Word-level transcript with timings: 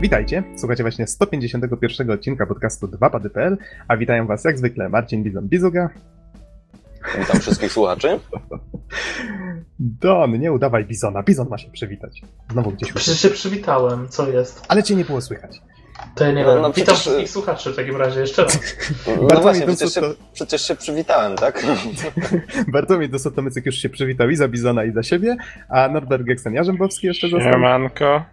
Witajcie, 0.00 0.42
słuchacie 0.56 0.82
właśnie 0.82 1.06
151 1.06 2.10
odcinka 2.10 2.46
podcastu 2.46 2.86
2pady.pl, 2.86 3.56
a 3.88 3.96
witają 3.96 4.26
was 4.26 4.44
jak 4.44 4.58
zwykle 4.58 4.88
Marcin 4.88 5.24
Bizon-Bizuga. 5.24 5.88
Witam 7.18 7.40
wszystkich 7.40 7.72
słuchaczy. 7.72 8.20
Don, 9.78 10.38
nie 10.40 10.52
udawaj 10.52 10.84
Bizona, 10.84 11.22
Bizon 11.22 11.48
ma 11.48 11.58
się 11.58 11.70
przywitać. 11.70 12.22
Znowu 12.52 12.70
gdzieś 12.70 12.92
Przecież 12.92 13.20
się 13.20 13.30
przywitałem, 13.30 14.08
co 14.08 14.28
jest? 14.30 14.64
Ale 14.68 14.82
cię 14.82 14.96
nie 14.96 15.04
było 15.04 15.20
słychać. 15.20 15.60
To 16.14 16.24
ja 16.24 16.32
nie 16.32 16.44
No, 16.44 16.52
wiem. 16.52 16.62
no 16.62 16.68
Witam 16.72 16.84
przecież- 16.84 17.00
wszystkich 17.00 17.30
słuchaczy 17.30 17.72
w 17.72 17.76
takim 17.76 17.96
razie 17.96 18.20
jeszcze 18.20 18.44
raz. 18.44 18.58
No 19.06 19.12
Bartłomiej 19.14 19.42
właśnie, 19.42 19.66
przecież 19.66 19.94
się, 19.94 20.00
Dosot- 20.00 20.14
przecież 20.32 20.62
się 20.62 20.74
przywitałem, 20.76 21.36
tak? 21.36 21.66
Bartłomiej 22.72 23.08
Dosotomycyk 23.08 23.66
już 23.66 23.74
się 23.74 23.88
przywitał 23.88 24.30
i 24.30 24.36
za 24.36 24.48
Bizona 24.48 24.84
i 24.84 24.92
za 24.92 25.02
siebie, 25.02 25.36
a 25.68 25.88
Norbert 25.88 26.22
Geksen-Jarzębowski 26.22 27.04
jeszcze 27.06 27.28
został. 27.28 27.52
Siemanko. 27.52 28.24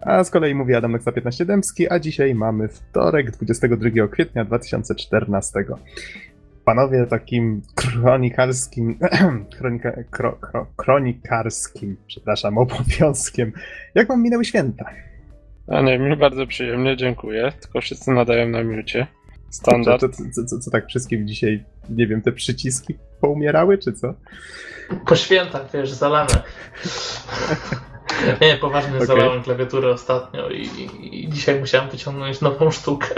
A 0.00 0.24
z 0.24 0.30
kolei 0.30 0.54
mówi 0.54 0.74
Adam 0.74 0.92
Nexa 0.92 1.12
15 1.12 1.44
Dębski, 1.44 1.92
a 1.92 1.98
dzisiaj 1.98 2.34
mamy 2.34 2.68
wtorek, 2.68 3.30
22 3.30 4.08
kwietnia 4.08 4.44
2014. 4.44 5.64
Panowie, 6.64 7.06
takim 7.06 7.62
kronikarskim, 7.74 8.98
kronika, 9.58 9.92
kro, 10.10 10.32
kro, 10.32 10.66
kronikarskim, 10.76 11.96
przepraszam, 12.06 12.58
obowiązkiem. 12.64 13.52
Jak 13.94 14.08
wam 14.08 14.22
minęły 14.22 14.44
święta? 14.44 14.84
A 15.68 15.80
nie, 15.80 15.98
mi 15.98 16.16
bardzo 16.16 16.46
przyjemnie, 16.46 16.96
dziękuję. 16.96 17.52
Tylko 17.60 17.80
wszyscy 17.80 18.10
nadają 18.10 18.48
na 18.48 18.62
miucie. 18.62 19.06
Standard. 19.50 20.00
Co, 20.00 20.08
co, 20.08 20.22
co, 20.32 20.44
co, 20.44 20.58
co 20.58 20.70
tak 20.70 20.86
wszystkim 20.86 21.28
dzisiaj, 21.28 21.64
nie 21.90 22.06
wiem, 22.06 22.22
te 22.22 22.32
przyciski 22.32 22.94
poumierały, 23.20 23.78
czy 23.78 23.92
co? 23.92 24.14
Po 25.06 25.16
świętach, 25.16 25.70
wiesz, 25.72 25.92
zalane. 25.92 26.32
Nie, 28.40 28.56
poważnie 28.56 28.94
Okej. 28.94 29.06
zalałem 29.06 29.42
klawiaturę 29.42 29.90
ostatnio 29.90 30.50
i, 30.50 30.68
i 31.02 31.28
dzisiaj 31.28 31.60
musiałem 31.60 31.90
wyciągnąć 31.90 32.40
nową 32.40 32.70
sztukę. 32.70 33.14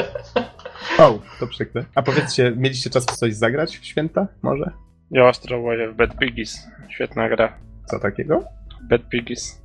O, 0.98 1.19
to 1.41 1.47
przykre. 1.47 1.84
A 1.95 2.03
powiedzcie, 2.03 2.53
mieliście 2.56 2.91
czas 2.91 3.05
coś 3.05 3.34
zagrać 3.34 3.78
w 3.78 3.84
święta, 3.84 4.28
może? 4.42 4.70
Ja 5.11 5.28
ostro 5.28 5.61
łoję 5.61 5.89
w 5.89 5.97
Bad 5.97 6.19
Piggies. 6.19 6.69
Świetna 6.89 7.28
gra. 7.28 7.58
Co 7.86 7.98
takiego? 7.98 8.45
Bad 8.83 9.08
Piggies. 9.08 9.62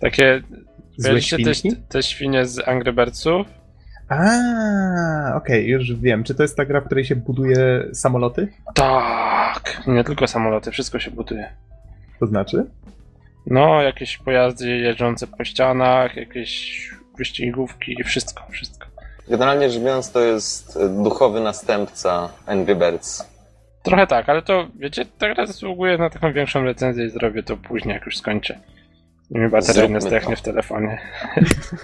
Takie... 0.00 0.42
Złe 0.96 1.14
Wiecie 1.14 1.38
te, 1.44 1.54
świnki? 1.54 1.82
te 1.88 2.02
świnie 2.02 2.46
z 2.46 2.68
Angry 2.68 2.92
Birdsów? 2.92 3.46
A, 4.08 5.34
okej, 5.34 5.68
już 5.68 5.94
wiem. 5.94 6.24
Czy 6.24 6.34
to 6.34 6.42
jest 6.42 6.56
ta 6.56 6.64
gra, 6.64 6.80
w 6.80 6.84
której 6.84 7.04
się 7.04 7.16
buduje 7.16 7.88
samoloty? 7.92 8.48
Tak. 8.74 9.82
Nie 9.86 10.04
tylko 10.04 10.26
samoloty, 10.26 10.70
wszystko 10.70 10.98
się 10.98 11.10
buduje. 11.10 11.52
To 12.20 12.26
znaczy? 12.26 12.64
No, 13.50 13.82
jakieś 13.82 14.18
pojazdy 14.18 14.76
jeżdżące 14.76 15.26
po 15.26 15.44
ścianach, 15.44 16.16
jakieś 16.16 16.80
wyścigówki, 17.18 18.04
wszystko, 18.04 18.42
wszystko. 18.50 18.86
Generalnie 19.28 19.70
rzecz 19.70 19.82
biorąc, 19.82 20.12
to 20.12 20.20
jest 20.20 20.76
e, 20.76 20.88
duchowy 20.88 21.40
następca 21.40 22.28
Angry 22.46 22.76
Birds. 22.76 23.28
Trochę 23.82 24.06
tak, 24.06 24.28
ale 24.28 24.42
to, 24.42 24.66
wiecie, 24.78 25.04
ta 25.18 25.34
gra 25.34 25.46
zasługuje 25.46 25.98
na 25.98 26.10
taką 26.10 26.32
większą 26.32 26.64
recenzję 26.64 27.06
i 27.06 27.10
zrobię 27.10 27.42
to 27.42 27.56
później, 27.56 27.94
jak 27.94 28.06
już 28.06 28.16
skończę. 28.18 28.58
I 29.30 29.38
mi 29.38 29.48
bateria 29.48 29.86
nie 29.86 29.94
to. 29.94 30.00
zdechnie 30.00 30.36
w 30.36 30.42
telefonie. 30.42 30.98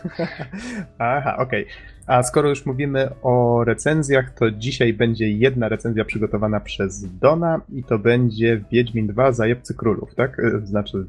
Aha, 0.99 1.37
okej. 1.39 1.67
A 2.07 2.23
skoro 2.23 2.49
już 2.49 2.67
mówimy 2.67 3.09
o 3.23 3.65
recenzjach, 3.65 4.31
to 4.31 4.51
dzisiaj 4.51 4.93
będzie 4.93 5.31
jedna 5.31 5.69
recenzja 5.69 6.05
przygotowana 6.05 6.61
przez 6.61 7.19
Dona 7.19 7.61
i 7.73 7.85
to 7.85 7.99
będzie 7.99 8.61
Wiedźmin 8.73 9.07
2 9.07 9.33
Zajebcy 9.33 9.75
Królów, 9.75 10.15
tak? 10.15 10.39
E, 10.39 10.67
Znaczy, 10.67 11.07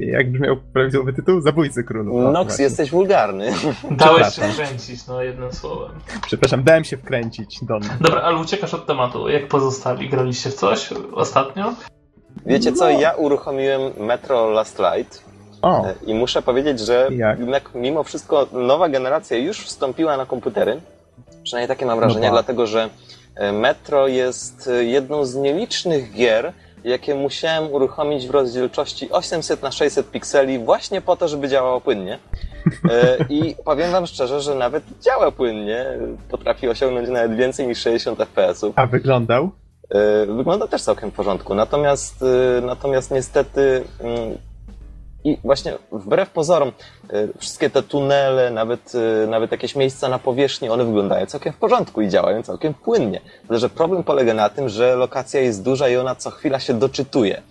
jak 0.00 0.32
brzmiał 0.32 0.56
prawidłowy 0.72 1.12
tytuł? 1.12 1.40
Zabójcy 1.40 1.84
Królów. 1.84 2.14
O, 2.26 2.30
Nox, 2.30 2.46
właśnie. 2.46 2.64
jesteś 2.64 2.90
wulgarny. 2.90 3.52
Dałeś 3.90 4.26
się 4.26 4.30
Przepraszam. 4.30 4.66
kręcić, 4.66 5.06
no 5.06 5.22
jednym 5.22 5.52
słowem. 5.52 5.90
Przepraszam, 6.26 6.64
dałem 6.64 6.84
się 6.84 6.96
wkręcić, 6.96 7.58
Don. 7.62 7.80
Dobra, 8.00 8.20
ale 8.22 8.36
uciekasz 8.38 8.74
od 8.74 8.86
tematu. 8.86 9.28
Jak 9.28 9.48
pozostali? 9.48 10.08
Graliście 10.08 10.50
w 10.50 10.54
coś 10.54 10.90
ostatnio? 11.14 11.74
Wiecie 12.46 12.72
co, 12.72 12.84
No. 12.84 12.90
ja 12.90 13.12
uruchomiłem 13.12 13.80
Metro 14.00 14.50
Last 14.50 14.78
Light 14.78 15.24
O, 15.62 15.86
e, 15.86 15.94
i 16.06 16.14
muszę 16.14 16.42
powiedzieć, 16.42 16.80
że 16.80 17.08
Jak? 17.12 17.38
jednak 17.38 17.70
mimo 17.74 18.02
wszystko 18.04 18.46
nowa 18.52 18.88
generacja 18.88 19.36
już 19.36 19.60
wstąpiła 19.60 20.16
na 20.16 20.26
komputery. 20.26 20.80
Przynajmniej 21.42 21.68
takie 21.68 21.86
mam 21.86 21.98
wrażenie, 21.98 22.22
tak. 22.26 22.32
dlatego 22.32 22.66
że 22.66 22.88
e, 23.36 23.52
Metro 23.52 24.06
jest 24.08 24.68
e, 24.68 24.84
jedną 24.84 25.24
z 25.24 25.34
nielicznych 25.34 26.12
gier, 26.12 26.52
jakie 26.84 27.14
musiałem 27.14 27.72
uruchomić 27.72 28.26
w 28.26 28.30
rozdzielczości 28.30 29.10
800 29.10 29.62
na 29.62 29.70
600 29.72 30.10
pikseli 30.10 30.58
właśnie 30.58 31.00
po 31.00 31.16
to, 31.16 31.28
żeby 31.28 31.48
działało 31.48 31.80
płynnie. 31.80 32.18
E, 32.90 33.16
I 33.28 33.56
powiem 33.64 33.90
wam 33.92 34.06
szczerze, 34.06 34.40
że 34.40 34.54
nawet 34.54 34.84
działa 35.00 35.30
płynnie. 35.32 35.86
Potrafi 36.30 36.68
osiągnąć 36.68 37.08
nawet 37.08 37.36
więcej 37.36 37.66
niż 37.66 37.78
60 37.78 38.18
fps-ów. 38.18 38.72
a 38.76 38.86
wyglądał? 38.86 39.50
E, 39.90 40.26
Wygląda 40.26 40.66
też 40.66 40.82
całkiem 40.82 41.10
w 41.10 41.14
porządku. 41.14 41.54
Natomiast, 41.54 42.22
e, 42.22 42.60
natomiast 42.60 43.10
niestety 43.10 43.84
mm, 44.00 44.38
i 45.24 45.38
właśnie 45.44 45.72
wbrew 45.92 46.30
pozorom, 46.30 46.72
e, 47.10 47.28
wszystkie 47.38 47.70
te 47.70 47.82
tunele, 47.82 48.50
nawet, 48.50 48.92
e, 49.24 49.26
nawet 49.26 49.52
jakieś 49.52 49.76
miejsca 49.76 50.08
na 50.08 50.18
powierzchni, 50.18 50.68
one 50.68 50.84
wyglądają 50.84 51.26
całkiem 51.26 51.52
w 51.52 51.56
porządku 51.56 52.02
i 52.02 52.08
działają 52.08 52.42
całkiem 52.42 52.74
płynnie. 52.74 53.20
Tyle, 53.46 53.58
że 53.58 53.70
problem 53.70 54.04
polega 54.04 54.34
na 54.34 54.48
tym, 54.48 54.68
że 54.68 54.96
lokacja 54.96 55.40
jest 55.40 55.62
duża 55.62 55.88
i 55.88 55.96
ona 55.96 56.14
co 56.14 56.30
chwila 56.30 56.60
się 56.60 56.74
doczytuje. 56.74 57.42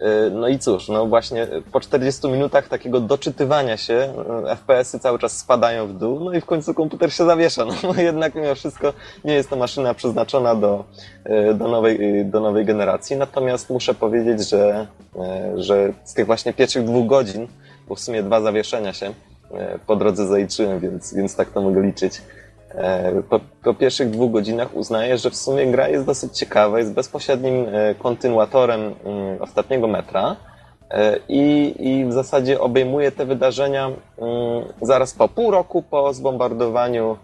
E, 0.00 0.30
No 0.30 0.48
i 0.48 0.58
cóż, 0.58 0.88
no 0.88 1.06
właśnie 1.06 1.46
po 1.72 1.80
40 1.80 2.28
minutach 2.28 2.68
takiego 2.68 3.00
doczytywania 3.00 3.76
się 3.76 3.94
e, 3.94 4.56
FPS-y 4.56 4.98
cały 4.98 5.18
czas 5.18 5.38
spadają 5.38 5.86
w 5.86 5.92
dół, 5.92 6.20
no 6.20 6.32
i 6.32 6.40
w 6.40 6.44
końcu 6.44 6.74
komputer 6.74 7.12
się 7.12 7.24
zawiesza. 7.24 7.64
No 7.64 7.74
jednak 8.02 8.34
mimo 8.34 8.54
wszystko 8.54 8.92
nie 9.24 9.34
jest 9.34 9.50
to 9.50 9.56
maszyna 9.56 9.94
przeznaczona 9.94 10.54
do, 10.54 10.84
e, 11.24 11.54
do, 11.54 11.68
nowej, 11.68 12.26
do 12.26 12.40
nowej 12.40 12.64
generacji. 12.64 13.16
Natomiast 13.16 13.70
muszę 13.70 13.94
powiedzieć, 13.94 14.48
że, 14.48 14.86
e, 15.16 15.52
że 15.56 15.92
z 16.04 16.14
tych 16.14 16.26
właśnie 16.26 16.52
pierwszych 16.52 16.84
dwóch 16.84 17.06
godzin, 17.06 17.48
bo 17.88 17.94
w 17.94 18.00
sumie 18.00 18.22
dwa 18.22 18.40
zawieszenia 18.40 18.92
się 18.92 19.12
e, 19.54 19.78
po 19.86 19.96
drodze 19.96 20.26
zaliczyłem, 20.26 20.80
więc, 20.80 21.14
więc 21.14 21.36
tak 21.36 21.50
to 21.50 21.60
mogę 21.60 21.82
liczyć. 21.82 22.22
E, 22.74 23.22
Po, 23.30 23.40
po 23.64 23.74
pierwszych 23.74 24.10
dwóch 24.10 24.32
godzinach 24.32 24.74
uznaję, 24.76 25.18
że 25.18 25.30
w 25.30 25.36
sumie 25.36 25.66
gra 25.66 25.88
jest 25.88 26.06
dosyć 26.06 26.38
ciekawa, 26.38 26.78
jest 26.78 26.92
bezpośrednim 26.92 27.66
e, 27.68 27.94
kontynuatorem 27.94 28.80
mm, 28.80 29.42
ostatniego 29.42 29.88
metra 29.88 30.36
e, 30.90 31.18
i, 31.28 31.74
i 31.78 32.04
w 32.04 32.12
zasadzie 32.12 32.60
obejmuje 32.60 33.12
te 33.12 33.26
wydarzenia 33.26 33.86
mm, 33.86 33.98
zaraz 34.82 35.14
po 35.14 35.28
pół 35.28 35.50
roku 35.50 35.82
po 35.82 36.14
zbombardowaniu 36.14 37.16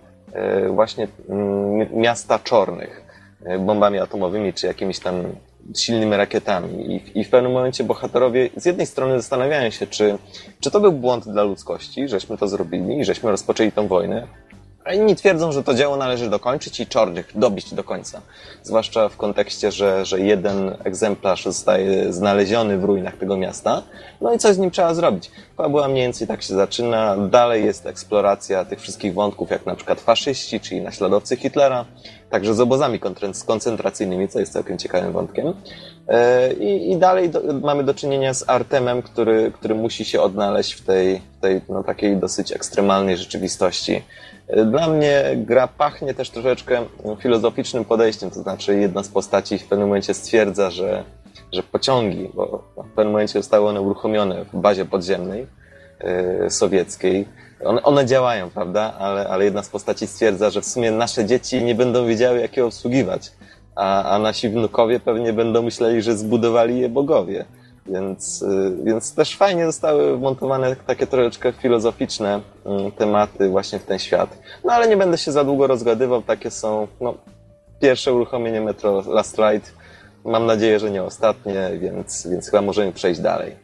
właśnie 0.71 1.09
mm, 1.29 2.01
miasta 2.01 2.39
Czornych 2.39 3.05
bombami 3.61 3.99
atomowymi 3.99 4.53
czy 4.53 4.67
jakimiś 4.67 4.99
tam 4.99 5.25
silnymi 5.77 6.17
rakietami. 6.17 6.95
I, 6.95 7.21
I 7.21 7.25
w 7.25 7.31
pewnym 7.31 7.53
momencie 7.53 7.85
bohaterowie 7.85 8.51
z 8.57 8.65
jednej 8.65 8.87
strony 8.87 9.21
zastanawiają 9.21 9.71
się, 9.71 9.87
czy, 9.87 10.19
czy 10.61 10.71
to 10.71 10.81
był 10.81 10.93
błąd 10.93 11.29
dla 11.29 11.43
ludzkości, 11.43 12.09
żeśmy 12.09 12.39
to 12.39 12.49
zrobili 12.49 13.05
żeśmy 13.05 13.31
rozpoczęli 13.31 13.73
tą 13.73 13.89
wojnę, 13.89 14.27
a 14.85 14.93
inni 14.93 15.17
twierdzą, 15.17 15.53
że 15.53 15.63
to 15.63 15.75
dzieło 15.75 15.97
należy 15.97 16.31
dokończyć 16.31 16.81
i 16.81 16.87
Czornych 16.87 17.31
dobić 17.35 17.75
do 17.75 17.85
końca. 17.85 18.21
Zwłaszcza 18.63 19.09
w 19.09 19.17
kontekście, 19.17 19.73
że, 19.73 20.05
że 20.05 20.21
jeden 20.21 20.77
egzemplarz 20.85 21.45
zostaje 21.45 22.13
znaleziony 22.13 22.79
w 22.79 22.85
ruinach 22.85 23.17
tego 23.17 23.37
miasta. 23.37 23.83
No 24.21 24.35
i 24.35 24.39
coś 24.39 24.55
z 24.55 24.59
nim 24.59 24.71
trzeba 24.71 24.95
zrobić. 24.95 25.31
Fabuła 25.57 25.89
mniej 25.89 26.03
więcej 26.03 26.27
tak 26.27 26.43
się 26.43 26.55
zaczyna. 26.55 27.17
Dalej 27.17 27.65
jest 27.65 27.87
eksploracja 27.87 28.65
tych 28.65 28.81
wszystkich 28.81 29.15
wątków, 29.15 29.51
jak 29.51 29.67
na 29.67 29.75
przykład 29.75 30.01
faszyści, 30.01 30.61
czyli 30.61 30.81
naśladowcy 30.81 31.37
Hitlera. 31.37 31.85
Także 32.31 32.55
z 32.55 32.61
obozami 32.61 33.01
koncentracyjnymi, 33.47 34.29
co 34.29 34.41
jest 34.41 34.53
całkiem 34.53 34.79
ciekawym 34.79 35.13
wątkiem. 35.13 35.55
E, 36.09 36.53
I, 36.53 36.93
i 36.93 36.97
dalej 36.97 37.29
do, 37.29 37.41
mamy 37.63 37.85
do 37.85 37.95
czynienia 37.95 38.35
z 38.35 38.49
Artemem, 38.49 39.03
który, 39.03 39.53
który 39.55 39.75
musi 39.75 40.05
się 40.05 40.21
odnaleźć 40.21 40.73
w 40.73 40.85
tej, 40.85 41.21
w 41.39 41.41
tej 41.41 41.61
no, 41.69 41.85
takiej 41.85 42.17
dosyć 42.17 42.53
ekstremalnej 42.53 43.17
rzeczywistości. 43.17 44.03
Dla 44.67 44.89
mnie 44.89 45.25
gra 45.37 45.69
pachnie 45.69 46.15
też 46.15 46.31
troszeczkę 46.31 46.85
filozoficznym 47.19 47.85
podejściem, 47.85 48.31
to 48.31 48.43
znaczy 48.43 48.79
jedna 48.79 49.03
z 49.03 49.09
postaci 49.09 49.59
w 49.59 49.67
pewnym 49.67 49.89
momencie 49.89 50.15
stwierdza, 50.15 50.71
że, 50.71 51.05
że 51.53 51.63
pociągi, 51.63 52.31
bo 52.35 52.65
w 52.77 52.89
pewnym 52.89 53.13
momencie 53.13 53.39
zostały 53.39 53.69
one 53.69 53.81
uruchomione 53.81 54.45
w 54.45 54.57
bazie 54.57 54.85
podziemnej 54.85 55.47
e, 56.01 56.51
sowieckiej, 56.51 57.29
one, 57.65 57.83
one 57.83 58.07
działają, 58.07 58.51
prawda? 58.51 58.95
Ale, 58.99 59.29
ale 59.29 59.45
jedna 59.45 59.63
z 59.63 59.69
postaci 59.69 60.07
stwierdza, 60.07 60.51
że 60.51 60.61
w 60.61 60.67
sumie 60.67 60.91
nasze 60.91 61.25
dzieci 61.25 61.63
nie 61.63 61.75
będą 61.75 62.07
wiedziały, 62.07 62.41
jak 62.41 62.57
je 62.57 62.67
obsługiwać, 62.67 63.33
a, 63.75 64.15
a 64.15 64.19
nasi 64.19 64.49
wnukowie 64.49 65.01
pewnie 65.01 65.33
będą 65.33 65.63
myśleli, 65.63 66.03
że 66.03 66.17
zbudowali 66.17 66.81
je 66.81 66.89
bogowie. 66.89 67.45
Więc, 67.87 68.43
y, 68.43 68.77
więc 68.85 69.15
też 69.15 69.37
fajnie 69.37 69.67
zostały 69.67 70.17
wmontowane 70.17 70.77
takie 70.77 71.07
troszeczkę 71.07 71.53
filozoficzne 71.53 72.41
mm, 72.67 72.93
tematy 72.93 73.49
właśnie 73.49 73.79
w 73.79 73.85
ten 73.85 73.99
świat. 73.99 74.39
No 74.65 74.73
ale 74.73 74.89
nie 74.89 74.97
będę 74.97 75.19
się 75.19 75.33
za 75.33 75.45
długo 75.45 75.67
rozgadywał, 75.67 76.23
takie 76.23 76.51
są 76.51 76.89
no, 77.01 77.15
pierwsze 77.81 78.13
uruchomienie 78.13 78.61
Metro 78.61 79.03
Last 79.07 79.39
Ride. 79.39 79.67
Mam 80.25 80.47
nadzieję, 80.47 80.79
że 80.79 80.91
nie 80.91 81.03
ostatnie, 81.03 81.71
więc, 81.81 82.27
więc 82.31 82.51
chyba 82.51 82.63
możemy 82.63 82.93
przejść 82.93 83.21
dalej. 83.21 83.57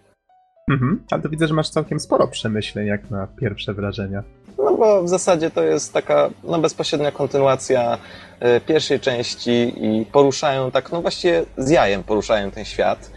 Mhm. 0.71 1.03
Ale 1.11 1.23
to 1.23 1.29
widzę, 1.29 1.47
że 1.47 1.55
masz 1.55 1.71
całkiem 1.71 2.01
sporo 2.01 2.29
przemyśleń 2.29 2.87
jak 2.87 3.11
na 3.11 3.27
pierwsze 3.27 3.75
wrażenia. 3.75 4.23
no 4.59 4.77
bo 4.77 5.03
w 5.03 5.09
zasadzie 5.09 5.51
to 5.51 5.63
jest 5.63 5.93
taka 5.93 6.31
no, 6.45 6.59
bezpośrednia 6.59 7.13
kontynuacja 7.13 7.99
e, 8.41 8.61
pierwszej 8.61 9.01
części 9.01 9.73
i 9.77 10.07
poruszają 10.07 10.71
tak, 10.71 10.93
no 10.93 11.03
właściwie 11.03 11.45
z 11.59 11.71
jajem 11.71 12.03
poruszają 12.03 12.51
ten 12.51 12.65
świat 12.65 13.11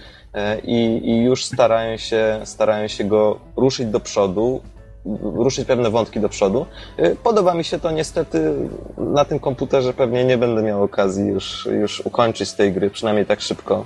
i, 0.63 1.01
i 1.09 1.23
już 1.23 1.45
starają 1.45 1.97
się, 1.97 2.39
starają 2.43 2.87
się 2.87 3.03
go 3.03 3.39
ruszyć 3.55 3.87
do 3.87 3.99
przodu, 3.99 4.61
ruszyć 5.21 5.67
pewne 5.67 5.89
wątki 5.89 6.19
do 6.19 6.29
przodu. 6.29 6.65
E, 6.97 7.15
Podoba 7.15 7.53
mi 7.53 7.63
się 7.63 7.79
to 7.79 7.91
niestety 7.91 8.53
na 8.97 9.25
tym 9.25 9.39
komputerze 9.39 9.93
pewnie 9.93 10.25
nie 10.25 10.37
będę 10.37 10.63
miał 10.63 10.83
okazji 10.83 11.27
już, 11.27 11.65
już 11.65 11.99
ukończyć 12.05 12.53
tej 12.53 12.73
gry, 12.73 12.89
przynajmniej 12.89 13.25
tak 13.25 13.41
szybko. 13.41 13.85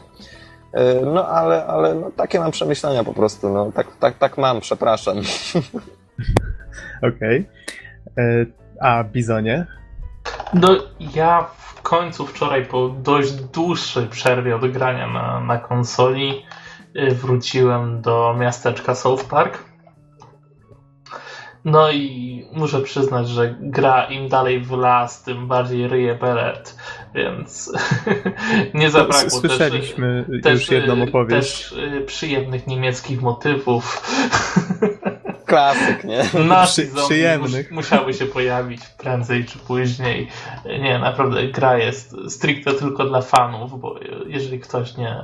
E, 0.73 1.01
No 1.05 1.27
ale, 1.27 1.65
ale 1.65 1.95
no, 1.95 2.11
takie 2.11 2.39
mam 2.39 2.51
przemyślenia 2.51 3.03
po 3.03 3.13
prostu, 3.13 3.49
no 3.49 3.71
tak, 3.71 3.88
tak, 3.99 4.17
tak 4.17 4.38
mam, 4.38 4.59
przepraszam. 4.59 5.17
Okej. 7.15 7.45
E, 8.17 8.45
A 8.81 9.03
Bizonie? 9.03 9.65
No, 10.53 10.69
ja 11.15 11.49
w 11.57 11.66
końcu 11.87 12.27
wczoraj 12.27 12.65
po 12.65 12.89
dość 12.89 13.33
dłuższej 13.33 14.07
przerwie 14.07 14.55
od 14.55 14.71
grania 14.71 15.07
na, 15.07 15.39
na 15.39 15.57
konsoli 15.57 16.43
y, 16.95 17.15
wróciłem 17.15 18.01
do 18.01 18.35
miasteczka 18.39 18.95
South 18.95 19.23
Park. 19.23 19.63
No 21.65 21.91
i 21.91 22.45
muszę 22.53 22.81
przyznać, 22.81 23.29
że 23.29 23.55
gra 23.59 24.05
im 24.05 24.29
dalej 24.29 24.61
w 24.61 24.71
las, 24.71 25.23
tym 25.23 25.47
bardziej 25.47 25.87
ryje 25.87 26.15
Belert, 26.15 26.77
więc 27.15 27.73
nie 28.73 28.89
zabrakło 28.89 29.29
Słyszeliśmy 29.29 30.25
też, 30.43 30.53
już 30.53 30.71
jedną 30.71 30.95
y, 30.97 31.03
opowieść. 31.03 31.69
też 31.69 31.71
y, 31.71 32.01
przyjemnych 32.01 32.67
niemieckich 32.67 33.21
motywów. 33.21 34.01
Klasyk, 35.47 36.03
nie? 36.03 36.23
Nazi 36.44 36.71
Przy- 36.71 36.91
przyjemnych. 37.05 37.71
mus- 37.71 37.75
musiały 37.75 38.13
się 38.13 38.25
pojawić 38.25 38.81
prędzej 38.85 39.45
czy 39.45 39.59
później. 39.59 40.27
Nie, 40.81 40.99
naprawdę 40.99 41.47
gra 41.47 41.77
jest 41.77 42.15
stricte 42.29 42.73
tylko 42.73 43.05
dla 43.05 43.21
fanów, 43.21 43.81
bo 43.81 43.95
jeżeli 44.27 44.59
ktoś 44.59 44.97
nie, 44.97 45.23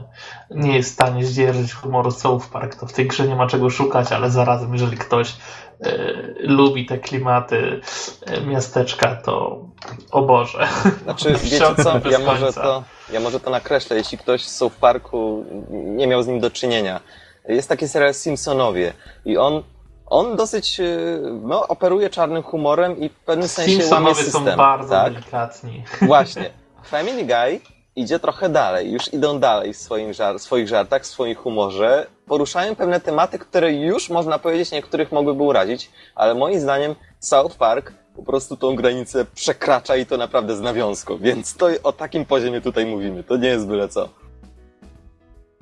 nie 0.51 0.75
jest 0.75 0.89
w 0.89 0.93
stanie 0.93 1.25
zdzierżyć 1.25 1.73
humoru 1.73 2.11
South 2.11 2.47
Park, 2.47 2.75
to 2.75 2.85
w 2.87 2.93
tej 2.93 3.07
grze 3.07 3.27
nie 3.27 3.35
ma 3.35 3.47
czego 3.47 3.69
szukać, 3.69 4.11
ale 4.11 4.31
zarazem 4.31 4.73
jeżeli 4.73 4.97
ktoś 4.97 5.29
e, 5.29 5.91
lubi 6.39 6.85
te 6.85 6.97
klimaty 6.97 7.81
e, 8.25 8.41
miasteczka, 8.41 9.15
to 9.15 9.65
o 10.11 10.21
Boże. 10.21 10.67
Znaczy, 11.03 11.35
wiecie 11.43 11.65
co, 11.83 12.09
ja 12.09 12.19
może, 12.19 12.53
to, 12.53 12.83
ja 13.13 13.19
może 13.19 13.39
to 13.39 13.49
nakreślę, 13.49 13.97
jeśli 13.97 14.17
ktoś 14.17 14.45
z 14.45 14.55
South 14.55 14.75
Parku 14.75 15.45
nie 15.71 16.07
miał 16.07 16.23
z 16.23 16.27
nim 16.27 16.39
do 16.39 16.51
czynienia. 16.51 16.99
Jest 17.47 17.69
taki 17.69 17.87
serial 17.87 18.13
Simpsonowie 18.13 18.93
i 19.25 19.37
on, 19.37 19.63
on 20.13 20.35
dosyć, 20.35 20.79
y, 20.79 21.19
no, 21.43 21.67
operuje 21.67 22.09
czarnym 22.09 22.43
humorem 22.43 22.99
i 22.99 23.09
w 23.09 23.15
pewnym 23.15 23.47
sensie 23.47 23.89
łamie 23.91 24.15
system. 24.15 24.45
są 24.45 24.55
bardzo 24.55 24.89
tak? 24.89 25.13
delikatni. 25.13 25.83
Właśnie. 26.01 26.49
Family 26.83 27.25
Guy 27.25 27.59
idzie 27.95 28.19
trochę 28.19 28.49
dalej, 28.49 28.91
już 28.91 29.13
idą 29.13 29.39
dalej 29.39 29.73
w 29.73 29.77
swoim 29.77 30.11
żar- 30.11 30.39
swoich 30.39 30.67
żartach, 30.67 31.01
w 31.01 31.05
swoim 31.05 31.35
humorze. 31.35 32.07
Poruszają 32.25 32.75
pewne 32.75 32.99
tematy, 32.99 33.39
które 33.39 33.73
już 33.73 34.09
można 34.09 34.39
powiedzieć 34.39 34.71
niektórych 34.71 35.11
mogłyby 35.11 35.43
urazić, 35.43 35.91
ale 36.15 36.35
moim 36.35 36.59
zdaniem 36.59 36.95
South 37.19 37.55
Park 37.55 37.93
po 38.15 38.23
prostu 38.23 38.57
tą 38.57 38.75
granicę 38.75 39.25
przekracza 39.35 39.95
i 39.95 40.05
to 40.05 40.17
naprawdę 40.17 40.55
z 40.55 40.61
nawiązką, 40.61 41.17
więc 41.17 41.57
to 41.57 41.67
o 41.83 41.93
takim 41.93 42.25
poziomie 42.25 42.61
tutaj 42.61 42.85
mówimy, 42.85 43.23
to 43.23 43.37
nie 43.37 43.47
jest 43.47 43.67
byle 43.67 43.87
co. 43.87 44.09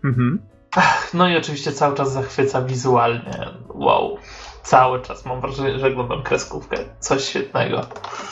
Mhm. 0.03 0.39
No 1.13 1.29
i 1.29 1.37
oczywiście 1.37 1.71
cały 1.71 1.95
czas 1.95 2.11
zachwyca 2.11 2.61
wizualnie. 2.61 3.47
Wow. 3.73 4.17
Cały 4.63 5.01
czas 5.01 5.25
mam 5.25 5.41
wrażenie, 5.41 5.79
że 5.79 5.87
oglądam 5.87 6.23
kreskówkę. 6.23 6.77
Coś 6.99 7.23
świetnego. 7.25 7.81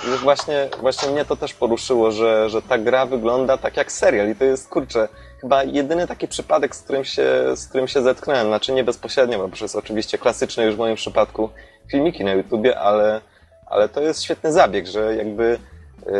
I 0.07 0.17
właśnie, 0.17 0.69
właśnie 0.79 1.11
mnie 1.11 1.25
to 1.25 1.35
też 1.35 1.53
poruszyło, 1.53 2.11
że, 2.11 2.49
że 2.49 2.61
ta 2.61 2.77
gra 2.77 3.05
wygląda 3.05 3.57
tak 3.57 3.77
jak 3.77 3.91
serial 3.91 4.29
i 4.29 4.35
to 4.35 4.43
jest, 4.43 4.69
kurczę, 4.69 5.07
chyba 5.41 5.63
jedyny 5.63 6.07
taki 6.07 6.27
przypadek, 6.27 6.75
z 6.75 6.81
którym 6.81 7.05
się, 7.05 7.55
z 7.55 7.67
którym 7.67 7.87
się 7.87 8.01
zetknąłem. 8.01 8.47
Znaczy 8.47 8.71
nie 8.71 8.83
bezpośrednio, 8.83 9.37
bo 9.37 9.49
przez 9.49 9.75
oczywiście 9.75 10.17
klasyczne 10.17 10.65
już 10.65 10.75
w 10.75 10.77
moim 10.77 10.95
przypadku 10.95 11.49
filmiki 11.91 12.23
na 12.23 12.33
YouTubie, 12.33 12.79
ale, 12.79 13.21
ale 13.65 13.89
to 13.89 14.01
jest 14.01 14.23
świetny 14.23 14.53
zabieg, 14.53 14.87
że 14.87 15.15
jakby 15.15 15.59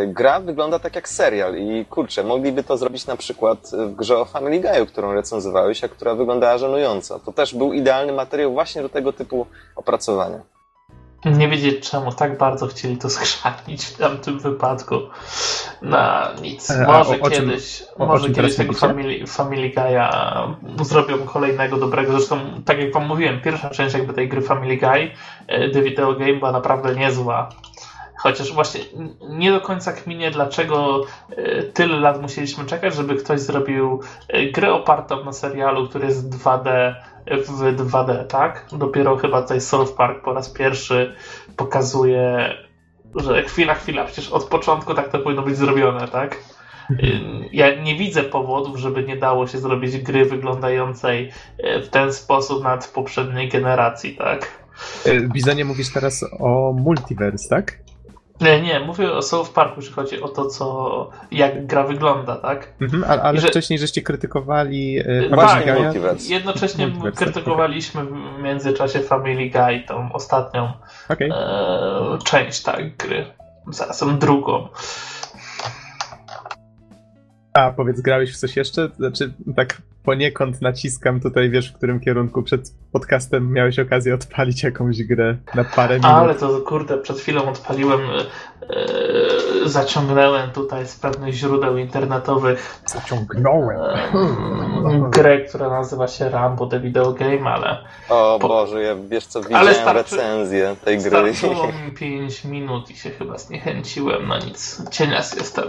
gra 0.08 0.40
wygląda 0.40 0.80
tak 0.80 0.96
jak 0.96 1.10
serial 1.10 1.56
i 1.58 1.86
kurczę, 1.86 2.24
mogliby 2.24 2.64
to 2.64 2.78
zrobić 2.78 3.08
na 3.08 3.18
przykład 3.18 3.72
w 3.74 3.96
grze 3.96 4.18
o 4.18 4.26
Family 4.26 4.62
Guy'u, 4.62 4.86
którą 4.88 5.14
recenzowałeś, 5.14 5.84
a 5.84 5.88
która 5.88 6.16
wyglądała 6.16 6.58
żenująco. 6.58 7.20
To 7.20 7.32
też 7.32 7.56
był 7.56 7.74
idealny 7.74 8.14
materiał 8.14 8.54
właśnie 8.54 8.82
do 8.82 8.90
tego 8.90 9.14
typu 9.14 9.46
opracowania. 9.76 10.40
Nie 11.26 11.48
wiedzieć 11.48 11.90
czemu 11.90 12.12
tak 12.14 12.38
bardzo 12.38 12.68
chcieli 12.68 12.98
to 12.98 13.10
schrzanić 13.16 13.86
w 13.86 13.98
tamtym 13.98 14.40
wypadku. 14.40 14.96
Na 15.82 16.30
nic. 16.42 16.72
E, 16.72 16.86
Może 16.88 17.10
o- 17.10 17.20
o 17.26 17.30
czym- 17.30 17.46
kiedyś, 17.50 17.84
o- 17.98 18.04
o 18.04 18.06
może 18.06 18.26
czym 18.26 18.34
kiedyś 18.36 18.56
tego? 18.56 18.74
Family, 18.74 19.28
family 19.28 19.70
Guy'a 19.70 20.54
zrobią 20.82 21.18
kolejnego 21.26 21.78
dobrego. 21.78 22.12
Zresztą, 22.12 22.40
tak 22.66 22.80
jak 22.80 22.94
wam 22.94 23.08
mówiłem, 23.08 23.42
pierwsza 23.42 23.70
część 23.70 23.94
jakby 23.96 24.14
tej 24.14 24.30
gry 24.30 24.42
Family 24.42 24.78
Guy, 24.78 25.12
e, 25.48 25.70
The 25.70 25.82
Video 25.82 26.14
Game 26.14 26.34
była 26.34 26.52
naprawdę 26.52 26.96
niezła. 26.96 27.50
Chociaż 28.20 28.54
właśnie 28.54 28.82
nie 29.30 29.52
do 29.52 29.62
końca 29.62 29.94
kminie, 29.94 30.32
dlaczego 30.32 31.04
e, 31.38 31.64
tyle 31.64 32.00
lat 32.00 32.22
musieliśmy 32.22 32.66
czekać, 32.66 32.96
żeby 32.96 33.16
ktoś 33.16 33.40
zrobił 33.40 34.00
e, 34.28 34.46
grę 34.46 34.74
opartą 34.74 35.24
na 35.26 35.34
serialu, 35.34 35.90
który 35.90 36.06
jest 36.08 36.30
2D 36.30 36.96
w 37.28 37.62
2D, 37.92 38.28
tak? 38.28 38.66
Dopiero 38.72 39.18
chyba 39.18 39.42
tutaj 39.42 39.62
South 39.62 39.94
Park 39.94 40.24
po 40.24 40.34
raz 40.34 40.50
pierwszy 40.50 41.16
pokazuje, 41.56 42.54
że 43.16 43.44
chwila, 43.44 43.74
chwila, 43.76 44.06
przecież 44.06 44.30
od 44.32 44.44
początku 44.44 44.94
tak 44.94 45.10
to 45.10 45.20
powinno 45.20 45.42
być 45.42 45.58
zrobione, 45.58 46.08
tak? 46.08 46.38
Y, 46.92 47.20
Ja 47.52 47.82
nie 47.82 47.96
widzę 47.96 48.24
powodów, 48.24 48.78
żeby 48.78 49.04
nie 49.04 49.18
dało 49.18 49.48
się 49.48 49.58
zrobić 49.58 49.98
gry 49.98 50.26
wyglądającej 50.26 51.32
e, 51.58 51.82
w 51.82 51.90
ten 51.90 52.14
sposób 52.14 52.64
nad 52.64 52.88
poprzedniej 52.88 53.50
generacji, 53.50 54.16
tak? 54.16 54.52
E, 55.06 55.22
Bizonie 55.22 55.66
mówisz 55.66 55.94
teraz 55.94 56.26
o 56.40 56.74
multiverse, 56.78 57.50
tak? 57.50 57.89
Nie, 58.42 58.62
nie, 58.62 58.80
mówię 58.80 59.12
o 59.14 59.22
South 59.22 59.50
Parku, 59.54 59.74
jeśli 59.78 59.94
chodzi 59.94 60.22
o 60.22 60.28
to, 60.28 60.46
co, 60.46 61.10
jak 61.32 61.66
gra 61.68 61.84
wygląda, 61.84 62.36
tak? 62.36 62.74
Mhm, 62.82 63.04
ale 63.22 63.38
I 63.38 63.42
że- 63.42 63.48
wcześniej 63.48 63.80
żeście 63.80 64.02
krytykowali 64.02 65.00
e, 65.00 65.04
Family 65.30 65.66
Guy'a. 65.66 65.84
Multiverse. 65.84 66.34
Jednocześnie 66.34 66.88
Multiverse, 66.88 67.18
krytykowaliśmy 67.26 68.06
w 68.06 68.42
międzyczasie 68.44 69.00
Family 69.00 69.50
Guy, 69.50 69.84
tą 69.88 70.14
ostatnią 70.14 70.72
Okej. 71.10 71.30
e, 71.30 72.18
część 72.24 72.64
tak 72.64 72.98
gry. 72.98 73.26
Zarazem 73.72 74.20
drugą. 74.20 74.68
A 77.54 77.72
powiedz, 77.72 78.02
grałeś 78.02 78.34
w 78.34 78.38
coś 78.38 78.58
jeszcze? 78.58 78.90
Znaczy, 78.98 79.34
tak 79.56 79.82
poniekąd 80.04 80.62
naciskam 80.62 81.20
tutaj, 81.22 81.50
wiesz, 81.50 81.70
w 81.72 81.78
którym 81.78 82.00
kierunku 82.00 82.44
przed 82.44 82.62
podcastem 82.92 83.52
miałeś 83.54 83.80
okazję 83.80 84.14
odpalić 84.16 84.64
jakąś 84.64 85.04
grę 85.04 85.38
na 85.56 85.64
parę 85.64 85.96
minut. 85.96 86.12
Ale 86.12 86.36
to 86.36 86.60
kurde, 86.62 86.98
przed 86.98 87.20
chwilą 87.20 87.50
odpaliłem, 87.50 88.00
e, 88.02 88.20
zaciągnąłem 89.66 90.52
tutaj 90.52 90.88
z 90.88 90.96
pewnych 90.96 91.34
źródeł 91.34 91.78
internetowych 91.78 92.82
Zaciągnąłem. 92.86 93.80
e, 93.80 95.10
grę, 95.10 95.40
która 95.42 95.70
nazywa 95.70 96.08
się 96.08 96.30
Rambo 96.30 96.68
The 96.68 96.80
Video 96.80 97.14
Game, 97.14 97.50
ale 97.52 97.78
O 98.10 98.38
Po- 98.42 98.48
Boże, 98.48 98.82
ja 98.82 98.96
wiesz 99.10 99.26
co, 99.28 99.40
Ale 99.40 99.48
widziałem 99.50 99.76
starczy- 99.76 100.16
recenzję 100.16 100.76
tej 100.86 100.98
gry. 100.98 101.10
starczyło 101.34 101.68
mi 101.86 101.92
5 101.92 102.46
minut 102.46 102.92
i 102.92 102.96
się 102.96 103.10
chyba 103.10 103.38
zniechęciłem 103.38 104.28
na 104.28 104.38
nic. 104.40 104.82
Cienias 104.92 105.36
jestem. 105.36 105.66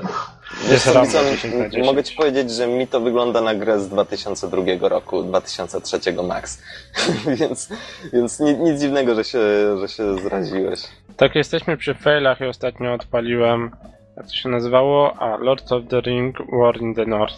Wiesz 0.70 0.82
co, 0.82 0.92
Rambo 0.92 1.10
co, 1.12 1.24
10 1.24 1.54
na 1.54 1.68
10. 1.68 1.86
mogę 1.86 2.04
ci 2.04 2.16
powiedzieć, 2.16 2.50
że 2.50 2.66
mi 2.66 2.86
to 2.86 3.00
wygląda 3.00 3.40
na 3.40 3.54
grę 3.54 3.80
z 3.80 3.88
2002 4.20 4.88
roku, 4.88 5.22
2003 5.22 6.12
max. 6.12 6.62
więc 7.40 7.68
więc 8.12 8.40
ni, 8.40 8.54
nic 8.54 8.80
dziwnego, 8.80 9.14
że 9.14 9.24
się, 9.24 9.40
że 9.80 9.88
się 9.88 10.18
zraziłeś. 10.18 10.80
Tak, 11.16 11.34
jesteśmy 11.34 11.76
przy 11.76 11.94
failach 11.94 12.40
i 12.40 12.44
ostatnio 12.44 12.94
odpaliłem, 12.94 13.70
jak 14.16 14.26
to 14.26 14.32
się 14.32 14.48
nazywało? 14.48 15.16
A, 15.22 15.36
Lord 15.36 15.72
of 15.72 15.82
the 15.88 16.00
Ring 16.00 16.36
War 16.52 16.80
in 16.80 16.94
the 16.94 17.06
North. 17.06 17.36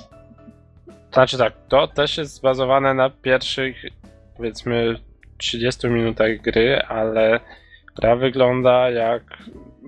Znaczy 1.13 1.39
tak, 1.39 1.53
to 1.69 1.89
też 1.89 2.19
jest 2.19 2.35
zbazowane 2.35 2.95
na 2.95 3.11
pierwszych, 3.11 3.77
powiedzmy, 4.37 4.97
30 5.39 5.89
minutach 5.89 6.41
gry, 6.41 6.83
ale 6.89 7.41
gra 7.97 8.17
wygląda 8.17 8.91
jak 8.91 9.23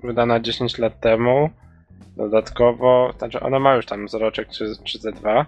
wydana 0.03 0.39
10 0.39 0.77
lat 0.77 0.99
temu. 0.99 1.49
Dodatkowo, 2.17 3.13
znaczy 3.17 3.39
ona 3.39 3.59
ma 3.59 3.75
już 3.75 3.85
tam 3.85 4.09
zroczek 4.09 4.49
czy, 4.49 4.65
czy 4.83 4.99
ze 4.99 5.11
dwa. 5.11 5.45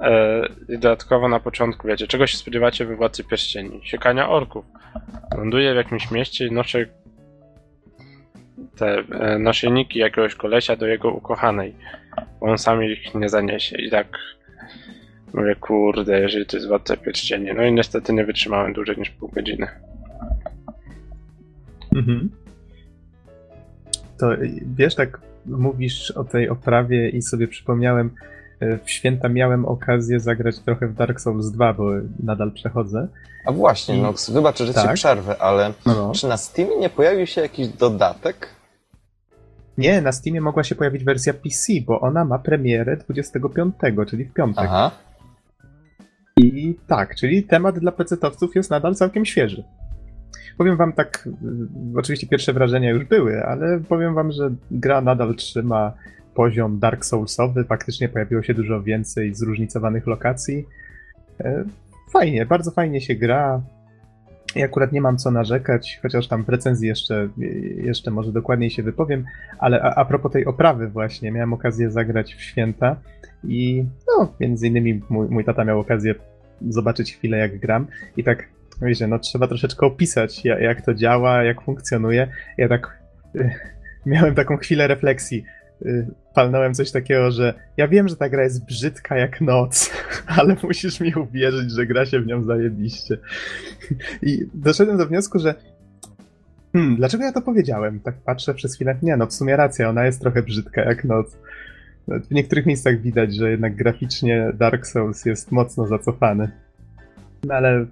E, 0.00 0.42
I 0.68 0.78
dodatkowo 0.78 1.28
na 1.28 1.40
początku, 1.40 1.88
wiecie, 1.88 2.06
czego 2.06 2.26
się 2.26 2.36
spodziewacie 2.36 2.84
we 2.84 2.96
Władcy 2.96 3.24
Pierścieni? 3.24 3.80
Siekania 3.84 4.28
orków. 4.28 4.64
Ląduje 5.36 5.72
w 5.72 5.76
jakimś 5.76 6.10
mieście 6.10 6.46
i 6.46 6.52
noszę 6.52 6.86
te 8.76 8.98
e, 8.98 9.38
jakiegoś 9.94 10.34
kolesia 10.34 10.76
do 10.76 10.86
jego 10.86 11.10
ukochanej, 11.10 11.74
bo 12.40 12.46
on 12.46 12.58
sam 12.58 12.84
ich 12.84 13.14
nie 13.14 13.28
zaniesie. 13.28 13.76
I 13.76 13.90
tak 13.90 14.18
mówię, 15.34 15.56
kurde, 15.56 16.20
jeżeli 16.20 16.46
to 16.46 16.56
jest 16.56 16.68
Władca 16.68 16.96
Pierścieni. 16.96 17.50
No 17.54 17.64
i 17.64 17.72
niestety 17.72 18.12
nie 18.12 18.24
wytrzymałem 18.24 18.72
dłużej 18.72 18.96
niż 18.96 19.10
pół 19.10 19.28
godziny. 19.28 19.68
Mhm. 21.94 22.30
to 24.18 24.28
wiesz, 24.76 24.94
tak 24.94 25.20
mówisz 25.46 26.10
o 26.10 26.24
tej 26.24 26.48
oprawie 26.48 27.08
i 27.08 27.22
sobie 27.22 27.48
przypomniałem, 27.48 28.10
w 28.60 28.90
święta 28.90 29.28
miałem 29.28 29.64
okazję 29.66 30.20
zagrać 30.20 30.58
trochę 30.58 30.86
w 30.88 30.94
Dark 30.94 31.20
Souls 31.20 31.50
2, 31.50 31.72
bo 31.74 31.90
nadal 32.22 32.52
przechodzę. 32.52 33.08
A 33.46 33.52
właśnie, 33.52 33.96
I- 33.98 34.02
no 34.02 34.12
wybacz, 34.32 34.58
że 34.58 34.68
ci 34.68 34.74
Tak. 34.74 34.94
przerwę, 34.94 35.42
ale 35.42 35.72
No, 35.86 35.94
no. 35.94 36.12
czy 36.14 36.28
na 36.28 36.36
Steamie 36.36 36.76
nie 36.78 36.90
pojawił 36.90 37.26
się 37.26 37.40
jakiś 37.40 37.68
dodatek? 37.68 38.48
Nie, 39.78 40.00
na 40.02 40.12
Steamie 40.12 40.40
mogła 40.40 40.64
się 40.64 40.74
pojawić 40.74 41.04
wersja 41.04 41.34
PC, 41.34 41.72
bo 41.86 42.00
ona 42.00 42.24
ma 42.24 42.38
premierę 42.38 42.96
25, 42.96 43.74
czyli 44.08 44.24
w 44.24 44.32
piątek. 44.32 44.64
Aha. 44.68 44.90
I 46.36 46.74
tak, 46.86 47.14
czyli 47.14 47.42
temat 47.42 47.78
dla 47.78 47.92
PC-towców 47.92 48.48
jest 48.56 48.70
nadal 48.70 48.94
całkiem 48.94 49.24
świeży. 49.24 49.64
Powiem 50.58 50.76
wam 50.76 50.92
tak, 50.92 51.28
y, 51.94 51.98
oczywiście 51.98 52.26
pierwsze 52.26 52.52
wrażenia 52.52 52.90
już 52.90 53.04
były, 53.04 53.44
ale 53.44 53.80
powiem 53.88 54.14
wam, 54.14 54.32
że 54.32 54.50
gra 54.70 55.00
nadal 55.00 55.34
trzyma 55.34 55.92
poziom 56.34 56.78
Dark 56.78 57.04
Soulsowy, 57.04 57.64
faktycznie 57.64 58.08
pojawiło 58.08 58.42
się 58.42 58.54
dużo 58.54 58.82
więcej 58.82 59.34
zróżnicowanych 59.34 60.06
lokacji. 60.06 60.64
E, 61.40 61.64
Fajnie, 62.12 62.46
bardzo 62.46 62.70
fajnie 62.70 63.00
się 63.00 63.14
gra. 63.14 63.62
I 64.56 64.62
akurat 64.62 64.92
nie 64.92 65.00
mam 65.00 65.16
co 65.18 65.30
narzekać, 65.30 65.98
chociaż 66.02 66.28
tam 66.28 66.44
w 66.44 66.48
recenzji 66.48 66.88
jeszcze, 66.88 67.28
jeszcze 67.76 68.10
może 68.10 68.32
dokładniej 68.32 68.70
się 68.70 68.82
wypowiem, 68.82 69.24
ale 69.58 69.82
a, 69.82 69.94
a 69.94 70.04
propos 70.04 70.32
tej 70.32 70.44
oprawy 70.46 70.88
właśnie, 70.88 71.30
miałem 71.32 71.52
okazję 71.52 71.90
zagrać 71.90 72.34
w 72.34 72.40
święta 72.40 72.96
i 73.44 73.84
no, 74.08 74.34
między 74.40 74.66
innymi 74.68 75.02
mój, 75.10 75.28
mój 75.28 75.44
tata 75.44 75.64
miał 75.64 75.80
okazję 75.80 76.14
zobaczyć 76.68 77.16
chwilę 77.16 77.38
jak 77.38 77.58
gram 77.58 77.86
i 78.16 78.24
tak, 78.24 78.48
wiecie, 78.82 79.06
no 79.06 79.18
trzeba 79.18 79.48
troszeczkę 79.48 79.86
opisać 79.86 80.44
ja- 80.44 80.60
jak 80.60 80.82
to 80.82 80.94
działa, 80.94 81.42
jak 81.44 81.62
funkcjonuje. 81.62 82.28
Ja 82.58 82.68
tak 82.68 82.98
y, 83.36 83.50
miałem 84.06 84.34
taką 84.34 84.56
chwilę 84.56 84.86
refleksji. 84.86 85.44
Palnąłem 86.34 86.74
coś 86.74 86.90
takiego, 86.90 87.30
że 87.30 87.54
ja 87.76 87.88
wiem, 87.88 88.08
że 88.08 88.16
ta 88.16 88.28
gra 88.28 88.42
jest 88.42 88.66
brzydka 88.66 89.16
jak 89.16 89.40
noc, 89.40 89.90
ale 90.38 90.56
musisz 90.62 91.00
mi 91.00 91.14
uwierzyć, 91.14 91.70
że 91.70 91.86
gra 91.86 92.06
się 92.06 92.20
w 92.20 92.26
nią 92.26 92.42
zajebiście. 92.42 93.18
I 94.22 94.38
doszedłem 94.54 94.98
do 94.98 95.06
wniosku, 95.06 95.38
że 95.38 95.54
hmm, 96.72 96.96
dlaczego 96.96 97.24
ja 97.24 97.32
to 97.32 97.42
powiedziałem? 97.42 98.00
Tak 98.00 98.14
patrzę 98.14 98.54
przez 98.54 98.74
chwilę, 98.74 98.96
nie 99.02 99.16
no, 99.16 99.26
w 99.26 99.32
sumie 99.32 99.56
racja, 99.56 99.88
ona 99.88 100.06
jest 100.06 100.20
trochę 100.20 100.42
brzydka 100.42 100.84
jak 100.84 101.04
noc. 101.04 101.36
W 102.08 102.30
niektórych 102.30 102.66
miejscach 102.66 103.00
widać, 103.00 103.36
że 103.36 103.50
jednak 103.50 103.74
graficznie 103.74 104.52
Dark 104.54 104.86
Souls 104.86 105.24
jest 105.24 105.52
mocno 105.52 105.86
zacofany. 105.86 106.50
No 107.44 107.54
ale 107.54 107.86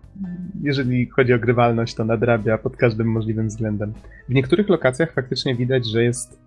jeżeli 0.63 1.07
chodzi 1.07 1.33
o 1.33 1.39
grywalność, 1.39 1.95
to 1.95 2.05
nadrabia 2.05 2.59
pod 2.59 2.77
każdym 2.77 3.07
możliwym 3.07 3.49
względem. 3.49 3.93
W 4.29 4.35
niektórych 4.35 4.69
lokacjach 4.69 5.13
faktycznie 5.13 5.55
widać, 5.55 5.87
że 5.87 6.05
jest 6.05 6.42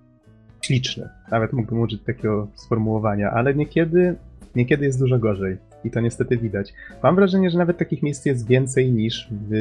śliczny. 0.66 1.10
Nawet 1.32 1.54
mógłbym 1.54 1.80
użyć 1.80 2.04
takiego 2.04 2.48
sformułowania, 2.56 3.32
ale 3.32 3.56
niekiedy, 3.56 4.16
niekiedy 4.56 4.86
jest 4.86 5.00
dużo 5.00 5.20
gorzej. 5.20 5.58
I 5.84 5.92
to 5.92 6.02
niestety 6.02 6.38
widać. 6.38 6.74
Mam 7.04 7.16
wrażenie, 7.16 7.50
że 7.50 7.58
nawet 7.58 7.78
takich 7.78 8.04
miejsc 8.04 8.26
jest 8.26 8.48
więcej 8.48 8.92
niż 8.92 9.28
w 9.32 9.52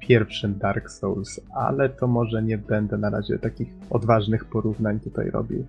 pierwszym 0.00 0.58
Dark 0.58 0.90
Souls, 0.90 1.40
ale 1.54 1.88
to 1.88 2.06
może 2.06 2.42
nie 2.42 2.58
będę 2.58 2.98
na 2.98 3.10
razie 3.10 3.38
takich 3.38 3.68
odważnych 3.90 4.44
porównań 4.44 5.00
tutaj 5.00 5.30
robił. 5.30 5.66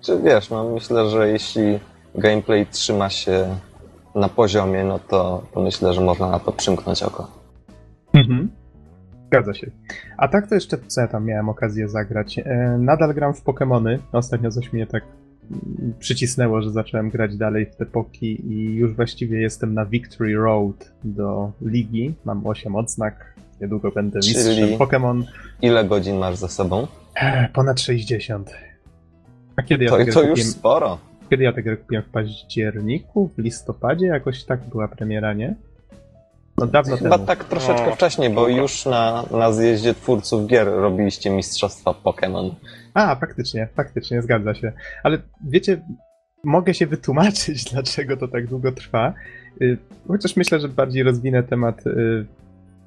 Czy 0.00 0.22
wiesz, 0.22 0.50
no 0.50 0.70
myślę, 0.74 1.10
że 1.10 1.28
jeśli 1.28 1.78
gameplay 2.14 2.66
trzyma 2.66 3.10
się 3.10 3.56
na 4.14 4.28
poziomie, 4.28 4.84
no 4.84 4.98
to, 4.98 5.46
to 5.54 5.62
myślę, 5.62 5.92
że 5.92 6.00
można 6.00 6.30
na 6.30 6.38
to 6.38 6.52
przymknąć 6.52 7.02
oko. 7.02 7.30
Mhm. 8.14 8.48
Zgadza 9.28 9.54
się. 9.54 9.70
A 10.16 10.28
tak 10.28 10.46
to 10.48 10.54
jeszcze 10.54 10.78
co 10.86 11.00
ja 11.00 11.08
tam 11.08 11.24
miałem 11.24 11.48
okazję 11.48 11.88
zagrać? 11.88 12.38
E, 12.38 12.76
nadal 12.80 13.14
gram 13.14 13.34
w 13.34 13.44
Pokémony. 13.44 13.98
Ostatnio 14.12 14.50
coś 14.50 14.72
mnie 14.72 14.86
tak 14.86 15.04
mm, 15.50 15.94
przycisnęło, 15.98 16.62
że 16.62 16.70
zacząłem 16.70 17.10
grać 17.10 17.36
dalej 17.36 17.66
w 17.66 17.76
te 17.76 17.86
poki 17.86 18.52
i 18.52 18.74
już 18.74 18.94
właściwie 18.96 19.40
jestem 19.40 19.74
na 19.74 19.86
Victory 19.86 20.34
Road 20.34 20.92
do 21.04 21.52
ligi. 21.62 22.14
Mam 22.24 22.46
8 22.46 22.76
odznak. 22.76 23.34
Niedługo 23.60 23.90
będę 23.90 24.20
Czyli- 24.20 24.34
mistrzem 24.34 24.68
Pokémon. 24.78 25.22
Ile 25.62 25.84
godzin 25.84 26.16
masz 26.16 26.36
za 26.36 26.48
sobą? 26.48 26.86
E, 27.14 27.48
Ponad 27.52 27.80
60. 27.80 28.54
A 29.56 29.62
kiedy 29.62 29.84
ja, 29.84 29.90
To, 29.90 29.96
grę 29.96 30.06
to 30.12 30.20
już 30.20 30.30
kupiłem? 30.30 30.50
sporo. 30.52 30.98
Kiedy 31.30 31.44
ja 31.44 31.52
tę 31.52 31.62
grę 31.62 31.76
kupiłem? 31.76 32.04
W 32.04 32.08
październiku? 32.10 33.28
W 33.28 33.38
listopadzie? 33.38 34.06
Jakoś 34.06 34.44
tak 34.44 34.60
była 34.68 34.88
premiera, 34.88 35.32
nie? 35.32 35.54
No 36.58 36.66
dawno 36.66 36.96
Chyba 36.96 37.10
temu. 37.10 37.26
tak 37.26 37.44
troszeczkę 37.44 37.86
No, 37.86 37.94
wcześniej, 37.94 38.30
bo 38.30 38.48
już 38.48 38.86
na, 38.86 39.24
na 39.30 39.52
zjeździe 39.52 39.94
twórców 39.94 40.46
gier 40.46 40.66
robiliście 40.66 41.30
mistrzostwa 41.30 41.90
Pokémon. 41.90 42.50
A, 42.94 43.16
faktycznie, 43.16 43.68
faktycznie, 43.76 44.22
zgadza 44.22 44.54
się. 44.54 44.72
Ale 45.02 45.18
wiecie, 45.44 45.80
mogę 46.44 46.74
się 46.74 46.86
wytłumaczyć, 46.86 47.64
dlaczego 47.72 48.16
to 48.16 48.28
tak 48.28 48.46
długo 48.46 48.72
trwa. 48.72 49.14
Y, 49.62 49.78
Chociaż 50.08 50.36
myślę, 50.36 50.60
że 50.60 50.68
bardziej 50.68 51.02
rozwinę 51.02 51.42
temat 51.42 51.86
y, 51.86 52.26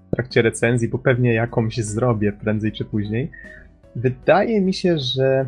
w 0.08 0.16
trakcie 0.16 0.42
recenzji, 0.42 0.88
bo 0.88 0.98
pewnie 0.98 1.34
jakąś 1.34 1.76
zrobię 1.78 2.32
prędzej 2.32 2.72
czy 2.72 2.86
później. 2.86 3.32
Wydaje 3.96 4.62
mi 4.62 4.74
się, 4.74 5.00
że 5.00 5.46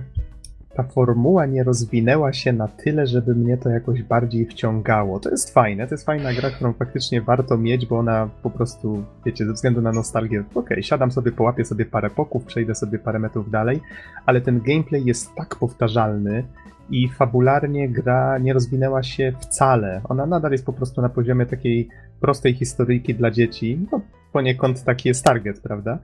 ta 0.76 0.84
formuła 0.84 1.46
nie 1.46 1.64
rozwinęła 1.64 2.34
się 2.34 2.54
na 2.54 2.68
tyle, 2.68 3.08
żeby 3.08 3.36
mnie 3.36 3.58
to 3.58 3.70
jakoś 3.70 4.04
bardziej 4.04 4.46
wciągało. 4.46 5.20
To 5.20 5.30
jest 5.30 5.54
fajne, 5.54 5.88
to 5.88 5.94
jest 5.94 6.06
fajna 6.06 6.34
gra, 6.34 6.50
którą 6.50 6.74
faktycznie 6.74 7.22
warto 7.22 7.58
mieć, 7.58 7.86
bo 7.86 8.00
ona 8.00 8.30
po 8.44 8.50
prostu, 8.50 9.04
wiecie, 9.26 9.46
ze 9.46 9.54
względu 9.54 9.82
na 9.82 9.92
nostalgię, 9.92 10.44
okej, 10.56 10.84
siadam 10.84 11.12
sobie, 11.12 11.32
połapię 11.32 11.66
sobie 11.66 11.86
parę 11.86 12.10
poków, 12.10 12.46
przejdę 12.46 12.76
sobie 12.76 13.00
parę 13.00 13.20
metrów 13.20 13.52
dalej, 13.52 13.82
ale 14.26 14.42
ten 14.42 14.62
gameplay 14.62 15.06
jest 15.06 15.36
tak 15.36 15.56
powtarzalny 15.56 16.44
i 16.90 17.10
fabularnie 17.10 17.90
gra 17.90 18.38
nie 18.38 18.54
rozwinęła 18.54 19.04
się 19.04 19.34
wcale. 19.40 20.02
Ona 20.10 20.26
nadal 20.26 20.52
jest 20.52 20.66
po 20.66 20.74
prostu 20.74 21.02
na 21.02 21.10
poziomie 21.10 21.46
takiej 21.46 21.90
prostej 22.20 22.54
historyjki 22.54 23.16
dla 23.16 23.32
dzieci. 23.32 23.88
No, 23.92 24.02
poniekąd 24.32 24.84
taki 24.84 25.10
jest 25.10 25.26
target, 25.26 25.60
prawda? 25.60 25.98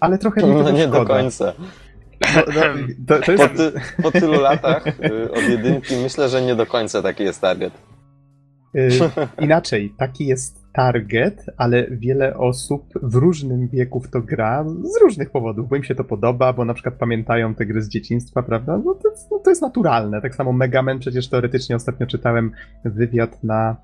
Ale 0.00 0.18
trochę 0.18 0.46
mi 0.46 0.54
No 0.54 0.70
nie 0.70 0.88
do 0.88 1.04
końca. 1.04 1.52
No, 2.54 2.62
to, 3.06 3.18
to 3.18 3.26
Po, 3.26 3.32
jest, 3.32 3.56
ty, 3.56 4.02
po 4.02 4.10
tylu 4.10 4.40
latach 4.40 4.86
y, 4.86 5.32
od 5.32 5.42
jedynki 5.42 5.96
myślę, 5.96 6.28
że 6.28 6.42
nie 6.42 6.54
do 6.54 6.66
końca 6.66 7.02
taki 7.02 7.24
jest 7.24 7.40
target. 7.40 7.72
Y, 8.76 8.90
inaczej, 9.40 9.94
taki 9.98 10.26
jest 10.26 10.62
target, 10.72 11.46
ale 11.56 11.86
wiele 11.90 12.36
osób 12.36 12.84
w 13.02 13.14
różnym 13.14 13.68
wieku 13.68 14.00
w 14.00 14.10
to 14.10 14.20
gra 14.20 14.64
z 14.82 15.02
różnych 15.02 15.30
powodów, 15.30 15.68
bo 15.68 15.76
im 15.76 15.84
się 15.84 15.94
to 15.94 16.04
podoba, 16.04 16.52
bo 16.52 16.64
na 16.64 16.74
przykład 16.74 16.94
pamiętają 16.94 17.54
te 17.54 17.66
gry 17.66 17.82
z 17.82 17.88
dzieciństwa, 17.88 18.42
prawda? 18.42 18.80
No 18.84 18.94
to, 18.94 19.08
no 19.30 19.38
to 19.38 19.50
jest 19.50 19.62
naturalne. 19.62 20.22
Tak 20.22 20.34
samo 20.34 20.52
Mega 20.52 20.82
Man, 20.82 20.98
przecież 20.98 21.28
teoretycznie 21.28 21.76
ostatnio 21.76 22.06
czytałem 22.06 22.50
wywiad 22.84 23.44
na. 23.44 23.76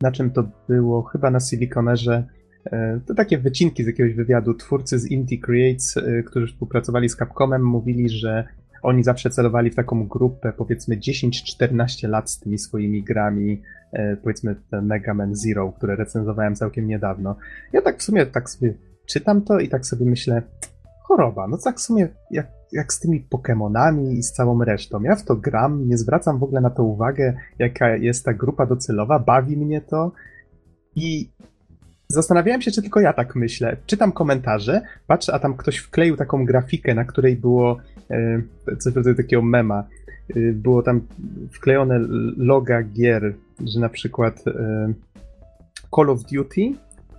Na 0.00 0.12
czym 0.12 0.30
to 0.30 0.44
było? 0.68 1.02
Chyba 1.02 1.30
na 1.30 1.40
Siliconerze. 1.40 2.24
E, 2.66 3.00
To 3.06 3.14
takie 3.14 3.38
wycinki 3.38 3.84
z 3.84 3.86
jakiegoś 3.86 4.14
wywiadu. 4.14 4.54
Twórcy 4.54 4.98
z 4.98 5.10
Inti 5.10 5.40
Creates, 5.40 5.96
e, 5.96 6.22
którzy 6.22 6.46
współpracowali 6.46 7.08
z 7.08 7.16
Capcomem, 7.16 7.64
mówili, 7.64 8.08
że 8.08 8.44
oni 8.82 9.04
zawsze 9.04 9.30
celowali 9.30 9.70
w 9.70 9.74
taką 9.74 10.08
grupę, 10.08 10.52
powiedzmy 10.56 10.96
10-14 10.96 12.08
lat 12.08 12.30
z 12.30 12.40
tymi 12.40 12.58
swoimi 12.58 13.02
grami, 13.02 13.62
e, 13.92 14.16
powiedzmy 14.16 14.56
Mega 14.82 15.14
Man 15.14 15.34
Zero, 15.34 15.72
które 15.72 15.96
recenzowałem 15.96 16.54
całkiem 16.54 16.88
niedawno. 16.88 17.36
Ja 17.72 17.82
tak 17.82 17.98
w 17.98 18.02
sumie 18.02 18.26
tak 18.26 18.50
sobie 18.50 18.74
czytam 19.06 19.42
to 19.42 19.58
i 19.58 19.68
tak 19.68 19.86
sobie 19.86 20.06
myślę, 20.06 20.42
choroba, 21.02 21.48
no 21.48 21.58
tak 21.64 21.76
w 21.76 21.80
sumie 21.80 22.08
jak, 22.30 22.46
jak 22.72 22.92
z 22.92 23.00
tymi 23.00 23.26
Pokémonami 23.30 24.12
i 24.12 24.22
z 24.22 24.32
całą 24.32 24.64
resztą. 24.64 25.02
Ja 25.02 25.16
w 25.16 25.24
to 25.24 25.36
gram, 25.36 25.88
nie 25.88 25.98
zwracam 25.98 26.38
w 26.38 26.42
ogóle 26.42 26.60
na 26.60 26.70
to 26.70 26.84
uwagę, 26.84 27.36
jaka 27.58 27.96
jest 27.96 28.24
ta 28.24 28.34
grupa 28.34 28.66
docelowa, 28.66 29.18
bawi 29.18 29.56
mnie 29.56 29.80
to 29.80 30.12
i 30.96 31.30
Zastanawiałem 32.10 32.62
się, 32.62 32.70
czy 32.70 32.82
tylko 32.82 33.00
ja 33.00 33.12
tak 33.12 33.36
myślę. 33.36 33.76
Czytam 33.86 34.12
komentarze, 34.12 34.80
patrzę, 35.06 35.34
a 35.34 35.38
tam 35.38 35.56
ktoś 35.56 35.76
wkleił 35.76 36.16
taką 36.16 36.44
grafikę, 36.44 36.94
na 36.94 37.04
której 37.04 37.36
było 37.36 37.76
e, 38.10 38.42
coś 38.78 38.92
w 38.92 38.96
rodzaju 38.96 39.16
takiego 39.16 39.42
mema. 39.42 39.84
E, 40.36 40.40
było 40.52 40.82
tam 40.82 41.00
wklejone 41.52 42.00
loga 42.36 42.82
gier, 42.82 43.34
że 43.64 43.80
na 43.80 43.88
przykład 43.88 44.44
e, 44.46 44.92
Call 45.96 46.10
of 46.10 46.24
Duty 46.32 46.72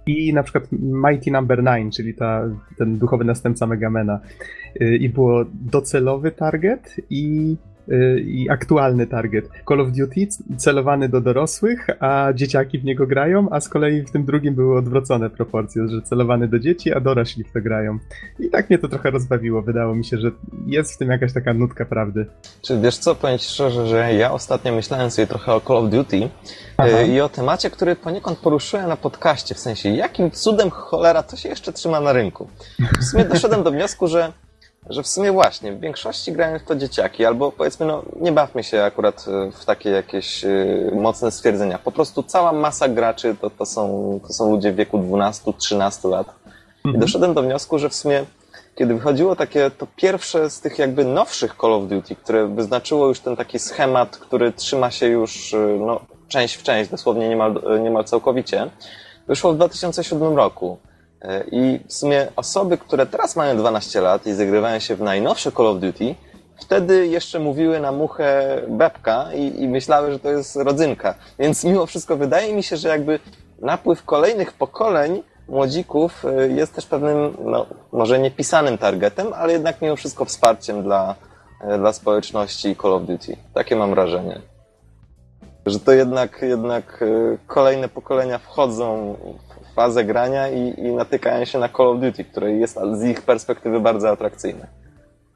i 0.05 0.33
na 0.33 0.43
przykład 0.43 0.67
Mighty 0.81 1.31
Number 1.31 1.63
9, 1.63 1.95
czyli 1.95 2.13
ta, 2.13 2.49
ten 2.77 2.97
duchowy 2.97 3.23
następca 3.23 3.67
Megamena. 3.67 4.19
I 4.99 5.09
było 5.09 5.45
docelowy 5.51 6.31
target 6.31 6.95
i 7.09 7.55
i 8.25 8.49
aktualny 8.49 9.07
target. 9.07 9.49
Call 9.67 9.81
of 9.81 9.91
Duty 9.91 10.27
celowany 10.57 11.09
do 11.09 11.21
dorosłych, 11.21 11.87
a 11.99 12.33
dzieciaki 12.33 12.79
w 12.79 12.83
niego 12.83 13.07
grają, 13.07 13.47
a 13.51 13.59
z 13.59 13.69
kolei 13.69 14.01
w 14.01 14.11
tym 14.11 14.25
drugim 14.25 14.55
były 14.55 14.77
odwrócone 14.77 15.29
proporcje, 15.29 15.87
że 15.87 16.01
celowany 16.01 16.47
do 16.47 16.59
dzieci, 16.59 16.93
a 16.93 16.99
dorośli 16.99 17.43
w 17.43 17.51
to 17.51 17.61
grają. 17.61 17.99
I 18.39 18.49
tak 18.49 18.69
mnie 18.69 18.79
to 18.79 18.87
trochę 18.87 19.11
rozbawiło. 19.11 19.61
Wydało 19.61 19.95
mi 19.95 20.05
się, 20.05 20.17
że 20.17 20.31
jest 20.67 20.93
w 20.93 20.97
tym 20.97 21.09
jakaś 21.09 21.33
taka 21.33 21.53
nutka 21.53 21.85
prawdy. 21.85 22.25
Czy 22.61 22.81
wiesz 22.81 22.97
co, 22.97 23.15
powiem 23.15 23.37
ci 23.37 23.45
szczerze, 23.45 23.87
że 23.87 24.13
ja 24.13 24.31
ostatnio 24.31 24.75
myślałem 24.75 25.11
sobie 25.11 25.27
trochę 25.27 25.53
o 25.53 25.61
Call 25.61 25.77
of 25.77 25.89
Duty 25.89 26.29
Aha. 26.77 26.89
y, 27.01 27.07
i 27.07 27.21
o 27.21 27.29
temacie, 27.29 27.69
który 27.69 27.95
poniekąd 27.95 28.39
poruszyłem 28.39 28.89
na 28.89 28.97
podcaście, 28.97 29.55
w 29.55 29.59
sensie 29.59 29.89
jakim 29.89 30.31
cudem 30.31 30.69
cholera 30.69 31.23
to 31.23 31.35
się 31.37 31.49
jeszcze 31.49 31.73
trzyma 31.73 31.99
na 31.99 32.13
rynku. 32.13 32.49
W 32.99 33.03
sumie 33.03 33.25
doszedłem 33.25 33.63
do 33.63 33.71
wniosku, 33.71 34.07
że 34.07 34.31
że 34.89 35.03
w 35.03 35.07
sumie 35.07 35.31
właśnie 35.31 35.73
w 35.73 35.79
większości 35.79 36.31
grają 36.31 36.59
w 36.59 36.63
to 36.63 36.75
dzieciaki, 36.75 37.25
albo 37.25 37.51
powiedzmy, 37.51 37.85
no 37.85 38.03
nie 38.21 38.31
bawmy 38.31 38.63
się 38.63 38.83
akurat 38.83 39.25
e, 39.27 39.51
w 39.51 39.65
takie 39.65 39.89
jakieś 39.89 40.45
y, 40.45 40.91
mocne 40.95 41.31
stwierdzenia. 41.31 41.79
Po 41.79 41.91
prostu 41.91 42.23
cała 42.23 42.51
masa 42.51 42.87
graczy 42.87 43.35
to, 43.41 43.49
to, 43.49 43.65
są, 43.65 44.19
to 44.27 44.33
są 44.33 44.51
ludzie 44.51 44.71
w 44.71 44.75
wieku 44.75 44.97
12-13 44.97 46.09
lat. 46.09 46.27
I 46.85 46.97
doszedłem 46.97 47.33
do 47.33 47.41
wniosku, 47.43 47.79
że 47.79 47.89
w 47.89 47.95
sumie 47.95 48.25
kiedy 48.75 48.93
wychodziło 48.93 49.35
takie 49.35 49.71
to 49.71 49.87
pierwsze 49.95 50.49
z 50.49 50.61
tych 50.61 50.79
jakby 50.79 51.05
nowszych 51.05 51.55
Call 51.61 51.73
of 51.73 51.87
Duty, 51.87 52.15
które 52.15 52.47
wyznaczyło 52.47 53.07
już 53.07 53.19
ten 53.19 53.35
taki 53.35 53.59
schemat, 53.59 54.17
który 54.17 54.51
trzyma 54.51 54.91
się 54.91 55.07
już 55.07 55.55
no, 55.79 55.99
część 56.27 56.55
w 56.55 56.63
część, 56.63 56.91
dosłownie 56.91 57.29
niemal, 57.29 57.61
niemal 57.83 58.03
całkowicie, 58.03 58.69
wyszło 59.27 59.53
w 59.53 59.55
2007 59.55 60.35
roku. 60.35 60.77
I 61.51 61.79
w 61.87 61.93
sumie 61.93 62.27
osoby, 62.35 62.77
które 62.77 63.05
teraz 63.05 63.35
mają 63.35 63.57
12 63.57 64.01
lat 64.01 64.27
i 64.27 64.33
zagrywają 64.33 64.79
się 64.79 64.95
w 64.95 65.01
najnowsze 65.01 65.51
Call 65.51 65.67
of 65.67 65.79
Duty, 65.79 66.15
wtedy 66.55 67.07
jeszcze 67.07 67.39
mówiły 67.39 67.79
na 67.79 67.91
muchę 67.91 68.61
bebka 68.67 69.33
i, 69.33 69.61
i 69.61 69.67
myślały, 69.67 70.11
że 70.11 70.19
to 70.19 70.31
jest 70.31 70.55
rodzynka. 70.55 71.15
Więc 71.39 71.63
mimo 71.63 71.85
wszystko 71.85 72.17
wydaje 72.17 72.53
mi 72.55 72.63
się, 72.63 72.77
że 72.77 72.89
jakby 72.89 73.19
napływ 73.61 74.03
kolejnych 74.05 74.53
pokoleń 74.53 75.23
młodzików 75.47 76.23
jest 76.49 76.75
też 76.75 76.85
pewnym, 76.85 77.37
no, 77.45 77.65
może 77.91 78.19
nie 78.19 78.31
pisanym 78.31 78.77
targetem, 78.77 79.33
ale 79.33 79.53
jednak 79.53 79.81
mimo 79.81 79.95
wszystko 79.95 80.25
wsparciem 80.25 80.83
dla, 80.83 81.15
dla 81.77 81.93
społeczności 81.93 82.75
Call 82.81 82.93
of 82.93 83.03
Duty. 83.03 83.37
Takie 83.53 83.75
mam 83.75 83.89
wrażenie. 83.89 84.41
Że 85.65 85.79
to 85.79 85.91
jednak, 85.91 86.41
jednak 86.41 87.03
kolejne 87.47 87.89
pokolenia 87.89 88.37
wchodzą 88.37 89.15
fazę 89.75 90.05
grania 90.05 90.49
i, 90.49 90.79
i 90.79 90.91
natykają 90.91 91.45
się 91.45 91.59
na 91.59 91.69
Call 91.69 91.87
of 91.87 91.99
Duty, 91.99 92.23
które 92.23 92.51
jest 92.51 92.79
z 92.93 93.03
ich 93.03 93.21
perspektywy 93.21 93.79
bardzo 93.79 94.09
atrakcyjne. 94.09 94.67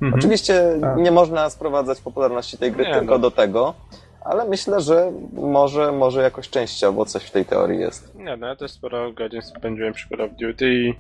Mhm. 0.02 0.14
Oczywiście 0.14 0.64
A. 0.82 0.96
nie 0.96 1.12
można 1.12 1.50
sprowadzać 1.50 2.02
popularności 2.02 2.58
tej 2.58 2.72
gry 2.72 2.86
nie, 2.86 2.94
tylko 2.94 3.14
no. 3.14 3.20
do 3.20 3.32
tego, 3.32 3.74
ale 4.22 4.46
myślę, 4.46 4.82
że 4.82 5.12
może, 5.34 5.92
może 5.92 6.22
jakoś 6.22 6.50
częściowo 6.50 7.06
coś 7.06 7.24
w 7.24 7.32
tej 7.32 7.46
teorii 7.46 7.80
jest. 7.80 8.16
Nie, 8.16 8.38
no 8.38 8.48
ja 8.48 8.56
też 8.56 8.72
sporo 8.72 9.12
godzin 9.12 9.42
spędziłem 9.42 9.94
przy 9.94 10.10
Call 10.10 10.22
of 10.22 10.32
Duty 10.32 10.74
i, 10.74 10.94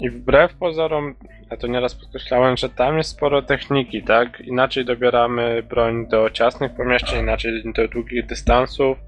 i 0.00 0.10
wbrew 0.10 0.54
pozorom, 0.54 1.14
ja 1.50 1.56
to 1.56 1.66
nieraz 1.66 1.94
podkreślałem, 1.94 2.56
że 2.56 2.68
tam 2.68 2.98
jest 2.98 3.10
sporo 3.10 3.42
techniki, 3.42 4.02
tak? 4.02 4.40
Inaczej 4.40 4.84
dobieramy 4.84 5.62
broń 5.62 6.06
do 6.06 6.30
ciasnych 6.30 6.74
pomieszczeń, 6.74 7.20
inaczej 7.20 7.72
do 7.76 7.88
długich 7.88 8.26
dystansów, 8.26 8.98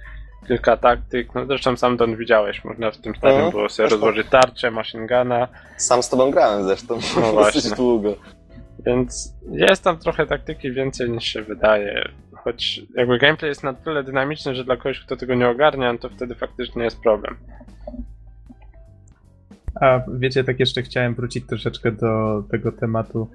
kilka 0.48 0.76
taktyk, 0.76 1.34
no 1.34 1.46
zresztą 1.46 1.76
sam 1.76 1.96
Don 1.96 2.16
widziałeś, 2.16 2.64
można 2.64 2.90
w 2.90 2.96
tym 2.96 3.14
stadium 3.14 3.36
mhm, 3.36 3.50
było 3.50 3.68
sobie 3.68 3.88
rozłożyć 3.88 4.26
tarczę, 4.30 4.70
machine 4.70 5.06
guna. 5.06 5.48
Sam 5.76 6.02
z 6.02 6.08
tobą 6.08 6.30
grałem 6.30 6.64
zresztą, 6.64 6.98
no 7.16 7.32
właśnie. 7.32 7.70
długo. 7.76 8.16
Więc 8.86 9.34
jest 9.50 9.84
tam 9.84 9.98
trochę 9.98 10.26
taktyki 10.26 10.72
więcej 10.72 11.10
niż 11.10 11.24
się 11.24 11.42
wydaje. 11.42 12.08
Choć 12.32 12.82
jakby 12.94 13.18
gameplay 13.18 13.48
jest 13.48 13.62
na 13.62 13.74
tyle 13.74 14.04
dynamiczny, 14.04 14.54
że 14.54 14.64
dla 14.64 14.76
kogoś, 14.76 15.00
kto 15.00 15.16
tego 15.16 15.34
nie 15.34 15.48
ogarnia, 15.48 15.98
to 15.98 16.08
wtedy 16.08 16.34
faktycznie 16.34 16.84
jest 16.84 17.00
problem. 17.00 17.36
A 19.80 20.00
wiecie, 20.18 20.44
tak 20.44 20.60
jeszcze 20.60 20.82
chciałem 20.82 21.14
wrócić 21.14 21.46
troszeczkę 21.46 21.92
do 21.92 22.42
tego 22.50 22.72
tematu. 22.72 23.28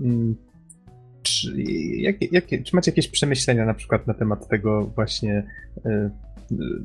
Mm, 0.00 0.36
czy, 1.22 1.62
jakie, 1.96 2.26
jakie, 2.32 2.62
czy 2.62 2.76
macie 2.76 2.90
jakieś 2.90 3.08
przemyślenia 3.08 3.64
na 3.64 3.74
przykład 3.74 4.06
na 4.06 4.14
temat 4.14 4.48
tego 4.48 4.84
właśnie, 4.84 5.46
y, 5.86 6.10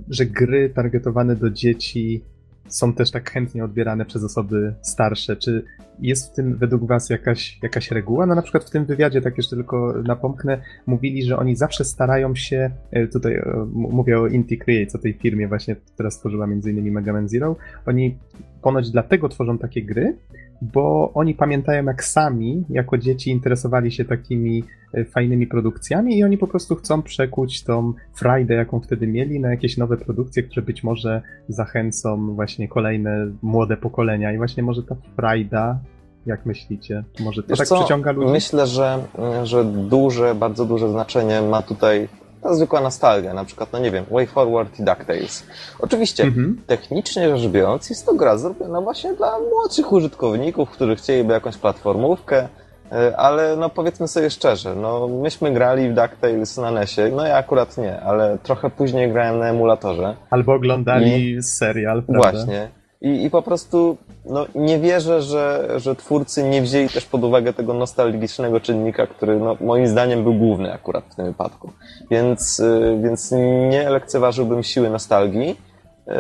że 0.10 0.26
gry 0.26 0.70
targetowane 0.70 1.36
do 1.36 1.50
dzieci 1.50 2.22
są 2.68 2.94
też 2.94 3.12
tak 3.12 3.32
chętnie 3.32 3.64
odbierane 3.64 4.06
przez 4.06 4.24
osoby 4.24 4.74
starsze. 4.82 5.36
Czy 5.36 5.64
jest 6.00 6.32
w 6.32 6.36
tym 6.36 6.58
według 6.58 6.88
Was 6.88 7.10
jakaś, 7.10 7.60
jakaś 7.64 7.92
reguła? 7.92 8.26
No 8.26 8.36
na 8.36 8.42
przykład 8.42 8.64
w 8.64 8.70
tym 8.70 8.86
wywiadzie, 8.86 9.22
tak 9.22 9.38
jeszcze 9.38 9.56
tylko 9.56 9.94
napomknę, 10.04 10.62
mówili, 10.86 11.24
że 11.24 11.38
oni 11.38 11.56
zawsze 11.56 11.86
starają 11.86 12.36
się, 12.36 12.72
e, 12.92 13.08
tutaj 13.08 13.36
e, 13.36 13.68
mówię 13.74 14.20
o 14.20 14.28
Inti 14.28 14.58
Creates, 14.58 14.96
o 14.96 15.00
tej 15.00 15.14
firmie 15.14 15.48
właśnie, 15.48 15.76
która 15.94 16.12
stworzyła 16.12 16.46
m.in. 16.46 16.92
Mega 16.92 17.14
Man 17.14 17.30
Zero, 17.30 17.56
oni 17.86 18.18
ponoć 18.62 18.92
dlatego 18.92 19.30
tworzą 19.30 19.58
takie 19.58 19.84
gry, 19.84 20.18
bo 20.62 21.12
oni 21.14 21.36
pamiętają, 21.36 21.86
jak 21.86 22.04
sami 22.04 22.64
jako 22.70 22.98
dzieci 22.98 23.32
interesowali 23.32 23.92
się 23.92 24.06
takimi 24.06 24.64
e, 24.94 25.06
fajnymi 25.06 25.48
produkcjami 25.48 26.18
i 26.18 26.24
oni 26.24 26.38
po 26.38 26.48
prostu 26.48 26.76
chcą 26.76 27.02
przekuć 27.02 27.64
tą 27.64 27.94
frajdę, 28.14 28.54
jaką 28.54 28.80
wtedy 28.80 29.08
mieli, 29.08 29.40
na 29.40 29.50
jakieś 29.50 29.78
nowe 29.78 29.98
produkcje, 29.98 30.44
które 30.44 30.62
być 30.62 30.84
może 30.84 31.22
zachęcą 31.48 32.36
właśnie 32.36 32.68
kolejne 32.68 33.32
młode 33.42 33.78
pokolenia. 33.78 34.34
I 34.34 34.38
właśnie 34.38 34.64
może 34.64 34.84
ta 34.84 34.96
frajda, 35.16 35.80
jak 36.26 36.46
myślicie, 36.46 37.04
może 37.20 37.44
to 37.44 37.50
Wiesz 37.50 37.58
tak 37.58 37.68
co? 37.68 37.80
przyciąga 37.80 38.12
ludzi? 38.12 38.32
Myślę, 38.32 38.68
że, 38.68 39.00
że 39.44 39.66
duże, 39.66 40.36
bardzo 40.36 40.66
duże 40.66 40.90
znaczenie 40.90 41.42
ma 41.42 41.62
tutaj 41.62 42.08
ta 42.42 42.54
zwykła 42.54 42.82
nostalgia, 42.82 43.34
na 43.34 43.46
przykład, 43.46 43.74
no 43.74 43.80
nie 43.80 43.92
wiem, 43.92 44.06
Way 44.12 44.28
Forward 44.28 44.80
i 44.80 44.84
DuckTales. 44.84 45.44
Oczywiście, 45.80 46.24
mhm. 46.24 46.62
technicznie 46.68 47.38
rzecz 47.38 47.52
biorąc, 47.52 47.90
jest 47.90 48.06
to 48.06 48.14
gra 48.14 48.38
zrobiona 48.38 48.82
właśnie 48.82 49.14
dla 49.14 49.40
młodszych 49.40 49.92
użytkowników, 49.92 50.70
którzy 50.70 50.96
chcieliby 50.96 51.34
jakąś 51.34 51.58
platformówkę, 51.58 52.48
e, 52.92 53.18
ale 53.18 53.56
no 53.56 53.70
powiedzmy 53.70 54.08
sobie 54.08 54.30
szczerze, 54.30 54.76
no 54.76 55.08
myśmy 55.08 55.54
grali 55.54 55.90
w 55.90 55.94
DuckTales 55.94 56.58
na 56.58 56.72
NESie, 56.72 57.12
no 57.16 57.28
ja 57.28 57.38
akurat 57.38 57.78
nie, 57.78 58.02
ale 58.02 58.38
trochę 58.44 58.70
później 58.70 59.12
grałem 59.12 59.40
na 59.40 59.50
emulatorze. 59.50 60.16
Albo 60.30 60.54
oglądali 60.54 61.32
I... 61.32 61.44
serial, 61.44 62.04
prawda? 62.04 62.32
Właśnie. 62.32 62.79
I, 63.02 63.24
I 63.24 63.30
po 63.30 63.42
prostu 63.42 63.98
no, 64.26 64.46
nie 64.56 64.80
wierzę, 64.80 65.22
że, 65.22 65.70
że 65.76 65.96
twórcy 65.96 66.44
nie 66.44 66.62
wzięli 66.62 66.90
też 66.90 67.06
pod 67.06 67.24
uwagę 67.24 67.54
tego 67.54 67.74
nostalgicznego 67.74 68.60
czynnika, 68.60 69.08
który 69.08 69.40
no, 69.40 69.58
moim 69.62 69.88
zdaniem 69.88 70.24
był 70.24 70.34
główny 70.34 70.74
akurat 70.74 71.06
w 71.10 71.16
tym 71.16 71.26
wypadku. 71.26 71.72
Więc, 72.12 72.60
y, 72.60 73.00
więc 73.04 73.32
nie 73.70 73.90
lekceważyłbym 73.90 74.64
siły 74.64 74.90
nostalgii. 74.90 75.50
Y, 75.50 76.14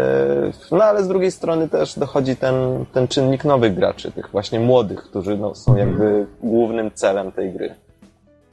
no 0.72 0.84
ale 0.84 1.04
z 1.04 1.08
drugiej 1.08 1.32
strony 1.32 1.70
też 1.70 2.00
dochodzi 2.00 2.36
ten, 2.36 2.86
ten 2.94 3.08
czynnik 3.08 3.46
nowych 3.46 3.76
graczy, 3.76 4.12
tych 4.12 4.30
właśnie 4.32 4.60
młodych, 4.60 5.04
którzy 5.04 5.38
no, 5.38 5.56
są 5.56 5.76
jakby 5.76 6.26
głównym 6.42 6.92
celem 6.94 7.32
tej 7.32 7.54
gry 7.54 7.76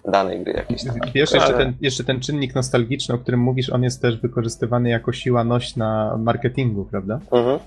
danej 0.09 0.41
gry 0.41 0.53
jakiejś 0.53 0.85
tam. 0.85 0.95
Wiesz, 1.15 1.33
jeszcze, 1.33 1.55
ten, 1.55 1.73
jeszcze 1.81 2.05
ten 2.05 2.21
czynnik 2.21 2.55
nostalgiczny, 2.55 3.15
o 3.15 3.19
którym 3.19 3.41
mówisz, 3.41 3.71
on 3.71 3.83
jest 3.83 4.03
też 4.03 4.17
wykorzystywany 4.17 4.89
jako 4.89 5.13
siła 5.13 5.45
nośna 5.45 6.17
marketingu, 6.19 6.85
prawda? 6.85 7.21
Mhm. 7.33 7.59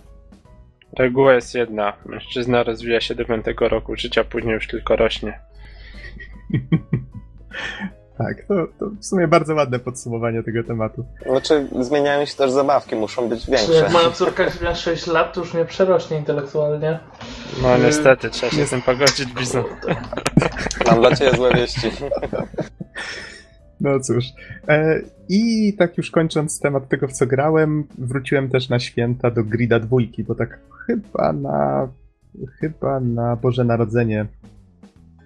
Reguła 0.97 1.34
jest 1.34 1.56
jedna. 1.56 1.93
Mężczyzna 2.06 2.63
rozwija 2.63 3.02
się 3.02 3.15
do 3.15 3.25
piątego 3.25 3.69
roku 3.69 3.95
życia, 3.95 4.23
później 4.23 4.54
już 4.54 4.67
tylko 4.67 4.95
rośnie. 4.95 5.39
tak, 8.17 8.45
to, 8.47 8.54
to 8.80 8.86
w 8.99 9.06
sumie 9.06 9.28
bardzo 9.28 9.56
ładne 9.56 9.80
podsumowanie 9.80 10.43
tego 10.43 10.63
tematu. 10.63 11.06
Znaczy, 11.25 11.67
zmieniają 11.80 12.25
się 12.25 12.36
też 12.36 12.52
zabawki, 12.52 12.95
muszą 12.95 13.30
być 13.30 13.45
większe. 13.45 13.73
Jak 13.73 13.91
moja 13.91 14.12
córka 14.12 14.45
ma 14.63 14.75
6 14.75 15.08
lat, 15.08 15.34
to 15.34 15.39
już 15.39 15.54
nie 15.54 15.65
przerośnie 15.65 16.17
intelektualnie. 16.17 16.99
No 17.62 17.78
niestety, 17.78 18.30
trzeba 18.30 18.52
się 18.52 18.65
z 18.65 18.69
tym 18.69 18.82
pogodzić, 18.82 19.34
Bizon. 19.34 19.63
Mam 20.86 20.99
dla 20.99 21.15
ciebie 21.15 21.38
złe 21.38 21.54
wieści. 21.54 21.91
No 23.81 23.99
cóż. 23.99 24.25
E, 24.67 25.01
I 25.29 25.73
tak 25.77 25.97
już 25.97 26.11
kończąc 26.11 26.59
temat 26.59 26.89
tego, 26.89 27.07
w 27.07 27.13
co 27.13 27.27
grałem, 27.27 27.83
wróciłem 27.97 28.49
też 28.49 28.69
na 28.69 28.79
święta 28.79 29.31
do 29.31 29.43
Grida 29.43 29.79
dwójki, 29.79 30.23
bo 30.23 30.35
tak 30.35 30.59
chyba 30.85 31.33
na 31.33 31.87
chyba 32.59 32.99
na 32.99 33.35
Boże 33.35 33.63
Narodzenie 33.63 34.25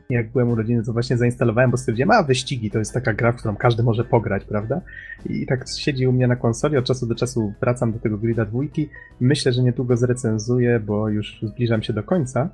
jak 0.10 0.32
byłem 0.32 0.50
urodziny, 0.50 0.84
to 0.84 0.94
właśnie 0.94 1.18
zainstalowałem, 1.18 1.72
bo 1.72 1.78
stwierdziłem, 1.78 2.12
a 2.12 2.24
wyścigi 2.24 2.72
to 2.72 2.80
jest 2.80 2.94
taka 2.94 3.14
gra, 3.14 3.32
w 3.32 3.36
którą 3.36 3.56
każdy 3.56 3.84
może 3.84 4.04
pograć, 4.04 4.44
prawda? 4.46 4.82
I 5.30 5.46
tak 5.46 5.66
siedzi 5.78 6.08
u 6.08 6.12
mnie 6.12 6.28
na 6.28 6.36
konsoli, 6.36 6.78
od 6.78 6.86
czasu 6.86 7.08
do 7.08 7.16
czasu 7.16 7.54
wracam 7.62 7.92
do 7.92 8.00
tego 8.00 8.18
Grida 8.18 8.46
dwójki. 8.46 8.90
Myślę, 9.20 9.54
że 9.54 9.64
niedługo 9.64 9.98
zrecenzuję, 9.98 10.80
bo 10.80 11.10
już 11.10 11.40
zbliżam 11.44 11.84
się 11.84 11.94
do 11.94 12.04
końca. 12.04 12.50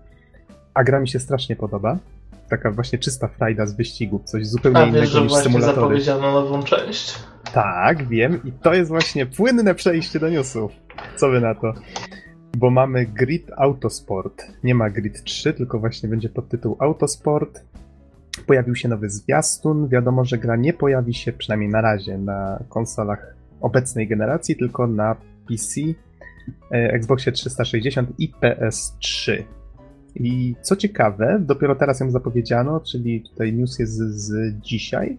A 0.73 0.83
gra 0.83 0.99
mi 0.99 1.07
się 1.07 1.19
strasznie 1.19 1.55
podoba 1.55 1.99
taka 2.49 2.71
właśnie 2.71 2.99
czysta 2.99 3.27
frajda 3.27 3.65
z 3.65 3.73
wyścigów, 3.73 4.23
coś 4.23 4.47
zupełnie 4.47 4.79
A, 4.79 4.85
innego 4.85 5.01
wiesz, 5.01 5.09
że 5.09 5.21
niż 5.21 5.29
właśnie 5.29 5.61
zapowiedziano 5.61 6.31
nową 6.31 6.63
część. 6.63 7.15
Tak, 7.53 8.07
wiem 8.07 8.39
i 8.45 8.51
to 8.51 8.73
jest 8.73 8.89
właśnie 8.89 9.25
płynne 9.25 9.75
przejście 9.75 10.19
do 10.19 10.29
newsów. 10.29 10.71
Co 11.15 11.29
wy 11.29 11.41
na 11.41 11.55
to? 11.55 11.73
Bo 12.57 12.69
mamy 12.69 13.05
Grid 13.05 13.51
Autosport. 13.57 14.43
Nie 14.63 14.75
ma 14.75 14.89
Grid 14.89 15.23
3, 15.23 15.53
tylko 15.53 15.79
właśnie 15.79 16.09
będzie 16.09 16.29
pod 16.29 16.49
tytuł 16.49 16.77
Autosport. 16.79 17.63
Pojawił 18.47 18.75
się 18.75 18.87
nowy 18.87 19.09
zwiastun. 19.09 19.87
Wiadomo, 19.87 20.25
że 20.25 20.37
gra 20.37 20.55
nie 20.55 20.73
pojawi 20.73 21.13
się 21.13 21.33
przynajmniej 21.33 21.69
na 21.69 21.81
razie 21.81 22.17
na 22.17 22.63
konsolach 22.69 23.35
obecnej 23.61 24.07
generacji, 24.07 24.55
tylko 24.55 24.87
na 24.87 25.15
PC, 25.47 25.81
e, 26.71 26.93
Xboxie 26.93 27.31
360 27.31 28.09
i 28.17 28.31
PS3. 28.41 29.43
I 30.19 30.55
co 30.61 30.75
ciekawe, 30.75 31.37
dopiero 31.41 31.75
teraz 31.75 31.99
ją 31.99 32.11
zapowiedziano, 32.11 32.79
czyli 32.79 33.21
tutaj 33.21 33.53
news 33.53 33.79
jest 33.79 33.93
z, 33.93 34.15
z 34.21 34.53
dzisiaj, 34.59 35.17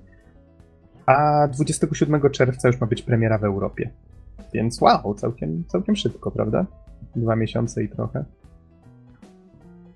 a 1.06 1.48
27 1.52 2.30
czerwca 2.30 2.68
już 2.68 2.80
ma 2.80 2.86
być 2.86 3.02
premiera 3.02 3.38
w 3.38 3.44
Europie. 3.44 3.90
Więc 4.52 4.80
wow, 4.80 5.14
całkiem, 5.14 5.64
całkiem 5.68 5.96
szybko, 5.96 6.30
prawda? 6.30 6.66
Dwa 7.16 7.36
miesiące 7.36 7.82
i 7.82 7.88
trochę. 7.88 8.24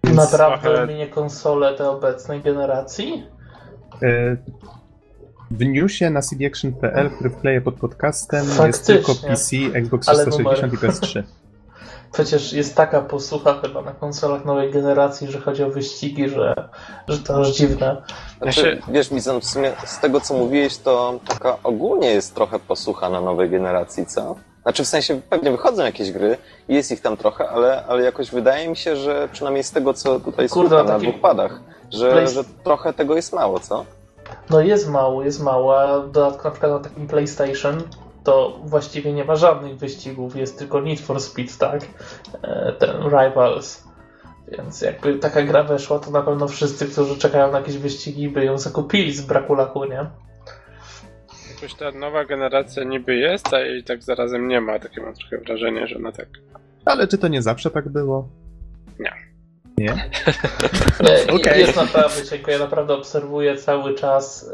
Więc 0.05 0.17
Naprawdę 0.17 0.59
trochę- 0.69 0.87
mnie 0.87 1.07
konsole 1.09 1.75
tej 1.77 1.87
obecnej 1.87 2.41
generacji? 2.43 3.23
e, 4.03 4.37
w 5.51 5.61
newsie 5.67 6.11
na 6.11 6.21
cdaction.pl, 6.23 7.11
który 7.11 7.31
wkleję 7.31 7.61
pod 7.61 7.75
podcastem, 7.75 8.45
jest 8.45 8.57
Faktycznie. 8.57 8.95
tylko 8.95 9.15
PC, 9.29 9.57
Xbox 9.75 10.09
Ale 10.09 10.27
360 10.27 10.73
i 10.73 10.77
PS3. 10.77 11.23
Przecież 12.15 12.53
jest 12.53 12.77
taka 12.77 13.01
posłucha 13.01 13.61
chyba 13.63 13.83
na 13.83 13.93
konsolach 13.93 14.45
nowej 14.45 14.71
generacji, 14.71 15.31
że 15.33 15.41
chodzi 15.41 15.65
o 15.65 15.71
wyścigi, 15.71 16.29
że, 16.29 16.69
że 17.09 17.19
to 17.19 17.41
aż 17.41 17.49
dziwne. 17.51 18.03
Znaczy, 18.43 18.61
się- 18.61 18.93
Wiesz, 18.93 19.11
Mizan, 19.11 19.41
w 19.41 19.45
sumie 19.45 19.73
z 19.85 19.99
tego, 20.01 20.21
co 20.21 20.35
mówiłeś, 20.35 20.77
to 20.79 21.15
taka 21.29 21.57
ogólnie 21.65 22.11
jest 22.11 22.35
trochę 22.35 22.59
posłucha 22.59 23.09
na 23.11 23.21
nowej 23.21 23.51
generacji, 23.51 24.07
co? 24.07 24.35
Znaczy, 24.63 24.85
w 24.85 24.89
sensie, 24.89 25.21
pewnie 25.31 25.51
wychodzą 25.51 25.85
jakieś 25.85 26.13
gry 26.13 26.37
i 26.69 26.75
jest 26.75 26.93
ich 26.93 27.01
tam 27.01 27.17
trochę, 27.17 27.49
ale, 27.49 27.85
ale 27.89 28.03
jakoś 28.03 28.31
wydaje 28.31 28.69
mi 28.69 28.77
się, 28.77 28.97
że 28.97 29.29
przynajmniej 29.33 29.65
z 29.65 29.71
tego, 29.71 29.95
co 29.95 30.21
tutaj 30.21 30.49
Kurde, 30.49 30.69
słucham 30.69 30.87
na 30.87 30.99
dwóch 30.99 31.21
padach, 31.21 31.61
że, 31.91 32.11
Play- 32.13 32.29
że 32.29 32.45
trochę 32.65 32.93
tego 32.93 33.17
jest 33.17 33.33
mało, 33.33 33.61
co? 33.61 33.85
No 34.51 34.61
jest 34.61 34.89
mało, 34.89 35.23
jest 35.25 35.43
mało, 35.43 35.81
a 35.81 36.01
w 36.01 36.11
dodatku 36.11 36.45
na 36.45 36.51
przykład 36.51 36.73
na 36.73 36.79
takim 36.79 37.07
PlayStation 37.09 37.83
to 38.25 38.61
właściwie 38.65 39.13
nie 39.13 39.25
ma 39.25 39.37
żadnych 39.37 39.77
wyścigów, 39.77 40.37
jest 40.37 40.59
tylko 40.59 40.81
Need 40.81 41.01
for 41.01 41.21
Speed, 41.21 41.59
tak? 41.59 41.81
E, 42.43 42.73
Ten 42.73 43.03
Rivals. 43.03 43.85
Więc 44.49 44.81
jakby 44.81 45.19
taka 45.19 45.43
gra 45.43 45.63
weszła, 45.63 45.99
to 45.99 46.11
na 46.11 46.23
pewno 46.23 46.49
wszyscy, 46.49 46.87
którzy 46.87 47.19
czekają 47.19 47.53
na 47.53 47.59
jakieś 47.59 47.79
wyścigi, 47.79 48.29
by 48.29 48.45
ją 48.45 48.59
zakupili 48.59 49.13
z 49.13 49.21
braku 49.21 49.55
laku, 49.55 49.85
nie? 49.85 50.07
Jakoś 51.55 51.75
ta 51.75 51.91
nowa 51.91 52.25
generacja 52.25 52.85
niby 52.85 53.15
jest, 53.17 53.55
a 53.55 53.61
jej 53.61 53.85
tak 53.85 54.03
zarazem 54.03 54.49
nie 54.49 54.61
ma. 54.61 54.79
Takie 54.79 55.03
mam 55.03 55.15
trochę 55.15 55.39
wrażenie, 55.39 55.87
że 55.87 55.97
ona 55.97 56.13
tak. 56.13 56.29
Ale 56.85 57.09
czy 57.09 57.19
to 57.19 57.29
nie 57.29 57.43
zawsze 57.43 57.71
tak 57.71 57.89
było? 57.89 58.29
Nie. 58.99 59.34
Nie? 59.85 60.11
Okej. 61.35 61.61
Jest 61.61 61.77
naprawdę 61.77 62.25
cienko. 62.31 62.51
Ja 62.51 62.59
naprawdę 62.59 62.95
obserwuję 62.95 63.57
cały 63.57 63.95
czas 63.95 64.51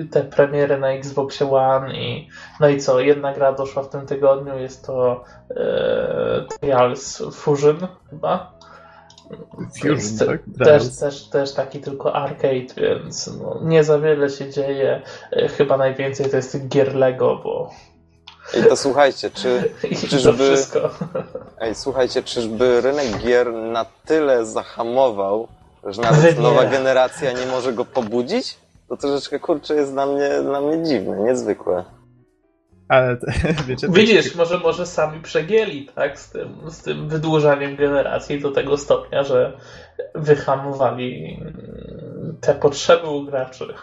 e, 0.00 0.04
te 0.10 0.22
premiery 0.24 0.78
na 0.78 0.92
Xboxie 0.92 1.50
One 1.50 1.94
i 1.94 2.28
no 2.60 2.68
i 2.68 2.80
co, 2.80 3.00
jedna 3.00 3.32
gra 3.32 3.52
doszła 3.52 3.82
w 3.82 3.88
tym 3.88 4.06
tygodniu, 4.06 4.58
jest 4.58 4.86
to 4.86 5.24
e, 5.50 6.44
Trials 6.60 7.22
Fusion 7.32 7.86
chyba. 8.10 8.52
Fusion, 9.80 10.18
Te- 10.18 10.26
tak? 10.26 10.40
Też, 10.64 10.96
też, 10.96 11.28
też 11.28 11.54
taki 11.54 11.80
tylko 11.80 12.14
arcade, 12.14 12.74
więc 12.76 13.30
no, 13.42 13.60
nie 13.62 13.84
za 13.84 13.98
wiele 13.98 14.30
się 14.30 14.50
dzieje. 14.50 15.02
E, 15.32 15.48
Chyba 15.48 15.76
najwięcej 15.76 16.30
to 16.30 16.36
jest 16.36 16.52
tych 16.52 16.68
gier 16.68 16.94
Lego, 16.94 17.40
bo 17.44 17.70
I 18.60 18.68
to 18.68 18.76
słuchajcie, 18.76 19.30
czy, 19.30 19.70
to 20.00 20.08
Czyżby- 20.08 20.32
wszystko. 20.54 20.90
ej, 21.60 21.74
słuchajcie, 21.74 22.22
czyżby 22.22 22.80
rynek 22.80 23.18
gier 23.18 23.52
na 23.52 23.84
tyle 24.04 24.46
zahamował, 24.46 25.48
że 25.84 26.02
nawet 26.02 26.36
nie. 26.36 26.42
nowa 26.42 26.64
generacja 26.64 27.32
nie 27.32 27.46
może 27.46 27.72
go 27.72 27.84
pobudzić? 27.84 28.56
To 28.88 28.96
troszeczkę, 28.96 29.38
kurczę, 29.40 29.74
jest 29.74 29.92
dla 29.92 30.06
mnie, 30.06 30.30
dla 30.42 30.60
mnie 30.60 30.84
dziwne, 30.84 31.20
niezwykłe. 31.20 31.84
Ale 32.88 33.16
wiecie, 33.68 33.86
to- 33.86 33.92
Widzisz, 33.92 34.34
może, 34.34 34.58
może 34.58 34.86
sami 34.86 35.20
przegięli, 35.20 35.88
tak, 35.94 36.20
z 36.20 36.30
tym, 36.30 36.48
z 36.70 36.82
tym 36.82 37.08
wydłużaniem 37.08 37.76
generacji 37.76 38.40
do 38.40 38.50
tego 38.50 38.76
stopnia, 38.76 39.24
że 39.24 39.52
wyhamowali 40.14 41.38
mm, 41.40 42.36
te 42.40 42.54
potrzeby 42.54 43.06
u 43.08 43.24
graczy. 43.24 43.74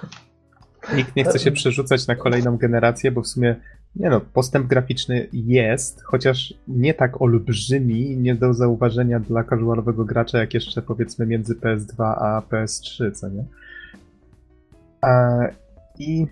Nikt 0.94 1.16
nie 1.16 1.24
chce 1.24 1.40
się 1.40 1.52
przerzucać 1.52 2.08
na 2.08 2.16
kolejną 2.16 2.58
generację, 2.58 3.12
bo 3.12 3.22
w 3.22 3.28
sumie 3.28 3.56
nie 3.96 4.10
no, 4.10 4.22
postęp 4.22 4.68
graficzny 4.68 5.28
jest, 5.34 6.04
chociaż 6.04 6.54
nie 6.68 6.94
tak 6.94 7.22
olbrzymi, 7.22 8.18
nie 8.18 8.36
do 8.36 8.54
zauważenia 8.54 9.20
dla 9.20 9.44
casualowego 9.44 10.06
gracza, 10.06 10.38
jak 10.38 10.54
jeszcze 10.54 10.82
powiedzmy 10.82 11.26
między 11.26 11.56
PS2 11.56 12.04
a 12.04 12.42
PS3, 12.52 13.12
co 13.12 13.30
nie? 13.30 13.44
A, 15.02 15.40
I 16.00 16.28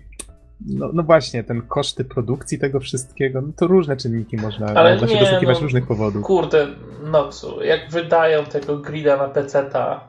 no, 0.66 0.90
no 0.92 1.02
właśnie, 1.02 1.44
ten 1.44 1.62
koszty 1.62 2.04
produkcji 2.04 2.58
tego 2.58 2.80
wszystkiego, 2.80 3.40
no 3.40 3.48
to 3.56 3.66
różne 3.66 3.96
czynniki 3.96 4.36
można, 4.36 4.66
Ale 4.66 4.92
można 4.92 5.08
się 5.08 5.14
nie, 5.14 5.20
doszukiwać 5.20 5.56
no, 5.56 5.62
różnych 5.62 5.86
powodów. 5.86 6.24
Kurde, 6.24 6.66
Noxu, 7.04 7.62
jak 7.62 7.90
wydają 7.90 8.44
tego 8.44 8.78
grida 8.78 9.16
na 9.16 9.28
PC-ta, 9.28 10.00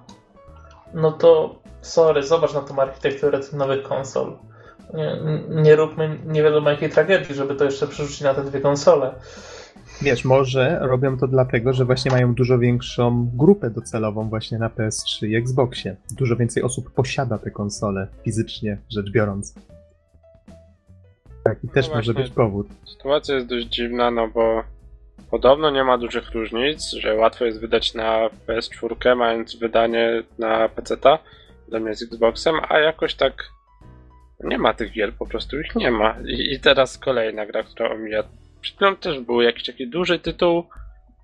no 0.93 1.11
to 1.11 1.59
sorry, 1.81 2.23
zobacz 2.23 2.53
na 2.53 2.61
tą 2.61 2.81
architekturę 2.81 3.39
tych 3.39 3.53
nowych 3.53 3.83
konsol. 3.83 4.37
Nie, 4.93 5.17
nie 5.49 5.75
róbmy 5.75 6.19
nie 6.25 6.43
wiadomo 6.43 6.69
jakiej 6.69 6.89
tragedii, 6.89 7.35
żeby 7.35 7.55
to 7.55 7.65
jeszcze 7.65 7.87
przerzucić 7.87 8.21
na 8.21 8.33
te 8.33 8.43
dwie 8.43 8.61
konsole. 8.61 9.13
Wiesz, 10.01 10.25
może 10.25 10.79
robią 10.81 11.17
to 11.17 11.27
dlatego, 11.27 11.73
że 11.73 11.85
właśnie 11.85 12.11
mają 12.11 12.33
dużo 12.33 12.59
większą 12.59 13.31
grupę 13.33 13.69
docelową 13.69 14.29
właśnie 14.29 14.57
na 14.57 14.69
PS3 14.69 15.27
i 15.27 15.35
Xboxie. 15.35 15.95
Dużo 16.17 16.35
więcej 16.35 16.63
osób 16.63 16.93
posiada 16.93 17.37
te 17.37 17.51
konsole, 17.51 18.07
fizycznie 18.23 18.77
rzecz 18.89 19.11
biorąc. 19.11 19.55
Tak, 21.43 21.63
i 21.63 21.69
też 21.69 21.89
No 21.89 21.95
może 21.95 22.13
być 22.13 22.29
powód. 22.29 22.67
Sytuacja 22.85 23.35
jest 23.35 23.47
dość 23.47 23.67
dziwna, 23.67 24.11
no 24.11 24.27
bo 24.27 24.63
podobno 25.31 25.69
nie 25.69 25.83
ma 25.83 25.97
dużych 25.97 26.31
różnic, 26.31 26.91
że 26.91 27.15
łatwo 27.15 27.45
jest 27.45 27.59
wydać 27.59 27.93
na 27.93 28.29
PS4, 28.47 29.15
mając 29.15 29.55
wydanie 29.55 30.23
na 30.39 30.69
PC-ta, 30.69 31.19
zamiast 31.67 32.03
Xboxem, 32.03 32.55
a 32.69 32.79
jakoś 32.79 33.15
tak 33.15 33.49
nie 34.43 34.57
ma 34.57 34.73
tych 34.73 34.91
gier, 34.91 35.13
po 35.13 35.25
prostu 35.25 35.59
ich 35.59 35.75
nie 35.75 35.91
ma. 35.91 36.15
I, 36.25 36.53
i 36.53 36.59
teraz 36.59 36.97
kolejna 36.97 37.45
gra, 37.45 37.63
która 37.63 37.91
omija. 37.91 38.23
Przed 38.61 38.75
chwilą 38.75 38.95
też 38.95 39.19
był 39.19 39.41
jakiś 39.41 39.65
taki 39.65 39.89
duży 39.89 40.19
tytuł, 40.19 40.63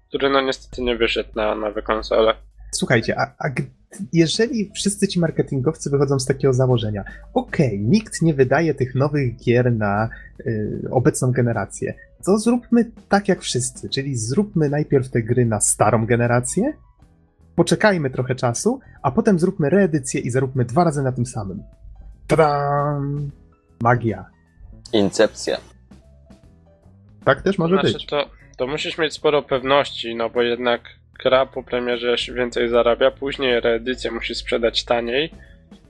który 0.10 0.30
no 0.30 0.42
niestety 0.42 0.82
nie 0.82 0.96
wyszedł 0.96 1.30
na 1.36 1.56
nowe 1.56 1.82
konsole. 1.82 2.34
Słuchajcie, 2.72 3.16
a, 3.20 3.48
a 3.48 3.50
jeżeli 4.14 4.72
wszyscy 4.76 5.08
ci 5.08 5.20
marketingowcy 5.20 5.90
wychodzą 5.90 6.20
z 6.20 6.26
takiego 6.26 6.54
założenia, 6.54 7.04
okej, 7.34 7.80
nikt 7.80 8.22
nie 8.22 8.34
wydaje 8.34 8.74
tych 8.74 8.96
nowych 8.96 9.36
gier 9.36 9.72
na 9.72 10.10
y, 10.40 10.82
obecną 10.92 11.32
generację, 11.32 11.94
to 12.26 12.38
zróbmy 12.38 12.92
tak 13.10 13.28
jak 13.28 13.42
wszyscy, 13.42 13.90
czyli 13.90 14.16
zróbmy 14.16 14.70
najpierw 14.70 15.10
te 15.10 15.24
gry 15.24 15.46
na 15.46 15.60
starą 15.60 16.06
generację, 16.06 16.74
poczekajmy 17.56 18.10
trochę 18.10 18.36
czasu, 18.36 18.80
a 19.02 19.12
potem 19.12 19.40
zróbmy 19.40 19.70
reedycję 19.70 20.22
i 20.22 20.30
zaróbmy 20.30 20.66
dwa 20.66 20.84
razy 20.84 21.04
na 21.04 21.12
tym 21.12 21.26
samym. 21.26 21.64
Tadam! 22.28 23.32
Magia. 23.82 24.26
Incepcja. 24.94 25.58
Tak 27.26 27.42
też 27.42 27.58
może 27.58 27.76
znaczy, 27.76 27.94
być. 27.94 28.06
To, 28.06 28.30
to 28.58 28.68
musisz 28.68 28.98
mieć 28.98 29.14
sporo 29.14 29.42
pewności, 29.42 30.16
no 30.16 30.30
bo 30.30 30.42
jednak 30.42 30.82
gra 31.24 31.46
po 31.46 31.64
premierze 31.64 32.16
więcej 32.34 32.70
zarabia, 32.70 33.12
później 33.12 33.60
reedycja 33.60 34.12
musi 34.12 34.36
sprzedać 34.36 34.84
taniej, 34.84 35.32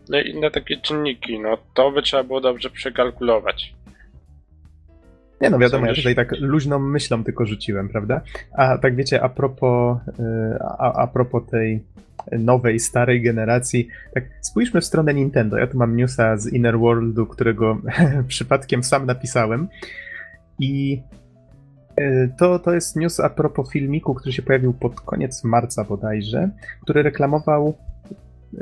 no 0.10 0.20
i 0.20 0.30
inne 0.30 0.52
takie 0.52 0.78
czynniki, 0.78 1.40
no 1.40 1.58
to 1.74 1.92
by 1.92 2.02
trzeba 2.02 2.24
było 2.24 2.42
dobrze 2.42 2.70
przekalkulować. 2.70 3.74
Nie 5.42 5.50
no, 5.50 5.60
wiadomo, 5.60 5.86
ja 5.86 5.96
tutaj 5.96 6.16
tak 6.16 6.32
luźną 6.40 6.80
myślą 6.80 7.24
tylko 7.24 7.46
rzuciłem, 7.46 7.90
prawda? 7.90 8.22
A 8.54 8.78
tak 8.78 8.96
wiecie, 8.96 9.24
a 9.24 9.30
propos, 9.30 9.98
y, 10.08 10.24
a, 10.62 10.94
a 10.94 11.08
propos 11.08 11.44
tej 11.52 11.84
nowej, 12.32 12.80
starej 12.80 13.22
generacji, 13.22 13.88
tak 14.14 14.24
spójrzmy 14.42 14.82
w 14.82 14.86
stronę 14.86 15.14
Nintendo. 15.14 15.58
Ja 15.58 15.68
tu 15.68 15.78
mam 15.78 15.96
newsa 15.96 16.38
z 16.38 16.48
Inner 16.48 16.80
Worldu, 16.80 17.26
którego 17.26 17.82
przypadkiem 18.28 18.84
sam 18.84 19.06
napisałem 19.06 19.68
i 20.60 21.02
y, 22.00 22.32
to, 22.38 22.60
to 22.60 22.74
jest 22.74 22.96
news 22.96 23.20
a 23.20 23.30
propos 23.30 23.72
filmiku, 23.72 24.14
który 24.14 24.34
się 24.34 24.42
pojawił 24.42 24.74
pod 24.74 25.02
koniec 25.02 25.44
marca 25.44 25.84
bodajże, 25.84 26.50
który 26.82 27.04
reklamował 27.04 27.76
y, 28.54 28.58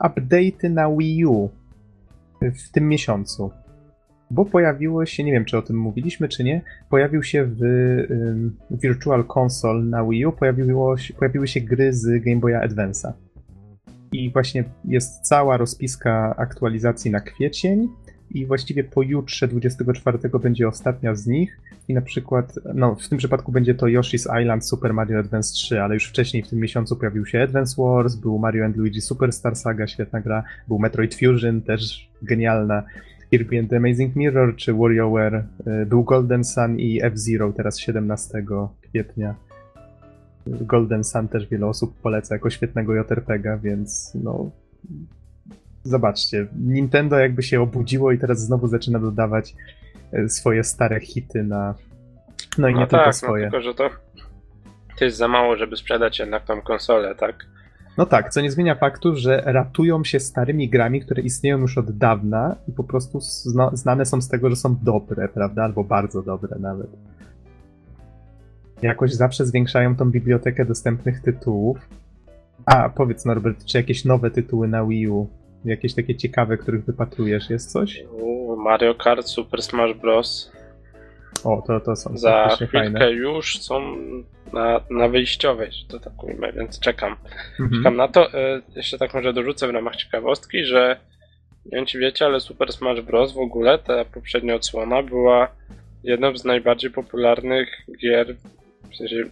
update'y 0.00 0.70
na 0.70 0.88
Wii 0.96 1.26
U 1.26 1.50
w 2.40 2.70
tym 2.72 2.88
miesiącu 2.88 3.50
bo 4.30 4.44
pojawiło 4.44 5.06
się, 5.06 5.24
nie 5.24 5.32
wiem 5.32 5.44
czy 5.44 5.58
o 5.58 5.62
tym 5.62 5.76
mówiliśmy, 5.76 6.28
czy 6.28 6.44
nie, 6.44 6.62
pojawił 6.90 7.22
się 7.22 7.44
w 7.44 7.62
ym, 7.62 8.56
Virtual 8.70 9.24
Console 9.38 9.84
na 9.84 10.04
Wii 10.04 10.26
U, 10.26 10.32
pojawiło 10.32 10.96
się, 10.96 11.14
pojawiły 11.14 11.48
się 11.48 11.60
gry 11.60 11.92
z 11.92 12.24
Game 12.24 12.40
Boya 12.40 12.68
Advance'a. 12.68 13.12
I 14.12 14.30
właśnie 14.30 14.64
jest 14.84 15.20
cała 15.20 15.56
rozpiska 15.56 16.34
aktualizacji 16.36 17.10
na 17.10 17.20
kwiecień 17.20 17.88
i 18.30 18.46
właściwie 18.46 18.84
pojutrze 18.84 19.48
24 19.48 20.18
będzie 20.42 20.68
ostatnia 20.68 21.14
z 21.14 21.26
nich 21.26 21.60
i 21.88 21.94
na 21.94 22.00
przykład, 22.02 22.54
no 22.74 22.94
w 22.94 23.08
tym 23.08 23.18
przypadku 23.18 23.52
będzie 23.52 23.74
to 23.74 23.86
Yoshi's 23.86 24.40
Island 24.40 24.66
Super 24.66 24.94
Mario 24.94 25.18
Advance 25.18 25.52
3, 25.52 25.82
ale 25.82 25.94
już 25.94 26.06
wcześniej 26.06 26.42
w 26.42 26.48
tym 26.48 26.58
miesiącu 26.58 26.96
pojawił 26.96 27.26
się 27.26 27.42
Advance 27.42 27.82
Wars, 27.82 28.14
był 28.14 28.38
Mario 28.38 28.64
and 28.64 28.76
Luigi 28.76 29.00
Superstar 29.00 29.56
Saga, 29.56 29.86
świetna 29.86 30.20
gra, 30.20 30.44
był 30.68 30.78
Metroid 30.78 31.14
Fusion, 31.14 31.62
też 31.62 32.10
genialna, 32.22 32.82
Kirby 33.38 33.68
the 33.68 33.76
Amazing 33.76 34.16
Mirror 34.16 34.56
czy 34.56 34.72
WarioWare, 34.72 35.44
y, 35.66 35.86
był 35.86 36.04
Golden 36.04 36.44
Sun 36.44 36.78
i 36.78 37.00
F-Zero 37.02 37.52
teraz 37.52 37.78
17 37.80 38.44
kwietnia. 38.82 39.34
Golden 40.46 41.04
Sun 41.04 41.28
też 41.28 41.46
wiele 41.46 41.66
osób 41.66 42.00
poleca 42.00 42.34
jako 42.34 42.50
świetnego 42.50 42.94
JRPGa, 42.94 43.56
więc 43.56 44.12
no 44.14 44.50
zobaczcie, 45.82 46.46
Nintendo 46.60 47.18
jakby 47.18 47.42
się 47.42 47.60
obudziło 47.60 48.12
i 48.12 48.18
teraz 48.18 48.40
znowu 48.40 48.68
zaczyna 48.68 48.98
dodawać 48.98 49.54
y, 50.14 50.28
swoje 50.28 50.64
stare 50.64 51.00
hity 51.00 51.42
na 51.42 51.74
no 52.58 52.68
i 52.68 52.74
nie 52.74 52.80
no 52.80 52.86
tylko 52.86 53.04
tak, 53.04 53.14
swoje. 53.14 53.44
no 53.44 53.50
tylko 53.50 53.64
że 53.64 53.74
to, 53.74 53.90
to 54.98 55.04
jest 55.04 55.16
za 55.16 55.28
mało, 55.28 55.56
żeby 55.56 55.76
sprzedać 55.76 56.18
jednak 56.18 56.44
tą 56.44 56.62
konsolę, 56.62 57.14
tak? 57.14 57.46
No 57.98 58.06
tak, 58.06 58.30
co 58.30 58.40
nie 58.40 58.50
zmienia 58.50 58.74
faktu, 58.74 59.16
że 59.16 59.42
ratują 59.46 60.04
się 60.04 60.20
starymi 60.20 60.68
grami, 60.68 61.00
które 61.00 61.22
istnieją 61.22 61.58
już 61.58 61.78
od 61.78 61.98
dawna 61.98 62.56
i 62.68 62.72
po 62.72 62.84
prostu 62.84 63.20
zna 63.20 63.70
znane 63.72 64.06
są 64.06 64.20
z 64.20 64.28
tego, 64.28 64.50
że 64.50 64.56
są 64.56 64.76
dobre, 64.82 65.28
prawda? 65.28 65.64
Albo 65.64 65.84
bardzo 65.84 66.22
dobre 66.22 66.58
nawet. 66.58 66.88
Jakoś 68.82 69.12
zawsze 69.12 69.46
zwiększają 69.46 69.96
tą 69.96 70.10
bibliotekę 70.10 70.64
dostępnych 70.64 71.20
tytułów. 71.20 71.78
A, 72.66 72.88
powiedz 72.88 73.24
Norbert, 73.24 73.64
czy 73.64 73.78
jakieś 73.78 74.04
nowe 74.04 74.30
tytuły 74.30 74.68
na 74.68 74.84
Wii 74.84 75.08
U? 75.08 75.28
Jakieś 75.64 75.94
takie 75.94 76.16
ciekawe, 76.16 76.56
których 76.56 76.84
wypatrujesz? 76.84 77.50
Jest 77.50 77.72
coś? 77.72 78.04
Mario 78.56 78.94
Kart, 78.94 79.26
Super 79.26 79.62
Smash 79.62 79.94
Bros. 79.94 80.52
O, 81.44 81.62
to, 81.66 81.80
to 81.80 81.96
są 81.96 82.18
Za 82.18 82.48
chwilkę 82.48 82.78
fajne. 82.78 83.10
już 83.12 83.58
są 83.58 83.96
na, 84.52 84.80
na 84.90 85.08
wyjściowej, 85.08 85.72
że 85.72 85.84
to 85.88 86.00
tak 86.00 86.24
ujmę, 86.24 86.52
więc 86.52 86.80
czekam. 86.80 87.16
Mhm. 87.60 87.70
Czekam 87.82 87.96
na 87.96 88.08
to. 88.08 88.32
E, 88.34 88.60
Jeszcze 88.76 88.98
tak 88.98 89.14
może 89.14 89.32
dorzucę 89.32 89.66
w 89.68 89.70
ramach 89.70 89.96
ciekawostki, 89.96 90.64
że 90.64 90.96
nie 91.64 91.76
wiem 91.76 91.86
czy 91.86 91.98
wiecie, 91.98 92.24
ale 92.24 92.40
Super 92.40 92.72
Smash 92.72 93.00
Bros. 93.00 93.32
w 93.32 93.38
ogóle, 93.38 93.78
ta 93.78 94.04
poprzednia 94.04 94.54
odsłona 94.54 95.02
była 95.02 95.48
jedną 96.02 96.36
z 96.36 96.44
najbardziej 96.44 96.90
popularnych 96.90 97.68
gier, 98.02 98.34
w 98.92 98.96
sensie, 98.96 99.22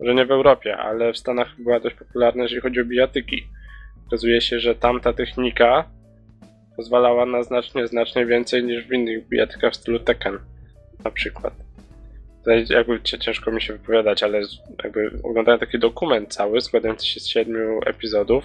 może 0.00 0.14
nie 0.14 0.26
w 0.26 0.30
Europie, 0.30 0.76
ale 0.76 1.12
w 1.12 1.18
Stanach 1.18 1.54
była 1.58 1.80
dość 1.80 1.96
popularna, 1.96 2.42
jeżeli 2.42 2.60
chodzi 2.60 2.80
o 2.80 2.84
bijatyki. 2.84 3.46
Okazuje 4.06 4.40
się, 4.40 4.60
że 4.60 4.74
tamta 4.74 5.12
technika 5.12 5.84
pozwalała 6.76 7.26
na 7.26 7.42
znacznie, 7.42 7.86
znacznie 7.86 8.26
więcej 8.26 8.64
niż 8.64 8.84
w 8.84 8.92
innych 8.92 9.28
bijatykach 9.28 9.72
w 9.72 9.76
stylu 9.76 9.98
Tekken 10.00 10.38
na 11.04 11.10
przykład. 11.10 11.54
Tutaj 12.38 12.66
jakby 12.68 13.00
ciężko 13.02 13.50
mi 13.50 13.62
się 13.62 13.72
wypowiadać, 13.72 14.22
ale 14.22 14.40
jakby 14.84 15.10
oglądałem 15.22 15.60
taki 15.60 15.78
dokument 15.78 16.34
cały 16.34 16.60
składający 16.60 17.06
się 17.06 17.20
z 17.20 17.26
siedmiu 17.26 17.80
epizodów, 17.86 18.44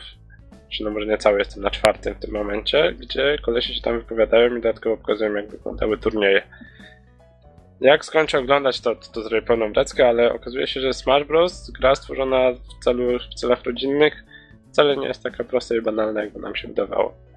czy 0.69 0.83
no 0.83 0.91
może 0.91 1.05
nie 1.05 1.17
cały, 1.17 1.39
jestem 1.39 1.63
na 1.63 1.71
czwartym 1.71 2.13
w 2.13 2.19
tym 2.19 2.31
momencie, 2.31 2.93
gdzie 2.99 3.37
kolesie 3.41 3.73
się 3.73 3.81
tam 3.81 3.99
wypowiadają 3.99 4.51
i 4.51 4.61
dodatkowo 4.61 4.97
pokazują 4.97 5.33
jak 5.33 5.47
wyglądały 5.47 5.97
turnieje. 5.97 6.41
Jak 7.81 8.05
skończę 8.05 8.39
oglądać 8.39 8.81
to, 8.81 8.95
to, 8.95 9.11
to 9.11 9.23
zrobię 9.23 9.47
pełną 9.47 9.73
breckę, 9.73 10.07
ale 10.07 10.33
okazuje 10.33 10.67
się, 10.67 10.81
że 10.81 10.93
Smash 10.93 11.23
Bros. 11.23 11.71
gra 11.71 11.95
stworzona 11.95 12.51
w, 12.51 12.83
celu, 12.83 13.19
w 13.19 13.35
celach 13.35 13.63
rodzinnych 13.63 14.23
wcale 14.71 14.97
nie 14.97 15.07
jest 15.07 15.23
taka 15.23 15.43
prosta 15.43 15.75
i 15.75 15.81
banalna, 15.81 16.23
jakby 16.23 16.39
nam 16.39 16.55
się 16.55 16.67
wydawało. 16.67 17.28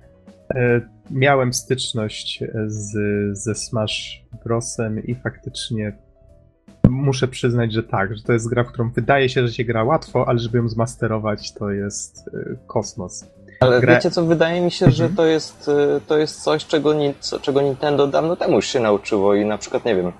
E, 0.55 0.81
Miałem 1.11 1.53
styczność 1.53 2.45
z, 2.67 2.93
ze 3.39 3.55
Smash 3.55 4.23
Brosem 4.45 5.05
i 5.07 5.15
faktycznie 5.15 5.93
muszę 6.89 7.29
przyznać, 7.29 7.73
że 7.73 7.83
tak, 7.83 8.17
że 8.17 8.23
to 8.23 8.33
jest 8.33 8.49
gra, 8.51 8.65
w 8.65 8.67
którą 8.67 8.91
wydaje 8.91 9.29
się, 9.29 9.47
że 9.47 9.53
się 9.53 9.65
gra 9.65 9.85
łatwo, 9.85 10.29
ale 10.29 10.39
żeby 10.39 10.59
ją 10.59 10.69
zmasterować, 10.69 11.53
to 11.55 11.71
jest 11.71 12.29
e, 12.35 12.55
kosmos. 12.67 13.25
Ale 13.61 13.81
Grę- 13.81 13.87
wiecie 13.95 14.11
co, 14.11 14.25
wydaje 14.25 14.61
mi 14.61 14.71
się, 14.71 14.91
że 14.91 15.05
Mhm. 15.05 15.17
to 15.17 15.27
jest, 15.27 15.71
to 16.07 16.19
jest 16.19 16.43
coś, 16.43 16.67
czego, 16.67 16.95
ni- 16.95 17.15
czego 17.43 17.63
Nintendo 17.63 18.07
dawno 18.07 18.37
temu 18.37 18.57
już 18.57 18.67
się 18.67 18.81
nauczyło 18.81 19.35
i 19.35 19.45
na 19.45 19.59
przykład, 19.59 19.85
nie 19.85 19.97
wiem, 19.97 20.13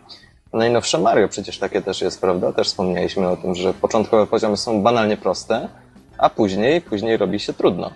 najnowsze 0.53 0.99
Mario 0.99 1.29
przecież 1.29 1.59
takie 1.59 1.83
też 1.83 2.01
jest, 2.03 2.21
prawda? 2.21 2.53
Też 2.53 2.67
wspomnieliśmy 2.67 3.29
o 3.29 3.37
tym, 3.37 3.55
że 3.55 3.75
początkowe 3.75 4.27
poziomy 4.27 4.57
są 4.57 4.83
banalnie 4.83 5.17
proste, 5.17 5.69
a 6.19 6.31
później, 6.31 6.81
później 6.81 7.17
robi 7.17 7.41
się 7.41 7.53
trudno. 7.53 7.91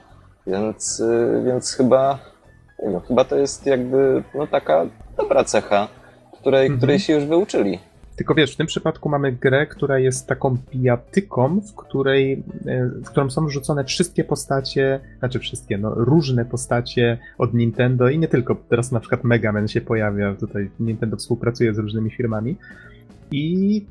Więc, 0.46 1.00
y, 1.00 1.42
więc 1.46 1.72
chyba, 1.72 2.18
nie 2.82 2.90
wiem, 2.90 3.00
chyba 3.00 3.24
to 3.24 3.36
jest 3.36 3.66
jakby, 3.66 4.22
no 4.34 4.46
taka 4.46 4.86
dobra 5.16 5.44
cecha, 5.44 5.88
której, 6.40 6.62
Mhm. 6.62 6.78
której 6.78 6.98
się 6.98 7.12
już 7.12 7.24
wyuczyli. 7.24 7.78
Tylko 8.16 8.34
wiesz, 8.34 8.54
w 8.54 8.56
tym 8.56 8.66
przypadku 8.66 9.08
mamy 9.08 9.32
grę, 9.32 9.66
która 9.66 9.98
jest 9.98 10.26
taką 10.26 10.56
pijatyką, 10.70 11.60
w 11.60 11.74
której, 11.74 12.44
e, 12.66 12.84
w 12.86 13.10
którą 13.10 13.30
są 13.30 13.46
wrzucone 13.46 13.84
wszystkie 13.84 14.24
postacie, 14.24 15.00
znaczy 15.18 15.38
wszystkie, 15.38 15.78
no 15.78 15.94
różne 15.94 16.44
postacie 16.44 17.18
od 17.38 17.54
Nintendo 17.54 18.08
i 18.08 18.18
nie 18.18 18.28
tylko. 18.28 18.56
Teraz 18.68 18.92
na 18.92 19.00
przykład 19.00 19.24
Mega 19.24 19.52
Man 19.52 19.68
się 19.68 19.80
pojawia, 19.80 20.34
tutaj 20.34 20.70
Nintendo 20.80 21.16
współpracuje 21.16 21.74
z 21.74 21.78
różnymi 21.78 22.10
firmami. 22.10 22.56
I 23.30 23.86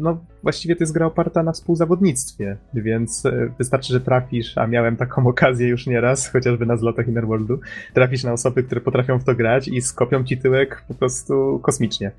no 0.00 0.24
właściwie 0.42 0.76
to 0.76 0.82
jest 0.82 0.92
gra 0.92 1.06
oparta 1.06 1.42
na 1.42 1.52
współzawodnictwie, 1.52 2.56
więc 2.74 3.26
e, 3.26 3.52
wystarczy, 3.58 3.92
że 3.92 4.00
trafisz, 4.00 4.58
a 4.58 4.66
miałem 4.66 4.96
taką 4.96 5.26
okazję 5.34 5.68
już 5.68 5.86
nieraz, 5.86 6.28
chociażby 6.28 6.66
na 6.66 6.76
zlotach 6.76 7.08
Innerworldu, 7.08 7.60
trafisz 7.94 8.24
na 8.24 8.32
osoby, 8.32 8.62
które 8.62 8.80
potrafią 8.80 9.18
w 9.18 9.24
to 9.24 9.34
grać 9.34 9.68
i 9.68 9.82
skopią 9.82 10.24
ci 10.24 10.38
tyłek 10.38 10.84
po 10.88 10.94
prostu 10.94 11.60
kosmicznie. 11.62 12.10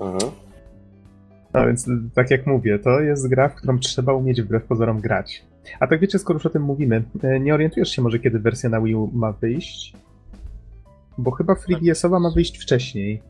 Mhm. 0.00 0.32
No 1.54 1.66
więc, 1.66 1.88
tak 2.14 2.30
jak 2.30 2.46
mówię, 2.46 2.78
to 2.78 3.00
jest 3.00 3.28
gra, 3.28 3.48
w 3.48 3.54
którą 3.54 3.78
trzeba 3.78 4.12
umieć 4.12 4.42
wbrew 4.42 4.64
pozorom 4.64 5.00
grać. 5.00 5.44
A 5.80 5.86
tak 5.86 6.00
wiecie, 6.00 6.18
skoro 6.18 6.36
już 6.36 6.46
o 6.46 6.50
tym 6.50 6.62
mówimy, 6.62 7.02
e, 7.22 7.40
nie 7.40 7.54
orientujesz 7.54 7.88
się 7.88 8.02
może, 8.02 8.18
kiedy 8.18 8.38
wersja 8.38 8.70
na 8.70 8.80
Wii 8.80 8.94
U 8.94 9.10
ma 9.14 9.32
wyjść? 9.32 9.96
Bo 11.18 11.30
chyba 11.30 11.54
3DS-owa 11.54 12.20
ma 12.20 12.30
wyjść 12.30 12.58
wcześniej. 12.58 13.22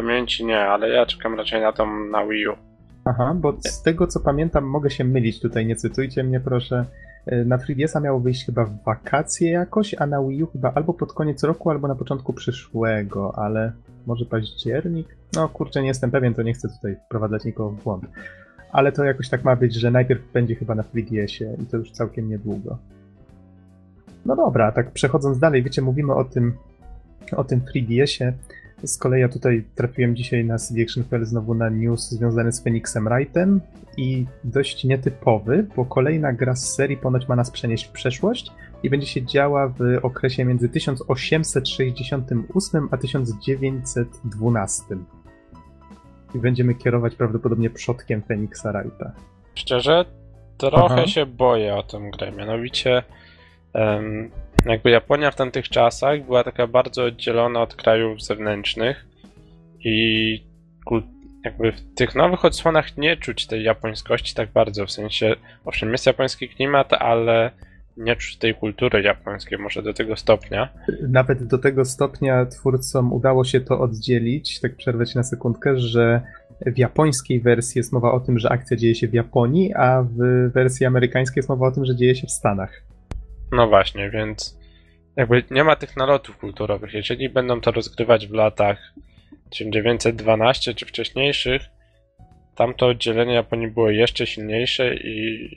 Pamięci 0.00 0.44
nie, 0.44 0.60
ale 0.60 0.88
ja 0.88 1.06
czekam 1.06 1.34
raczej 1.34 1.60
na 1.60 1.72
tą 1.72 2.04
na 2.04 2.26
Wii 2.26 2.48
U. 2.48 2.52
Aha, 3.04 3.34
bo 3.36 3.56
z 3.60 3.82
tego 3.82 4.06
co 4.06 4.20
pamiętam, 4.20 4.64
mogę 4.64 4.90
się 4.90 5.04
mylić 5.04 5.40
tutaj, 5.40 5.66
nie 5.66 5.76
cytujcie 5.76 6.24
mnie 6.24 6.40
proszę. 6.40 6.84
E, 7.26 7.44
Na 7.44 7.56
3DS-a 7.58 8.00
miało 8.00 8.20
wyjść 8.20 8.46
chyba 8.46 8.64
w 8.64 8.82
wakacje 8.84 9.50
jakoś, 9.50 9.94
a 9.98 10.06
na 10.06 10.22
Wii 10.22 10.42
U 10.42 10.46
chyba 10.46 10.72
albo 10.74 10.94
pod 10.94 11.12
koniec 11.12 11.42
roku, 11.44 11.70
albo 11.70 11.88
na 11.88 11.94
początku 11.94 12.32
przyszłego, 12.32 13.38
ale 13.38 13.72
może 14.06 14.24
październik? 14.24 15.16
No 15.36 15.48
kurczę, 15.48 15.82
nie 15.82 15.88
jestem 15.88 16.10
pewien, 16.10 16.34
to 16.34 16.42
nie 16.42 16.52
chcę 16.54 16.68
tutaj 16.68 16.96
wprowadzać 17.06 17.44
nikogo 17.44 17.70
w 17.70 17.82
błąd. 17.82 18.04
Ale 18.72 18.92
to 18.92 19.04
jakoś 19.04 19.28
tak 19.28 19.44
ma 19.44 19.56
być, 19.56 19.74
że 19.74 19.90
najpierw 19.90 20.32
będzie 20.32 20.54
chyba 20.54 20.74
na 20.74 20.82
3DS-ie 20.82 21.56
i 21.62 21.66
to 21.66 21.76
już 21.76 21.90
całkiem 21.90 22.28
niedługo. 22.28 22.78
No 24.26 24.36
dobra, 24.36 24.72
tak 24.72 24.90
przechodząc 24.90 25.38
dalej, 25.38 25.62
wiecie, 25.62 25.82
mówimy 25.82 26.14
o 26.14 26.24
tym, 26.24 26.52
o 27.36 27.44
tym 27.44 27.60
3DS-ie. 27.60 28.32
Z 28.84 28.98
kolei 28.98 29.20
ja 29.20 29.28
tutaj 29.28 29.64
trafiłem 29.74 30.16
dzisiaj 30.16 30.44
na 30.44 30.58
CD 30.58 30.82
Action.pl 30.82 31.24
znowu 31.24 31.54
na 31.54 31.70
news 31.70 32.10
związany 32.10 32.52
z 32.52 32.62
Phoenixem 32.62 33.04
Wrightem 33.04 33.60
i 33.96 34.26
dość 34.44 34.84
nietypowy, 34.84 35.66
bo 35.76 35.84
kolejna 35.84 36.32
gra 36.32 36.56
z 36.56 36.74
serii 36.74 36.96
ponoć 36.96 37.28
ma 37.28 37.36
nas 37.36 37.50
przenieść 37.50 37.84
w 37.84 37.92
przeszłość 37.92 38.52
i 38.82 38.90
będzie 38.90 39.06
się 39.06 39.22
działa 39.22 39.68
w 39.68 39.80
okresie 40.02 40.44
między 40.44 40.68
1868 40.68 42.88
a 42.90 42.96
1912. 42.96 44.84
I 46.34 46.38
będziemy 46.38 46.74
kierować 46.74 47.14
prawdopodobnie 47.14 47.70
przodkiem 47.70 48.22
Phoenixa 48.22 48.72
Wrighta. 48.72 49.12
Szczerze, 49.54 50.04
trochę 50.56 50.94
Aha. 50.94 51.06
się 51.06 51.26
boję 51.26 51.74
o 51.74 51.82
tę 51.82 52.10
grę. 52.18 52.32
Mianowicie, 52.32 53.02
em, 53.72 54.30
jakby 54.66 54.90
Japonia 54.90 55.30
w 55.30 55.36
tamtych 55.36 55.68
czasach 55.68 56.24
była 56.24 56.44
taka 56.44 56.66
bardzo 56.66 57.04
oddzielona 57.04 57.62
od 57.62 57.74
krajów 57.74 58.22
zewnętrznych 58.22 59.06
i 59.84 60.46
jakby 61.44 61.72
w 61.72 61.94
tych 61.94 62.14
nowych 62.14 62.44
odsłonach 62.44 62.96
nie 62.96 63.16
czuć 63.16 63.46
tej 63.46 63.64
japońskości 63.64 64.34
tak 64.34 64.52
bardzo. 64.52 64.86
W 64.86 64.90
sensie, 64.90 65.34
owszem, 65.64 65.92
jest 65.92 66.06
japoński 66.06 66.48
klimat, 66.48 66.92
ale 66.92 67.50
nie 67.96 68.16
czuć 68.16 68.36
tej 68.36 68.54
kultury 68.54 69.02
japońskiej, 69.02 69.58
może 69.58 69.82
do 69.82 69.94
tego 69.94 70.16
stopnia. 70.16 70.68
Nawet 71.08 71.46
do 71.46 71.58
tego 71.58 71.84
stopnia 71.84 72.46
twórcom 72.46 73.12
udało 73.12 73.44
się 73.44 73.60
to 73.60 73.80
oddzielić, 73.80 74.60
tak 74.60 74.76
przerwać 74.76 75.14
na 75.14 75.22
sekundkę, 75.22 75.78
że 75.78 76.20
w 76.66 76.78
japońskiej 76.78 77.40
wersji 77.40 77.78
jest 77.78 77.92
mowa 77.92 78.12
o 78.12 78.20
tym, 78.20 78.38
że 78.38 78.48
akcja 78.52 78.76
dzieje 78.76 78.94
się 78.94 79.08
w 79.08 79.14
Japonii, 79.14 79.74
a 79.74 80.02
w 80.02 80.50
wersji 80.52 80.86
amerykańskiej 80.86 81.38
jest 81.38 81.48
mowa 81.48 81.66
o 81.66 81.72
tym, 81.72 81.84
że 81.84 81.96
dzieje 81.96 82.14
się 82.14 82.26
w 82.26 82.30
Stanach. 82.30 82.85
No 83.52 83.68
właśnie, 83.68 84.10
więc 84.10 84.58
jakby 85.16 85.44
nie 85.50 85.64
ma 85.64 85.76
tych 85.76 85.96
nalotów 85.96 86.36
kulturowych. 86.38 86.94
Jeżeli 86.94 87.28
będą 87.28 87.60
to 87.60 87.70
rozgrywać 87.70 88.26
w 88.26 88.32
latach 88.32 88.78
1912 89.50 90.74
czy 90.74 90.86
wcześniejszych, 90.86 91.62
tam 92.56 92.74
to 92.74 92.86
oddzielenie 92.86 93.34
Japonii 93.34 93.68
było 93.68 93.90
jeszcze 93.90 94.26
silniejsze 94.26 94.94
i, 94.94 95.48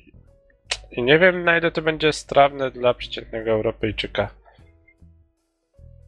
i 0.91 1.03
nie 1.03 1.19
wiem 1.19 1.43
na 1.43 1.57
ile 1.57 1.71
to 1.71 1.81
będzie 1.81 2.13
strawne 2.13 2.71
dla 2.71 2.93
przeciętnego 2.93 3.51
Europejczyka. 3.51 4.29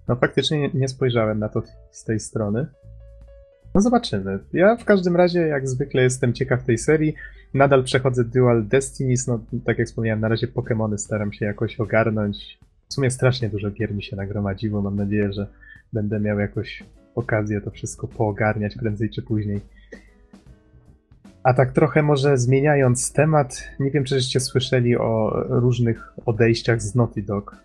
No 0.07 0.15
faktycznie 0.15 0.59
nie, 0.59 0.69
nie 0.73 0.87
spojrzałem 0.87 1.39
na 1.39 1.49
to 1.49 1.61
z 1.91 2.03
tej 2.03 2.19
strony. 2.19 2.67
No 3.75 3.81
zobaczymy. 3.81 4.39
Ja 4.53 4.75
w 4.75 4.85
każdym 4.85 5.15
razie, 5.15 5.39
jak 5.39 5.67
zwykle, 5.67 6.01
jestem 6.01 6.33
ciekaw 6.33 6.63
tej 6.63 6.77
serii. 6.77 7.13
Nadal 7.53 7.83
przechodzę 7.83 8.23
Dual 8.23 8.67
Destinies, 8.67 9.27
no 9.27 9.39
tak 9.65 9.77
jak 9.77 9.87
wspomniałem, 9.87 10.19
na 10.19 10.27
razie 10.27 10.47
Pokémony 10.47 10.97
staram 10.97 11.33
się 11.33 11.45
jakoś 11.45 11.79
ogarnąć. 11.79 12.59
W 12.89 12.93
sumie 12.93 13.11
strasznie 13.11 13.49
dużo 13.49 13.71
gier 13.71 13.95
mi 13.95 14.03
się 14.03 14.15
nagromadziło, 14.15 14.81
mam 14.81 14.95
nadzieję, 14.95 15.33
że 15.33 15.47
będę 15.93 16.19
miał 16.19 16.39
jakoś 16.39 16.83
okazję 17.15 17.61
to 17.61 17.71
wszystko 17.71 18.07
poogarniać 18.07 18.75
prędzej 18.75 19.09
czy 19.09 19.21
później. 19.21 19.61
A 21.43 21.53
tak 21.53 21.71
trochę 21.71 22.03
może 22.03 22.37
zmieniając 22.37 23.13
temat, 23.13 23.69
nie 23.79 23.91
wiem, 23.91 24.03
czy 24.03 24.15
żeście 24.15 24.39
słyszeli 24.39 24.97
o 24.97 25.31
różnych 25.49 26.13
odejściach 26.25 26.81
z 26.81 26.95
Naughty 26.95 27.21
Dog. 27.21 27.55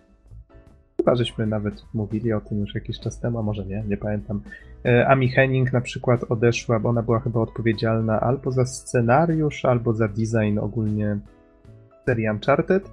Chyba 1.07 1.15
żeśmy 1.15 1.47
nawet 1.47 1.85
mówili 1.93 2.33
o 2.33 2.41
tym 2.41 2.59
już 2.59 2.75
jakiś 2.75 2.99
czas 2.99 3.19
temu, 3.19 3.39
a 3.39 3.41
może 3.43 3.65
nie, 3.65 3.83
nie 3.87 3.97
pamiętam. 3.97 4.41
E, 4.85 5.07
Amy 5.07 5.27
Henning 5.27 5.73
na 5.73 5.81
przykład 5.81 6.23
odeszła, 6.29 6.79
bo 6.79 6.89
ona 6.89 7.01
była 7.03 7.19
chyba 7.19 7.39
odpowiedzialna 7.39 8.19
albo 8.19 8.51
za 8.51 8.65
scenariusz, 8.65 9.65
albo 9.65 9.93
za 9.93 10.07
design 10.07 10.59
ogólnie 10.59 11.17
serii 12.05 12.29
Uncharted. 12.29 12.91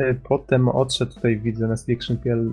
E, 0.00 0.14
Potem 0.14 0.68
odszedł 0.68 1.14
tutaj, 1.14 1.38
widzę 1.38 1.68
na 1.68 1.76
Selection.pl 1.76 2.50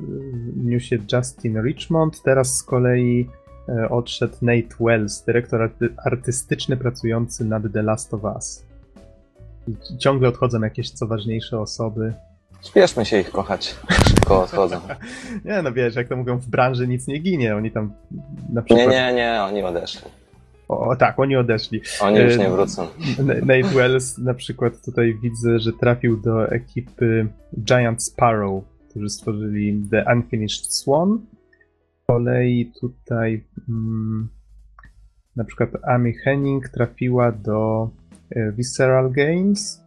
newsie 0.55 0.97
Justin 1.13 1.61
Richmond. 1.61 2.21
Teraz 2.23 2.57
z 2.57 2.63
kolei 2.63 3.29
e, 3.69 3.89
odszedł 3.89 4.35
Nate 4.41 4.75
Wells, 4.79 5.23
dyrektor 5.25 5.61
arty- 5.61 5.93
artystyczny 6.05 6.77
pracujący 6.77 7.45
nad 7.45 7.63
The 7.73 7.81
Last 7.81 8.13
of 8.13 8.23
Us. 8.23 8.65
Ciągle 9.99 10.29
odchodzą 10.29 10.61
jakieś 10.61 10.91
co 10.91 11.07
ważniejsze 11.07 11.59
osoby. 11.59 12.13
Śpieszmy 12.63 13.05
się 13.05 13.19
ich 13.19 13.31
kochać. 13.31 13.75
Szybko 14.07 14.43
odchodzą. 14.43 14.79
Nie, 15.45 15.61
no 15.61 15.71
wiesz, 15.73 15.95
jak 15.95 16.07
to 16.07 16.15
mówią, 16.15 16.37
w 16.37 16.47
branży 16.47 16.87
nic 16.87 17.07
nie 17.07 17.19
ginie. 17.19 17.55
Oni 17.55 17.71
tam 17.71 17.93
na 18.53 18.61
Nie, 18.61 18.65
przykład... 18.65 18.89
nie, 18.89 19.13
nie, 19.13 19.41
oni 19.41 19.63
odeszli. 19.63 20.01
O, 20.67 20.95
tak, 20.95 21.19
oni 21.19 21.35
odeszli. 21.35 21.81
Oni 22.01 22.19
już 22.19 22.33
E, 22.33 22.37
nie 22.37 22.49
wrócą. 22.49 22.87
Nate 23.23 23.63
Wells 23.63 24.17
na 24.17 24.33
przykład 24.33 24.85
tutaj 24.85 25.17
widzę, 25.23 25.59
że 25.59 25.73
trafił 25.73 26.17
do 26.21 26.51
ekipy 26.51 27.27
Giant 27.63 28.03
Sparrow, 28.03 28.63
którzy 28.89 29.09
stworzyli 29.09 29.83
The 29.91 30.05
Unfinished 30.15 30.73
Swan. 30.73 31.19
Z 32.03 32.05
kolei 32.07 32.71
tutaj 32.81 33.43
mm, 33.69 34.29
na 35.35 35.43
przykład 35.43 35.69
Amy 35.83 36.13
Henning 36.13 36.69
trafiła 36.69 37.31
do 37.31 37.89
e, 38.29 38.51
Visceral 38.51 39.11
Games 39.11 39.84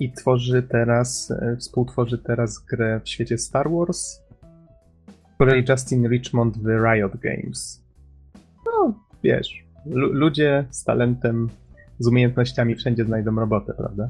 i 0.00 0.12
tworzy 0.12 0.62
teraz, 0.62 1.30
e, 1.30 1.56
współtworzy 1.56 2.18
teraz 2.18 2.58
grę 2.58 3.00
w 3.04 3.08
świecie 3.08 3.38
Star 3.38 3.70
Wars. 3.70 4.20
Z 5.34 5.38
kolei 5.38 5.64
Justin 5.68 6.08
Richmond 6.08 6.58
w 6.58 6.66
Riot 6.66 7.16
Games. 7.16 7.82
No, 8.66 8.94
wiesz, 9.22 9.64
lu- 9.86 10.12
ludzie 10.12 10.64
z 10.70 10.84
talentem 10.84 11.48
z 11.98 12.06
umiejętnościami 12.06 12.74
wszędzie 12.74 13.04
znajdą 13.04 13.34
robotę, 13.36 13.74
prawda? 13.74 14.08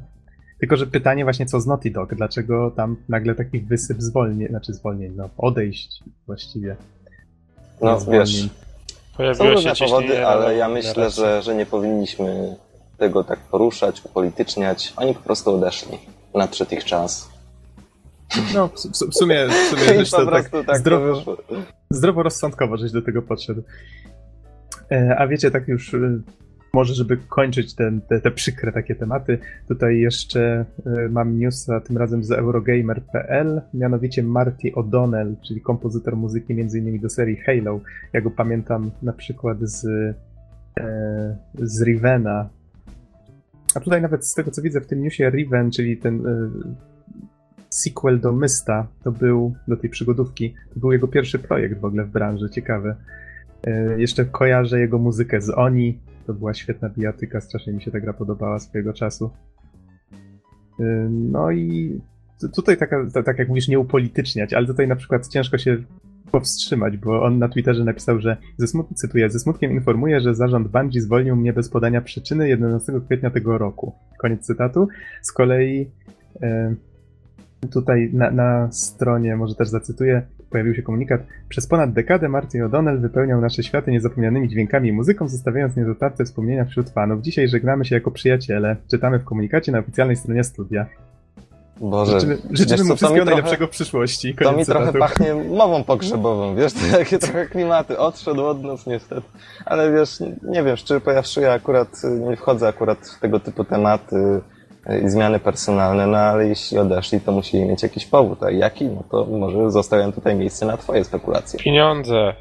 Tylko, 0.61 0.77
że 0.77 0.87
pytanie 0.87 1.25
właśnie 1.25 1.47
co 1.47 1.61
z 1.61 1.67
Naughty 1.67 1.91
Dog? 1.91 2.15
Dlaczego 2.15 2.71
tam 2.71 2.97
nagle 3.09 3.35
taki 3.35 3.61
wysyp 3.61 4.03
zwolnień, 4.03 4.49
znaczy 4.49 4.73
zwolnień, 4.75 5.13
no 5.17 5.29
odejść 5.39 6.05
właściwie. 6.27 6.77
No 7.81 8.01
Zwolnień. 8.01 8.25
wiesz, 9.19 9.39
różne 9.41 9.77
się 9.77 9.85
powody, 9.85 10.27
ale 10.27 10.57
ja 10.57 10.69
myślę, 10.69 11.11
że, 11.11 11.43
że 11.43 11.55
nie 11.55 11.67
powinniśmy 11.67 12.57
tego 13.01 13.25
tak 13.25 13.39
poruszać, 13.39 14.05
upolityczniać. 14.05 14.93
Oni 14.97 15.15
po 15.15 15.21
prostu 15.21 15.55
odeszli. 15.55 15.99
Nadszedł 16.35 16.75
ich 16.75 16.85
czas. 16.85 17.31
No, 18.55 18.69
w, 18.69 18.75
w, 19.11 19.15
sumie, 19.15 19.47
w 19.49 19.79
sumie 19.79 20.05
to 20.11 20.31
tak, 20.31 20.51
tak 20.67 20.79
zdrowo, 20.79 21.15
wyszło. 21.15 21.37
zdroworozsądkowo 21.91 22.77
żeś 22.77 22.93
do 22.93 23.03
tego 23.03 23.23
podszedł. 23.23 23.63
E, 24.93 25.17
A 25.19 25.27
wiecie, 25.29 25.51
tak 25.51 25.69
już 25.69 25.95
e, 25.95 26.21
może, 26.73 26.95
żeby 26.95 27.17
kończyć 27.17 27.75
ten, 27.75 28.01
te, 28.01 28.21
te 28.21 28.31
przykre 28.31 28.73
takie 28.73 28.95
tematy, 28.95 29.39
tutaj 29.69 29.99
jeszcze 29.99 30.65
e, 30.87 31.09
mam 31.09 31.39
newsa, 31.39 31.81
tym 31.81 31.99
razem 31.99 32.25
z 32.25 32.31
Eurogamer.pl, 32.31 33.63
mianowicie 33.75 34.23
Marty 34.23 34.73
O'Donnell, 34.77 35.35
czyli 35.43 35.61
kompozytor 35.61 36.17
muzyki 36.17 36.53
m.in. 36.53 37.01
do 37.01 37.09
serii 37.09 37.37
Halo. 37.37 37.81
Ja 38.13 38.21
go 38.21 38.31
pamiętam 38.31 38.91
na 39.03 39.13
przykład 39.13 39.59
z, 39.61 39.87
z 41.55 41.83
Rivena. 41.83 42.49
A 43.75 43.81
tutaj 43.81 44.03
nawet 44.03 44.27
z 44.27 44.35
tego, 44.35 44.51
co 44.51 44.63
widzę 44.63 44.81
w 44.81 44.87
tym 44.87 45.03
newsie, 45.03 45.31
Riven, 45.31 45.71
czyli 45.71 45.97
ten 45.97 46.27
e, 46.27 46.51
sequel 47.71 48.21
do 48.21 48.33
Mysta, 48.33 48.87
to 49.05 49.13
był, 49.13 49.55
do 49.69 49.77
tej 49.77 49.91
przygodówki, 49.91 50.55
to 50.75 50.81
był 50.81 50.93
jego 50.93 51.09
pierwszy 51.09 51.39
projekt 51.39 51.81
w 51.81 51.85
ogóle 51.85 52.05
w 52.05 52.11
branży, 52.11 52.51
ciekawe. 52.51 52.97
E, 53.67 54.01
Jeszcze 54.01 54.25
kojarzę 54.25 54.81
jego 54.81 54.99
muzykę 54.99 55.41
z 55.41 55.51
Oni, 55.51 55.99
to 56.27 56.35
była 56.35 56.55
świetna 56.55 56.89
bijatyka, 56.89 57.41
strasznie 57.41 57.73
mi 57.73 57.83
się 57.83 57.91
ta 57.91 58.01
gra 58.01 58.13
podobała 58.13 58.59
swojego 58.59 58.93
czasu. 58.93 59.31
E, 60.81 61.09
No 61.11 61.51
i 61.51 62.01
tu- 62.41 62.49
tutaj 62.49 62.77
taka, 62.77 63.07
ta- 63.15 63.23
tak 63.23 63.39
jak 63.39 63.49
mówisz, 63.49 63.69
nie 63.69 63.79
upolityczniać, 63.79 64.53
ale 64.55 64.67
tutaj 64.67 64.89
na 64.89 64.97
przykład 64.97 65.29
ciężko 65.29 65.59
się 65.59 65.77
powstrzymać, 66.31 66.97
bo 66.97 67.23
on 67.23 67.39
na 67.39 67.49
Twitterze 67.49 67.85
napisał, 67.85 68.21
że 68.21 68.37
ze 68.57 68.67
smut- 68.67 68.95
cytuję, 68.95 69.31
ze 69.31 69.39
smutkiem 69.39 69.73
informuję, 69.73 70.21
że 70.21 70.35
zarząd 70.35 70.69
Bungie 70.69 71.01
zwolnił 71.01 71.37
mnie 71.37 71.53
bez 71.53 71.69
podania 71.69 72.01
przyczyny 72.01 72.49
11 72.49 72.93
kwietnia 73.07 73.31
tego 73.31 73.59
roku. 73.59 73.95
Koniec 74.19 74.47
cytatu. 74.47 74.89
Z 75.23 75.33
kolei 75.33 75.91
e, 76.43 76.75
Tutaj 77.69 78.11
na, 78.13 78.31
na 78.31 78.73
stronie, 78.73 79.37
może 79.37 79.55
też 79.55 79.69
zacytuję, 79.69 80.23
pojawił 80.51 80.75
się 80.75 80.83
komunikat. 80.83 81.27
Przez 81.49 81.67
ponad 81.67 81.93
dekadę 81.93 82.29
Martin 82.29 82.63
O'Donnell 82.63 83.01
wypełniał 83.01 83.41
nasze 83.41 83.63
światy 83.63 83.91
niezapomnianymi 83.91 84.49
dźwiękami 84.49 84.89
i 84.89 84.93
muzyką, 84.93 85.29
zostawiając 85.29 85.77
niezatarte 85.77 86.25
wspomnienia 86.25 86.65
wśród 86.65 86.91
fanów. 86.91 87.23
Dzisiaj 87.23 87.49
żegnamy 87.49 87.85
się 87.85 87.95
jako 87.95 88.11
przyjaciele. 88.11 88.77
Czytamy 88.91 89.19
w 89.19 89.25
komunikacie 89.25 89.73
na 89.73 89.79
oficjalnej 89.79 90.17
stronie 90.17 90.45
studia. 90.45 90.87
Boże, 91.81 92.21
Życzymy, 92.51 92.83
mu 92.85 92.89
to 92.89 92.93
mi 92.93 92.97
wszystkiego 92.97 93.09
trochę- 93.15 93.25
najlepszego 93.25 93.67
w 93.67 93.71
przyszłości. 93.71 94.35
To 94.35 94.53
mi 94.53 94.65
trochę 94.67 94.93
pachnie 94.93 95.35
mową 95.63 95.85
pogrzebową, 95.85 96.55
wiesz, 96.57 96.73
to 96.73 96.81
takie 96.99 97.19
trochę 97.19 97.47
klimaty. 97.47 97.99
Odszedł 97.99 98.47
od 98.47 98.63
nas 98.63 98.87
niestety. 98.87 99.23
Ale 99.67 99.93
wiesz, 99.93 100.21
nie, 100.43 100.63
wiem, 100.63 100.77
szczerze 100.77 101.01
powiedziawszy, 101.01 101.41
ja 101.41 101.53
akurat 101.53 101.89
y, 102.05 102.11
nie 102.11 102.37
wchodzę 102.37 102.69
akurat 102.69 102.99
w 102.99 103.21
tego 103.21 103.41
typu 103.41 103.65
tematy 103.65 104.17
y, 104.91 105.01
i 105.01 105.09
zmiany 105.09 105.39
personalne, 105.39 106.07
no 106.07 106.19
ale 106.19 106.49
jeśli 106.49 106.79
odeszli, 106.79 107.21
to 107.21 107.33
musieli 107.33 107.65
mieć 107.65 107.83
jakiś 107.83 108.07
powód, 108.07 108.43
a 108.43 108.51
jaki? 108.51 108.85
No 108.85 109.05
to 109.11 109.25
może 109.25 109.71
zostawiam 109.71 110.13
tutaj 110.13 110.35
miejsce 110.37 110.67
na 110.67 110.77
twoje 110.77 111.05
spekulacje. 111.05 111.59
Pieniądze. 111.61 112.35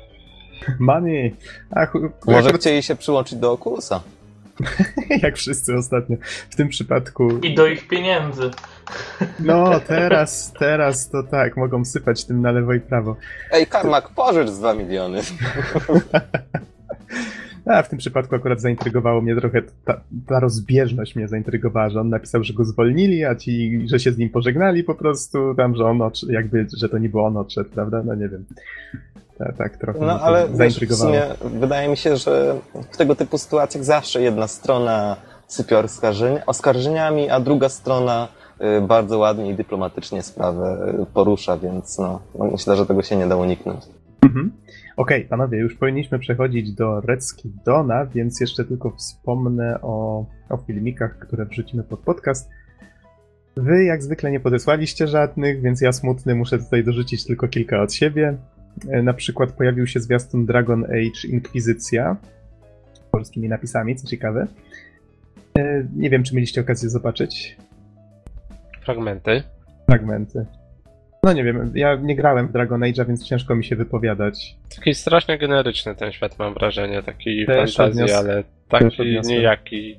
Money! 0.79 1.35
Ach, 1.71 1.93
Może 2.25 2.39
akurat, 2.39 2.61
chcieli 2.61 2.83
się 2.83 2.95
przyłączyć 2.95 3.39
do 3.39 3.51
Oculusa. 3.51 4.01
jak 5.23 5.35
wszyscy 5.35 5.75
ostatnio. 5.75 6.17
W 6.49 6.55
tym 6.55 6.69
przypadku 6.69 7.39
I 7.43 7.55
do 7.55 7.67
ich 7.67 7.87
pieniędzy. 7.87 8.51
No, 9.39 9.79
teraz, 9.79 10.53
teraz 10.59 11.09
to 11.09 11.23
tak, 11.23 11.57
mogą 11.57 11.85
sypać 11.85 12.25
tym 12.25 12.41
na 12.41 12.51
lewo 12.51 12.73
i 12.73 12.79
prawo. 12.79 13.15
Ej, 13.51 13.67
Karmak, 13.67 14.09
pożycz 14.09 14.49
z 14.49 14.59
2 14.59 14.73
miliony. 14.73 15.21
A 17.65 17.83
w 17.83 17.89
tym 17.89 17.99
przypadku 17.99 18.35
akurat 18.35 18.61
zaintrygowało 18.61 19.21
mnie 19.21 19.35
trochę, 19.35 19.61
ta, 19.85 20.01
ta 20.27 20.39
rozbieżność 20.39 21.15
mnie 21.15 21.27
zaintrygowała, 21.27 21.89
że 21.89 21.99
on 21.99 22.09
napisał, 22.09 22.43
że 22.43 22.53
go 22.53 22.65
zwolnili, 22.65 23.25
a 23.25 23.35
ci, 23.35 23.81
że 23.85 23.99
się 23.99 24.11
z 24.11 24.17
nim 24.17 24.29
pożegnali 24.29 24.83
po 24.83 24.95
prostu, 24.95 25.55
tam, 25.55 25.75
że 25.75 25.85
on 25.85 26.01
odszedł, 26.01 26.31
jakby, 26.31 26.67
że 26.77 26.89
to 26.89 26.97
niby 26.97 27.21
on 27.21 27.37
odszedł, 27.37 27.69
prawda? 27.69 28.03
No 28.05 28.15
nie 28.15 28.29
wiem. 28.29 28.45
Tak, 29.39 29.57
tak 29.57 29.77
trochę 29.77 29.99
No 29.99 30.19
ale 30.21 30.41
wiesz, 30.41 30.53
w 30.53 30.57
zaintrygowało. 30.57 31.13
sumie 31.13 31.23
wydaje 31.59 31.89
mi 31.89 31.97
się, 31.97 32.17
że 32.17 32.55
w 32.91 32.97
tego 32.97 33.15
typu 33.15 33.37
sytuacjach 33.37 33.83
zawsze 33.83 34.21
jedna 34.21 34.47
strona 34.47 35.15
sypie 35.47 35.83
oskarżeniami, 36.45 37.29
a 37.29 37.39
druga 37.39 37.69
strona 37.69 38.27
y, 38.77 38.81
bardzo 38.81 39.17
ładnie 39.17 39.51
i 39.51 39.55
dyplomatycznie 39.55 40.21
sprawę 40.21 40.95
y, 41.01 41.05
porusza, 41.13 41.57
więc 41.57 41.97
no, 41.97 42.21
no 42.39 42.45
myślę, 42.45 42.75
że 42.75 42.85
tego 42.85 43.01
się 43.03 43.15
nie 43.15 43.27
da 43.27 43.35
uniknąć. 43.35 43.85
Mhm. 44.21 44.51
Okej, 44.97 45.25
panowie, 45.25 45.57
już 45.57 45.75
powinniśmy 45.75 46.19
przechodzić 46.19 46.71
do 46.71 47.01
Recki 47.01 47.51
Dona, 47.65 48.05
więc 48.05 48.41
jeszcze 48.41 48.65
tylko 48.65 48.91
wspomnę 48.91 49.79
o, 49.81 50.25
o 50.49 50.57
filmikach, 50.57 51.19
które 51.19 51.45
wrzucimy 51.45 51.83
pod 51.83 51.99
podcast. 51.99 52.49
Wy 53.57 53.83
jak 53.83 54.03
zwykle 54.03 54.31
nie 54.31 54.39
podesłaliście 54.39 55.07
żadnych, 55.07 55.61
więc 55.61 55.81
ja 55.81 55.91
smutny 55.91 56.35
muszę 56.35 56.59
tutaj 56.59 56.83
dorzucić 56.83 57.25
tylko 57.25 57.47
kilka 57.47 57.81
od 57.81 57.93
siebie. 57.93 58.37
E, 58.91 59.01
Na 59.03 59.13
przykład 59.13 59.51
pojawił 59.51 59.87
się 59.87 59.99
zwiastun 59.99 60.45
Dragon 60.45 60.83
Age 60.85 61.27
Inkwizycja 61.27 62.17
polskimi 63.11 63.49
napisami, 63.49 63.95
co 63.95 64.07
ciekawe. 64.07 64.47
E, 65.59 65.87
Nie 65.95 66.09
wiem, 66.09 66.23
czy 66.23 66.35
mieliście 66.35 66.61
okazję 66.61 66.89
zobaczyć 66.89 67.57
Fragmenty. 68.81 69.43
fragmenty. 69.85 70.45
No 71.23 71.33
nie 71.33 71.43
wiem, 71.43 71.71
ja 71.75 71.95
nie 71.95 72.15
grałem 72.15 72.47
w 72.47 72.51
Dragon 72.51 72.81
Age'a, 72.81 73.07
więc 73.07 73.25
ciężko 73.25 73.55
mi 73.55 73.63
się 73.65 73.75
wypowiadać. 73.75 74.55
Taki 74.75 74.95
strasznie 74.95 75.37
generyczny 75.37 75.95
ten 75.95 76.11
świat, 76.11 76.39
mam 76.39 76.53
wrażenie. 76.53 77.03
Taki 77.03 77.45
Też 77.45 77.75
fantazji, 77.75 78.11
ale 78.11 78.43
taki 78.69 79.19
nijaki. 79.25 79.97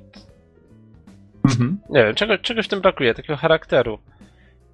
Mhm. 1.45 1.77
Nie 1.89 2.03
wiem, 2.03 2.15
czego, 2.15 2.37
czegoś 2.37 2.65
w 2.65 2.69
tym 2.69 2.81
brakuje, 2.81 3.13
takiego 3.13 3.37
charakteru. 3.37 3.99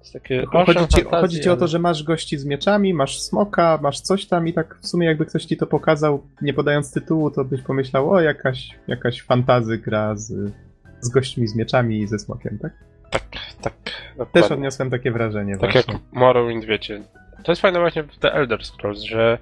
Jest 0.00 0.12
takie 0.12 0.46
Chodzi 0.46 0.86
ci, 0.88 1.02
chodzi 1.04 1.40
ci 1.40 1.50
o 1.50 1.56
to, 1.56 1.60
ale- 1.62 1.68
że 1.68 1.78
masz 1.78 2.02
gości 2.02 2.38
z 2.38 2.44
mieczami, 2.44 2.94
masz 2.94 3.20
smoka, 3.20 3.78
masz 3.82 4.00
coś 4.00 4.26
tam 4.26 4.48
i 4.48 4.52
tak 4.52 4.78
w 4.82 4.86
sumie 4.86 5.06
jakby 5.06 5.26
ktoś 5.26 5.44
ci 5.44 5.56
to 5.56 5.66
pokazał, 5.66 6.22
nie 6.42 6.54
podając 6.54 6.92
tytułu, 6.92 7.30
to 7.30 7.44
byś 7.44 7.62
pomyślał, 7.62 8.10
o 8.10 8.20
jakaś, 8.20 8.70
jakaś 8.88 9.22
fantazy 9.22 9.78
gra 9.78 10.16
z, 10.16 10.52
z 11.00 11.08
gośćmi 11.08 11.46
z 11.48 11.56
mieczami 11.56 11.98
i 11.98 12.06
ze 12.06 12.18
smokiem, 12.18 12.58
tak? 12.62 12.72
Tak, 13.10 13.22
tak. 13.62 13.74
Też 13.84 14.16
dokładnie. 14.18 14.54
odniosłem 14.56 14.90
takie 14.90 15.10
wrażenie 15.10 15.58
Tak 15.58 15.72
właśnie. 15.72 15.92
jak 15.92 16.02
Morrowind, 16.12 16.64
wiecie. 16.64 17.02
To 17.44 17.52
jest 17.52 17.62
fajne 17.62 17.78
właśnie 17.80 18.02
w 18.02 18.18
The 18.18 18.32
Elder 18.32 18.64
Scrolls, 18.64 19.00
że 19.02 19.38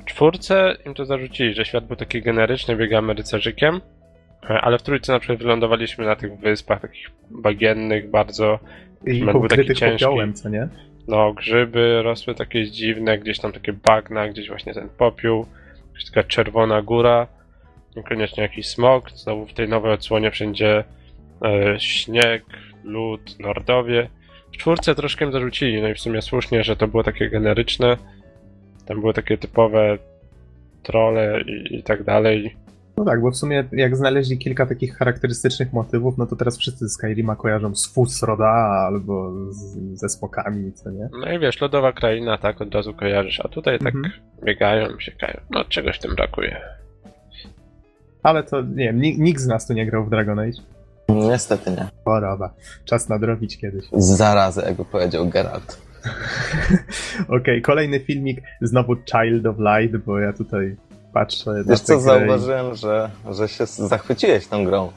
w 0.00 0.04
czwórce 0.04 0.76
im 0.86 0.94
to 0.94 1.04
zarzucili, 1.06 1.54
że 1.54 1.64
świat 1.64 1.86
był 1.86 1.96
taki 1.96 2.22
generyczny, 2.22 2.76
biegamy 2.76 3.14
rycerzykiem, 3.14 3.80
e, 4.42 4.60
ale 4.60 4.78
w 4.78 4.82
trójce 4.82 5.12
na 5.12 5.18
przykład 5.18 5.38
wylądowaliśmy 5.38 6.06
na 6.06 6.16
tych 6.16 6.38
wyspach 6.38 6.80
takich 6.80 7.10
bagiennych 7.30 8.10
bardzo, 8.10 8.58
I 9.06 9.22
pokrytych 9.22 9.78
popiołem, 9.80 10.34
co 10.34 10.48
nie? 10.48 10.68
no 11.08 11.32
grzyby 11.32 12.02
rosły 12.02 12.34
takie 12.34 12.70
dziwne, 12.70 13.18
gdzieś 13.18 13.38
tam 13.38 13.52
takie 13.52 13.72
bagna, 13.72 14.28
gdzieś 14.28 14.48
właśnie 14.48 14.74
ten 14.74 14.88
popiół, 14.88 15.46
jakaś 15.86 16.10
taka 16.10 16.28
czerwona 16.28 16.82
góra, 16.82 17.26
niekoniecznie 17.96 18.42
jakiś 18.42 18.68
smog, 18.68 19.10
znowu 19.10 19.46
w 19.46 19.54
tej 19.54 19.68
nowej 19.68 19.92
odsłonie 19.92 20.30
wszędzie 20.30 20.84
e, 21.44 21.80
śnieg, 21.80 22.44
lód, 22.84 23.40
Nordowie. 23.40 24.08
W 24.52 24.56
czwórce 24.56 24.94
troszkę 24.94 25.32
zarzucili, 25.32 25.82
no 25.82 25.88
i 25.88 25.94
w 25.94 26.00
sumie 26.00 26.22
słusznie, 26.22 26.64
że 26.64 26.76
to 26.76 26.88
było 26.88 27.02
takie 27.02 27.30
generyczne. 27.30 27.96
Tam 28.86 29.00
były 29.00 29.14
takie 29.14 29.38
typowe 29.38 29.98
trole 30.82 31.40
i, 31.40 31.76
i 31.76 31.82
tak 31.82 32.02
dalej. 32.02 32.56
No 32.96 33.04
tak, 33.04 33.20
bo 33.20 33.30
w 33.30 33.36
sumie 33.36 33.64
jak 33.72 33.96
znaleźli 33.96 34.38
kilka 34.38 34.66
takich 34.66 34.96
charakterystycznych 34.96 35.72
motywów, 35.72 36.18
no 36.18 36.26
to 36.26 36.36
teraz 36.36 36.58
wszyscy 36.58 36.88
Skyrima 36.88 37.36
kojarzą 37.36 37.74
z 37.74 37.86
Fusroda 37.86 38.46
albo 38.86 39.32
z, 39.52 39.76
ze 40.00 40.08
smokami, 40.08 40.72
co 40.72 40.90
nie? 40.90 41.08
No 41.20 41.32
i 41.32 41.38
wiesz, 41.38 41.60
lodowa 41.60 41.92
kraina, 41.92 42.38
tak, 42.38 42.60
od 42.60 42.74
razu 42.74 42.94
kojarzysz, 42.94 43.40
a 43.40 43.48
tutaj 43.48 43.78
tak 43.78 43.94
Mhm. 43.94 44.12
biegają, 44.44 44.88
siekają. 44.98 45.40
No 45.50 45.64
czegoś 45.64 45.98
tym 45.98 46.14
brakuje. 46.14 46.60
Ale 48.22 48.42
to, 48.42 48.62
nie 48.62 48.74
wiem, 48.84 49.00
ni- 49.00 49.18
nikt 49.20 49.40
z 49.40 49.46
nas 49.46 49.66
tu 49.66 49.72
nie 49.72 49.86
grał 49.86 50.04
w 50.04 50.10
Dragon 50.10 50.38
Age. 50.38 50.62
Niestety 51.08 51.70
nie. 51.70 51.88
Choroba. 52.04 52.54
Czas 52.84 53.08
nadrobić 53.08 53.58
kiedyś. 53.58 53.84
Zarazę, 53.92 54.62
jakby 54.66 54.84
powiedział 54.84 55.28
Geralt. 55.28 55.82
Okej, 57.40 57.62
kolejny 57.62 58.00
filmik, 58.00 58.40
znowu 58.62 58.96
Child 58.96 59.46
of 59.46 59.56
Light, 59.58 59.96
bo 60.06 60.18
ja 60.18 60.32
tutaj 60.32 60.76
patrzę 61.14 61.50
Wiesz 61.66 61.80
co, 61.80 61.94
i- 61.94 62.00
zauważyłem, 62.00 62.74
że, 62.74 63.10
że 63.30 63.48
się 63.48 63.66
zachwyciłeś 63.66 64.46
tą 64.46 64.64
grą. 64.64 64.90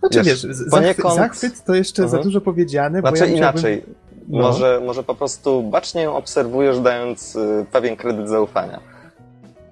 Znaczy 0.00 0.22
wiesz, 0.22 0.46
wiesz, 0.46 0.56
poniekąd- 0.70 1.14
zachwyt, 1.16 1.64
to 1.64 1.74
jeszcze 1.74 2.02
za 2.02 2.16
Mhm. 2.16 2.22
dużo 2.22 2.40
powiedziane, 2.40 3.02
bo 3.02 3.08
Znaczy 3.08 3.22
ja 3.22 3.36
chciałbym- 3.36 3.36
inaczej. 3.60 3.84
No. 4.28 4.38
Może, 4.42 4.80
może 4.86 5.02
po 5.02 5.14
prostu 5.14 5.62
bacznie 5.70 6.02
ją 6.02 6.16
obserwujesz, 6.16 6.80
dając 6.80 7.36
y, 7.36 7.66
pewien 7.72 7.96
kredyt 7.96 8.28
zaufania. 8.28 8.80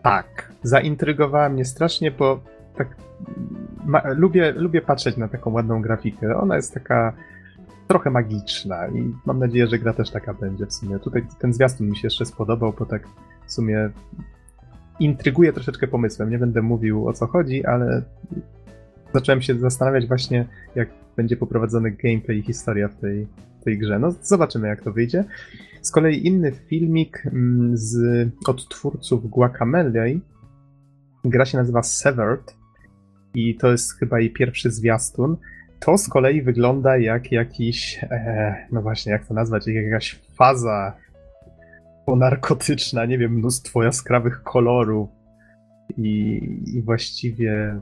Tak. 0.02 0.52
Zaintrygowała 0.62 1.48
mnie 1.48 1.64
strasznie, 1.64 2.10
bo 2.10 2.40
tak 2.76 2.88
ma, 3.84 4.02
lubię, 4.14 4.52
lubię 4.52 4.80
patrzeć 4.82 5.16
na 5.16 5.28
taką 5.28 5.50
ładną 5.52 5.82
grafikę. 5.82 6.36
Ona 6.36 6.56
jest 6.56 6.74
taka 6.74 7.12
trochę 7.88 8.10
magiczna 8.10 8.88
i 8.88 9.12
mam 9.26 9.38
nadzieję, 9.38 9.66
że 9.66 9.78
gra 9.78 9.92
też 9.92 10.10
taka 10.10 10.34
będzie 10.34 10.66
w 10.66 10.72
sumie. 10.72 10.98
Tutaj 10.98 11.26
ten 11.40 11.52
zwiastun 11.52 11.88
mi 11.88 11.96
się 11.96 12.06
jeszcze 12.06 12.24
spodobał, 12.26 12.72
bo 12.78 12.86
tak 12.86 13.02
w 13.46 13.52
sumie 13.52 13.90
intryguje 15.00 15.52
troszeczkę 15.52 15.86
pomysłem. 15.86 16.30
Nie 16.30 16.38
będę 16.38 16.62
mówił 16.62 17.08
o 17.08 17.12
co 17.12 17.26
chodzi, 17.26 17.64
ale 17.64 18.02
zacząłem 19.14 19.42
się 19.42 19.58
zastanawiać 19.58 20.06
właśnie, 20.06 20.46
jak 20.74 20.88
będzie 21.16 21.36
poprowadzony 21.36 21.90
gameplay 21.90 22.38
i 22.38 22.42
historia 22.42 22.88
w 22.88 22.96
tej, 22.96 23.26
tej 23.64 23.78
grze. 23.78 23.98
No 23.98 24.14
zobaczymy, 24.22 24.68
jak 24.68 24.82
to 24.82 24.92
wyjdzie. 24.92 25.24
Z 25.82 25.90
kolei 25.90 26.26
inny 26.26 26.52
filmik 26.52 27.26
mm, 27.26 27.76
z, 27.76 28.28
od 28.48 28.68
twórców 28.68 29.30
Guacamelee. 29.30 30.20
Gra 31.24 31.44
się 31.44 31.58
nazywa 31.58 31.82
Severed 31.82 32.56
i 33.34 33.56
to 33.56 33.70
jest 33.70 33.98
chyba 33.98 34.20
jej 34.20 34.30
pierwszy 34.30 34.70
zwiastun. 34.70 35.36
To 35.80 35.98
z 35.98 36.08
kolei 36.08 36.42
wygląda 36.42 36.96
jak 36.96 37.32
jakiś, 37.32 37.98
e, 38.02 38.66
no 38.72 38.82
właśnie, 38.82 39.12
jak 39.12 39.26
to 39.26 39.34
nazwać, 39.34 39.66
jak 39.66 39.84
jakaś 39.84 40.20
faza 40.38 40.96
ponarkotyczna, 42.06 43.04
nie 43.06 43.18
wiem, 43.18 43.32
mnóstwo 43.32 43.82
jaskrawych 43.82 44.42
kolorów 44.42 45.08
i, 45.96 46.40
i 46.74 46.82
właściwie 46.82 47.80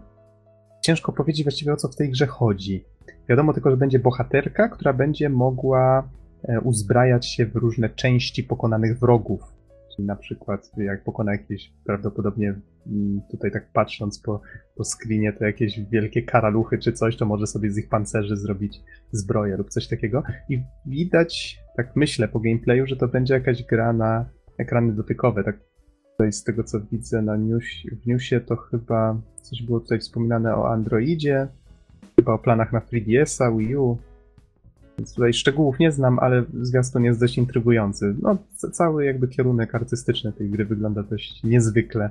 ciężko 0.82 1.12
powiedzieć 1.12 1.44
właściwie 1.44 1.72
o 1.72 1.76
co 1.76 1.88
w 1.88 1.96
tej 1.96 2.10
grze 2.10 2.26
chodzi. 2.26 2.84
Wiadomo 3.28 3.52
tylko, 3.52 3.70
że 3.70 3.76
będzie 3.76 3.98
bohaterka, 3.98 4.68
która 4.68 4.92
będzie 4.92 5.28
mogła 5.28 6.08
e, 6.42 6.60
uzbrajać 6.60 7.26
się 7.26 7.46
w 7.46 7.56
różne 7.56 7.88
części 7.88 8.44
pokonanych 8.44 8.98
wrogów. 8.98 9.53
Na 9.98 10.16
przykład 10.16 10.70
jak 10.76 11.04
pokona 11.04 11.32
jakieś 11.32 11.72
prawdopodobnie 11.84 12.54
mm, 12.86 13.20
tutaj 13.30 13.52
tak 13.52 13.72
patrząc 13.72 14.18
po, 14.18 14.40
po 14.76 14.84
screenie 14.84 15.32
to 15.32 15.44
jakieś 15.44 15.80
wielkie 15.80 16.22
karaluchy 16.22 16.78
czy 16.78 16.92
coś, 16.92 17.16
to 17.16 17.26
może 17.26 17.46
sobie 17.46 17.70
z 17.70 17.78
ich 17.78 17.88
pancerzy 17.88 18.36
zrobić 18.36 18.80
zbroję 19.12 19.56
lub 19.56 19.70
coś 19.70 19.88
takiego. 19.88 20.22
I 20.48 20.62
widać, 20.86 21.58
tak 21.76 21.96
myślę 21.96 22.28
po 22.28 22.40
gameplayu, 22.40 22.86
że 22.86 22.96
to 22.96 23.08
będzie 23.08 23.34
jakaś 23.34 23.62
gra 23.62 23.92
na 23.92 24.26
ekrany 24.58 24.92
dotykowe. 24.92 25.44
Tak 25.44 25.56
tutaj 26.10 26.32
z 26.32 26.44
tego 26.44 26.64
co 26.64 26.80
widzę 26.80 27.22
na 27.22 27.36
news, 27.36 27.64
w 28.02 28.06
newsie 28.06 28.40
to 28.40 28.56
chyba 28.56 29.20
coś 29.42 29.62
było 29.62 29.80
tutaj 29.80 29.98
wspominane 29.98 30.56
o 30.56 30.72
Androidzie, 30.72 31.48
chyba 32.16 32.32
o 32.32 32.38
planach 32.38 32.72
na 32.72 32.80
3DS-a, 32.80 33.50
Wii 33.50 33.76
U. 33.76 33.98
Więc 34.98 35.14
tutaj 35.14 35.32
szczegółów 35.32 35.78
nie 35.78 35.92
znam, 35.92 36.18
ale 36.18 36.44
zwiastun 36.62 37.04
jest 37.04 37.20
dość 37.20 37.38
intrygujący. 37.38 38.14
No, 38.22 38.36
ca- 38.56 38.70
cały 38.70 39.04
jakby 39.04 39.28
kierunek 39.28 39.74
artystyczny 39.74 40.32
tej 40.32 40.50
gry 40.50 40.64
wygląda 40.64 41.02
dość 41.02 41.42
niezwykle. 41.42 42.10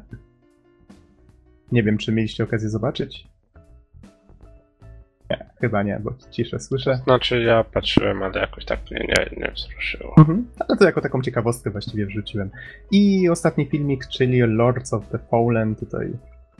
Nie 1.71 1.83
wiem, 1.83 1.97
czy 1.97 2.11
mieliście 2.11 2.43
okazję 2.43 2.69
zobaczyć? 2.69 3.27
Nie, 5.29 5.45
chyba 5.61 5.83
nie, 5.83 5.99
bo 6.03 6.13
ciszę 6.31 6.59
słyszę. 6.59 6.99
Znaczy 7.03 7.41
ja 7.41 7.63
patrzyłem, 7.63 8.23
ale 8.23 8.41
jakoś 8.41 8.65
tak 8.65 8.79
mnie 8.91 8.99
nie, 8.99 9.37
nie 9.45 9.51
wzruszyło. 9.51 10.15
Mhm. 10.17 10.47
Ale 10.59 10.77
to 10.77 10.85
jako 10.85 11.01
taką 11.01 11.21
ciekawostkę 11.21 11.69
właściwie 11.69 12.05
wrzuciłem. 12.05 12.49
I 12.91 13.29
ostatni 13.29 13.65
filmik, 13.65 14.07
czyli 14.07 14.39
Lords 14.39 14.93
of 14.93 15.09
the 15.09 15.19
Fallen. 15.19 15.75
Tutaj 15.75 16.11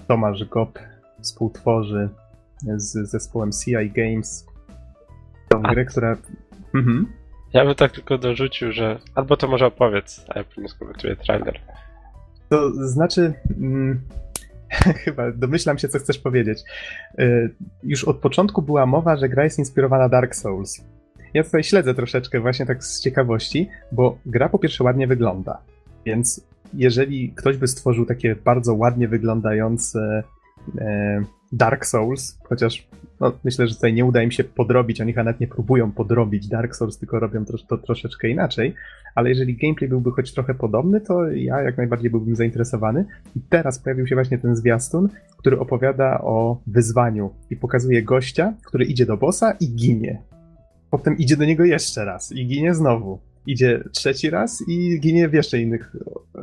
Tomasz 0.08 0.46
Gop 0.46 0.80
współtworzy 1.22 2.10
z 2.76 3.10
zespołem 3.10 3.50
CI 3.52 3.92
Games 3.92 4.53
tą 5.54 5.64
A. 5.64 5.74
grę, 5.74 5.86
która... 5.86 6.18
Mhm. 6.76 7.08
Ja 7.54 7.66
bym 7.66 7.76
tak 7.76 7.91
tylko 7.91 8.18
dorzucił, 8.18 8.72
że... 8.72 8.99
Albo 9.16 9.38
to 9.38 9.47
może 9.47 9.66
opowiedz, 9.66 10.26
a 10.30 10.39
ja 10.39 10.43
później 10.43 10.70
skomentuję 10.70 11.16
trailer. 11.16 11.60
To 12.49 12.88
znaczy... 12.88 13.34
Mm, 13.58 14.01
chyba 15.06 15.32
domyślam 15.32 15.78
się, 15.78 15.88
co 15.88 15.99
chcesz 15.99 16.18
powiedzieć. 16.18 16.60
Y, 17.20 17.56
Już 17.84 18.04
od 18.04 18.18
początku 18.18 18.62
była 18.62 18.86
mowa, 18.86 19.18
że 19.18 19.30
gra 19.30 19.43
jest 19.43 19.60
inspirowana 19.60 20.10
Dark 20.10 20.36
Souls. 20.36 20.84
Ja 21.34 21.43
tutaj 21.43 21.64
śledzę 21.64 21.93
troszeczkę 21.93 22.39
właśnie 22.39 22.66
tak 22.66 22.84
z 22.84 23.01
ciekawości, 23.01 23.70
bo 23.91 24.18
gra 24.26 24.49
po 24.49 24.60
pierwsze 24.60 24.84
ładnie 24.84 25.08
wygląda, 25.08 25.58
więc 26.06 26.47
jeżeli 26.74 27.34
ktoś 27.36 27.58
by 27.58 27.68
stworzył 27.68 28.06
takie 28.06 28.36
bardzo 28.36 28.74
ładnie 28.74 29.08
wyglądające 29.08 30.24
e, 30.78 31.24
Dark 31.54 31.86
Souls, 31.86 32.39
chociaż 32.43 32.88
no, 33.20 33.32
myślę, 33.43 33.68
że 33.68 33.76
tutaj 33.76 33.93
nie 33.93 34.06
uda 34.06 34.24
im 34.24 34.32
się 34.32 34.43
podrobić, 34.43 35.01
oni 35.01 35.14
chyba 35.14 35.24
nawet 35.24 35.39
nie 35.39 35.47
próbują 35.47 35.91
podrobić 35.91 36.47
Dark 36.47 36.76
Souls, 36.76 36.97
tylko 36.97 37.20
robią 37.20 37.45
to, 37.45 37.58
to 37.58 37.78
troszeczkę 37.78 38.30
inaczej, 38.30 38.74
ale 39.16 39.30
jeżeli 39.30 39.56
gameplay 39.58 39.89
byłby 39.89 40.12
choć 40.12 40.34
trochę 40.34 40.54
podobny, 40.54 41.01
to 41.01 41.32
ja 41.32 41.62
jak 41.62 41.78
najbardziej 41.78 42.12
byłbym 42.12 42.36
zainteresowany. 42.36 43.06
I 43.36 43.39
teraz 43.49 43.80
pojawił 43.80 44.08
się 44.08 44.16
właśnie 44.16 44.38
ten 44.38 44.56
zwiastun, 44.56 45.10
który 45.38 45.60
opowiada 45.60 46.22
o 46.22 46.62
wyzwaniu 46.68 47.30
i 47.49 47.56
pokazuje 47.56 48.04
gościa, 48.04 48.54
który 48.66 48.86
idzie 48.86 49.06
do 49.06 49.18
bossa 49.18 49.51
i 49.60 49.76
ginie. 49.76 50.22
Potem 50.89 51.18
idzie 51.18 51.38
do 51.38 51.45
niego 51.45 51.66
jeszcze 51.66 52.06
raz 52.06 52.32
i 52.32 52.47
ginie 52.47 52.74
znowu. 52.74 53.20
Idzie 53.46 53.84
trzeci 53.91 54.30
raz 54.30 54.64
i 54.68 55.00
ginie 55.00 55.30
w 55.30 55.34
jeszcze 55.34 55.60
innych 55.60 55.96
e, 56.36 56.41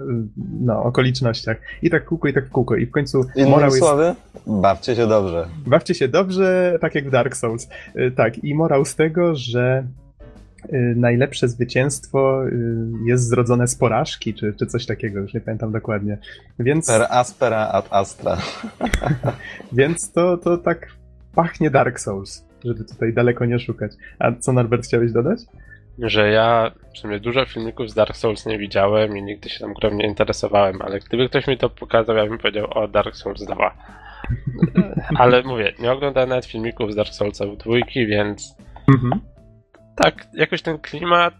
no, 0.60 0.82
okolicznościach. 0.82 1.56
I 1.82 1.90
tak 1.90 2.04
kółko, 2.04 2.28
i 2.28 2.32
tak 2.32 2.48
kółko. 2.48 2.76
I 2.76 2.86
w 2.86 2.90
końcu 2.90 3.24
Innymi 3.34 3.50
morał 3.50 3.68
jest... 3.68 3.78
słowy, 3.78 4.14
bawcie 4.46 4.96
się 4.96 5.06
dobrze. 5.06 5.48
Bawcie 5.66 5.94
się 5.94 6.08
dobrze, 6.08 6.78
tak 6.80 6.94
jak 6.94 7.08
w 7.08 7.10
Dark 7.10 7.36
Souls. 7.36 7.68
Y, 7.96 8.10
Tak, 8.10 8.44
i 8.44 8.54
morał 8.54 8.84
z 8.84 8.94
tego, 8.94 9.34
że 9.34 9.86
y, 10.72 10.94
najlepsze 10.96 11.48
zwycięstwo 11.48 12.42
jest 13.06 13.28
zrodzone 13.28 13.68
z 13.68 13.74
porażki, 13.74 14.34
czy, 14.34 14.54
czy 14.58 14.66
coś 14.66 14.86
takiego, 14.86 15.20
już 15.20 15.34
nie 15.34 15.40
pamiętam 15.40 15.72
dokładnie. 15.72 16.18
Więc, 16.58 16.86
Per 16.86 17.06
aspera 17.10 17.68
ad 17.68 17.86
astra. 17.90 18.38
więc 19.72 20.12
to, 20.12 20.36
to 20.36 20.58
tak 20.58 20.88
pachnie 21.34 21.70
Dark 21.70 22.00
Souls, 22.00 22.44
żeby 22.64 22.84
tutaj 22.84 23.12
daleko 23.12 23.44
nie 23.44 23.58
szukać. 23.58 23.92
A 24.18 24.32
co 24.32 24.52
Norbert 24.52 24.84
chciałeś 24.84 25.12
dodać? 25.12 25.40
Że 26.02 26.30
ja 26.30 26.70
w 26.94 26.98
sumie 26.98 27.20
dużo 27.20 27.44
filmików 27.46 27.90
z 27.90 27.94
Dark 27.94 28.16
Souls 28.16 28.46
nie 28.46 28.58
widziałem 28.58 29.16
i 29.16 29.22
nigdy 29.22 29.48
się 29.48 29.60
tam 29.60 29.74
grą 29.74 29.90
nie 29.90 30.06
interesowałem, 30.06 30.82
ale 30.82 30.98
gdyby 30.98 31.28
ktoś 31.28 31.46
mi 31.46 31.58
to 31.58 31.70
pokazał, 31.70 32.16
ja 32.16 32.26
bym 32.26 32.38
powiedział 32.38 32.78
o 32.78 32.88
Dark 32.88 33.16
Souls 33.16 33.44
2. 33.44 33.74
Ale 35.18 35.42
mówię, 35.42 35.72
nie 35.78 35.92
oglądałem 35.92 36.28
nawet 36.28 36.46
filmików 36.46 36.92
z 36.92 36.96
Dark 36.96 37.08
Soulsów 37.14 37.58
dwójki, 37.58 38.06
więc 38.06 38.56
Mhm. 38.94 39.20
tak, 39.96 40.26
jakoś 40.34 40.62
ten 40.62 40.78
klimat 40.78 41.34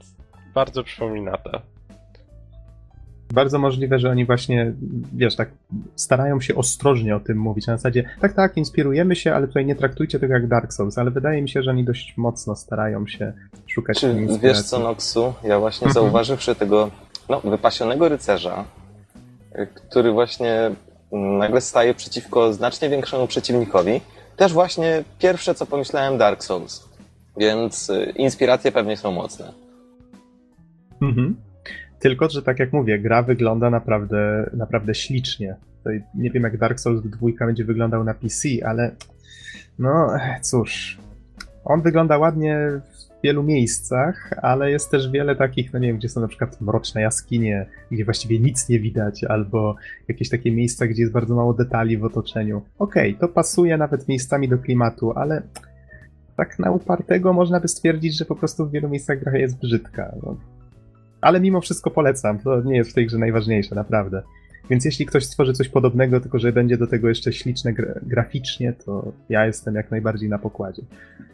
bardzo 0.55 0.85
przypomina 0.85 1.37
to. 1.37 1.63
Bardzo 3.33 3.59
możliwe, 3.59 3.99
że 3.99 4.11
oni 4.11 4.25
właśnie, 4.27 4.73
wiesz, 5.13 5.37
tak 5.37 5.51
starają 5.97 6.41
się 6.41 6.55
ostrożnie 6.55 7.17
o 7.17 7.21
tym 7.21 7.39
mówić. 7.39 7.67
Na 7.67 7.77
zasadzie, 7.77 8.11
tak, 8.21 8.33
tak, 8.33 8.57
inspirujemy 8.57 9.17
się, 9.17 9.35
ale 9.35 9.47
tutaj 9.49 9.67
nie 9.67 9.75
traktujcie 9.75 10.19
tego 10.19 10.35
jak 10.35 10.47
Dark 10.49 10.73
Souls, 10.73 10.99
ale 10.99 11.11
wydaje 11.11 11.43
mi 11.43 11.49
się, 11.49 11.63
że 11.63 11.71
oni 11.71 11.85
dość 11.85 12.15
mocno 12.17 12.57
starają 12.57 13.07
się 13.07 13.33
szukać 13.67 14.01
Czy 14.01 14.07
inspiracji. 14.07 14.41
wiesz 14.41 14.63
co, 14.63 14.79
Noxu? 14.79 15.33
Ja 15.45 15.59
właśnie 15.61 15.87
Mhm. 15.87 16.05
zauważywszy 16.05 16.55
tego 16.55 16.91
no, 17.29 17.41
wypasionego 17.41 18.09
rycerza, 18.09 18.65
y, 19.59 19.67
który 19.67 20.13
właśnie 20.13 20.71
mm, 21.13 21.39
nagle 21.39 21.61
staje 21.61 21.95
przeciwko 21.95 22.53
znacznie 22.53 22.89
większemu 22.89 23.27
przeciwnikowi, 23.27 24.01
też 24.37 24.53
właśnie 24.53 25.05
pierwsze 25.19 25.55
co 25.55 25.67
pomyślałem 25.67 26.19
Dark 26.19 26.45
Souls. 26.45 26.89
Więc 27.37 27.91
y, 27.91 28.13
inspiracje 28.17 28.73
pewnie 28.73 28.97
są 28.97 29.13
mocne. 29.13 29.53
Mhm. 31.03 31.37
Tylko, 32.01 32.29
że 32.31 32.43
tak 32.43 32.59
jak 32.59 32.73
mówię, 32.73 32.99
gra 32.99 33.23
wygląda 33.23 33.71
naprawdę, 33.71 34.51
naprawdę 34.53 34.95
ślicznie. 34.95 35.57
Tutaj 35.79 36.03
nie 36.15 36.31
wiem, 36.31 36.43
jak 36.43 36.59
Dark 36.59 36.81
Souls 36.81 37.03
2 37.03 37.29
będzie 37.47 37.65
wyglądał 37.65 38.05
na 38.05 38.15
PC, 38.15 38.49
ale 38.65 38.91
no 39.79 40.09
cóż, 40.43 40.99
On 41.65 41.83
wygląda 41.83 42.19
ładnie 42.19 42.81
w 43.21 43.23
wielu 43.25 43.43
miejscach, 43.43 44.31
ale 44.43 44.71
jest 44.71 44.91
też 44.91 45.11
wiele 45.11 45.37
takich, 45.37 45.73
no 45.73 45.79
nie 45.79 45.89
wiem, 45.89 45.97
gdzie 45.97 46.09
są 46.09 46.21
na 46.21 46.29
przykład 46.29 46.61
mroczne 46.61 47.01
jaskinie, 47.01 47.67
gdzie 47.91 48.05
właściwie 48.05 48.39
nic 48.39 48.69
nie 48.69 48.81
widać, 48.81 49.25
albo 49.25 49.77
jakieś 50.09 50.29
takie 50.29 50.53
miejsca, 50.53 50.87
gdzie 50.87 51.03
jest 51.03 51.13
bardzo 51.13 51.35
mało 51.35 51.55
detali 51.55 51.99
w 51.99 52.05
otoczeniu. 52.05 52.63
Okej, 52.79 53.17
okay, 53.17 53.21
to 53.21 53.35
pasuje 53.35 53.77
nawet 53.77 54.09
miejscami 54.09 54.49
do 54.49 54.59
klimatu, 54.59 55.13
ale 55.13 55.43
tak 56.37 56.59
na 56.59 56.71
upartego 56.71 57.33
można 57.33 57.61
by 57.61 57.69
stwierdzić, 57.69 58.19
że 58.19 58.25
po 58.25 58.37
prostu 58.37 58.67
w 58.67 58.71
wielu 58.71 58.89
miejscach 58.89 59.21
gra 59.21 59.39
jest 59.39 59.61
brzydka. 59.61 60.15
No. 60.23 60.37
Ale 61.21 61.41
mimo 61.41 61.61
wszystko 61.61 61.91
polecam, 61.91 62.39
to 62.39 62.63
nie 62.63 62.77
jest 62.77 62.91
w 62.91 62.95
tej 62.95 63.07
grze 63.07 63.19
najważniejsze, 63.19 63.75
naprawdę. 63.75 64.23
Więc 64.71 64.85
jeśli 64.85 65.07
ktoś 65.07 65.25
stworzy 65.25 65.53
coś 65.53 65.69
podobnego, 65.69 66.21
tylko 66.21 66.39
że 66.39 66.53
będzie 66.53 66.77
do 66.77 66.87
tego 66.87 67.09
jeszcze 67.09 67.33
śliczne 67.33 67.73
gra 67.73 67.95
graficznie, 68.03 68.73
to 68.73 69.13
ja 69.29 69.47
jestem 69.47 69.75
jak 69.75 69.91
najbardziej 69.91 70.29
na 70.29 70.39
pokładzie. 70.39 70.83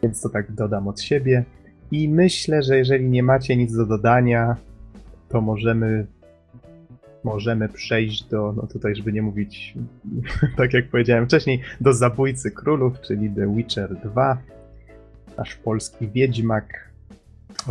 Więc 0.03 0.21
to 0.21 0.29
tak 0.29 0.51
dodam 0.51 0.87
od 0.87 1.01
siebie. 1.01 1.43
I 1.91 2.09
myślę, 2.09 2.63
że 2.63 2.77
jeżeli 2.77 3.09
nie 3.09 3.23
macie 3.23 3.57
nic 3.57 3.75
do 3.75 3.85
dodania, 3.85 4.55
to 5.29 5.41
możemy 5.41 6.07
możemy 7.23 7.69
przejść 7.69 8.23
do, 8.23 8.53
no 8.57 8.67
tutaj, 8.67 8.95
żeby 8.95 9.13
nie 9.13 9.21
mówić, 9.21 9.73
tak 10.57 10.73
jak 10.73 10.89
powiedziałem 10.89 11.25
wcześniej, 11.25 11.61
do 11.81 11.93
Zabójcy 11.93 12.51
Królów, 12.51 13.01
czyli 13.01 13.29
The 13.29 13.55
Witcher 13.55 13.95
2, 13.95 14.37
nasz 15.37 15.55
polski 15.55 16.07
Wiedźmak, 16.09 16.86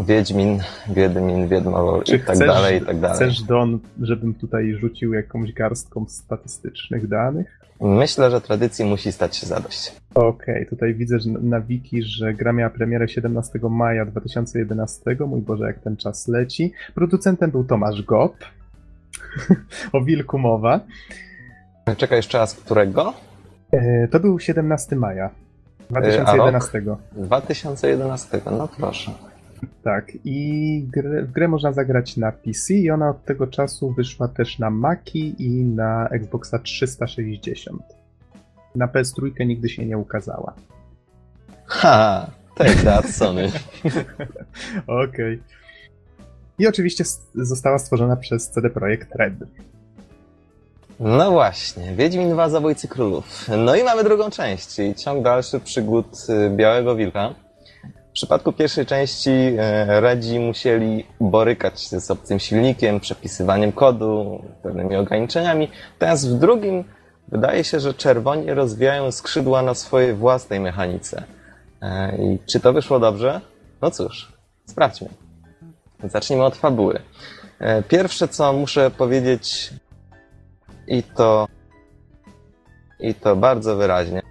Wiedźmin, 0.07 0.61
Wiedźmin, 0.89 1.49
Wiedmo 1.49 2.03
i 2.03 2.11
tak 2.11 2.22
chcesz, 2.22 2.39
dalej, 2.39 2.82
i 2.82 2.87
tak 2.87 3.01
dalej. 3.01 3.16
Chcesz, 3.16 3.43
Don, 3.43 3.78
żebym 4.01 4.34
tutaj 4.34 4.74
rzucił 4.80 5.12
jakąś 5.12 5.53
garstką 5.53 6.07
statystycznych 6.09 7.09
danych? 7.09 7.61
Myślę, 7.80 8.30
że 8.30 8.41
tradycji 8.41 8.84
musi 8.84 9.12
stać 9.12 9.37
się 9.37 9.47
zadość. 9.47 9.93
Okej, 10.14 10.55
okay, 10.55 10.66
tutaj 10.66 10.95
widzę 10.95 11.20
że 11.20 11.30
na 11.30 11.61
wiki, 11.61 12.03
że 12.03 12.34
gra 12.34 12.53
miała 12.53 12.70
premierę 12.70 13.09
17 13.09 13.59
maja 13.70 14.07
2011. 14.07 15.16
Mój 15.26 15.41
Boże, 15.41 15.66
jak 15.66 15.78
ten 15.78 15.97
czas 15.97 16.28
leci. 16.28 16.72
Producentem 16.95 17.51
był 17.51 17.64
Tomasz 17.64 18.03
Gop. 18.03 18.37
o 19.93 20.01
wilku 20.01 20.39
mowa. 20.39 20.80
Czekaj 21.97 22.18
jeszcze 22.18 22.39
raz, 22.39 22.55
którego? 22.55 23.14
E, 23.72 24.09
to 24.09 24.20
był 24.20 24.39
17 24.39 24.97
maja 24.97 25.30
2011. 25.91 26.78
E, 26.78 26.97
2011, 27.12 28.41
no 28.51 28.68
proszę. 28.68 29.12
Tak, 29.82 30.12
i 30.24 30.82
grę, 30.92 31.22
w 31.22 31.32
grę 31.32 31.48
można 31.48 31.72
zagrać 31.72 32.16
na 32.16 32.32
PC 32.32 32.74
i 32.74 32.90
ona 32.90 33.11
od 33.11 33.24
tego 33.24 33.46
czasu 33.46 33.90
wyszła 33.90 34.28
też 34.28 34.59
na 34.59 34.70
Maci 34.70 35.34
i 35.38 35.64
na 35.64 36.09
Xboxa 36.09 36.59
360. 36.59 37.82
Na 38.74 38.86
PS3 38.86 39.46
nigdy 39.46 39.68
się 39.68 39.86
nie 39.86 39.98
ukazała. 39.98 40.54
Ha, 41.66 42.30
take 42.54 42.74
that, 42.84 43.07
Sony. 43.07 43.52
Okej. 44.86 45.34
Okay. 45.34 45.38
I 46.59 46.66
oczywiście 46.66 47.04
została 47.34 47.78
stworzona 47.78 48.16
przez 48.16 48.50
CD 48.50 48.70
Projekt 48.70 49.14
Red. 49.14 49.34
No 51.00 51.30
właśnie, 51.30 51.94
Wiedźmin 51.94 52.30
2 52.30 52.48
Zabójcy 52.48 52.88
Królów. 52.88 53.48
No 53.64 53.76
i 53.76 53.84
mamy 53.84 54.04
drugą 54.04 54.30
część, 54.30 54.74
czyli 54.74 54.94
ciąg 54.94 55.24
dalszy 55.24 55.61
przygód 55.61 56.07
y, 56.28 56.50
Białego 56.50 56.96
Wilka. 56.96 57.34
W 58.16 58.18
przypadku 58.18 58.52
pierwszej 58.52 58.86
części 58.86 59.30
e, 59.30 60.00
Redzi 60.00 60.40
musieli 60.40 61.06
borykać 61.20 61.80
się 61.80 62.00
z 62.00 62.10
obcym 62.10 62.38
silnikiem, 62.38 63.00
przepisywaniem 63.00 63.72
kodu, 63.72 64.42
pewnymi 64.62 64.96
ograniczeniami. 64.96 65.70
Natomiast 65.92 66.30
w 66.30 66.38
drugim 66.38 66.84
wydaje 67.28 67.64
się, 67.64 67.80
że 67.80 67.94
czerwoni 67.94 68.54
rozwijają 68.54 69.10
skrzydła 69.12 69.62
na 69.62 69.74
swojej 69.74 70.14
własnej 70.14 70.60
mechanice. 70.60 71.24
E, 71.82 72.16
I 72.16 72.38
czy 72.46 72.60
to 72.60 72.72
wyszło 72.72 73.00
dobrze? 73.00 73.40
No 73.82 73.90
cóż, 73.90 74.32
sprawdźmy. 74.66 75.08
Zacznijmy 76.04 76.44
od 76.44 76.56
fabuły. 76.56 77.00
E, 77.58 77.82
pierwsze, 77.82 78.28
co 78.28 78.52
muszę 78.52 78.90
powiedzieć, 78.90 79.70
i 80.88 81.02
to, 81.02 81.48
i 83.00 83.14
to 83.14 83.36
bardzo 83.36 83.76
wyraźnie, 83.76 84.22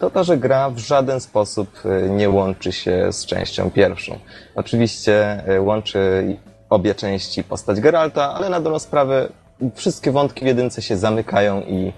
to 0.00 0.10
to, 0.10 0.24
że 0.24 0.36
gra 0.36 0.70
w 0.70 0.78
żaden 0.78 1.20
sposób 1.20 1.68
e, 1.84 2.08
nie 2.08 2.30
łączy 2.30 2.72
się 2.72 3.12
z 3.12 3.26
częścią 3.26 3.70
pierwszą. 3.70 4.18
Oczywiście 4.54 5.44
e, 5.46 5.60
łączy 5.60 6.36
obie 6.70 6.94
części 6.94 7.44
postać 7.44 7.80
Geralta, 7.80 8.34
ale 8.34 8.48
na 8.48 8.60
dobrą 8.60 8.78
sprawę 8.78 9.28
wszystkie 9.74 10.12
wątki 10.12 10.44
w 10.44 10.46
jedynce 10.46 10.82
się 10.82 10.96
zamykają 10.96 11.60
i, 11.60 11.92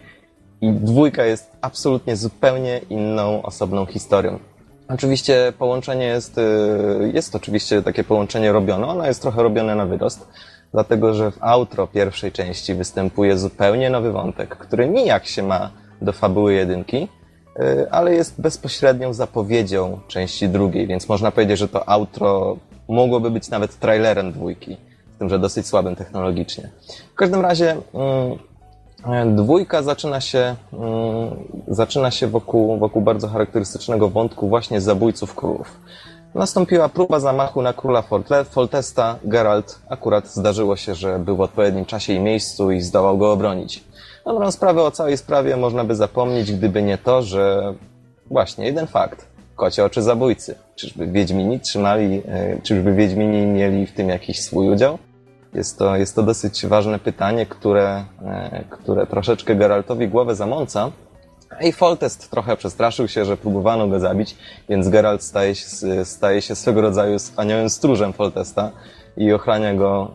i 0.60 0.72
dwójka 0.72 1.24
jest 1.24 1.50
absolutnie 1.60 2.16
zupełnie 2.16 2.80
inną, 2.90 3.42
osobną 3.42 3.86
historią. 3.86 4.38
Oczywiście 4.88 5.52
połączenie 5.58 6.06
jest, 6.06 6.40
jest 7.12 7.36
oczywiście 7.36 7.82
takie 7.82 8.04
połączenie 8.04 8.52
robione, 8.52 8.86
ono 8.86 9.06
jest 9.06 9.22
trochę 9.22 9.42
robione 9.42 9.74
na 9.74 9.86
wyrost, 9.86 10.28
dlatego 10.72 11.14
że 11.14 11.30
w 11.30 11.38
outro 11.40 11.86
pierwszej 11.86 12.32
części 12.32 12.74
występuje 12.74 13.38
zupełnie 13.38 13.90
nowy 13.90 14.12
wątek, 14.12 14.56
który 14.56 14.88
nijak 14.88 15.26
się 15.26 15.42
ma 15.42 15.70
do 16.02 16.12
fabuły 16.12 16.54
jedynki, 16.54 17.08
ale 17.90 18.14
jest 18.14 18.40
bezpośrednią 18.40 19.12
zapowiedzią 19.12 20.00
części 20.08 20.48
drugiej, 20.48 20.86
więc 20.86 21.08
można 21.08 21.30
powiedzieć, 21.30 21.58
że 21.58 21.68
to 21.68 21.88
outro 21.88 22.56
mogłoby 22.88 23.30
być 23.30 23.50
nawet 23.50 23.78
trailerem 23.78 24.32
dwójki, 24.32 24.76
z 25.14 25.18
tym, 25.18 25.28
że 25.28 25.38
dosyć 25.38 25.66
słabym 25.66 25.96
technologicznie. 25.96 26.70
W 27.12 27.14
każdym 27.14 27.40
razie 27.40 27.76
mm, 29.04 29.36
dwójka 29.36 29.82
zaczyna 29.82 30.20
się, 30.20 30.56
mm, 30.72 31.30
zaczyna 31.68 32.10
się 32.10 32.26
wokół, 32.26 32.78
wokół 32.78 33.02
bardzo 33.02 33.28
charakterystycznego 33.28 34.08
wątku 34.08 34.48
właśnie 34.48 34.80
zabójców 34.80 35.34
królów. 35.34 35.80
Nastąpiła 36.34 36.88
próba 36.88 37.20
zamachu 37.20 37.62
na 37.62 37.72
króla 37.72 38.04
Foltesta. 38.50 39.18
Geralt 39.24 39.78
akurat 39.88 40.28
zdarzyło 40.28 40.76
się, 40.76 40.94
że 40.94 41.18
był 41.18 41.36
w 41.36 41.40
odpowiednim 41.40 41.84
czasie 41.84 42.12
i 42.12 42.20
miejscu 42.20 42.70
i 42.70 42.80
zdołał 42.80 43.18
go 43.18 43.32
obronić. 43.32 43.84
Dobrą 44.26 44.50
sprawę 44.50 44.82
o 44.82 44.90
całej 44.90 45.16
sprawie 45.16 45.56
można 45.56 45.84
by 45.84 45.94
zapomnieć, 45.94 46.52
gdyby 46.52 46.82
nie 46.82 46.98
to, 46.98 47.22
że 47.22 47.74
właśnie 48.30 48.66
jeden 48.66 48.86
fakt. 48.86 49.26
Kocie 49.56 49.84
oczy 49.84 50.02
zabójcy. 50.02 50.54
Czyżby 50.76 51.06
Wiedźmini 51.06 51.60
trzymali, 51.60 52.22
e, 52.28 52.60
czyżby 52.62 52.94
Wiedźmini 52.94 53.46
mieli 53.46 53.86
w 53.86 53.92
tym 53.92 54.08
jakiś 54.08 54.42
swój 54.42 54.68
udział? 54.68 54.98
Jest 55.54 55.78
to, 55.78 55.96
jest 55.96 56.16
to 56.16 56.22
dosyć 56.22 56.66
ważne 56.66 56.98
pytanie, 56.98 57.46
które, 57.46 58.04
e, 58.24 58.64
które 58.70 59.06
troszeczkę 59.06 59.56
Geraltowi 59.56 60.08
głowę 60.08 60.34
zamąca. 60.34 60.90
I 61.60 61.72
Foltest 61.72 62.30
trochę 62.30 62.56
przestraszył 62.56 63.08
się, 63.08 63.24
że 63.24 63.36
próbowano 63.36 63.88
go 63.88 64.00
zabić, 64.00 64.36
więc 64.68 64.88
Geralt 64.88 65.22
staje 65.22 65.54
się, 65.54 65.66
staje 66.04 66.42
się 66.42 66.54
swego 66.54 66.80
rodzaju 66.80 67.16
aniołem 67.36 67.70
stróżem 67.70 68.12
Foltesta 68.12 68.70
i 69.16 69.32
ochrania 69.32 69.74
go 69.74 70.10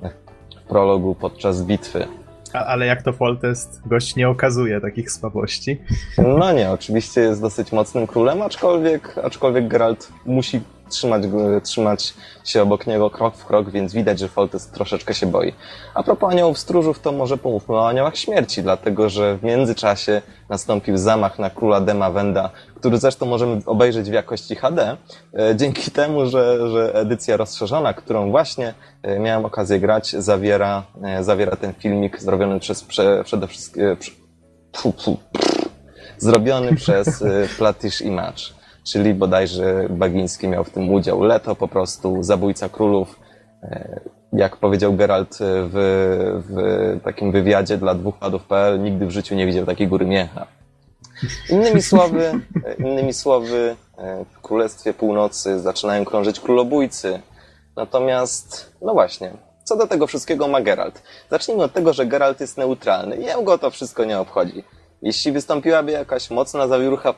w 0.66 0.70
prologu 0.70 1.16
podczas 1.16 1.62
bitwy. 1.64 2.21
Ale 2.54 2.86
jak 2.86 3.02
to 3.02 3.14
Foltest, 3.14 3.82
gość 3.86 4.16
nie 4.16 4.30
okazuje 4.30 4.82
takich 4.82 5.12
słabości. 5.12 5.82
No 6.18 6.52
nie, 6.52 6.72
oczywiście 6.72 7.22
jest 7.22 7.42
dosyć 7.42 7.72
mocnym 7.72 8.08
królem, 8.08 8.42
aczkolwiek, 8.42 9.18
aczkolwiek 9.24 9.68
Geralt 9.68 10.12
musi 10.26 10.62
trzymać, 10.92 11.24
trzymać 11.64 12.14
się 12.44 12.62
obok 12.62 12.88
niego 12.88 13.10
krok 13.10 13.36
w 13.36 13.46
krok, 13.46 13.70
więc 13.70 13.94
widać, 13.94 14.20
że 14.20 14.28
Foltest 14.28 14.74
troszeczkę 14.74 15.14
się 15.14 15.28
boi. 15.28 15.54
A 15.94 16.04
propos 16.04 16.32
aniołów 16.32 16.58
stróżów, 16.58 17.00
to 17.00 17.12
może 17.12 17.38
pomówmy 17.38 17.76
o 17.76 17.90
aniołach 17.90 18.18
śmierci, 18.18 18.64
dlatego 18.64 19.10
że 19.10 19.38
w 19.38 19.44
międzyczasie 19.44 20.22
nastąpił 20.50 20.98
zamach 20.98 21.40
na 21.40 21.50
króla 21.50 21.82
Demawenda, 21.82 22.50
który 22.76 22.98
zresztą 22.98 23.26
możemy 23.26 23.62
obejrzeć 23.66 24.10
w 24.10 24.14
jakości 24.14 24.56
HD, 24.56 24.98
e, 25.40 25.56
dzięki 25.56 25.92
temu, 25.92 26.26
że, 26.26 26.70
że 26.70 26.96
edycja 26.96 27.38
rozszerzona, 27.38 27.94
którą 27.94 28.32
właśnie 28.32 28.74
e, 29.04 29.20
miałem 29.20 29.46
okazję 29.46 29.80
grać, 29.80 30.10
zawiera, 30.12 30.84
e, 31.04 31.24
zawiera 31.24 31.56
ten 31.56 31.74
filmik 31.74 32.22
zrobiony 32.22 32.60
przez 32.60 32.84
prze, 32.84 33.24
przede 33.24 33.48
wszystkim 33.48 33.84
zrobiony 36.18 36.76
przez 36.82 37.24
Platish 37.58 38.02
Image 38.02 38.61
czyli 38.84 39.14
bodajże 39.14 39.88
Bagiński 39.90 40.48
miał 40.48 40.64
w 40.64 40.70
tym 40.70 40.94
udział. 40.94 41.24
Leto 41.24 41.56
po 41.56 41.68
prostu, 41.68 42.24
zabójca 42.24 42.70
królów, 42.70 43.20
e, 43.64 44.00
jak 44.34 44.58
powiedział 44.58 44.94
Geralt 44.94 45.38
w, 45.42 45.74
w 46.48 47.04
takim 47.04 47.32
wywiadzie 47.32 47.78
dla 47.78 47.96
dwuchpadów.pl, 47.96 48.82
nigdy 48.82 49.06
w 49.06 49.12
życiu 49.12 49.36
nie 49.36 49.46
widział 49.46 49.66
takiej 49.66 49.88
góry 49.88 50.06
miecha. 50.06 50.48
Innymi 51.50 51.82
słowy, 51.82 52.42
e, 52.66 52.74
innymi 52.74 53.14
słowy, 53.14 53.76
e, 53.98 54.26
w 54.32 54.42
Królestwie 54.42 54.94
Północy 54.94 55.60
zaczynają 55.60 56.06
krążyć 56.06 56.40
królobójcy. 56.40 57.20
Natomiast, 57.76 58.72
no 58.82 58.94
właśnie, 58.94 59.32
co 59.64 59.76
do 59.76 59.88
tego 59.88 60.08
wszystkiego 60.08 60.48
ma 60.48 60.62
Geralt? 60.62 61.02
Zacznijmy 61.30 61.64
od 61.64 61.74
tego, 61.74 61.94
że 61.94 62.06
Geralt 62.06 62.40
jest 62.40 62.58
neutralny. 62.58 63.18
Jego 63.18 63.58
to 63.58 63.72
wszystko 63.72 64.06
nie 64.06 64.20
obchodzi. 64.20 64.64
Jeśli 65.02 65.32
wystąpiłaby 65.32 65.92
jakaś 65.92 66.30
mocna 66.30 66.68
zawierucha 66.68 67.14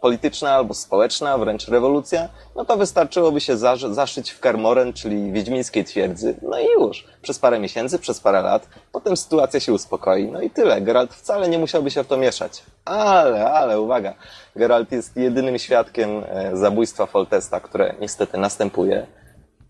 polityczna 0.00 0.50
albo 0.50 0.74
społeczna, 0.74 1.38
wręcz 1.38 1.68
rewolucja, 1.68 2.28
no 2.56 2.64
to 2.64 2.76
wystarczyłoby 2.76 3.40
się 3.40 3.56
zaszyć 3.90 4.30
w 4.30 4.40
Karmoren, 4.40 4.92
czyli 4.92 5.32
wiedźmińskiej 5.32 5.84
twierdzy, 5.84 6.34
no 6.42 6.58
i 6.58 6.64
już. 6.64 7.06
Przez 7.22 7.38
parę 7.38 7.58
miesięcy, 7.58 7.98
przez 7.98 8.20
parę 8.20 8.42
lat, 8.42 8.68
potem 8.92 9.16
sytuacja 9.16 9.60
się 9.60 9.72
uspokoi, 9.72 10.24
no 10.32 10.40
i 10.40 10.50
tyle. 10.50 10.80
Geralt 10.80 11.14
wcale 11.14 11.48
nie 11.48 11.58
musiałby 11.58 11.90
się 11.90 12.04
w 12.04 12.06
to 12.06 12.16
mieszać. 12.16 12.62
Ale, 12.84 13.50
ale, 13.50 13.80
uwaga, 13.80 14.14
Geralt 14.56 14.92
jest 14.92 15.16
jedynym 15.16 15.58
świadkiem 15.58 16.24
e, 16.28 16.56
zabójstwa 16.56 17.06
Foltesta, 17.06 17.60
które 17.60 17.94
niestety 18.00 18.38
następuje. 18.38 19.06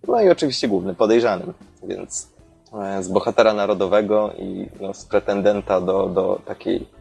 No 0.09 0.21
i 0.21 0.31
oczywiście 0.31 0.69
głównym 0.69 0.95
podejrzanym, 0.95 1.55
więc 1.83 2.29
e, 2.83 3.03
z 3.03 3.09
bohatera 3.09 3.53
narodowego 3.53 4.33
i 4.39 4.69
no, 4.81 4.95
z 4.95 5.05
pretendenta 5.05 5.81
do, 5.81 6.07
do 6.07 6.41
takiej 6.47 6.98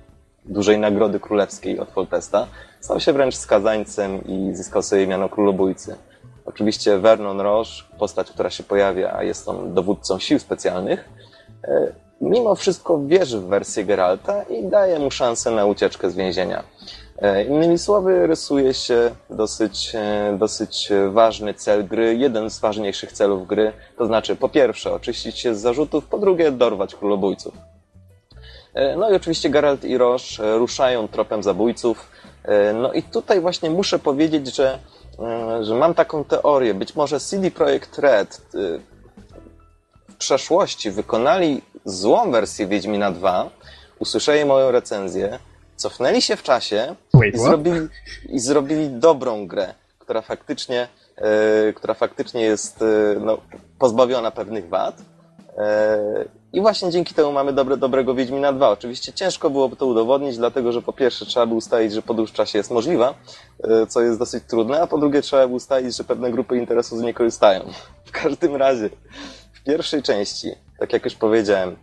dużej 0.48 0.80
nagrody 0.80 1.20
królewskiej 1.20 1.80
od 1.80 1.92
Foltesta, 1.92 2.48
stał 2.82 3.00
się 3.00 3.14
wręcz 3.14 3.36
skazańcem 3.36 4.24
i 4.26 4.56
zyskał 4.56 4.82
sobie 4.84 5.08
miano 5.08 5.30
królobójcy. 5.30 5.96
Oczywiście 6.46 7.00
Vernon 7.00 7.42
Roche, 7.42 7.84
postać, 8.00 8.32
która 8.32 8.50
się 8.50 8.64
pojawia, 8.64 9.14
a 9.14 9.24
jest 9.24 9.48
on 9.48 9.74
dowódcą 9.74 10.20
sił 10.20 10.40
specjalnych, 10.40 11.10
e, 11.64 11.92
mimo 12.22 12.56
wszystko 12.56 13.06
wierzy 13.06 13.40
w 13.40 13.46
wersję 13.46 13.86
Geralta 13.86 14.44
i 14.44 14.64
daje 14.64 15.00
mu 15.00 15.12
szansę 15.12 15.52
na 15.52 15.66
ucieczkę 15.66 16.12
z 16.12 16.16
więzienia. 16.16 16.64
E, 17.22 17.44
innymi 17.44 17.78
słowy, 17.78 18.28
rysuje 18.28 18.74
się 18.74 19.12
dosyć, 19.30 19.96
e, 19.96 20.38
dosyć 20.40 20.90
ważny 21.10 21.54
cel 21.54 21.88
gry, 21.88 22.16
jeden 22.16 22.50
z 22.50 22.60
ważniejszych 22.60 23.12
celów 23.12 23.48
gry, 23.48 23.74
to 23.98 24.06
znaczy 24.06 24.36
po 24.36 24.50
pierwsze 24.50 24.94
oczyścić 24.94 25.40
się 25.40 25.56
z 25.56 25.62
zarzutów, 25.62 26.06
po 26.06 26.18
drugie 26.18 26.52
dorwać 26.52 26.96
królobójców. 26.96 27.77
E, 28.78 28.96
no 28.96 29.12
i 29.12 29.14
oczywiście 29.14 29.50
Geralt 29.50 29.84
i 29.84 29.98
Roche 29.98 30.44
e, 30.44 30.58
ruszają 30.58 31.08
tropem 31.08 31.44
zabójców. 31.44 32.10
E, 32.44 32.74
no 32.74 32.94
i 32.94 33.04
tutaj 33.04 33.42
właśnie 33.42 33.70
muszę 33.70 34.00
powiedzieć, 34.00 34.56
że, 34.56 34.80
że 35.62 35.76
mam 35.76 35.94
taką 35.94 36.24
teorię. 36.24 36.74
Być 36.74 36.96
może 36.96 37.20
CD 37.20 37.52
Projekt 37.52 38.00
Red 38.00 38.42
w 40.10 40.16
przeszłości 40.18 40.92
wykonali 40.92 41.62
złą 41.86 42.32
wersję 42.32 42.68
Wiedźmina 42.68 43.12
2, 43.12 43.50
usłyszeli 44.00 44.46
moją 44.46 44.72
recenzję, 44.72 45.40
cofnęli 45.76 46.22
się 46.22 46.36
w 46.36 46.44
czasie 46.44 46.96
i 47.34 47.38
zrobili, 47.38 47.88
i 48.30 48.40
zrobili 48.40 48.90
dobrą 48.90 49.48
grę, 49.48 49.74
która 50.00 50.22
faktycznie, 50.22 50.88
która 51.76 51.94
faktycznie 51.94 52.42
jest 52.42 52.84
no, 53.22 53.38
pozbawiona 53.80 54.32
pewnych 54.32 54.70
wad 54.70 55.02
i 56.54 56.62
właśnie 56.62 56.92
dzięki 56.92 57.14
temu 57.14 57.32
mamy 57.32 57.54
dobre, 57.54 57.78
dobrego 57.78 58.16
Wiedźmina 58.16 58.54
2. 58.54 58.70
Oczywiście 58.70 59.14
ciężko 59.14 59.50
byłoby 59.50 59.76
to 59.76 59.86
udowodnić, 59.86 60.38
dlatego 60.38 60.72
że 60.72 60.82
po 60.82 60.94
pierwsze 60.94 61.26
trzeba 61.26 61.46
by 61.46 61.54
ustalić, 61.54 61.94
że 61.94 62.02
podróż 62.02 62.32
w 62.32 62.34
czasie 62.34 62.58
jest 62.58 62.72
możliwa, 62.72 63.14
e, 63.64 63.88
co 63.88 64.02
jest 64.02 64.20
dosyć 64.20 64.44
trudne, 64.44 64.82
a 64.82 64.88
po 64.88 64.98
drugie 64.98 65.22
trzeba 65.22 65.48
by 65.48 65.54
ustalić, 65.54 65.96
że 65.98 66.04
pewne 66.04 66.32
grupy 66.32 66.58
interesu 66.58 66.98
z 66.98 67.02
niej 67.02 67.14
korzystają. 67.14 67.62
W 68.06 68.12
każdym 68.12 68.56
razie, 68.56 68.90
w 69.54 69.64
pierwszej 69.64 70.04
części, 70.04 70.52
tak 70.80 70.94
jak 70.94 71.06
już 71.06 71.16
powiedziałem, 71.16 71.76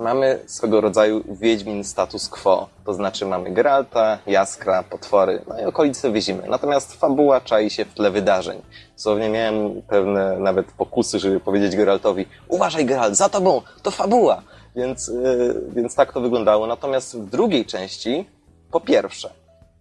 mamy 0.00 0.38
swego 0.46 0.80
rodzaju 0.80 1.24
Wiedźmin 1.28 1.84
status 1.84 2.28
quo. 2.28 2.68
To 2.84 2.94
znaczy 2.94 3.26
mamy 3.26 3.50
Geralta, 3.50 4.18
Jaskra, 4.26 4.82
potwory, 4.82 5.42
no 5.48 5.60
i 5.60 5.64
okolice 5.64 6.10
Wyzimy. 6.10 6.42
Natomiast 6.48 6.94
fabuła 6.94 7.40
czai 7.40 7.70
się 7.70 7.84
w 7.84 7.94
tle 7.94 8.10
wydarzeń. 8.10 8.62
Słownie 8.96 9.28
miałem 9.28 9.82
pewne 9.82 10.38
nawet 10.38 10.72
pokusy, 10.72 11.18
żeby 11.18 11.40
powiedzieć 11.40 11.76
Geraltowi 11.76 12.26
uważaj 12.48 12.86
Geralt, 12.86 13.16
za 13.16 13.28
tobą, 13.28 13.62
to 13.82 13.90
fabuła! 13.90 14.42
Więc, 14.76 15.08
yy, 15.08 15.62
więc 15.74 15.94
tak 15.94 16.12
to 16.12 16.20
wyglądało. 16.20 16.66
Natomiast 16.66 17.18
w 17.18 17.30
drugiej 17.30 17.66
części, 17.66 18.28
po 18.70 18.80
pierwsze, 18.80 19.30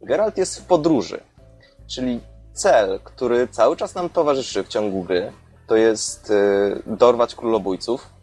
Geralt 0.02 0.38
jest 0.38 0.60
w 0.60 0.66
podróży, 0.66 1.20
czyli 1.88 2.20
cel, 2.54 3.00
który 3.04 3.48
cały 3.48 3.76
czas 3.76 3.96
nam 3.96 4.10
towarzyszy 4.10 4.64
w 4.64 4.68
ciągu 4.68 5.04
gry, 5.04 5.32
to 5.68 5.76
jest 5.76 6.30
yy, 6.30 6.96
dorwać 6.96 7.36
królobójców, 7.36 8.19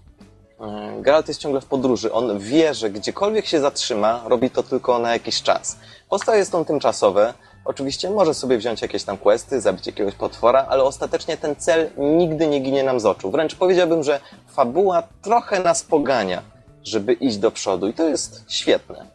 Geralt 1.00 1.28
jest 1.28 1.40
ciągle 1.40 1.60
w 1.60 1.66
podróży. 1.66 2.12
On 2.12 2.38
wie, 2.38 2.74
że 2.74 2.90
gdziekolwiek 2.90 3.46
się 3.46 3.60
zatrzyma, 3.60 4.22
robi 4.26 4.50
to 4.50 4.62
tylko 4.62 4.98
na 4.98 5.12
jakiś 5.12 5.42
czas. 5.42 5.78
Postaje 6.08 6.44
są 6.44 6.64
tymczasowe. 6.64 7.34
Oczywiście 7.64 8.10
może 8.10 8.34
sobie 8.34 8.58
wziąć 8.58 8.82
jakieś 8.82 9.04
tam 9.04 9.18
questy, 9.18 9.60
zabić 9.60 9.86
jakiegoś 9.86 10.14
potwora, 10.14 10.66
ale 10.68 10.84
ostatecznie 10.84 11.36
ten 11.36 11.56
cel 11.56 11.90
nigdy 11.96 12.46
nie 12.46 12.60
ginie 12.60 12.82
nam 12.82 13.00
z 13.00 13.06
oczu. 13.06 13.30
Wręcz 13.30 13.54
powiedziałbym, 13.54 14.02
że 14.02 14.20
fabuła 14.48 15.02
trochę 15.22 15.60
nas 15.60 15.82
pogania, 15.82 16.42
żeby 16.84 17.12
iść 17.12 17.36
do 17.36 17.50
przodu 17.50 17.88
i 17.88 17.94
to 17.94 18.08
jest 18.08 18.44
świetne. 18.48 19.06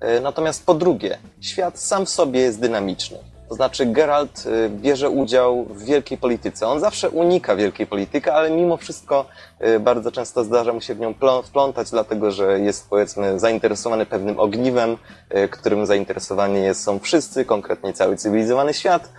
E, 0.00 0.20
natomiast 0.20 0.66
po 0.66 0.74
drugie, 0.74 1.18
świat 1.40 1.78
sam 1.78 2.06
w 2.06 2.08
sobie 2.08 2.40
jest 2.40 2.60
dynamiczny. 2.60 3.33
To 3.54 3.56
znaczy 3.56 3.86
Geralt 3.86 4.46
y, 4.46 4.68
bierze 4.68 5.10
udział 5.10 5.64
w 5.64 5.84
wielkiej 5.84 6.18
polityce. 6.18 6.66
On 6.66 6.80
zawsze 6.80 7.10
unika 7.10 7.56
wielkiej 7.56 7.86
polityki, 7.86 8.30
ale 8.30 8.50
mimo 8.50 8.76
wszystko 8.76 9.26
y, 9.66 9.80
bardzo 9.80 10.12
często 10.12 10.44
zdarza 10.44 10.72
mu 10.72 10.80
się 10.80 10.94
w 10.94 11.00
nią 11.00 11.14
wplątać, 11.44 11.90
dlatego 11.90 12.30
że 12.30 12.60
jest 12.60 12.88
powiedzmy 12.90 13.40
zainteresowany 13.40 14.06
pewnym 14.06 14.40
ogniwem, 14.40 14.96
y, 15.36 15.48
którym 15.48 15.86
zainteresowani 15.86 16.74
są 16.74 16.98
wszyscy, 16.98 17.44
konkretnie 17.44 17.92
cały 17.92 18.16
cywilizowany 18.16 18.74
świat. 18.74 19.12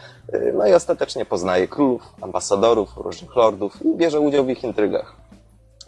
No 0.53 0.67
i 0.67 0.73
ostatecznie 0.73 1.25
poznaje 1.25 1.67
królów, 1.67 2.01
ambasadorów, 2.21 2.89
różnych 2.97 3.35
lordów 3.35 3.85
i 3.85 3.97
bierze 3.97 4.19
udział 4.19 4.45
w 4.45 4.49
ich 4.49 4.63
intrygach. 4.63 5.15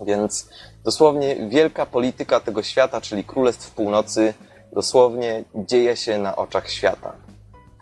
Więc 0.06 0.50
dosłownie 0.84 1.50
wielka 1.50 1.86
polityka 1.86 2.40
tego 2.40 2.64
świata, 2.64 3.02
czyli 3.02 3.24
Królestw 3.24 3.72
Północy, 3.72 4.34
dosłownie 4.74 5.44
dzieje 5.56 5.96
się 5.96 6.18
na 6.18 6.36
oczach 6.36 6.70
świata 6.70 7.27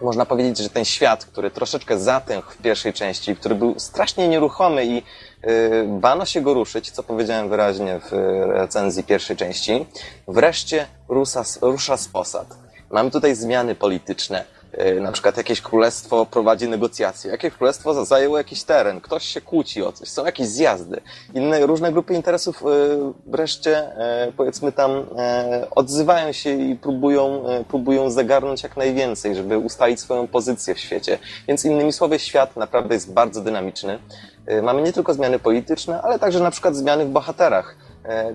można 0.02 0.26
powiedzieć, 0.26 0.58
że 0.58 0.70
ten 0.70 0.86
świat, 0.86 1.26
który 1.26 1.52
troszeczkę 1.52 2.00
zatęchł 2.00 2.52
w 2.52 2.58
pierwszej 2.58 2.94
części, 2.94 3.36
który 3.36 3.56
był 3.56 3.80
strasznie 3.80 4.28
nieruchomy 4.28 4.86
i 4.86 4.96
yy, 4.96 5.04
bano 5.88 6.26
się 6.26 6.42
go 6.42 6.54
ruszyć, 6.54 6.92
co 6.92 7.04
powiedziałem 7.04 7.50
wyraźnie 7.50 8.00
w 8.00 8.12
recenzji 8.48 9.04
pierwszej 9.04 9.38
części, 9.38 9.86
wreszcie 10.28 10.88
rusza, 11.08 11.44
rusza 11.62 11.98
z 11.98 12.08
posad. 12.08 12.48
Mamy 12.92 13.12
tutaj 13.12 13.36
zmiany 13.36 13.76
polityczne. 13.76 14.46
E, 14.78 14.94
na 14.96 15.12
przykład 15.12 15.38
jakieś 15.38 15.62
królestwo 15.62 16.26
prowadzi 16.26 16.70
negocjacje, 16.70 17.32
jakieś 17.32 17.54
królestwo 17.54 18.06
zajęło 18.06 18.38
jakiś 18.38 18.64
teren, 18.64 19.02
ktoś 19.02 19.26
się 19.26 19.42
kłóci 19.42 19.84
o 19.84 19.92
coś, 19.92 20.08
są 20.08 20.26
jakieś 20.26 20.48
zjazdy. 20.48 21.02
Inne 21.34 21.66
różne 21.66 21.92
grupy 21.92 22.14
interesów 22.14 22.64
e, 22.64 22.66
wreszcie, 23.26 23.78
e, 23.78 24.32
powiedzmy 24.38 24.72
tam, 24.72 25.06
odzywają 25.72 26.32
się 26.32 26.50
i 26.50 26.76
próbują, 26.76 27.44
próbują 27.68 28.10
zagarnąć 28.10 28.64
jak 28.64 28.78
najwięcej, 28.78 29.36
żeby 29.36 29.58
ustalić 29.58 30.00
swoją 30.00 30.28
pozycję 30.28 30.76
w 30.76 30.80
świecie. 30.80 31.20
Więc 31.48 31.66
innymi 31.66 31.94
słowy, 31.94 32.20
świat 32.20 32.56
naprawdę 32.56 32.94
jest 32.94 33.14
bardzo 33.14 33.42
dynamiczny. 33.42 34.00
Mamy 34.64 34.82
nie 34.82 34.94
tylko 34.94 35.14
zmiany 35.14 35.40
polityczne, 35.40 36.02
ale 36.02 36.20
także 36.20 36.40
na 36.40 36.52
przykład 36.52 36.76
zmiany 36.76 37.06
w 37.06 37.10
bohaterach 37.10 37.76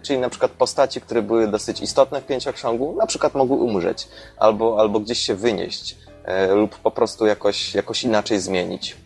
czyli 0.03 0.19
na 0.19 0.29
przykład 0.29 0.51
postaci, 0.51 1.01
które 1.01 1.23
były 1.23 1.49
dosyć 1.49 1.81
istotne 1.81 2.21
w 2.21 2.27
pięcioksiągu, 2.27 2.97
na 2.99 3.07
przykład 3.07 3.35
mogły 3.35 3.57
umrzeć 3.57 4.09
albo, 4.37 4.81
albo 4.81 5.01
gdzieś 5.01 5.19
się 5.19 5.35
wynieść. 5.35 5.97
E, 6.25 6.55
lub 6.55 6.79
po 6.79 6.91
prostu 6.91 7.27
jakoś, 7.27 7.75
jakoś 7.75 8.05
inaczej 8.05 8.41
zmienić. 8.41 8.97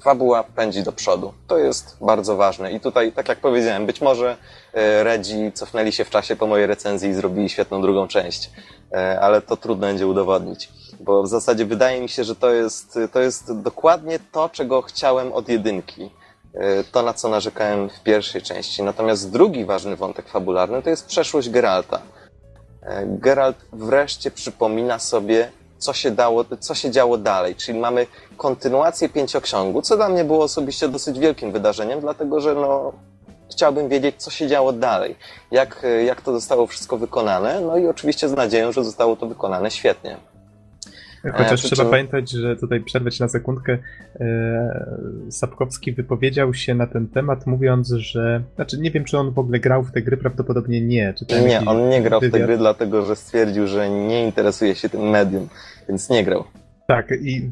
Fabuła 0.00 0.44
pędzi 0.44 0.82
do 0.82 0.92
przodu. 0.92 1.32
To 1.46 1.58
jest 1.58 1.96
bardzo 2.00 2.36
ważne. 2.36 2.72
I 2.72 2.80
tutaj, 2.80 3.12
tak 3.12 3.28
jak 3.28 3.38
powiedziałem, 3.38 3.86
być 3.86 4.00
może 4.00 4.36
e, 4.72 5.04
Redzi 5.04 5.52
cofnęli 5.52 5.92
się 5.92 6.04
w 6.04 6.10
czasie 6.10 6.36
po 6.36 6.46
mojej 6.46 6.66
recenzji 6.66 7.10
i 7.10 7.14
zrobili 7.14 7.48
świetną 7.48 7.82
drugą 7.82 8.08
część, 8.08 8.50
e, 8.92 9.20
ale 9.20 9.42
to 9.42 9.56
trudno 9.56 9.86
będzie 9.86 10.06
udowodnić. 10.06 10.68
Bo 11.00 11.22
w 11.22 11.28
zasadzie 11.28 11.64
wydaje 11.64 12.00
mi 12.00 12.08
się, 12.08 12.24
że 12.24 12.36
to 12.36 12.52
jest, 12.52 12.98
to 13.12 13.20
jest 13.20 13.60
dokładnie 13.62 14.18
to, 14.32 14.48
czego 14.48 14.82
chciałem 14.82 15.32
od 15.32 15.48
jedynki 15.48 16.10
to, 16.92 17.02
na 17.02 17.14
co 17.14 17.28
narzekałem 17.28 17.90
w 17.90 18.02
pierwszej 18.02 18.42
części. 18.42 18.82
Natomiast 18.82 19.30
drugi 19.30 19.64
ważny 19.64 19.96
wątek 19.96 20.28
fabularny 20.28 20.82
to 20.82 20.90
jest 20.90 21.06
przeszłość 21.06 21.50
Geralta. 21.50 22.02
Geralt 23.06 23.56
wreszcie 23.72 24.30
przypomina 24.30 24.98
sobie, 24.98 25.50
co 25.84 25.92
się, 25.92 26.10
dało, 26.10 26.44
co 26.60 26.74
się 26.74 26.90
działo 26.90 27.18
dalej. 27.18 27.54
Czyli 27.54 27.78
mamy 27.78 28.06
kontynuację 28.36 29.08
pięcioksiągu, 29.08 29.82
co 29.82 29.96
dla 29.96 30.08
mnie 30.08 30.24
było 30.24 30.44
osobiście 30.44 30.88
dosyć 30.88 31.18
wielkim 31.18 31.52
wydarzeniem, 31.52 32.00
dlatego 32.00 32.40
że 32.40 32.54
no, 32.54 32.92
chciałbym 33.50 33.88
wiedzieć, 33.88 34.14
co 34.18 34.30
się 34.30 34.46
działo 34.48 34.72
dalej, 34.72 35.16
jak, 35.50 35.86
jak 36.06 36.20
to 36.20 36.32
zostało 36.32 36.66
wszystko 36.66 36.96
wykonane, 36.96 37.60
no 37.60 37.76
i 37.76 37.86
oczywiście 37.86 38.28
z 38.28 38.32
nadzieją, 38.32 38.72
że 38.72 38.84
zostało 38.84 39.16
to 39.16 39.26
wykonane 39.26 39.70
świetnie. 39.70 40.16
Chociaż 41.32 41.64
e, 41.64 41.68
trzeba 41.68 41.90
pamiętać, 41.90 42.30
że 42.30 42.56
tutaj 42.56 42.80
przerwać 42.80 43.20
na 43.20 43.28
sekundkę. 43.28 43.78
E, 44.20 44.96
Sapkowski 45.30 45.92
wypowiedział 45.92 46.54
się 46.54 46.74
na 46.74 46.86
ten 46.86 47.08
temat, 47.08 47.46
mówiąc, 47.46 47.88
że. 47.88 48.42
Znaczy, 48.54 48.78
nie 48.78 48.90
wiem, 48.90 49.04
czy 49.04 49.18
on 49.18 49.30
w 49.30 49.38
ogóle 49.38 49.60
grał 49.60 49.82
w 49.82 49.92
te 49.92 50.02
gry, 50.02 50.16
prawdopodobnie 50.16 50.80
nie. 50.80 51.14
nie, 51.46 51.60
on 51.66 51.88
nie 51.88 52.02
grał 52.02 52.20
wywiad. 52.20 52.34
w 52.34 52.40
te 52.40 52.46
gry, 52.46 52.58
dlatego 52.58 53.06
że 53.06 53.16
stwierdził, 53.16 53.66
że 53.66 53.90
nie 53.90 54.24
interesuje 54.24 54.74
się 54.74 54.88
tym 54.88 55.10
medium, 55.10 55.48
więc 55.88 56.10
nie 56.10 56.24
grał. 56.24 56.44
Tak, 56.86 57.10
i 57.22 57.50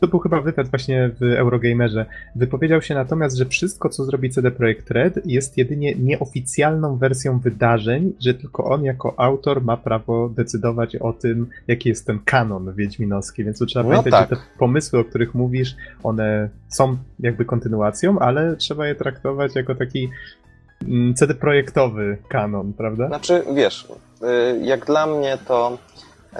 to 0.00 0.08
był 0.08 0.18
chyba 0.18 0.40
wywiad 0.40 0.68
właśnie 0.68 1.10
w 1.20 1.22
Eurogamerze, 1.22 2.06
wypowiedział 2.36 2.82
się 2.82 2.94
natomiast, 2.94 3.36
że 3.36 3.46
wszystko, 3.46 3.88
co 3.88 4.04
zrobi 4.04 4.30
CD 4.30 4.50
Projekt 4.50 4.90
Red, 4.90 5.26
jest 5.26 5.58
jedynie 5.58 5.94
nieoficjalną 5.94 6.96
wersją 6.96 7.38
wydarzeń, 7.38 8.12
że 8.20 8.34
tylko 8.34 8.64
on 8.64 8.84
jako 8.84 9.14
autor 9.16 9.62
ma 9.62 9.76
prawo 9.76 10.28
decydować 10.28 10.96
o 10.96 11.12
tym, 11.12 11.46
jaki 11.68 11.88
jest 11.88 12.06
ten 12.06 12.18
kanon 12.24 12.74
wiedźminowski, 12.74 13.44
więc 13.44 13.58
tu 13.58 13.66
trzeba 13.66 13.82
No 13.82 13.88
pamiętać, 13.90 14.12
tak. 14.12 14.30
że 14.30 14.36
te 14.36 14.42
pomysły, 14.58 14.98
o 14.98 15.04
których 15.04 15.34
mówisz, 15.34 15.76
one 16.02 16.48
są 16.68 16.96
jakby 17.20 17.44
kontynuacją, 17.44 18.18
ale 18.18 18.56
trzeba 18.56 18.86
je 18.86 18.94
traktować 18.94 19.54
jako 19.54 19.74
taki 19.74 20.08
mm, 20.88 21.14
CD 21.14 21.34
projektowy 21.34 22.18
kanon, 22.28 22.72
prawda? 22.72 23.06
Znaczy, 23.08 23.42
wiesz, 23.54 23.88
y, 24.22 24.64
jak 24.64 24.86
dla 24.86 25.06
mnie 25.06 25.38
to 25.46 25.78
y, 26.32 26.36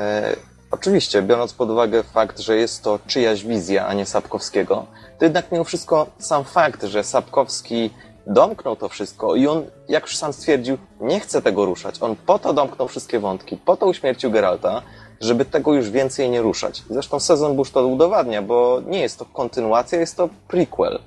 oczywiście, 0.71 1.23
biorąc 1.23 1.53
pod 1.53 1.71
uwagę 1.71 2.03
fakt, 2.03 2.39
że 2.39 2.57
jest 2.57 2.83
to 2.83 2.99
czyjaś 3.07 3.45
wizja, 3.45 3.87
a 3.87 3.95
nie 3.95 4.07
Sapkowskiego, 4.07 4.87
to 5.19 5.25
jednak 5.25 5.53
mimo 5.53 5.65
wszystko 5.65 6.07
sam 6.19 6.45
fakt, 6.45 6.85
że 6.85 7.05
Sapkowski 7.05 7.91
domknął 8.27 8.77
to 8.77 8.89
wszystko 8.89 9.35
i 9.35 9.47
on, 9.47 9.65
jak 9.89 10.03
już 10.03 10.17
sam 10.17 10.33
stwierdził, 10.33 10.79
nie 11.01 11.21
chce 11.21 11.43
tego 11.43 11.65
ruszać. 11.65 11.97
On 12.01 12.17
po 12.17 12.39
to 12.39 12.53
domknął 12.53 12.89
wszystkie 12.89 13.21
wątki, 13.21 13.57
po 13.57 13.77
to 13.77 13.87
uśmiercił 13.87 14.31
Geralta, 14.31 14.83
żeby 15.21 15.45
tego 15.45 15.75
już 15.75 15.91
więcej 15.91 16.31
nie 16.31 16.43
ruszać. 16.43 16.83
Zresztą 16.91 17.21
sezon 17.21 17.57
Bush 17.57 17.71
to 17.71 17.87
udowadnia, 17.87 18.43
bo 18.43 18.83
nie 18.87 19.01
jest 19.01 19.19
to 19.19 19.25
kontynuacja, 19.25 20.01
jest 20.01 20.17
to 20.17 20.29
prequel. 20.49 20.99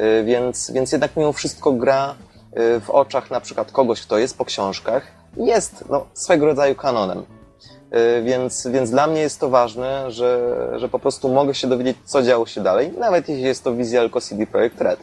Y, 0.00 0.24
Więc, 0.24 0.70
więc 0.70 0.92
jednak 0.92 1.16
mimo 1.16 1.32
wszystko 1.32 1.72
gra 1.72 2.14
y, 2.76 2.80
w 2.80 2.90
oczach 2.90 3.30
na 3.30 3.40
przykład 3.40 3.72
kogoś, 3.72 4.02
kto 4.02 4.18
jest 4.18 4.38
po 4.38 4.44
książkach, 4.44 5.06
jest 5.36 5.84
no, 5.90 6.06
swego 6.14 6.46
rodzaju 6.46 6.74
kanonem. 6.74 7.24
Y, 7.94 8.22
Więc, 8.22 8.66
więc 8.66 8.90
dla 8.90 9.06
mnie 9.06 9.20
jest 9.20 9.40
to 9.40 9.48
ważne, 9.50 10.10
że, 10.10 10.56
że 10.76 10.88
po 10.88 10.98
prostu 10.98 11.28
mogę 11.28 11.54
się 11.54 11.68
dowiedzieć, 11.68 11.96
co 12.04 12.22
działo 12.22 12.46
się 12.46 12.62
dalej, 12.62 12.92
nawet 12.98 13.28
jeśli 13.28 13.44
jest 13.44 13.64
to 13.64 13.74
wizja 13.74 14.00
tylko 14.00 14.20
CD 14.20 14.46
Projekt 14.46 14.80
Red. 14.80 15.00
Y, 15.00 15.02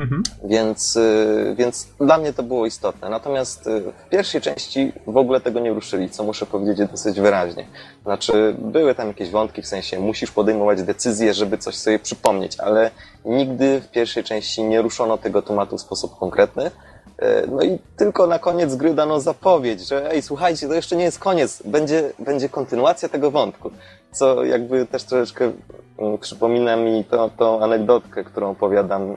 Mhm. 0.00 0.22
Więc, 0.44 0.96
y, 0.96 1.54
więc 1.58 1.88
dla 2.00 2.18
mnie 2.18 2.32
to 2.32 2.42
było 2.42 2.66
istotne. 2.66 3.08
Natomiast 3.08 3.64
w 4.06 4.08
pierwszej 4.10 4.40
części 4.40 4.92
w 5.06 5.16
ogóle 5.16 5.40
tego 5.40 5.60
nie 5.60 5.72
ruszyli, 5.72 6.10
co 6.10 6.24
muszę 6.24 6.46
powiedzieć 6.46 6.88
dosyć 6.90 7.20
wyraźnie. 7.20 7.66
Znaczy, 8.02 8.56
były 8.58 8.94
tam 8.94 9.08
jakieś 9.08 9.30
wątki, 9.30 9.62
w 9.62 9.66
sensie 9.66 10.00
musisz 10.00 10.30
podejmować 10.30 10.82
decyzje, 10.82 11.34
żeby 11.34 11.58
coś 11.58 11.74
sobie 11.76 11.98
przypomnieć, 11.98 12.60
ale 12.60 12.90
nigdy 13.24 13.80
w 13.80 13.88
pierwszej 13.88 14.24
części 14.24 14.64
nie 14.64 14.82
ruszono 14.82 15.18
tego 15.18 15.42
tematu 15.42 15.78
w 15.78 15.80
sposób 15.80 16.18
konkretny. 16.18 16.70
Y, 17.22 17.46
No 17.50 17.62
i 17.62 17.78
tylko 17.96 18.26
na 18.26 18.38
koniec 18.38 18.74
gry 18.74 18.94
dano 18.94 19.20
zapowiedź, 19.20 19.88
że 19.88 20.10
ej, 20.10 20.22
słuchajcie, 20.22 20.68
to 20.68 20.74
jeszcze 20.74 20.96
nie 20.96 21.04
jest 21.04 21.18
koniec, 21.18 21.62
będzie, 21.64 22.12
będzie 22.18 22.48
kontynuacja 22.48 23.08
tego 23.08 23.30
wątku. 23.30 23.70
Co 24.12 24.44
jakby 24.44 24.86
też 24.86 25.04
troszeczkę 25.04 25.52
mm, 25.98 26.18
przypomina 26.18 26.76
mi 26.76 27.04
to, 27.04 27.30
tą 27.38 27.62
anegdotkę, 27.62 28.24
którą 28.24 28.50
opowiadam 28.50 29.16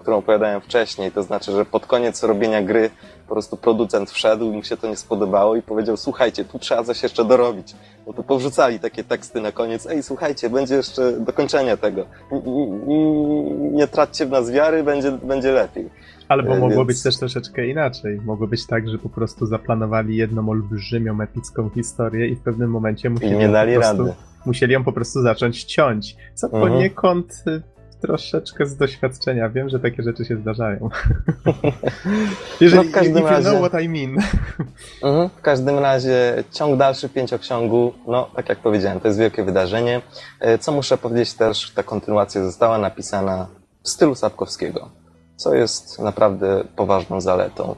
którą 0.00 0.16
opowiadałem 0.16 0.60
wcześniej, 0.60 1.12
to 1.12 1.22
znaczy, 1.22 1.52
że 1.52 1.64
pod 1.64 1.86
koniec 1.86 2.22
robienia 2.22 2.62
gry 2.62 2.90
po 3.28 3.34
prostu 3.34 3.56
producent 3.56 4.10
wszedł 4.10 4.44
i 4.44 4.56
mu 4.56 4.62
się 4.62 4.76
to 4.76 4.88
nie 4.88 4.96
spodobało 4.96 5.56
i 5.56 5.62
powiedział, 5.62 5.96
słuchajcie, 5.96 6.44
tu 6.44 6.58
trzeba 6.58 6.84
coś 6.84 7.02
jeszcze 7.02 7.24
dorobić. 7.24 7.74
Bo 8.06 8.12
to 8.12 8.22
powrzucali 8.22 8.80
takie 8.80 9.04
teksty 9.04 9.40
na 9.40 9.52
koniec, 9.52 9.86
ej, 9.86 10.02
słuchajcie, 10.02 10.50
będzie 10.50 10.74
jeszcze 10.74 11.12
dokończenie 11.12 11.76
tego. 11.76 12.00
N- 12.32 12.42
n- 12.46 12.90
n- 12.90 13.74
Nie 13.74 13.86
traćcie 13.88 14.26
w 14.26 14.30
nas 14.30 14.50
wiary, 14.50 14.82
będzie, 14.82 15.10
będzie 15.12 15.52
lepiej. 15.52 15.90
Albo 16.30 16.56
E, 16.56 16.58
mogło 16.58 16.76
więc- 16.76 16.86
być 16.86 17.02
też 17.02 17.16
troszeczkę 17.18 17.66
inaczej. 17.66 18.20
Mogło 18.24 18.46
być 18.46 18.66
tak, 18.66 18.88
że 18.88 18.98
po 18.98 19.08
prostu 19.08 19.46
zaplanowali 19.46 20.16
jedną 20.16 20.48
olbrzymią, 20.48 21.20
epicką 21.20 21.70
historię 21.74 22.28
i 22.28 22.36
w 22.36 22.40
pewnym 22.40 22.70
momencie 22.70 23.10
musieli, 23.10 23.36
nie 23.36 23.48
dali 23.48 23.74
po 23.74 23.80
prostu, 23.80 23.98
rady. 24.04 24.14
musieli 24.46 24.72
ją 24.72 24.84
po 24.84 24.92
prostu 24.92 25.22
zacząć 25.22 25.64
ciąć. 25.64 26.16
Co 26.34 26.46
Mhm. 26.46 26.62
poniekąd 26.72 27.44
y, 27.46 27.62
troszeczkę 28.00 28.66
z 28.66 28.76
doświadczenia 28.76 29.48
wiem, 29.48 29.68
że 29.68 29.80
takie 29.80 30.02
rzeczy 30.02 30.24
się 30.24 30.36
zdarzają. 30.36 30.88
Jeżeli 32.60 32.84
No, 32.86 32.90
w 32.90 32.94
każdym 32.94 33.16
you 33.22 33.28
razie- 33.28 33.50
know 33.50 33.68
what 33.70 33.82
I 33.82 33.88
mean. 33.88 34.16
Mhm. 35.02 35.28
W 35.28 35.40
każdym 35.42 35.78
razie 35.78 36.44
ciąg 36.52 36.78
dalszy 36.78 37.08
pięcioksiągu, 37.08 37.92
no 38.06 38.30
tak 38.36 38.48
jak 38.48 38.58
powiedziałem, 38.58 39.00
to 39.00 39.08
jest 39.08 39.20
wielkie 39.20 39.44
wydarzenie. 39.44 40.02
E, 40.40 40.58
Co 40.58 40.72
muszę 40.72 40.98
powiedzieć 40.98 41.34
też, 41.34 41.70
ta 41.70 41.82
kontynuacja 41.82 42.44
została 42.44 42.78
napisana 42.78 43.46
w 43.82 43.88
stylu 43.88 44.14
Sapkowskiego, 44.14 44.88
co 45.40 45.54
jest 45.54 45.98
naprawdę 45.98 46.64
poważną 46.76 47.20
zaletą. 47.20 47.74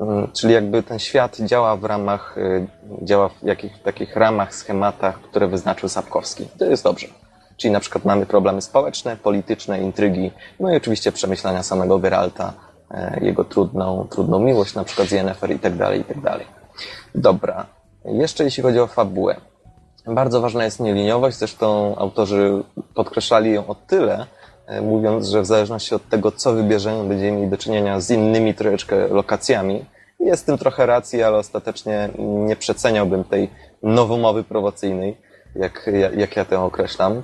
Mm, 0.00 0.32
Czyli 0.32 0.54
jakby 0.54 0.82
ten 0.82 0.98
świat 0.98 1.36
działa 1.40 1.76
w 1.76 1.84
ramach, 1.84 2.38
e, 2.38 2.66
działa 3.02 3.28
w 3.28 3.42
jakich, 3.42 3.82
takich 3.82 4.16
ramach, 4.16 4.54
schematach, 4.54 5.20
które 5.20 5.48
wyznaczył 5.48 5.88
Sapkowski. 5.88 6.48
To 6.58 6.64
jest 6.64 6.84
dobrze. 6.84 7.06
Czyli 7.56 7.72
na 7.72 7.80
przykład 7.80 8.04
mamy 8.04 8.26
problemy 8.26 8.62
społeczne, 8.62 9.16
polityczne, 9.16 9.80
intrygi, 9.80 10.30
no 10.60 10.72
i 10.72 10.76
oczywiście 10.76 11.12
przemyślenia 11.12 11.62
samego 11.62 11.98
Geralta, 11.98 12.52
e, 12.90 13.18
jego 13.24 13.44
trudną, 13.44 14.06
trudną 14.10 14.38
miłość, 14.38 14.74
na 14.74 14.84
przykład 14.84 15.08
z 15.08 15.12
Yennefer 15.12 15.50
i 15.50 15.58
tak 15.58 15.76
dalej, 15.76 16.00
i 16.00 16.04
tak 16.04 16.20
dalej. 16.20 16.46
Dobra. 17.14 17.66
Jeszcze 18.04 18.44
jeśli 18.44 18.62
chodzi 18.62 18.80
o 18.80 18.86
fabułę. 18.86 19.36
Bardzo 20.06 20.40
ważna 20.40 20.64
jest 20.64 20.80
nieliniowość, 20.80 21.36
zresztą 21.36 21.96
autorzy 21.96 22.62
podkreślali 22.94 23.52
ją 23.52 23.66
o 23.66 23.74
tyle, 23.74 24.26
mówiąc, 24.82 25.28
że 25.28 25.42
w 25.42 25.46
zależności 25.46 25.94
od 25.94 26.08
tego, 26.08 26.32
co 26.32 26.52
wybierzemy, 26.52 27.08
będziemy 27.08 27.32
mieli 27.32 27.50
do 27.50 27.56
czynienia 27.56 28.00
z 28.00 28.10
innymi 28.10 28.54
troszeczkę 28.54 29.08
lokacjami. 29.08 29.84
Jest 30.20 30.42
w 30.42 30.46
tym 30.46 30.58
trochę 30.58 30.86
racji, 30.86 31.22
ale 31.22 31.36
ostatecznie 31.38 32.08
nie 32.18 32.56
przeceniałbym 32.56 33.24
tej 33.24 33.50
nowomowy 33.82 34.44
prowocyjnej, 34.44 35.16
jak, 35.54 35.90
jak 36.16 36.36
ja 36.36 36.44
tę 36.44 36.60
określam. 36.60 37.22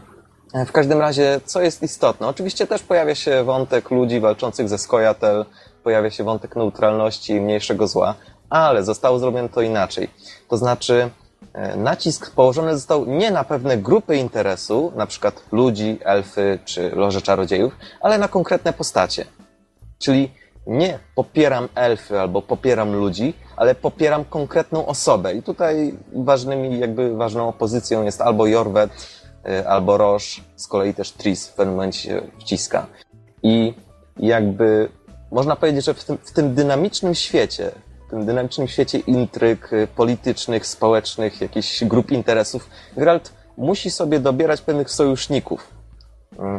E, 0.54 0.66
W 0.66 0.72
każdym 0.72 1.00
razie, 1.00 1.40
co 1.44 1.62
jest 1.62 1.82
istotne? 1.82 2.28
Oczywiście 2.28 2.66
też 2.66 2.82
pojawia 2.82 3.14
się 3.14 3.44
wątek 3.44 3.90
ludzi 3.90 4.20
walczących 4.20 4.68
ze 4.68 4.78
Skojatel, 4.78 5.44
pojawia 5.84 6.10
się 6.10 6.24
wątek 6.24 6.56
neutralności 6.56 7.32
i 7.32 7.40
mniejszego 7.40 7.86
zła, 7.88 8.14
ale 8.50 8.84
zostało 8.84 9.18
zrobione 9.18 9.48
to 9.48 9.60
inaczej. 9.60 10.10
To 10.48 10.56
znaczy, 10.56 10.94
e, 11.02 11.10
nacisk 11.76 12.34
położony 12.34 12.74
został 12.74 13.06
nie 13.06 13.30
na 13.30 13.44
pewne 13.44 13.76
grupy 13.76 14.16
interesu, 14.16 14.92
na 14.96 15.06
przykład 15.06 15.42
ludzi, 15.52 15.98
elfy 16.04 16.58
czy 16.64 16.90
loże 16.90 17.22
czarodziejów, 17.22 17.76
ale 18.00 18.18
na 18.18 18.28
konkretne 18.28 18.72
postacie. 18.72 19.24
Czyli 19.98 20.30
nie 20.66 20.98
popieram 21.14 21.68
elfy 21.74 22.20
albo 22.20 22.42
popieram 22.42 22.92
ludzi, 22.92 23.34
ale 23.56 23.74
popieram 23.74 24.24
konkretną 24.24 24.86
osobę. 24.86 25.34
I 25.34 25.42
tutaj 25.42 25.94
ważnymi, 26.12 26.78
jakby 26.78 27.16
ważną 27.16 27.48
opozycją 27.48 28.04
jest 28.04 28.20
albo 28.20 28.46
Jorwet, 28.46 28.90
y, 29.48 29.68
albo 29.68 29.96
Roche, 29.96 30.42
z 30.56 30.66
kolei 30.68 30.94
też 30.94 31.12
Tris 31.12 31.48
w 31.48 31.54
pewnym 31.54 31.74
momencie 31.74 32.22
wciska. 32.38 32.86
I 33.42 33.74
jakby 34.16 34.88
można 35.32 35.56
powiedzieć, 35.56 35.84
że 35.84 35.94
w 35.94 36.04
tym, 36.04 36.18
w 36.24 36.32
tym 36.32 36.54
dynamicznym 36.54 37.14
świecie, 37.14 37.72
tym 38.10 38.26
dynamicznym 38.26 38.68
świecie 38.68 38.98
intryg 38.98 39.72
y, 39.72 39.88
politycznych, 39.96 40.66
społecznych, 40.66 41.40
jakichś 41.40 41.84
grup 41.84 42.10
interesów, 42.10 42.68
Geralt 42.96 43.32
musi 43.56 43.90
sobie 43.90 44.20
dobierać 44.20 44.60
pewnych 44.60 44.90
sojuszników. 44.90 45.80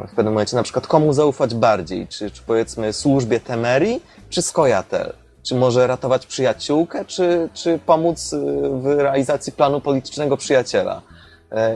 W 0.08 0.16
pewnym 0.16 0.34
momencie, 0.34 0.56
na 0.56 0.64
przykład 0.64 0.88
komu 0.88 1.14
zaufać 1.14 1.56
bardziej, 1.56 2.08
czy, 2.08 2.32
czy 2.32 2.44
powiedzmy 2.44 2.94
służbie 2.94 3.40
Temerii, 3.40 4.04
czy 4.30 4.42
Skojatel, 4.42 5.14
czy 5.44 5.56
może 5.56 5.88
ratować 5.88 6.26
przyjaciółkę, 6.26 7.06
czy, 7.06 7.50
czy 7.54 7.80
pomóc 7.86 8.34
y, 8.34 8.40
w 8.82 8.86
realizacji 8.86 9.54
planu 9.54 9.82
politycznego 9.82 10.38
przyjaciela. 10.38 11.02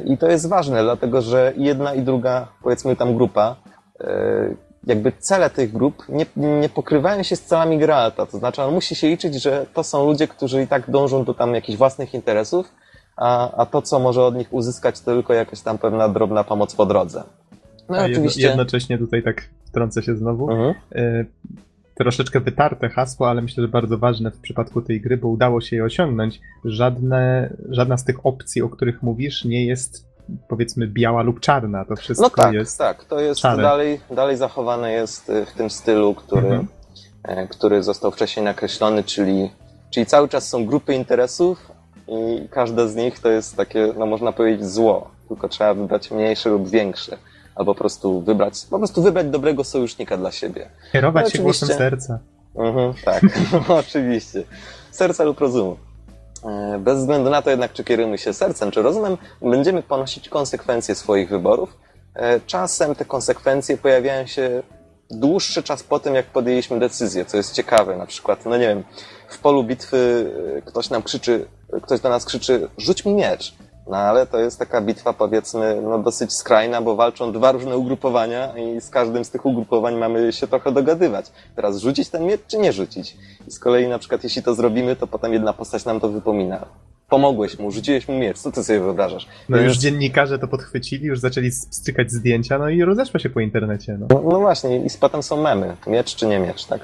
I 0.05 0.17
to 0.17 0.27
jest 0.27 0.49
ważne, 0.49 0.83
dlatego 0.83 1.21
że 1.21 1.53
jedna 1.57 1.93
i 1.93 2.01
druga, 2.01 2.47
powiedzmy 2.63 2.95
tam 2.95 3.15
grupa, 3.15 3.55
jakby 4.85 5.11
cele 5.11 5.49
tych 5.49 5.71
grup 5.71 6.03
nie, 6.09 6.25
nie 6.35 6.69
pokrywają 6.69 7.23
się 7.23 7.35
z 7.35 7.41
celami 7.41 7.77
Geralta, 7.77 8.25
to 8.25 8.37
znaczy 8.37 8.61
on 8.61 8.73
musi 8.73 8.95
się 8.95 9.07
liczyć, 9.07 9.41
że 9.41 9.65
to 9.73 9.83
są 9.83 10.05
ludzie, 10.05 10.27
którzy 10.27 10.63
i 10.63 10.67
tak 10.67 10.91
dążą 10.91 11.23
do 11.23 11.33
tam 11.33 11.55
jakichś 11.55 11.77
własnych 11.77 12.13
interesów, 12.13 12.73
a, 13.15 13.57
a 13.57 13.65
to, 13.65 13.81
co 13.81 13.99
może 13.99 14.23
od 14.23 14.35
nich 14.35 14.53
uzyskać, 14.53 14.99
to 14.99 15.05
tylko 15.05 15.33
jakaś 15.33 15.61
tam 15.61 15.77
pewna 15.77 16.09
drobna 16.09 16.43
pomoc 16.43 16.75
po 16.75 16.85
drodze. 16.85 17.23
No 17.89 17.95
i 17.95 17.99
A 17.99 18.01
jedno, 18.01 18.17
oczywiście. 18.17 18.47
jednocześnie 18.47 18.97
tutaj 18.97 19.23
tak 19.23 19.49
wtrącę 19.65 20.03
się 20.03 20.15
znowu. 20.15 20.51
Mhm. 20.51 20.73
E, 20.95 21.25
troszeczkę 21.95 22.39
wytarte 22.39 22.89
hasło, 22.89 23.29
ale 23.29 23.41
myślę, 23.41 23.63
że 23.63 23.67
bardzo 23.67 23.97
ważne 23.97 24.31
w 24.31 24.39
przypadku 24.39 24.81
tej 24.81 25.01
gry, 25.01 25.17
bo 25.17 25.27
udało 25.27 25.61
się 25.61 25.75
je 25.75 25.83
osiągnąć. 25.83 26.41
Żadne, 26.65 27.53
żadna 27.69 27.97
z 27.97 28.03
tych 28.03 28.25
opcji, 28.25 28.61
o 28.61 28.69
których 28.69 29.03
mówisz, 29.03 29.45
nie 29.45 29.65
jest 29.65 30.14
powiedzmy 30.47 30.87
biała 30.87 31.21
lub 31.23 31.39
czarna. 31.39 31.85
To 31.85 31.95
wszystko 31.95 32.23
No 32.37 32.43
tak, 32.43 32.53
jest. 32.53 32.77
tak. 32.77 33.03
To 33.03 33.19
jest 33.19 33.41
szare. 33.41 33.63
dalej, 33.63 34.01
dalej 34.11 34.37
zachowane 34.37 34.91
jest 34.91 35.29
y, 35.29 35.45
w 35.45 35.51
tym 35.51 35.69
stylu, 35.69 36.15
który, 36.15 36.47
Mhm. 36.47 36.67
e, 37.23 37.47
który 37.47 37.83
został 37.83 38.11
wcześniej 38.11 38.43
nakreślony, 38.45 39.03
czyli, 39.03 39.51
czyli 39.89 40.05
cały 40.05 40.29
czas 40.29 40.47
są 40.49 40.65
grupy 40.65 40.93
interesów 40.93 41.71
i 42.07 42.47
każde 42.49 42.89
z 42.89 42.95
nich 42.95 43.19
to 43.19 43.29
jest 43.29 43.57
takie, 43.57 43.93
no 43.97 44.05
można 44.05 44.31
powiedzieć, 44.31 44.65
zło. 44.65 45.11
Tylko 45.27 45.49
trzeba 45.49 45.73
wybrać 45.73 46.11
mniejsze 46.11 46.49
lub 46.49 46.69
większe. 46.69 47.17
Albo 47.55 47.73
po 47.75 47.79
prostu 47.79 48.21
wybrać, 48.21 48.53
po 48.69 48.77
prostu 48.77 49.01
wybrać 49.01 49.27
dobrego 49.27 49.63
sojusznika 49.63 50.17
dla 50.17 50.31
siebie. 50.31 50.69
Kierować 50.91 51.25
No, 51.25 51.29
się 51.31 51.39
głosem 51.43 51.69
serca. 51.69 52.19
Mhm, 52.55 52.93
tak, 53.05 53.23
oczywiście. 53.79 54.43
Serca 54.91 55.23
lub 55.23 55.39
rozumu. 55.39 55.77
E, 56.45 56.79
Bez 56.79 56.99
względu 56.99 57.29
na 57.29 57.41
to 57.41 57.49
jednak, 57.49 57.73
czy 57.73 57.83
kierujemy 57.83 58.17
się 58.17 58.33
sercem, 58.33 58.71
czy 58.71 58.81
rozumem, 58.81 59.17
będziemy 59.41 59.83
ponosić 59.83 60.29
konsekwencje 60.29 60.95
swoich 60.95 61.29
wyborów, 61.29 61.85
E, 62.15 62.39
czasem 62.39 62.95
te 62.95 63.05
konsekwencje 63.05 63.77
pojawiają 63.77 64.27
się 64.27 64.63
dłuższy 65.09 65.63
czas 65.63 65.83
po 65.83 65.99
tym, 65.99 66.15
jak 66.15 66.25
podjęliśmy 66.25 66.79
decyzję, 66.79 67.25
co 67.25 67.37
jest 67.37 67.53
ciekawe. 67.53 67.97
Na 67.97 68.05
przykład, 68.05 68.45
no 68.45 68.57
nie 68.57 68.67
wiem, 68.67 68.83
w 69.29 69.39
polu 69.39 69.63
bitwy 69.63 70.31
e, 70.57 70.61
ktoś 70.61 70.89
nam 70.89 71.03
krzyczy, 71.03 71.45
ktoś 71.81 71.99
do 71.99 72.09
nas 72.09 72.25
krzyczy, 72.25 72.69
rzuć 72.77 73.05
mi 73.05 73.13
miecz. 73.13 73.55
No 73.87 73.97
ale 73.97 74.25
to 74.27 74.39
jest 74.39 74.59
taka 74.59 74.81
bitwa, 74.81 75.13
powiedzmy, 75.13 75.81
no 75.81 75.99
dosyć 75.99 76.33
skrajna, 76.33 76.81
bo 76.81 76.95
walczą 76.95 77.31
dwa 77.31 77.51
różne 77.51 77.77
ugrupowania 77.77 78.57
i 78.57 78.81
z 78.81 78.89
każdym 78.89 79.25
z 79.25 79.29
tych 79.29 79.45
ugrupowań 79.45 79.95
mamy 79.95 80.33
się 80.33 80.47
trochę 80.47 80.71
dogadywać. 80.71 81.31
Teraz 81.55 81.77
rzucić 81.77 82.09
ten 82.09 82.25
miecz, 82.25 82.41
czy 82.47 82.57
nie 82.57 82.73
rzucić? 82.73 83.17
I 83.47 83.51
z 83.51 83.59
kolei 83.59 83.87
na 83.87 83.99
przykład, 83.99 84.23
jeśli 84.23 84.43
to 84.43 84.55
zrobimy, 84.55 84.95
to 84.95 85.07
potem 85.07 85.33
jedna 85.33 85.53
postać 85.53 85.85
nam 85.85 85.99
to 85.99 86.09
wypomina. 86.09 86.65
Pomogłeś 87.09 87.59
mu, 87.59 87.71
rzuciłeś 87.71 88.07
mu 88.07 88.17
miecz, 88.17 88.37
co 88.39 88.51
ty 88.51 88.63
sobie 88.63 88.79
wyobrażasz? 88.79 89.27
No 89.49 89.57
Więc- 89.57 89.67
już 89.67 89.77
dziennikarze 89.77 90.39
to 90.39 90.47
podchwycili, 90.47 91.05
już 91.05 91.19
zaczęli 91.19 91.51
stykać 91.51 92.11
zdjęcia, 92.11 92.57
no 92.57 92.69
i 92.69 92.83
rozeszło 92.83 93.19
się 93.19 93.29
po 93.29 93.39
internecie. 93.39 93.97
No. 93.99 94.07
No, 94.09 94.21
no 94.31 94.39
właśnie, 94.39 94.85
i 94.85 94.89
z 94.89 94.97
potem 94.97 95.23
są 95.23 95.41
memy. 95.41 95.75
Miecz 95.87 96.15
czy 96.15 96.27
nie 96.27 96.39
miecz, 96.39 96.65
tak? 96.65 96.81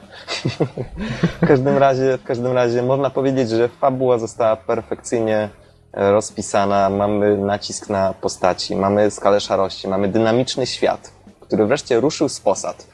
w, 1.41 1.47
każdym 1.47 1.78
razie, 1.78 2.18
w 2.18 2.24
każdym 2.24 2.52
razie 2.52 2.84
można 2.84 3.10
powiedzieć, 3.10 3.49
że 3.49 3.68
fabuła 3.70 4.18
została 4.18 4.56
perfekcyjnie 4.56 5.49
rozpisana, 5.93 6.89
mamy 6.89 7.37
nacisk 7.37 7.89
na 7.89 8.13
postaci, 8.13 8.75
mamy 8.75 9.11
skalę 9.11 9.39
szarości, 9.39 9.87
mamy 9.87 10.07
dynamiczny 10.07 10.65
świat, 10.65 11.11
który 11.39 11.65
wreszcie 11.65 11.99
ruszył 11.99 12.29
z 12.29 12.39
posad. 12.39 12.87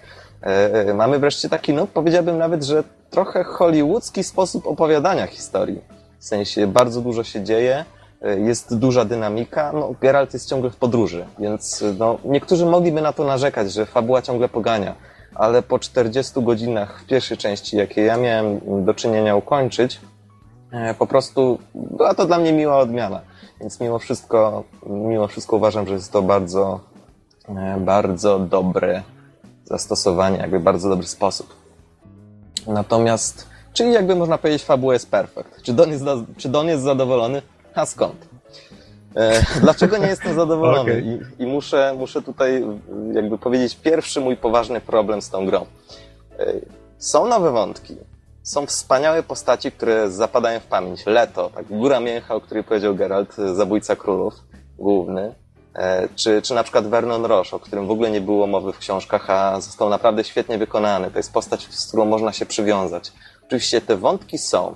E, 0.43 0.89
e, 0.89 0.93
Mamy 0.93 1.19
wreszcie 1.19 1.49
taki, 1.49 1.73
no 1.73 1.87
powiedziałbym 1.87 2.37
nawet, 2.37 2.63
że 2.63 2.83
trochę 3.09 3.43
hollywoodzki 3.43 4.23
sposób 4.23 4.67
opowiadania 4.67 5.27
historii. 5.27 5.81
W 6.19 6.25
sensie 6.25 6.67
bardzo 6.67 7.01
dużo 7.01 7.23
się 7.23 7.43
dzieje, 7.43 7.85
e, 8.21 8.39
jest 8.39 8.77
duża 8.77 9.05
dynamika, 9.05 9.71
no 9.73 9.93
Geralt 10.01 10.33
jest 10.33 10.49
ciągle 10.49 10.69
w 10.69 10.75
podróży, 10.75 11.25
więc 11.39 11.83
no, 11.99 12.17
niektórzy 12.25 12.65
mogliby 12.65 13.01
na 13.01 13.13
to 13.13 13.23
narzekać, 13.23 13.71
że 13.73 13.85
fabuła 13.85 14.21
ciągle 14.21 14.49
pogania, 14.49 14.95
ale 15.35 15.61
po 15.61 15.79
40 15.79 16.41
godzinach 16.41 17.01
w 17.01 17.05
pierwszej 17.05 17.37
części, 17.37 17.77
jakie 17.77 18.01
ja 18.01 18.17
miałem 18.17 18.59
do 18.85 18.93
czynienia 18.93 19.35
ukończyć, 19.35 19.99
po 20.97 21.07
prostu 21.07 21.59
była 21.74 22.13
to 22.13 22.26
dla 22.26 22.38
mnie 22.38 22.53
miła 22.53 22.78
odmiana. 22.78 23.22
Więc 23.59 23.80
mimo 23.80 23.99
wszystko, 23.99 24.63
mimo 24.86 25.28
wszystko 25.28 25.55
uważam, 25.55 25.88
że 25.88 25.93
jest 25.93 26.11
to 26.11 26.22
bardzo, 26.22 26.80
e, 27.49 27.78
bardzo 27.80 28.39
dobre 28.39 29.03
zastosowanie, 29.63 30.38
jakby 30.38 30.59
bardzo 30.59 30.89
dobry 30.89 31.07
sposób. 31.07 31.55
Natomiast, 32.68 33.47
czyli 33.74 33.93
jakby 33.93 34.15
można 34.15 34.38
powiedzieć, 34.38 34.63
fabuła 34.63 34.93
jest 34.93 35.11
perfekt. 35.11 35.61
Czy 35.61 35.74
Don 35.74 35.89
jest, 35.89 36.03
czy 36.38 36.49
Don 36.49 36.68
jest 36.68 36.84
zadowolony? 36.84 37.41
A 37.76 37.86
skąd? 37.86 38.28
E, 39.15 39.41
dlaczego 39.61 39.97
nie 39.97 40.07
jestem 40.07 40.36
zadowolony? 40.36 40.91
Okej. 40.91 41.20
I, 41.39 41.43
I 41.43 41.45
muszę, 41.45 41.95
muszę 41.97 42.22
tutaj 42.22 42.63
jakby 43.13 43.38
powiedzieć 43.38 43.76
pierwszy 43.76 44.22
mój 44.22 44.38
poważny 44.38 44.82
problem 44.82 45.22
z 45.22 45.30
tą 45.30 45.45
grą. 45.45 45.65
E, 46.39 46.53
Są 46.97 47.28
nowe 47.28 47.51
wątki. 47.51 47.95
Są 48.47 48.65
wspaniałe 48.65 49.23
postaci, 49.23 49.71
które 49.71 50.11
zapadają 50.11 50.59
w 50.59 50.65
pamięć. 50.65 51.05
Leto, 51.05 51.49
tak, 51.49 51.65
Góra 51.67 51.99
Mięcha, 51.99 52.35
o 52.35 52.41
której 52.41 52.63
powiedział 52.63 52.95
Geralt, 52.95 53.35
zabójca 53.35 53.95
królów, 53.95 54.33
główny. 54.77 55.35
E, 55.75 56.07
Czy, 56.15 56.41
czy 56.41 56.53
na 56.53 56.63
przykład 56.63 56.87
Vernon 56.87 57.25
Roche, 57.25 57.55
o 57.55 57.59
którym 57.59 57.87
w 57.87 57.91
ogóle 57.91 58.11
nie 58.11 58.21
było 58.21 58.47
mowy 58.47 58.73
w 58.73 58.77
książkach, 58.77 59.29
a 59.29 59.61
został 59.61 59.89
naprawdę 59.89 60.23
świetnie 60.23 60.57
wykonany. 60.57 61.11
To 61.11 61.19
jest 61.19 61.33
postać, 61.33 61.67
z 61.71 61.87
którą 61.87 62.05
można 62.05 62.33
się 62.33 62.45
przywiązać. 62.45 63.11
Oczywiście 63.45 63.81
te 63.81 63.97
wątki 63.97 64.37
są. 64.37 64.75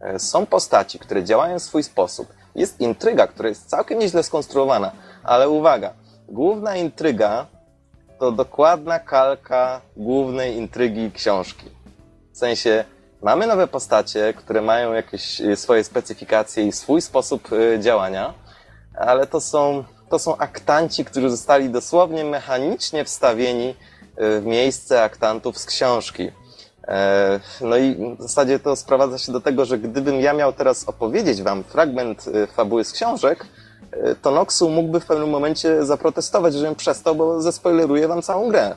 E, 0.00 0.18
Są 0.18 0.46
postaci, 0.46 0.98
które 0.98 1.24
działają 1.24 1.58
w 1.58 1.62
swój 1.62 1.82
sposób. 1.82 2.28
Jest 2.54 2.80
intryga, 2.80 3.26
która 3.26 3.48
jest 3.48 3.66
całkiem 3.70 3.98
nieźle 3.98 4.22
skonstruowana, 4.22 4.92
ale 5.24 5.48
uwaga, 5.48 5.92
główna 6.28 6.76
intryga 6.76 7.46
to 8.18 8.32
dokładna 8.32 8.98
kalka 8.98 9.80
głównej 9.96 10.56
intrygi 10.56 11.10
książki. 11.12 11.66
W 12.32 12.38
sensie 12.38 12.84
mamy 13.22 13.46
nowe 13.46 13.66
postacie, 13.66 14.34
które 14.34 14.62
mają 14.62 14.92
jakieś 14.92 15.40
e, 15.40 15.56
swoje 15.56 15.84
specyfikacje 15.84 16.66
i 16.66 16.72
swój 16.72 17.02
sposób 17.02 17.48
e, 17.52 17.80
działania, 17.80 18.34
ale 18.94 19.26
to 19.26 19.40
są, 19.40 19.84
to 20.10 20.18
są 20.18 20.36
aktanci, 20.36 21.04
którzy 21.04 21.30
zostali 21.30 21.70
dosłownie 21.70 22.24
mechanicznie 22.24 23.04
wstawieni 23.04 23.74
e, 24.16 24.40
w 24.40 24.46
miejsce 24.46 25.02
aktantów 25.02 25.58
z 25.58 25.66
książki. 25.66 26.30
E, 26.88 27.40
No 27.60 27.76
i 27.76 28.16
w 28.18 28.22
zasadzie 28.22 28.58
to 28.58 28.76
sprowadza 28.76 29.18
się 29.18 29.32
do 29.32 29.40
tego, 29.40 29.64
że 29.64 29.78
gdybym 29.78 30.20
ja 30.20 30.32
miał 30.32 30.52
teraz 30.52 30.88
opowiedzieć 30.88 31.42
wam 31.42 31.64
fragment 31.64 32.24
fabuły 32.52 32.84
z 32.84 32.92
książek, 32.92 33.46
to 34.22 34.30
Noxu 34.30 34.70
mógłby 34.70 35.00
w 35.00 35.06
pewnym 35.06 35.30
momencie 35.30 35.84
zaprotestować, 35.84 36.54
żebym 36.54 36.74
przestał, 36.74 37.14
bo 37.14 37.42
zespoileruję 37.42 38.08
wam 38.08 38.22
całą 38.22 38.48
grę. 38.48 38.76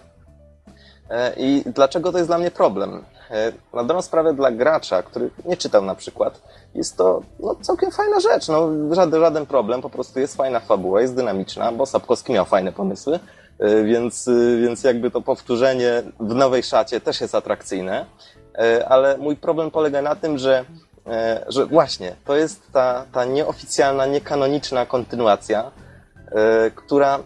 E, 1.10 1.34
I 1.38 1.64
dlaczego 1.66 2.12
to 2.12 2.18
jest 2.18 2.30
dla 2.30 2.38
mnie 2.38 2.52
problem? 2.52 3.06
E, 3.32 3.52
Na 3.74 3.84
dobrą 3.84 4.02
sprawę 4.02 4.34
dla 4.34 4.52
gracza, 4.52 5.04
który 5.04 5.30
nie 5.46 5.58
czytał 5.58 5.86
na 5.86 5.96
przykład, 5.96 6.42
jest 6.76 6.98
to 6.98 7.22
no, 7.40 7.56
całkiem 7.62 7.92
fajna 7.92 8.20
rzecz. 8.20 8.48
No, 8.48 8.70
żaden, 8.92 9.22
żaden 9.22 9.46
problem, 9.46 9.82
po 9.82 9.90
prostu 9.90 10.20
jest 10.20 10.36
fajna 10.36 10.60
fabuła, 10.60 11.02
jest 11.02 11.16
dynamiczna, 11.16 11.72
bo 11.72 11.86
Sapkowski 11.86 12.34
miał 12.34 12.46
fajne 12.46 12.72
pomysły, 12.72 13.20
e, 13.60 13.84
więc, 13.84 14.28
e, 14.28 14.58
więc 14.62 14.84
jakby 14.84 15.12
to 15.12 15.22
powtórzenie 15.22 16.04
w 16.20 16.36
nowej 16.36 16.64
szacie 16.64 17.02
też 17.02 17.22
jest 17.22 17.36
atrakcyjne. 17.36 18.06
Ale 18.88 19.18
mój 19.18 19.36
problem 19.36 19.72
polega 19.72 20.02
na 20.02 20.16
tym, 20.16 20.38
że, 20.38 20.66
że 21.48 21.66
właśnie 21.66 22.16
to 22.26 22.36
jest 22.36 22.72
ta, 22.74 23.06
ta 23.12 23.26
nieoficjalna, 23.26 24.06
niekanoniczna 24.06 24.86
kontynuacja, 24.86 25.72
która 26.76 27.20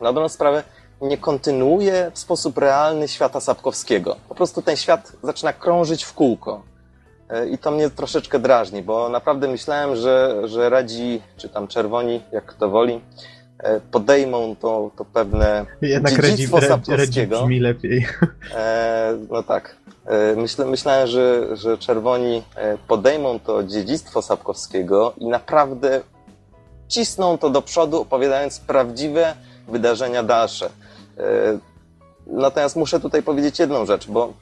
na 0.00 0.12
dobrą 0.12 0.28
sprawę 0.28 0.62
nie 1.00 1.18
kontynuuje 1.18 2.10
w 2.14 2.18
sposób 2.18 2.58
realny 2.58 3.08
świata 3.08 3.40
Sapkowskiego. 3.40 4.16
Po 4.28 4.34
prostu 4.34 4.62
ten 4.62 4.76
świat 4.76 5.12
zaczyna 5.22 5.52
krążyć 5.52 6.04
w 6.04 6.14
kółko. 6.14 6.62
E, 7.28 7.48
I 7.48 7.58
to 7.58 7.70
mnie 7.70 7.90
troszeczkę 7.90 8.38
drażni, 8.38 8.82
bo 8.82 9.08
naprawdę 9.08 9.48
myślałem, 9.48 9.96
że, 9.96 10.42
że 10.44 10.70
radzi, 10.70 11.22
czy 11.36 11.48
tam 11.48 11.68
czerwoni, 11.68 12.22
jak 12.32 12.44
kto 12.46 12.68
woli, 12.68 13.00
e, 13.58 13.80
podejmą 13.80 14.56
to, 14.56 14.90
to 14.96 15.04
pewne 15.04 15.66
Jednak 15.82 16.22
dziedzictwo 16.22 16.56
Redzi 16.56 16.68
Sapkowskiego. 16.68 17.42
brzmi 17.42 17.60
lepiej. 17.60 18.06
E, 18.54 19.16
no 19.30 19.42
tak. 19.42 19.76
E, 20.06 20.36
myślę, 20.36 20.64
myślałem, 20.64 21.06
że, 21.06 21.56
że 21.56 21.78
czerwoni 21.78 22.42
e, 22.56 22.78
podejmą 22.88 23.40
to 23.40 23.64
dziedzictwo 23.64 24.22
Sapkowskiego 24.22 25.12
i 25.18 25.26
naprawdę 25.26 26.00
cisną 26.88 27.38
to 27.38 27.50
do 27.50 27.62
przodu, 27.62 28.00
opowiadając 28.00 28.60
prawdziwe 28.60 29.34
wydarzenia 29.68 30.22
dalsze. 30.22 30.70
E, 31.18 31.58
Natomiast 32.30 32.76
muszę 32.76 33.00
tutaj 33.00 33.22
powiedzieć 33.22 33.58
jedną 33.58 33.86
rzecz, 33.86 34.06
bo 34.06 34.32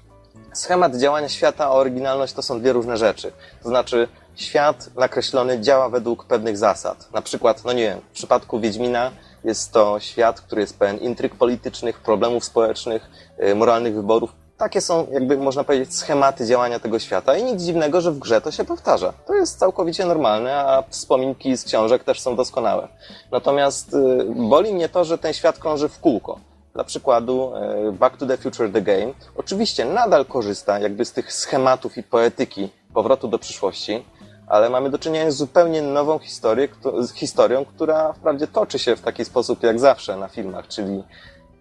schemat 0.52 0.96
działania 0.96 1.28
świata 1.28 1.64
a 1.64 1.70
oryginalność 1.70 2.32
to 2.32 2.42
są 2.42 2.60
dwie 2.60 2.72
różne 2.72 2.96
rzeczy. 2.96 3.32
To 3.62 3.68
znaczy, 3.68 4.08
świat 4.34 4.90
nakreślony 4.96 5.60
działa 5.60 5.88
według 5.88 6.24
pewnych 6.24 6.56
zasad. 6.56 7.12
Na 7.12 7.22
przykład, 7.22 7.64
no 7.64 7.72
nie 7.72 7.82
wiem, 7.82 8.00
w 8.00 8.14
przypadku 8.14 8.60
Wiedźmina 8.60 9.10
jest 9.44 9.72
to 9.72 10.00
świat, 10.00 10.40
który 10.40 10.60
jest 10.60 10.78
pełen 10.78 10.98
intryg 10.98 11.34
politycznych, 11.34 12.00
problemów 12.00 12.44
społecznych, 12.44 13.10
y, 13.42 13.54
moralnych 13.54 13.94
wyborów. 13.94 14.32
Takie 14.56 14.80
są, 14.80 15.06
jakby 15.12 15.36
można 15.36 15.64
powiedzieć, 15.64 15.94
schematy 15.94 16.46
działania 16.46 16.78
tego 16.78 16.98
świata 16.98 17.36
i 17.36 17.44
nic 17.44 17.62
dziwnego, 17.62 18.00
że 18.00 18.12
w 18.12 18.18
grze 18.18 18.40
to 18.40 18.50
się 18.50 18.64
powtarza. 18.64 19.12
To 19.26 19.34
jest 19.34 19.58
całkowicie 19.58 20.04
normalne, 20.04 20.54
a 20.54 20.84
wspominki 20.88 21.56
z 21.56 21.64
książek 21.64 22.04
też 22.04 22.20
są 22.20 22.36
doskonałe. 22.36 22.88
Natomiast 23.32 23.94
y, 23.94 24.26
boli 24.36 24.74
mnie 24.74 24.88
to, 24.88 25.04
że 25.04 25.18
ten 25.18 25.32
świat 25.32 25.58
krąży 25.58 25.88
w 25.88 26.00
kółko. 26.00 26.40
Dla 26.76 26.84
przykładu 26.84 27.52
e, 27.54 27.92
Back 27.92 28.16
to 28.16 28.26
the 28.26 28.36
Future 28.36 28.72
The 28.72 28.82
Game 28.82 29.12
oczywiście 29.36 29.84
nadal 29.84 30.24
korzysta 30.24 30.78
jakby 30.78 31.04
z 31.04 31.12
tych 31.12 31.32
schematów 31.32 31.98
i 31.98 32.02
poetyki 32.02 32.68
powrotu 32.94 33.28
do 33.28 33.38
przyszłości, 33.38 34.04
ale 34.46 34.70
mamy 34.70 34.90
do 34.90 34.98
czynienia 34.98 35.30
z 35.30 35.36
zupełnie 35.36 35.82
nową 35.82 36.18
historię, 36.18 36.68
historią, 37.14 37.64
która 37.64 38.12
wprawdzie 38.12 38.46
toczy 38.46 38.78
się 38.78 38.96
w 38.96 39.00
taki 39.00 39.24
sposób 39.24 39.62
jak 39.62 39.80
zawsze 39.80 40.16
na 40.16 40.28
filmach, 40.28 40.68
czyli 40.68 41.04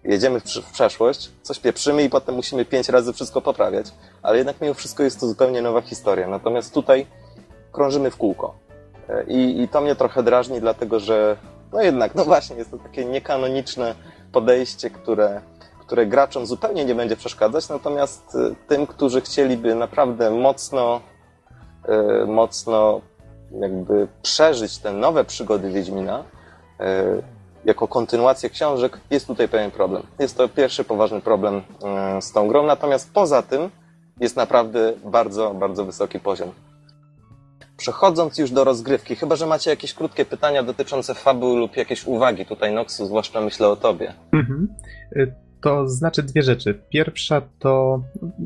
jedziemy 0.04 0.40
w 0.40 0.72
przeszłość, 0.72 1.30
coś 1.42 1.58
pieprzymy 1.58 2.02
i 2.02 2.10
potem 2.10 2.34
musimy 2.34 2.64
pięć 2.64 2.88
razy 2.88 3.12
wszystko 3.12 3.40
poprawiać, 3.40 3.86
ale 4.22 4.38
jednak 4.38 4.60
mimo 4.60 4.74
wszystko 4.74 5.02
jest 5.02 5.20
to 5.20 5.26
zupełnie 5.26 5.62
nowa 5.62 5.80
historia. 5.80 6.28
Natomiast 6.28 6.74
tutaj 6.74 7.06
krążymy 7.72 8.10
w 8.10 8.16
kółko. 8.16 8.54
E, 9.08 9.24
I, 9.24 9.62
I 9.62 9.68
to 9.68 9.80
mnie 9.80 9.96
trochę 9.96 10.22
drażni, 10.22 10.60
dlatego 10.60 11.00
że 11.00 11.36
no 11.72 11.82
jednak, 11.82 12.14
no 12.14 12.24
właśnie, 12.24 12.56
jest 12.56 12.70
to 12.70 12.78
takie 12.78 13.04
niekanoniczne 13.04 13.94
podejście, 14.36 14.90
które, 14.90 15.40
które 15.78 16.06
graczom 16.06 16.46
zupełnie 16.46 16.84
nie 16.84 16.94
będzie 16.94 17.16
przeszkadzać, 17.16 17.68
natomiast 17.68 18.34
y, 18.34 18.54
tym, 18.68 18.86
którzy 18.86 19.20
chcieliby 19.20 19.74
naprawdę 19.74 20.30
mocno, 20.30 21.00
y, 22.22 22.26
mocno 22.26 23.00
jakby 23.60 24.08
przeżyć 24.22 24.78
te 24.78 24.92
nowe 24.92 25.24
przygody 25.24 25.70
Wiedźmina, 25.70 26.18
y, 26.20 26.84
jako 27.64 27.88
kontynuację 27.88 28.50
książek, 28.50 29.00
jest 29.10 29.26
tutaj 29.26 29.48
pewien 29.48 29.70
problem. 29.70 30.02
Jest 30.18 30.36
to 30.36 30.48
pierwszy 30.48 30.84
poważny 30.84 31.20
problem 31.20 31.62
z 32.20 32.32
tą 32.32 32.48
grą, 32.48 32.66
natomiast 32.66 33.12
poza 33.12 33.42
tym 33.42 33.70
jest 34.20 34.36
naprawdę 34.36 34.92
bardzo, 35.04 35.54
bardzo 35.54 35.84
wysoki 35.84 36.20
poziom. 36.20 36.52
Przechodząc 37.76 38.38
już 38.38 38.50
do 38.50 38.64
rozgrywki, 38.64 39.16
chyba 39.16 39.36
że 39.36 39.46
macie 39.46 39.70
jakieś 39.70 39.94
krótkie 39.94 40.24
pytania 40.24 40.62
dotyczące 40.62 41.14
fabuły 41.14 41.58
lub 41.58 41.76
jakieś 41.76 42.06
uwagi 42.06 42.46
tutaj, 42.46 42.74
Noxu, 42.74 43.06
zwłaszcza 43.06 43.40
myślę 43.40 43.68
o 43.68 43.76
tobie. 43.76 44.14
Mhm. 44.32 44.68
Y, 45.16 45.34
To 45.60 45.88
znaczy 45.88 46.22
dwie 46.22 46.42
rzeczy. 46.42 46.82
Pierwsza 46.88 47.42
to, 47.58 48.02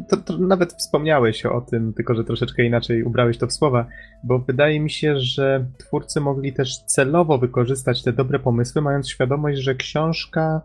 to, 0.09 0.17
to 0.17 0.39
nawet 0.39 0.73
wspomniałeś 0.73 1.47
o 1.47 1.61
tym, 1.61 1.93
tylko 1.93 2.15
że 2.15 2.25
troszeczkę 2.25 2.65
inaczej 2.65 3.03
ubrałeś 3.03 3.39
to 3.39 3.47
w 3.47 3.53
słowa, 3.53 3.87
bo 4.25 4.39
wydaje 4.39 4.81
mi 4.81 4.91
się, 4.91 5.19
że 5.19 5.67
twórcy 5.79 6.21
mogli 6.21 6.53
też 6.53 6.79
celowo 6.79 7.39
wykorzystać 7.39 8.03
te 8.03 8.13
dobre 8.13 8.39
pomysły, 8.39 8.83
mając 8.83 9.09
świadomość, 9.09 9.61
że 9.61 9.75
książka 9.75 10.63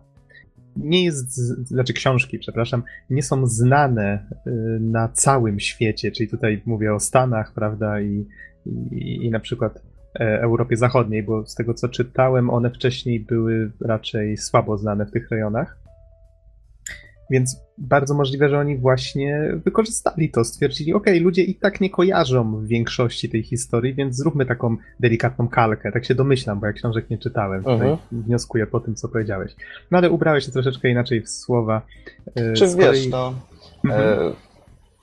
nie 0.75 1.03
jest, 1.03 1.35
znaczy 1.67 1.93
książki, 1.93 2.39
przepraszam, 2.39 2.83
nie 3.09 3.23
są 3.23 3.47
znane 3.47 4.27
y, 4.47 4.51
na 4.79 5.09
całym 5.09 5.59
świecie, 5.59 6.11
czyli 6.11 6.29
tutaj 6.29 6.61
mówię 6.65 6.93
o 6.93 6.99
Stanach, 6.99 7.53
prawda, 7.53 8.01
i, 8.01 8.25
i, 8.91 9.25
i 9.25 9.31
na 9.31 9.39
przykład 9.39 9.81
e, 10.19 10.41
Europie 10.41 10.77
Zachodniej, 10.77 11.23
bo 11.23 11.45
z 11.45 11.55
tego 11.55 11.73
co 11.73 11.89
czytałem, 11.89 12.49
one 12.49 12.69
wcześniej 12.71 13.19
były 13.19 13.71
raczej 13.81 14.37
słabo 14.37 14.77
znane 14.77 15.05
w 15.05 15.11
tych 15.11 15.29
rejonach. 15.29 15.77
Więc 17.31 17.57
bardzo 17.77 18.13
możliwe, 18.13 18.49
że 18.49 18.59
oni 18.59 18.77
właśnie 18.77 19.51
wykorzystali 19.65 20.31
to, 20.31 20.43
stwierdzili, 20.43 20.93
ok, 20.93 21.05
ludzie 21.21 21.43
i 21.43 21.55
tak 21.55 21.81
nie 21.81 21.89
kojarzą 21.89 22.55
w 22.57 22.67
większości 22.67 23.29
tej 23.29 23.43
historii, 23.43 23.93
więc 23.93 24.15
zróbmy 24.15 24.45
taką 24.45 24.77
delikatną 24.99 25.47
kalkę. 25.47 25.91
Tak 25.91 26.05
się 26.05 26.15
domyślam, 26.15 26.59
bo 26.59 26.65
ja 26.67 26.73
książek 26.73 27.09
nie 27.09 27.17
czytałem. 27.17 27.63
Mhm. 27.67 27.97
wnioskuję 28.11 28.67
po 28.67 28.79
tym, 28.79 28.95
co 28.95 29.07
powiedziałeś. 29.09 29.55
No 29.91 29.97
ale 29.97 30.09
ubrałeś 30.09 30.45
się 30.45 30.51
troszeczkę 30.51 30.89
inaczej 30.89 31.21
w 31.21 31.29
słowa. 31.29 31.81
E, 32.35 32.53
Czy 32.53 32.65
wiesz, 32.65 32.75
kolei- 32.75 33.09
no, 33.09 33.33
Mhm. 33.85 34.33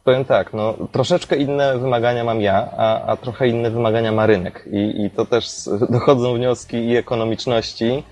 Powiem 0.05 0.24
tak, 0.24 0.53
no, 0.53 0.74
troszeczkę 0.92 1.36
inne 1.36 1.78
wymagania 1.78 2.24
mam 2.24 2.40
ja, 2.40 2.68
a, 2.76 3.07
a 3.07 3.16
trochę 3.16 3.48
inne 3.48 3.70
wymagania 3.70 4.12
ma 4.12 4.26
rynek. 4.26 4.68
I, 4.72 5.05
i 5.05 5.11
to 5.11 5.26
też 5.26 5.68
dochodzą 5.90 6.34
wnioski 6.34 6.76
i 6.76 6.96
ekonomiczności, 6.96 8.03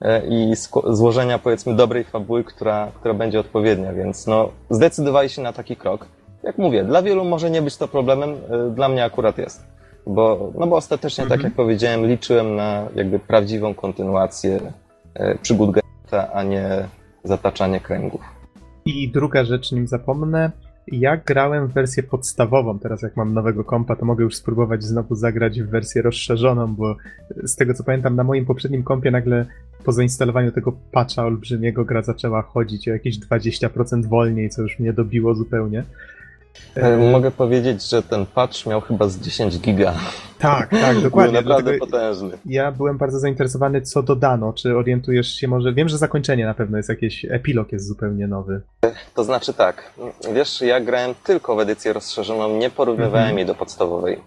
e, 0.00 0.26
i 0.26 0.54
złożenia, 0.90 1.38
powiedzmy, 1.38 1.74
dobrej 1.74 2.04
fabuły, 2.04 2.44
która, 2.44 2.92
która 2.94 3.14
będzie 3.14 3.40
odpowiednia, 3.40 3.92
więc 3.92 4.26
no, 4.26 4.48
zdecydowali 4.70 5.28
się 5.28 5.42
na 5.42 5.52
taki 5.52 5.76
krok. 5.76 6.06
Jak 6.42 6.58
mówię, 6.58 6.84
dla 6.84 7.02
wielu 7.02 7.24
może 7.24 7.50
nie 7.50 7.62
być 7.62 7.76
to 7.76 7.88
problemem, 7.88 8.30
e, 8.30 8.70
dla 8.70 8.88
mnie 8.88 9.04
akurat 9.04 9.38
jest. 9.38 9.66
Bo, 10.06 10.52
no 10.58 10.66
bo 10.66 10.76
ostatecznie, 10.76 11.24
Mhm. 11.24 11.40
tak 11.40 11.44
jak 11.44 11.54
powiedziałem, 11.54 12.06
liczyłem 12.06 12.56
na 12.56 12.86
jakby 12.94 13.18
prawdziwą 13.18 13.74
kontynuację 13.74 14.60
e, 15.14 15.34
przygód 15.38 15.70
Geralta, 15.70 16.32
a 16.32 16.42
nie 16.42 16.88
zataczanie 17.24 17.80
kręgów. 17.80 18.20
I 18.84 19.10
druga 19.12 19.44
rzecz, 19.44 19.72
nim 19.72 19.86
zapomnę, 19.86 20.50
ja 20.92 21.16
grałem 21.16 21.66
w 21.66 21.72
wersję 21.72 22.02
podstawową. 22.02 22.78
Teraz, 22.78 23.02
jak 23.02 23.16
mam 23.16 23.34
nowego 23.34 23.64
kompa, 23.64 23.96
to 23.96 24.04
mogę 24.04 24.24
już 24.24 24.34
spróbować 24.34 24.84
znowu 24.84 25.14
zagrać 25.14 25.62
w 25.62 25.70
wersję 25.70 26.02
rozszerzoną, 26.02 26.74
bo 26.74 26.96
z 27.44 27.56
tego 27.56 27.74
co 27.74 27.84
pamiętam, 27.84 28.16
na 28.16 28.24
moim 28.24 28.46
poprzednim 28.46 28.82
kompie 28.82 29.10
nagle 29.10 29.46
po 29.84 29.92
zainstalowaniu 29.92 30.52
tego 30.52 30.72
patcha 30.92 31.24
olbrzymiego 31.24 31.84
gra 31.84 32.02
zaczęła 32.02 32.42
chodzić 32.42 32.88
o 32.88 32.92
jakieś 32.92 33.20
20% 33.20 34.06
wolniej, 34.06 34.50
co 34.50 34.62
już 34.62 34.78
mnie 34.78 34.92
dobiło 34.92 35.34
zupełnie. 35.34 35.84
E, 36.74 36.96
Mogę 36.96 37.30
powiedzieć, 37.30 37.88
że 37.90 38.02
ten 38.02 38.26
patch 38.26 38.66
miał 38.66 38.80
chyba 38.80 39.08
z 39.08 39.18
10 39.20 39.58
giga. 39.60 39.94
Tak, 40.38 40.70
tak, 40.70 40.92
Był 40.94 41.02
dokładnie. 41.02 41.32
naprawdę 41.32 41.62
Dlatego 41.62 41.86
potężny. 41.86 42.38
ja 42.46 42.72
byłem 42.72 42.98
bardzo 42.98 43.18
zainteresowany, 43.18 43.82
co 43.82 44.02
dodano. 44.02 44.52
Czy 44.52 44.76
orientujesz 44.76 45.28
się 45.34 45.48
może? 45.48 45.72
Wiem, 45.72 45.88
że 45.88 45.98
zakończenie 45.98 46.46
na 46.46 46.54
pewno 46.54 46.76
jest 46.76 46.88
jakieś, 46.88 47.24
epilog 47.24 47.72
jest 47.72 47.86
zupełnie 47.88 48.26
nowy. 48.26 48.60
To 49.14 49.24
znaczy 49.24 49.54
tak, 49.54 49.92
wiesz, 50.34 50.60
ja 50.60 50.80
grałem 50.80 51.14
tylko 51.24 51.56
w 51.56 51.60
edycję 51.60 51.92
rozszerzoną, 51.92 52.56
nie 52.56 52.70
porównywałem 52.70 53.18
Mhm. 53.18 53.36
jej 53.38 53.46
do 53.46 53.54
podstawowej, 53.54 54.20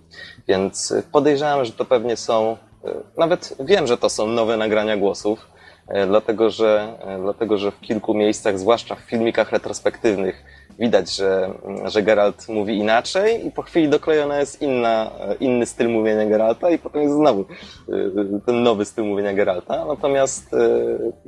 więc 0.48 0.94
podejrzewam, 1.12 1.66
że 1.66 1.72
to 1.72 1.86
pewnie 1.86 2.18
są, 2.18 2.58
e, 2.86 2.90
nawet 3.18 3.56
wiem, 3.66 3.88
że 3.88 3.98
to 3.98 4.10
są 4.10 4.28
nowe 4.28 4.58
nagrania 4.58 4.98
głosów, 4.98 5.48
e, 5.88 6.08
dlatego 6.08 6.50
że, 6.50 6.94
dlatego 7.22 7.58
że 7.58 7.72
w 7.72 7.80
kilku 7.80 8.14
miejscach, 8.14 8.60
zwłaszcza 8.60 8.96
w 8.96 9.00
filmikach 9.00 9.52
retrospektywnych, 9.52 10.44
widać, 10.82 11.16
że, 11.16 11.54
że 11.86 12.04
Geralt 12.04 12.48
mówi 12.50 12.78
inaczej 12.78 13.48
i 13.48 13.52
po 13.52 13.62
chwili 13.62 13.90
doklejona 13.90 14.40
jest 14.40 14.62
inna, 14.62 15.12
inny 15.40 15.66
styl 15.66 15.90
mówienia 15.90 16.26
Geralta 16.26 16.70
i 16.70 16.78
potem 16.78 17.02
jest 17.02 17.16
znowu 17.16 17.42
e, 17.42 18.40
ten 18.46 18.64
nowy 18.64 18.86
styl 18.86 19.06
mówienia 19.06 19.34
Geralta. 19.34 19.86
Natomiast 19.86 20.54
e, 20.54 20.58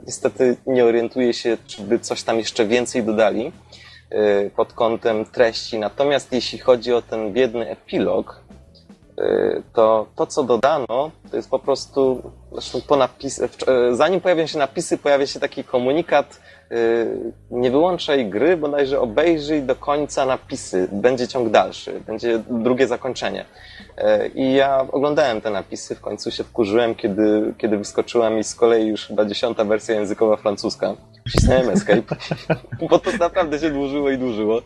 niestety 0.05 0.57
nie 0.67 0.85
orientuję 0.85 1.33
się, 1.33 1.57
czy 1.67 1.81
by 1.81 1.99
coś 1.99 2.23
tam 2.23 2.37
jeszcze 2.37 2.65
więcej 2.65 3.03
dodali 3.03 3.51
e, 4.09 4.49
pod 4.49 4.73
kątem 4.73 5.25
treści. 5.25 5.79
Natomiast 5.79 6.31
jeśli 6.31 6.59
chodzi 6.59 6.93
o 6.93 7.01
ten 7.01 7.33
biedny 7.33 7.69
epilog, 7.69 8.42
to 9.73 10.07
to, 10.15 10.27
co 10.27 10.43
dodano, 10.43 11.11
to 11.31 11.37
jest 11.37 11.49
po 11.49 11.59
prostu, 11.59 12.31
zresztą 12.51 12.81
po 12.81 12.95
napis, 12.95 13.41
e, 13.41 13.47
zanim 13.91 14.21
pojawią 14.21 14.47
się 14.47 14.59
napisy, 14.59 14.97
pojawia 14.97 15.27
się 15.27 15.39
taki 15.39 15.63
komunikat, 15.63 16.41
e, 16.71 16.75
nie 17.51 17.71
wyłączaj 17.71 18.29
gry, 18.29 18.57
bodajże 18.57 18.99
obejrzyj 18.99 19.63
do 19.63 19.75
końca 19.75 20.25
napisy, 20.25 20.87
będzie 20.91 21.27
ciąg 21.27 21.49
dalszy, 21.49 21.99
będzie 21.99 22.43
drugie 22.49 22.87
zakończenie. 22.87 23.45
I 24.35 24.53
ja 24.53 24.87
oglądałem 24.91 25.41
te 25.41 25.49
napisy, 25.49 25.95
w 25.95 26.01
końcu 26.01 26.31
się 26.31 26.43
wkurzyłem, 26.43 26.95
kiedy, 26.95 27.53
kiedy 27.57 27.77
wyskoczyła 27.77 28.29
mi 28.29 28.43
z 28.43 28.55
kolei 28.55 28.87
już 28.87 29.07
chyba 29.07 29.25
dziesiąta 29.25 29.63
wersja 29.63 29.95
językowa 29.95 30.37
francuska. 30.37 30.93
Wcisnąłem 31.27 31.69
escape, 31.69 32.15
bo 32.89 32.99
to 32.99 33.11
naprawdę 33.19 33.59
się 33.59 33.69
dłużyło 33.69 34.09
i 34.09 34.17
dłużyło. 34.17 34.61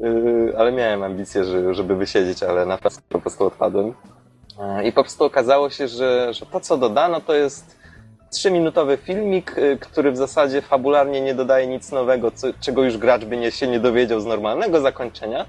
Yy, 0.00 0.54
ale 0.58 0.72
miałem 0.72 1.02
ambicje, 1.02 1.44
że, 1.44 1.74
żeby 1.74 1.96
wysiedzieć, 1.96 2.42
ale 2.42 2.66
na 2.66 2.78
pewno 2.78 2.98
po 3.08 3.20
prostu 3.20 3.46
odpadłem. 3.46 3.86
Yy, 3.86 4.84
I 4.84 4.92
po 4.92 5.02
prostu 5.02 5.24
okazało 5.24 5.70
się, 5.70 5.88
że, 5.88 6.34
że 6.34 6.46
to, 6.46 6.60
co 6.60 6.76
dodano, 6.76 7.20
to 7.20 7.34
jest 7.34 7.76
trzyminutowy 8.30 8.96
filmik, 8.96 9.56
yy, 9.56 9.78
który 9.78 10.12
w 10.12 10.16
zasadzie 10.16 10.62
fabularnie 10.62 11.20
nie 11.20 11.34
dodaje 11.34 11.66
nic 11.66 11.92
nowego, 11.92 12.30
co, 12.30 12.46
czego 12.60 12.84
już 12.84 12.98
gracz 12.98 13.24
by 13.24 13.36
nie, 13.36 13.50
się 13.50 13.66
nie 13.68 13.80
dowiedział 13.80 14.20
z 14.20 14.26
normalnego 14.26 14.80
zakończenia. 14.80 15.46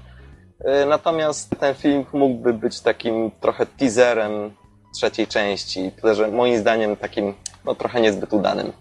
Natomiast 0.88 1.50
ten 1.60 1.74
film 1.74 2.04
mógłby 2.12 2.52
być 2.52 2.80
takim 2.80 3.30
trochę 3.40 3.66
teaserem 3.66 4.50
trzeciej 4.94 5.26
części, 5.26 5.92
tyle 6.00 6.14
że 6.14 6.28
moim 6.28 6.58
zdaniem 6.58 6.96
takim 6.96 7.34
no, 7.64 7.74
trochę 7.74 8.00
niezbyt 8.00 8.32
udanym. 8.32 8.72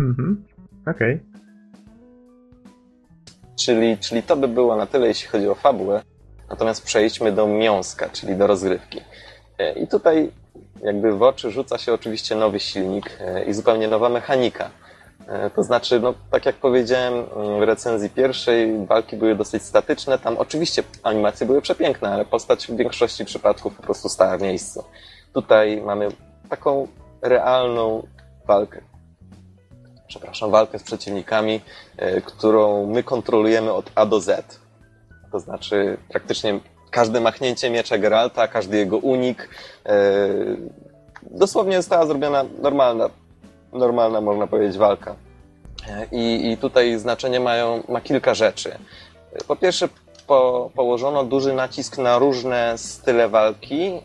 Mhm. 0.00 0.44
Okej. 0.86 1.20
Czyli, 3.56 3.98
czyli 3.98 4.22
to 4.22 4.36
by 4.36 4.48
było 4.48 4.76
na 4.76 4.86
tyle, 4.86 5.06
jeśli 5.06 5.28
chodzi 5.28 5.48
o 5.48 5.54
fabułę. 5.54 6.02
Natomiast 6.50 6.84
przejdźmy 6.84 7.32
do 7.32 7.46
miąska, 7.46 8.08
czyli 8.08 8.36
do 8.36 8.46
rozgrywki. 8.46 9.00
E, 9.58 9.72
I 9.72 9.86
tutaj 9.88 10.30
jakby 10.82 11.12
w 11.12 11.22
oczy 11.22 11.50
rzuca 11.50 11.78
się 11.78 11.92
oczywiście 11.92 12.34
nowy 12.34 12.60
silnik 12.60 13.18
e, 13.20 13.44
i 13.44 13.52
zupełnie 13.54 13.88
nowa 13.88 14.08
mechanika. 14.08 14.70
E, 15.28 15.50
To 15.50 15.62
znaczy, 15.62 16.00
no, 16.00 16.14
tak 16.30 16.46
jak 16.46 16.56
powiedziałem 16.56 17.14
mm, 17.14 17.60
w 17.60 17.62
recenzji 17.62 18.10
pierwszej, 18.10 18.86
walki 18.86 19.16
były 19.16 19.34
dosyć 19.34 19.62
statyczne. 19.62 20.18
Tam 20.18 20.36
oczywiście 20.38 20.82
animacje 21.02 21.46
były 21.46 21.62
przepiękne, 21.62 22.08
ale 22.08 22.24
postać 22.24 22.66
w 22.66 22.76
większości 22.76 23.24
przypadków 23.24 23.76
po 23.76 23.82
prostu 23.82 24.08
stała 24.08 24.38
w 24.38 24.42
miejscu. 24.42 24.84
Tutaj 25.32 25.82
mamy 25.82 26.08
taką 26.48 26.88
realną 27.22 28.06
walkę. 28.46 28.93
Przepraszam, 30.08 30.50
walkę 30.50 30.78
z 30.78 30.82
przeciwnikami, 30.82 31.60
e, 31.96 32.20
którą 32.20 32.86
my 32.86 33.02
kontrolujemy 33.02 33.72
od 33.72 33.90
A 33.94 34.06
do 34.06 34.20
Z. 34.20 34.60
To 35.32 35.40
znaczy 35.40 35.96
praktycznie 36.08 36.60
każde 36.90 37.20
machnięcie 37.20 37.70
miecza 37.70 37.98
Geralta, 37.98 38.48
każdy 38.48 38.76
jego 38.76 38.98
unik. 38.98 39.48
e, 39.86 40.28
Dosłownie 41.22 41.76
została 41.76 42.06
zrobiona 42.06 42.44
normalna, 42.62 43.10
normalna 43.72 44.20
można 44.20 44.46
powiedzieć, 44.46 44.78
walka. 44.78 45.16
E, 45.88 46.06
I, 46.12 46.52
i 46.52 46.56
tutaj 46.56 46.98
znaczenie 46.98 47.40
mają, 47.40 47.82
ma 47.88 48.00
kilka 48.00 48.34
rzeczy. 48.34 48.78
Po 49.48 49.56
pierwsze, 49.56 49.88
po, 50.26 50.70
położono 50.74 51.24
duży 51.24 51.52
nacisk 51.52 51.98
na 51.98 52.18
różne 52.18 52.78
style 52.78 53.28
walki, 53.28 54.00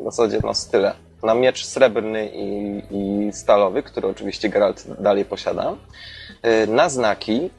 w 0.00 0.04
zasadzie 0.04 0.38
no 0.44 0.54
style. 0.54 1.07
Na 1.22 1.34
miecz 1.34 1.64
srebrny 1.64 2.30
i, 2.34 2.82
i 2.90 3.32
stalowy, 3.32 3.82
który 3.82 4.08
oczywiście 4.08 4.48
Geralt 4.48 4.84
dalej 5.00 5.24
posiada. 5.24 5.74
E, 6.42 6.66
Na 6.66 6.88
znaki, 6.88 7.50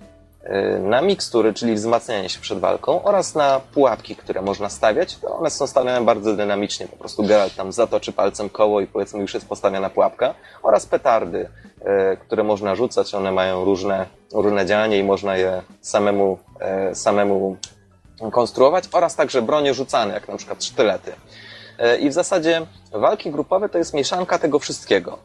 e, 0.44 0.80
na 0.80 1.02
mikstury, 1.02 1.54
czyli 1.54 1.74
wzmacnianie 1.76 2.30
się 2.30 2.40
przed 2.40 2.60
walką 2.60 3.04
oraz 3.04 3.36
na 3.36 3.62
pułapki, 3.74 4.16
które 4.16 4.42
można 4.42 4.70
stawiać. 4.70 5.16
To 5.18 5.36
one 5.38 5.50
są 5.50 5.68
stawiane 5.68 6.06
bardzo 6.06 6.36
dynamicznie. 6.36 6.88
Po 6.88 6.98
prostu 6.98 7.24
Geralt 7.24 7.56
tam 7.56 7.72
zatoczy 7.72 8.12
palcem 8.12 8.50
koło 8.50 8.82
i 8.82 8.88
powiedzmy 8.88 9.22
już 9.22 9.34
jest 9.34 9.48
postawiona 9.48 9.90
pułapka. 9.90 10.34
Oraz 10.64 10.86
petardy, 10.86 11.50
e, 11.82 12.18
które 12.18 12.44
można 12.44 12.76
rzucać. 12.76 13.14
One 13.14 13.32
mają 13.32 13.66
różne, 13.66 14.06
różne 14.34 14.66
działanie 14.66 14.98
i 14.98 15.04
można 15.04 15.38
je 15.38 15.62
samemu, 15.82 16.40
samemu 16.94 17.58
konstruować. 18.32 18.84
Oraz 18.92 19.16
także 19.16 19.42
bronie 19.42 19.74
rzucane, 19.74 20.14
jak 20.14 20.28
na 20.28 20.38
przykład 20.38 20.64
sztylety. 20.64 21.12
E, 21.80 21.98
I 21.98 22.10
w 22.10 22.14
zasadzie 22.14 22.66
walki 22.92 23.32
grupowe 23.32 23.70
to 23.70 23.78
jest 23.78 23.94
mieszanka 23.94 24.40
tego 24.40 24.60
wszystkiego. 24.60 25.20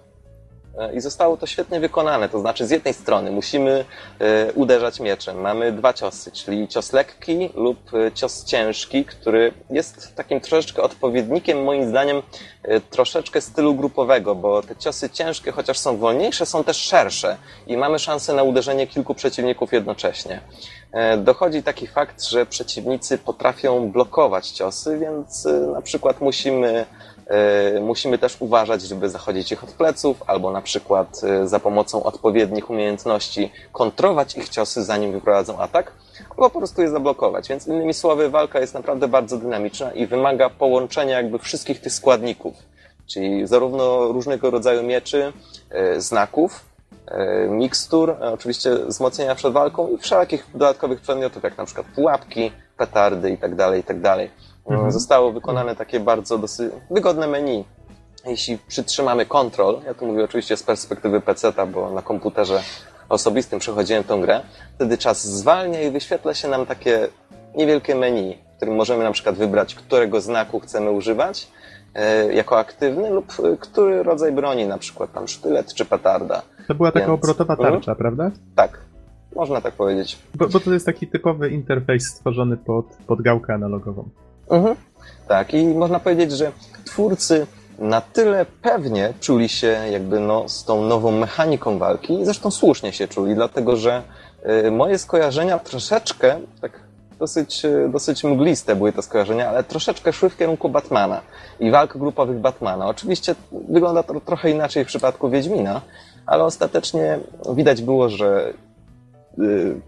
E, 0.78 0.94
I 0.94 1.00
zostało 1.00 1.36
to 1.36 1.46
świetnie 1.46 1.80
wykonane. 1.80 2.28
To 2.28 2.40
znaczy, 2.40 2.66
z 2.66 2.70
jednej 2.70 2.94
strony 2.94 3.30
musimy 3.30 3.84
e, 4.18 4.52
uderzać 4.52 5.00
mieczem. 5.00 5.40
Mamy 5.40 5.72
dwa 5.72 5.92
ciosy, 5.92 6.30
czyli 6.32 6.68
cios 6.68 6.92
lekki 6.92 7.50
lub 7.54 7.94
e, 7.94 8.12
cios 8.12 8.44
ciężki, 8.44 9.04
który 9.04 9.52
jest 9.70 10.14
takim 10.14 10.40
troszeczkę 10.40 10.82
odpowiednikiem, 10.82 11.64
moim 11.64 11.88
zdaniem, 11.88 12.22
troszeczkę 12.90 13.40
stylu 13.40 13.74
grupowego, 13.74 14.34
bo 14.34 14.62
te 14.62 14.76
ciosy 14.76 15.10
ciężkie, 15.10 15.52
chociaż 15.52 15.78
są 15.78 15.96
wolniejsze, 15.96 16.46
są 16.46 16.64
też 16.64 16.76
szersze 16.76 17.36
i 17.66 17.76
mamy 17.76 17.98
szansę 17.98 18.32
na 18.32 18.42
uderzenie 18.42 18.86
kilku 18.86 19.14
przeciwników 19.14 19.72
jednocześnie. 19.72 20.40
Dochodzi 21.18 21.62
taki 21.62 21.86
fakt, 21.86 22.22
że 22.22 22.46
przeciwnicy 22.46 23.18
potrafią 23.18 23.92
blokować 23.92 24.50
ciosy, 24.50 24.98
więc 24.98 25.48
na 25.74 25.82
przykład 25.82 26.20
musimy 26.20 26.86
E, 27.13 27.13
musimy 27.80 28.18
też 28.18 28.36
uważać, 28.40 28.82
żeby 28.82 29.08
zachodzić 29.08 29.52
ich 29.52 29.64
od 29.64 29.70
pleców, 29.70 30.22
albo 30.26 30.50
na 30.50 30.62
przykład 30.62 31.20
e, 31.24 31.48
za 31.48 31.60
pomocą 31.60 32.02
odpowiednich 32.02 32.70
umiejętności 32.70 33.52
kontrować 33.72 34.36
ich 34.36 34.48
ciosy, 34.48 34.84
zanim 34.84 35.12
wyprowadzą 35.12 35.58
atak, 35.58 35.92
albo 36.30 36.50
po 36.50 36.58
prostu 36.58 36.82
je 36.82 36.90
zablokować. 36.90 37.48
Więc 37.48 37.66
innymi 37.66 37.94
słowy, 37.94 38.30
walka 38.30 38.60
jest 38.60 38.74
naprawdę 38.74 39.08
bardzo 39.08 39.36
dynamiczna 39.36 39.92
i 39.92 40.06
wymaga 40.06 40.50
połączenia 40.50 41.16
jakby 41.16 41.38
wszystkich 41.38 41.80
tych 41.80 41.92
składników, 41.92 42.54
czyli 43.06 43.46
zarówno 43.46 44.12
różnego 44.12 44.50
rodzaju 44.50 44.82
mieczy, 44.82 45.32
e, 45.70 46.00
znaków, 46.00 46.64
mikstur, 47.48 48.16
oczywiście 48.20 48.76
wzmocnienia 48.76 49.34
przed 49.34 49.52
walką 49.52 49.88
i 49.88 49.98
wszelakich 49.98 50.46
dodatkowych 50.54 51.00
przedmiotów, 51.00 51.42
jak 51.42 51.58
na 51.58 51.64
przykład 51.64 51.86
pułapki, 51.94 52.52
petardy 52.76 53.30
itd., 53.30 53.56
tak 53.56 53.76
itd. 53.76 54.28
Mhm. 54.66 54.92
Zostało 54.92 55.32
wykonane 55.32 55.76
takie 55.76 56.00
bardzo 56.00 56.38
dosyć 56.38 56.72
wygodne 56.90 57.26
menu. 57.26 57.64
Jeśli 58.26 58.58
przytrzymamy 58.58 59.26
kontrol, 59.26 59.80
ja 59.86 59.94
tu 59.94 60.06
mówię 60.06 60.24
oczywiście 60.24 60.56
z 60.56 60.62
perspektywy 60.62 61.20
PC-a, 61.20 61.66
bo 61.66 61.90
na 61.90 62.02
komputerze 62.02 62.62
osobistym 63.08 63.58
przechodziłem 63.58 64.04
tą 64.04 64.20
grę, 64.20 64.40
wtedy 64.74 64.98
czas 64.98 65.24
zwalnia 65.24 65.82
i 65.82 65.90
wyświetla 65.90 66.34
się 66.34 66.48
nam 66.48 66.66
takie 66.66 67.08
niewielkie 67.56 67.94
menu, 67.94 68.38
w 68.54 68.56
którym 68.56 68.74
możemy 68.74 69.04
na 69.04 69.12
przykład 69.12 69.36
wybrać, 69.36 69.74
którego 69.74 70.20
znaku 70.20 70.60
chcemy 70.60 70.90
używać 70.90 71.48
e, 71.94 72.34
jako 72.34 72.58
aktywny 72.58 73.10
lub 73.10 73.32
e, 73.44 73.56
który 73.56 74.02
rodzaj 74.02 74.32
broni, 74.32 74.66
na 74.66 74.78
przykład 74.78 75.12
tam 75.12 75.28
sztylet 75.28 75.74
czy 75.74 75.84
petarda. 75.84 76.42
To 76.68 76.74
była 76.74 76.92
taka 76.92 77.06
Więc... 77.06 77.18
obrotowa 77.18 77.54
mhm. 77.54 77.72
tarcza, 77.72 77.94
prawda? 77.94 78.30
Tak, 78.54 78.78
można 79.36 79.60
tak 79.60 79.74
powiedzieć. 79.74 80.18
Bo, 80.34 80.48
bo, 80.48 80.60
to 80.60 80.72
jest 80.72 80.86
taki 80.86 81.06
typowy 81.06 81.48
interfejs 81.50 82.06
stworzony 82.06 82.56
pod, 82.56 82.86
pod 83.06 83.22
gałkę 83.22 83.54
analogową. 83.54 84.08
Mhm. 84.50 84.76
Tak, 85.28 85.54
i 85.54 85.66
można 85.66 86.00
powiedzieć, 86.00 86.32
że 86.32 86.52
twórcy 86.84 87.46
na 87.78 88.00
tyle 88.00 88.46
pewnie 88.62 89.12
czuli 89.20 89.48
się 89.48 89.78
jakby 89.90 90.20
no, 90.20 90.48
z 90.48 90.64
tą 90.64 90.82
nową 90.82 91.10
mechaniką 91.10 91.78
walki 91.78 92.24
zresztą 92.24 92.50
słusznie 92.50 92.92
się 92.92 93.08
czuli, 93.08 93.34
dlatego 93.34 93.76
że 93.76 94.02
y, 94.66 94.70
moje 94.70 94.98
skojarzenia 94.98 95.58
troszeczkę, 95.58 96.36
tak 96.60 96.80
dosyć, 97.18 97.64
y, 97.64 97.88
dosyć 97.92 98.24
mgliste 98.24 98.76
były 98.76 98.92
te 98.92 99.02
skojarzenia, 99.02 99.48
ale 99.48 99.64
troszeczkę 99.64 100.12
szły 100.12 100.30
w 100.30 100.36
kierunku 100.36 100.68
Batmana 100.68 101.20
i 101.60 101.70
walk 101.70 101.96
grupowych 101.96 102.38
Batmana. 102.38 102.86
Oczywiście 102.86 103.34
wygląda 103.68 104.02
to 104.02 104.20
trochę 104.20 104.50
inaczej 104.50 104.84
w 104.84 104.88
przypadku 104.88 105.30
Wiedźmina, 105.30 105.80
ale 106.26 106.44
ostatecznie 106.44 107.18
widać 107.54 107.82
było, 107.82 108.08
że 108.08 108.52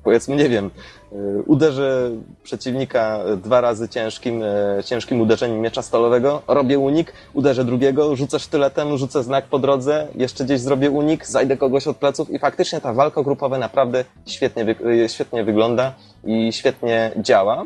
powiedzmy, 0.02 0.36
nie 0.36 0.48
wiem, 0.48 0.70
y, 1.12 1.42
uderzę 1.46 2.10
przeciwnika 2.42 3.20
dwa 3.44 3.60
razy 3.60 3.88
ciężkim, 3.88 4.42
y, 4.42 4.82
ciężkim 4.84 5.20
uderzeniem 5.20 5.60
miecza 5.60 5.82
stalowego, 5.82 6.42
robię 6.48 6.78
unik, 6.78 7.12
uderzę 7.34 7.64
drugiego, 7.64 8.16
rzucę 8.16 8.38
sztyletem, 8.38 8.96
rzucę 8.98 9.22
znak 9.22 9.44
po 9.44 9.58
drodze, 9.58 10.06
jeszcze 10.14 10.44
gdzieś 10.44 10.60
zrobię 10.60 10.90
unik, 10.90 11.26
zajdę 11.26 11.56
kogoś 11.56 11.86
od 11.86 11.96
pleców 11.96 12.30
i 12.30 12.38
faktycznie 12.38 12.80
ta 12.80 12.92
walka 12.92 13.22
grupowa 13.22 13.58
naprawdę 13.58 14.04
świetnie, 14.26 14.76
świetnie 15.08 15.44
wygląda 15.44 15.94
i 16.24 16.52
świetnie 16.52 17.10
działa. 17.16 17.64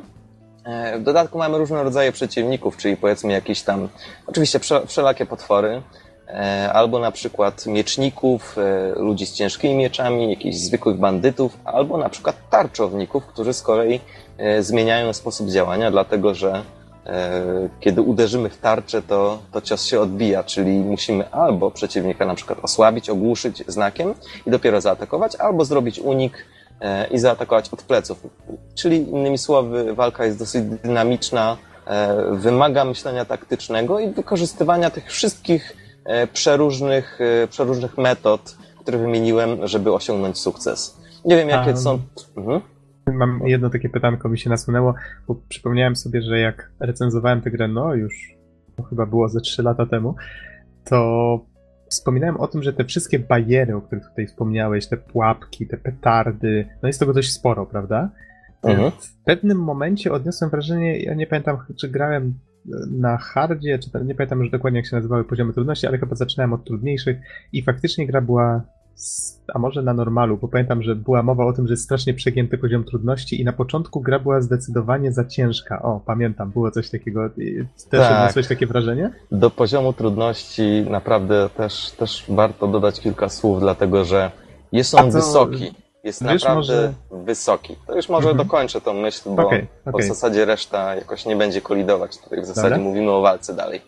E, 0.65 0.99
w 0.99 1.03
dodatku 1.03 1.39
mamy 1.39 1.59
różne 1.59 1.83
rodzaje 1.83 2.13
przeciwników, 2.13 2.77
czyli 2.77 2.97
powiedzmy 2.97 3.33
jakieś 3.33 3.63
tam, 3.63 3.89
oczywiście 4.27 4.61
wszelakie 4.87 5.27
potwory, 5.27 5.83
albo 6.73 6.99
na 6.99 7.13
przykład 7.13 7.67
mieczników, 7.67 8.59
e, 8.59 8.93
ludzi 8.97 9.27
z 9.27 9.33
ciężkimi 9.33 9.75
mieczami, 9.75 10.31
jakichś 10.31 10.57
zwykłych 10.57 10.97
bandytów, 10.97 11.59
albo 11.65 11.99
na 11.99 12.09
przykład 12.09 12.37
tarczowników, 12.51 13.27
którzy 13.27 13.53
z 13.53 13.63
kolei 13.63 14.01
e, 14.39 14.63
zmieniają 14.63 15.13
sposób 15.13 15.49
działania, 15.49 15.91
dlatego 15.91 16.35
że 16.35 16.63
kiedy 17.81 18.03
uderzymy 18.03 18.49
w 18.49 18.59
tarczę, 18.59 19.03
to, 19.03 19.39
to 19.53 19.61
cios 19.61 19.85
się 19.85 20.01
odbija, 20.01 20.45
czyli 20.45 20.71
musimy 20.71 21.31
albo 21.31 21.71
przeciwnika 21.71 22.27
na 22.27 22.35
przykład 22.35 22.59
osłabić, 22.63 23.11
ogłuszyć 23.11 23.65
znakiem 23.67 24.15
i 24.47 24.51
dopiero 24.51 24.81
zaatakować, 24.81 25.37
albo 25.37 25.65
zrobić 25.65 25.99
unik 25.99 26.47
i 27.11 27.19
zaatakować 27.19 27.69
od 27.73 27.83
pleców. 27.83 28.27
Czyli 28.75 28.97
innymi 28.97 29.39
słowy, 29.39 29.95
walka 29.95 30.25
jest 30.25 30.39
dosyć 30.39 30.65
dynamiczna, 30.65 31.57
wymaga 32.31 32.85
myślenia 32.85 33.25
taktycznego 33.25 34.01
i 34.01 34.09
wykorzystywania 34.09 34.91
tych 34.91 35.13
wszystkich 35.13 35.77
E, 35.77 35.80
przeróżnych, 36.33 37.19
e, 37.21 37.49
przeróżnych 37.49 37.99
metod, 37.99 38.57
które 38.79 38.99
wymieniłem, 38.99 39.67
żeby 39.69 39.93
osiągnąć 39.93 40.39
sukces. 40.39 41.01
Nie 41.25 41.37
wiem, 41.37 41.49
jakie 41.49 41.77
są. 41.77 41.99
Mhm. 42.37 42.61
Mam 43.13 43.41
jedno 43.45 43.71
takie 43.71 43.89
pytanko, 43.89 44.29
mi 44.29 44.39
się 44.39 44.51
nasunęło, 44.51 44.95
bo 45.29 45.37
przypomniałem 45.49 45.97
sobie, 45.97 46.23
że 46.23 46.39
jak 46.39 46.71
recenzowałem 46.81 47.41
tę 47.41 47.51
grę, 47.51 47.69
no 47.69 47.95
już 47.95 48.35
no, 48.79 48.85
chyba 48.85 49.07
było 49.07 49.29
ze 49.29 49.41
3 49.41 49.63
lata 49.63 49.87
temu, 49.87 50.15
to 50.85 51.41
wspominałem 51.91 52.37
o 52.37 52.47
tym, 52.47 52.63
że 52.63 52.73
te 52.73 52.85
wszystkie 52.85 53.19
bariery, 53.19 53.77
o 53.77 53.81
których 53.81 54.09
tutaj 54.09 54.27
wspomniałeś, 54.27 54.87
te 54.87 54.97
pułapki, 54.97 55.67
te 55.67 55.77
petardy, 55.77 56.69
no 56.83 56.87
jest 56.87 57.01
tego 57.01 57.13
dość 57.13 57.33
sporo, 57.33 57.67
prawda? 57.67 58.11
Mhm. 58.63 58.91
W 58.91 59.25
pewnym 59.25 59.59
momencie 59.59 60.13
odniosłem 60.13 60.51
wrażenie, 60.51 61.01
ja 61.01 61.15
nie 61.15 61.27
pamiętam, 61.27 61.59
czy 61.81 61.89
grałem 61.89 62.35
na 62.91 63.17
hardzie, 63.17 63.79
czy 63.79 63.91
tam, 63.91 64.07
nie 64.07 64.15
pamiętam 64.15 64.41
już 64.41 64.51
dokładnie 64.51 64.79
jak 64.79 64.87
się 64.87 64.97
nazywały 64.97 65.25
poziomy 65.25 65.53
trudności, 65.53 65.87
ale 65.87 65.99
chyba 65.99 66.17
zaczynałem 66.17 66.53
od 66.53 66.65
trudniejszych 66.65 67.17
i 67.53 67.63
faktycznie 67.63 68.07
gra 68.07 68.21
była, 68.21 68.63
a 69.55 69.59
może 69.59 69.83
na 69.83 69.95
normalu, 69.95 70.39
bo 70.39 70.49
pamiętam, 70.49 70.83
że 70.83 70.97
była 70.97 71.23
mowa 71.23 71.45
o 71.47 71.53
tym, 71.53 71.67
że 71.67 71.73
jest 71.73 71.85
strasznie 71.85 72.15
przegięty 72.15 72.59
poziom 72.59 72.85
trudności 72.85 73.41
i 73.41 73.45
na 73.45 73.53
początku 73.53 74.01
gra 74.01 74.19
była 74.19 74.41
zdecydowanie 74.41 75.13
za 75.13 75.25
ciężka. 75.25 75.83
O, 75.83 76.01
pamiętam, 76.07 76.51
było 76.51 76.71
coś 76.71 76.91
takiego. 76.91 77.31
Też 77.91 78.01
tak. 78.01 78.21
odniosłeś 78.21 78.49
takie 78.49 78.67
wrażenie? 78.67 79.13
Do 79.33 79.51
poziomu 79.51 79.93
trudności 79.93 80.85
naprawdę 80.91 81.51
też, 81.57 81.91
też 81.91 82.25
warto 82.29 82.67
dodać 82.69 83.01
kilka 83.01 83.29
słów, 83.29 83.61
dlatego 83.61 84.05
że 84.05 84.31
jest 84.73 84.95
on 84.95 85.11
wysoki 85.11 85.75
jest 86.05 86.23
Wiesz, 86.23 86.33
naprawdę 86.33 86.55
może... 86.55 86.93
wysoki. 87.11 87.77
To 87.87 87.97
już 87.97 88.09
może 88.09 88.29
mhm. 88.31 88.49
dokończę 88.49 88.81
tą 88.81 88.95
myśl, 88.95 89.31
bo, 89.31 89.47
okay, 89.47 89.67
okay. 89.87 90.03
w 90.03 90.09
zasadzie 90.09 90.45
reszta 90.45 90.95
jakoś 90.95 91.27
nie 91.27 91.37
będzie 91.37 91.61
kolidować. 91.61 92.19
Tutaj 92.19 92.41
w 92.41 92.47
zasadzie 92.47 92.71
Dobra. 92.71 92.85
mówimy 92.85 93.11
o 93.11 93.21
walce 93.21 93.55
dalej. 93.55 93.83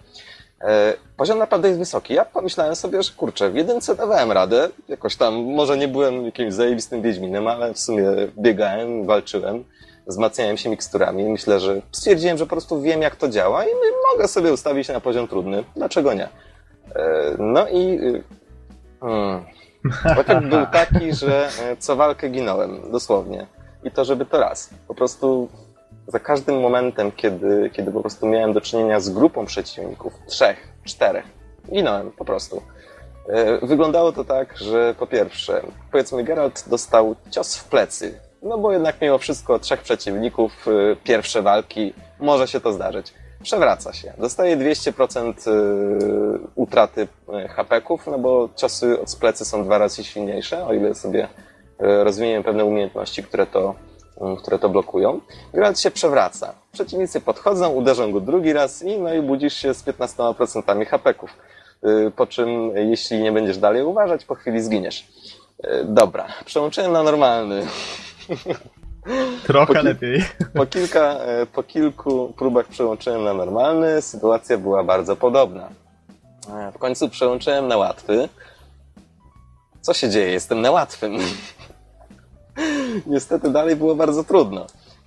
E, 0.60 0.94
poziom 1.16 1.38
naprawdę 1.38 1.68
jest 1.68 1.80
wysoki. 1.80 2.14
Ja 2.14 2.24
pomyślałem 2.24 2.76
sobie, 2.76 3.02
że 3.02 3.12
kurczę, 3.16 3.50
w 3.50 3.54
jedynce 3.54 3.94
dawałem 3.94 4.32
radę, 4.32 4.68
jakoś 4.88 5.16
tam, 5.16 5.34
może 5.34 5.78
nie 5.78 5.88
byłem 5.88 6.24
jakimś 6.24 6.54
zajebistym 6.54 7.02
Wiedźminem, 7.02 7.46
ale 7.46 7.74
w 7.74 7.78
sumie 7.78 8.04
biegałem, 8.38 9.06
walczyłem, 9.06 9.64
wzmacniałem 10.06 10.56
się 10.56 10.70
miksturami. 10.70 11.24
Myślę, 11.24 11.60
że 11.60 11.82
stwierdziłem, 11.92 12.38
że 12.38 12.46
po 12.46 12.50
prostu 12.50 12.80
wiem, 12.80 13.02
jak 13.02 13.16
to 13.16 13.28
działa 13.28 13.64
i 13.64 13.68
mogę 14.12 14.28
sobie 14.28 14.52
ustawić 14.52 14.88
na 14.88 15.00
poziom 15.00 15.28
trudny. 15.28 15.64
Dlaczego 15.76 16.14
nie? 16.14 16.28
E, 16.94 17.36
no 17.38 17.68
i... 17.68 17.98
Y, 17.98 18.24
hmm, 19.00 19.44
Efekt 20.04 20.46
był 20.46 20.66
taki, 20.66 21.12
że 21.12 21.48
e, 21.48 21.76
co 21.76 21.96
walkę 21.96 22.28
ginąłem, 22.28 22.90
dosłownie. 22.92 23.46
I 23.84 23.90
to, 23.90 24.04
żeby 24.04 24.26
to 24.26 24.40
raz. 24.40 24.70
Po 24.88 24.94
prostu 24.94 25.48
za 26.06 26.18
każdym 26.18 26.60
momentem, 26.60 27.12
kiedy, 27.12 27.70
kiedy 27.72 27.92
po 27.92 28.00
prostu 28.00 28.26
miałem 28.26 28.52
do 28.52 28.60
czynienia 28.60 29.00
z 29.00 29.10
grupą 29.10 29.46
przeciwników, 29.46 30.12
trzech, 30.26 30.68
czterech, 30.84 31.24
ginąłem 31.72 32.12
po 32.12 32.24
prostu. 32.24 32.62
E, 33.28 33.66
wyglądało 33.66 34.12
to 34.12 34.24
tak, 34.24 34.58
że 34.58 34.94
po 34.98 35.06
pierwsze, 35.06 35.62
powiedzmy, 35.90 36.24
Geralt 36.24 36.64
dostał 36.68 37.16
cios 37.30 37.56
w 37.56 37.64
plecy, 37.64 38.20
no 38.42 38.58
bo 38.58 38.72
jednak 38.72 39.00
mimo 39.00 39.18
wszystko 39.18 39.58
trzech 39.58 39.80
przeciwników, 39.80 40.66
e, 40.68 40.96
pierwsze 40.96 41.42
walki, 41.42 41.94
może 42.20 42.48
się 42.48 42.60
to 42.60 42.72
zdarzyć 42.72 43.14
przewraca 43.42 43.92
się. 43.92 44.12
Dostaje 44.18 44.56
200% 44.56 45.48
y, 45.48 46.40
utraty 46.54 47.08
y, 47.44 47.48
HP-ków, 47.48 48.06
no 48.06 48.18
bo 48.18 48.48
ciosy 48.56 49.00
od 49.00 49.16
plecy 49.16 49.44
są 49.44 49.64
dwa 49.64 49.78
razy 49.78 50.04
silniejsze, 50.04 50.66
o 50.66 50.74
ile 50.74 50.94
sobie 50.94 51.24
y, 51.24 52.04
rozwiniemy 52.04 52.44
pewne 52.44 52.64
umiejętności, 52.64 53.22
które 53.22 53.46
to, 53.46 53.74
które 54.38 54.58
to 54.58 54.68
blokują. 54.68 55.20
Gracz 55.54 55.78
się 55.78 55.90
przewraca. 55.90 56.54
Przeciwnicy 56.72 57.20
podchodzą, 57.20 57.70
uderzą 57.70 58.12
go 58.12 58.20
drugi 58.20 58.52
raz 58.52 58.82
i 58.82 58.98
no 58.98 59.14
i 59.14 59.22
budzisz 59.22 59.54
się 59.54 59.74
z 59.74 59.84
15% 59.84 60.86
HP-ków. 60.86 61.30
Po 62.16 62.26
czym, 62.26 62.76
jeśli 62.76 63.20
nie 63.20 63.32
będziesz 63.32 63.58
dalej 63.58 63.82
uważać, 63.82 64.24
po 64.24 64.34
chwili 64.34 64.62
zginiesz. 64.62 65.06
Dobra, 65.84 66.26
przełączyłem 66.44 66.92
na 66.92 67.02
normalny. 67.02 67.66
Trochę 69.46 69.74
po 69.74 69.82
lepiej. 69.82 70.24
Po, 70.54 70.66
kilka, 70.66 71.00
e, 71.00 71.46
po 71.46 71.62
kilku 71.62 72.32
próbach 72.36 72.66
przełączyłem 72.66 73.24
na 73.24 73.34
normalny, 73.34 74.02
sytuacja 74.02 74.58
była 74.58 74.84
bardzo 74.84 75.16
podobna. 75.16 75.68
E, 76.50 76.72
w 76.72 76.78
końcu 76.78 77.08
przełączyłem 77.08 77.68
na 77.68 77.76
łatwy. 77.76 78.28
co 79.80 79.94
się 79.94 80.10
dzieje? 80.10 80.32
Jestem 80.32 80.60
na 80.60 80.70
łatwym. 80.70 81.18
Niestety 83.06 83.50
dalej 83.50 83.76
było 83.76 83.94
bardzo 83.94 84.24
trudno. 84.24 84.66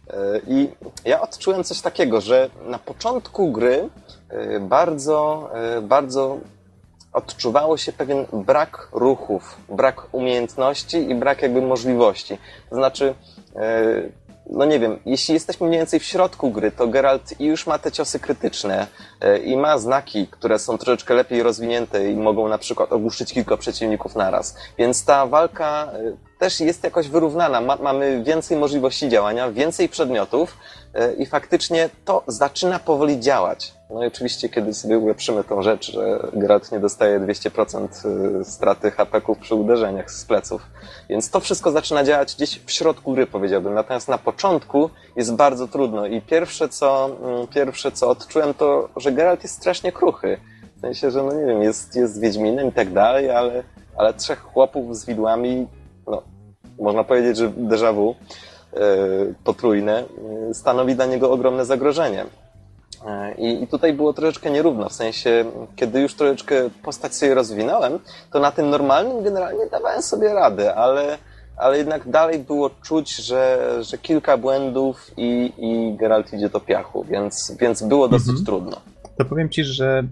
E, 0.09 0.39
I 0.47 0.69
ja 1.05 1.21
odczułem 1.21 1.63
coś 1.63 1.81
takiego, 1.81 2.21
że 2.21 2.49
na 2.65 2.79
początku 2.79 3.51
gry 3.51 3.89
bardzo, 4.61 5.49
bardzo 5.81 6.37
odczuwało 7.13 7.77
się 7.77 7.93
pewien 7.93 8.25
brak 8.33 8.87
ruchów, 8.91 9.57
brak 9.69 10.07
umiejętności 10.11 10.97
i 10.97 11.15
brak 11.15 11.41
jakby 11.41 11.61
możliwości. 11.61 12.37
To 12.69 12.75
znaczy, 12.75 13.15
no 14.49 14.65
nie 14.65 14.79
wiem, 14.79 14.99
jeśli 15.05 15.33
jesteśmy 15.33 15.67
mniej 15.67 15.79
więcej 15.79 15.99
w 15.99 16.03
środku 16.03 16.51
gry, 16.51 16.71
to 16.71 16.87
Geralt 16.87 17.39
już 17.39 17.67
ma 17.67 17.79
te 17.79 17.91
ciosy 17.91 18.19
krytyczne 18.19 18.87
i 19.43 19.57
ma 19.57 19.77
znaki, 19.77 20.27
które 20.27 20.59
są 20.59 20.77
troszeczkę 20.77 21.13
lepiej 21.13 21.43
rozwinięte 21.43 22.11
i 22.11 22.15
mogą 22.15 22.47
na 22.47 22.57
przykład 22.57 22.93
ogłuszyć 22.93 23.33
kilka 23.33 23.57
przeciwników 23.57 24.15
naraz. 24.15 24.55
Więc 24.77 25.05
ta 25.05 25.25
walka 25.25 25.91
też 26.39 26.59
jest 26.59 26.83
jakoś 26.83 27.07
wyrównana. 27.07 27.61
Ma, 27.61 27.75
mamy 27.75 28.23
więcej 28.23 28.57
możliwości 28.57 29.09
działania, 29.09 29.51
więcej 29.51 29.89
przedmiotów 29.89 30.57
i 31.17 31.25
faktycznie 31.25 31.89
to 32.05 32.23
zaczyna 32.27 32.79
powoli 32.79 33.19
działać. 33.19 33.73
No 33.89 34.03
i 34.03 34.07
oczywiście, 34.07 34.49
kiedy 34.49 34.73
sobie 34.73 34.97
ulepszymy 34.97 35.43
tą 35.43 35.61
rzecz, 35.61 35.91
że 35.91 36.19
Geralt 36.33 36.71
nie 36.71 36.79
dostaje 36.79 37.19
200% 37.19 37.87
y, 38.41 38.45
straty 38.45 38.91
HP-ków 38.91 39.37
przy 39.39 39.55
uderzeniach 39.55 40.11
z 40.11 40.25
pleców. 40.25 40.61
Więc 41.09 41.29
to 41.29 41.39
wszystko 41.39 41.71
zaczyna 41.71 42.03
działać 42.03 42.35
gdzieś 42.35 42.61
w 42.65 42.71
środku 42.71 43.13
gry, 43.13 43.27
powiedziałbym. 43.27 43.73
Natomiast 43.73 44.07
na 44.07 44.17
początku 44.17 44.89
jest 45.15 45.35
bardzo 45.35 45.67
trudno 45.67 46.05
i 46.05 46.21
pierwsze, 46.21 46.69
co, 46.69 47.05
mm, 47.23 47.47
pierwsze, 47.47 47.91
co 47.91 48.09
odczułem, 48.09 48.53
to, 48.53 48.89
że 48.97 49.11
Geralt 49.11 49.43
jest 49.43 49.55
strasznie 49.55 49.91
kruchy. 49.91 50.37
W 50.77 50.81
sensie, 50.81 51.11
że 51.11 51.23
no 51.23 51.33
nie 51.33 51.45
wiem, 51.45 51.61
jest, 51.61 51.95
jest 51.95 52.21
Wiedźminem 52.21 52.67
i 52.67 52.71
tak 52.71 52.93
dalej, 52.93 53.31
ale, 53.31 53.63
ale 53.97 54.13
trzech 54.13 54.41
chłopów 54.41 54.97
z 54.97 55.05
widłami 55.05 55.67
no, 56.07 56.21
można 56.79 57.03
powiedzieć, 57.03 57.37
że 57.37 57.49
déjà 57.49 57.93
vu 57.93 58.15
e, 58.73 58.77
potrójne 59.43 60.03
e, 60.49 60.53
stanowi 60.53 60.95
dla 60.95 61.05
niego 61.05 61.31
ogromne 61.31 61.65
zagrożenie. 61.65 62.25
E, 63.05 63.35
I, 63.37 63.63
I 63.63 63.67
tutaj 63.67 63.93
było 63.93 64.13
troszeczkę 64.13 64.51
nierówno, 64.51 64.89
w 64.89 64.93
sensie, 64.93 65.45
kiedy 65.75 66.01
już 66.01 66.13
troszeczkę 66.13 66.55
postać 66.83 67.15
sobie 67.15 67.33
rozwinąłem, 67.33 67.99
to 68.31 68.39
na 68.39 68.51
tym 68.51 68.69
normalnym 68.69 69.23
generalnie 69.23 69.65
dawałem 69.71 70.01
sobie 70.01 70.33
radę, 70.33 70.75
ale, 70.75 71.17
ale 71.57 71.77
jednak 71.77 72.09
dalej 72.09 72.39
było 72.39 72.69
czuć, 72.69 73.15
że, 73.15 73.59
że 73.81 73.97
kilka 73.97 74.37
błędów 74.37 75.11
i, 75.17 75.53
i 75.57 75.97
Geralt 75.97 76.33
idzie 76.33 76.49
do 76.49 76.59
piachu, 76.59 77.03
więc, 77.03 77.57
więc 77.59 77.83
było 77.83 78.07
dosyć 78.07 78.29
mhm. 78.29 78.45
trudno. 78.45 78.81
To 79.17 79.25
powiem 79.25 79.49
ci, 79.49 79.63
że 79.63 80.03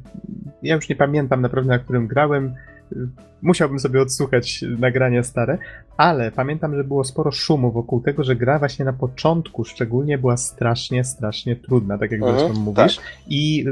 ja 0.64 0.76
już 0.76 0.90
nie 0.90 0.96
pamiętam 0.96 1.42
naprawdę, 1.42 1.70
na 1.70 1.80
którym 1.80 2.08
grałem 2.08 2.56
musiałbym 3.42 3.80
sobie 3.80 4.02
odsłuchać 4.02 4.66
nagrania 4.80 5.24
stare, 5.24 5.58
ale 5.98 6.32
pamiętam, 6.32 6.76
że 6.76 6.84
było 6.84 7.04
sporo 7.04 7.32
szumu 7.32 7.72
wokół 7.72 8.02
tego, 8.02 8.24
że 8.24 8.36
gra 8.36 8.60
właśnie 8.60 8.86
na 8.86 8.94
początku 8.94 9.66
szczególnie 9.66 10.18
była 10.18 10.38
strasznie, 10.38 11.04
strasznie 11.04 11.56
trudna, 11.56 11.98
tak 11.98 12.12
jak 12.12 12.22
mhm, 12.22 12.40
zresztą 12.40 12.60
mówisz. 12.60 12.96
Tak. 12.96 13.06
I 13.28 13.66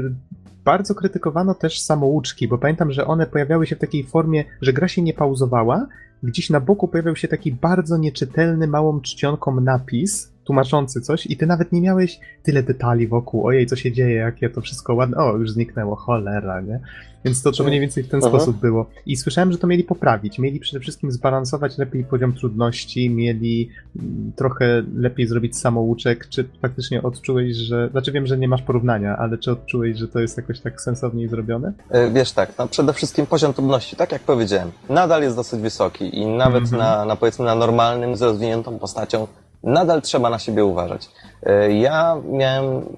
bardzo 0.64 0.94
krytykowano 0.94 1.54
też 1.54 1.80
samouczki, 1.80 2.48
bo 2.48 2.58
pamiętam, 2.58 2.92
że 2.92 3.06
one 3.06 3.26
pojawiały 3.26 3.66
się 3.66 3.76
w 3.76 3.78
takiej 3.78 4.04
formie, 4.04 4.44
że 4.60 4.72
gra 4.72 4.88
się 4.88 5.02
nie 5.02 5.14
pauzowała, 5.14 5.86
gdzieś 6.22 6.50
na 6.50 6.60
boku 6.60 6.88
pojawiał 6.88 7.16
się 7.16 7.28
taki 7.28 7.52
bardzo 7.52 7.98
nieczytelny, 7.98 8.66
małą 8.66 9.00
czcionką 9.00 9.60
napis, 9.60 10.31
tłumaczący 10.44 11.00
coś 11.00 11.26
i 11.26 11.36
ty 11.36 11.46
nawet 11.46 11.72
nie 11.72 11.80
miałeś 11.80 12.20
tyle 12.42 12.62
detali 12.62 13.08
wokół, 13.08 13.46
ojej, 13.46 13.66
co 13.66 13.76
się 13.76 13.92
dzieje, 13.92 14.14
jakie 14.14 14.50
to 14.50 14.60
wszystko 14.60 14.94
ładne, 14.94 15.16
o, 15.16 15.36
już 15.36 15.50
zniknęło, 15.50 15.96
cholera, 15.96 16.60
nie? 16.60 16.80
Więc 17.24 17.42
to, 17.42 17.52
to 17.52 17.64
mniej 17.64 17.80
więcej 17.80 18.02
w 18.04 18.08
ten 18.08 18.20
Aha. 18.22 18.28
sposób 18.28 18.56
było. 18.56 18.86
I 19.06 19.16
słyszałem, 19.16 19.52
że 19.52 19.58
to 19.58 19.66
mieli 19.66 19.84
poprawić, 19.84 20.38
mieli 20.38 20.60
przede 20.60 20.80
wszystkim 20.80 21.12
zbalansować 21.12 21.78
lepiej 21.78 22.04
poziom 22.04 22.32
trudności, 22.32 23.10
mieli 23.10 23.68
mm, 23.96 24.32
trochę 24.36 24.82
lepiej 24.96 25.26
zrobić 25.26 25.58
samouczek, 25.58 26.28
czy 26.28 26.48
faktycznie 26.62 27.02
odczułeś, 27.02 27.56
że, 27.56 27.88
znaczy 27.90 28.12
wiem, 28.12 28.26
że 28.26 28.38
nie 28.38 28.48
masz 28.48 28.62
porównania, 28.62 29.16
ale 29.16 29.38
czy 29.38 29.52
odczułeś, 29.52 29.98
że 29.98 30.08
to 30.08 30.20
jest 30.20 30.36
jakoś 30.36 30.60
tak 30.60 30.80
sensowniej 30.80 31.28
zrobione? 31.28 31.72
E, 31.90 32.10
wiesz 32.10 32.32
tak, 32.32 32.52
no 32.58 32.68
przede 32.68 32.92
wszystkim 32.92 33.26
poziom 33.26 33.52
trudności, 33.52 33.96
tak 33.96 34.12
jak 34.12 34.22
powiedziałem, 34.22 34.70
nadal 34.88 35.22
jest 35.22 35.36
dosyć 35.36 35.60
wysoki 35.60 36.18
i 36.18 36.26
nawet 36.26 36.64
mm 36.64 36.74
-hmm. 36.74 36.78
na, 36.78 37.04
na 37.04 37.16
powiedzmy 37.16 37.44
na 37.44 37.54
normalnym, 37.54 38.16
z 38.16 38.22
rozwiniętą 38.22 38.78
postacią 38.78 39.26
nadal 39.62 40.02
trzeba 40.02 40.30
na 40.30 40.38
siebie 40.38 40.64
uważać. 40.64 41.08
E, 41.42 41.72
ja 41.72 42.16
miałem 42.24 42.96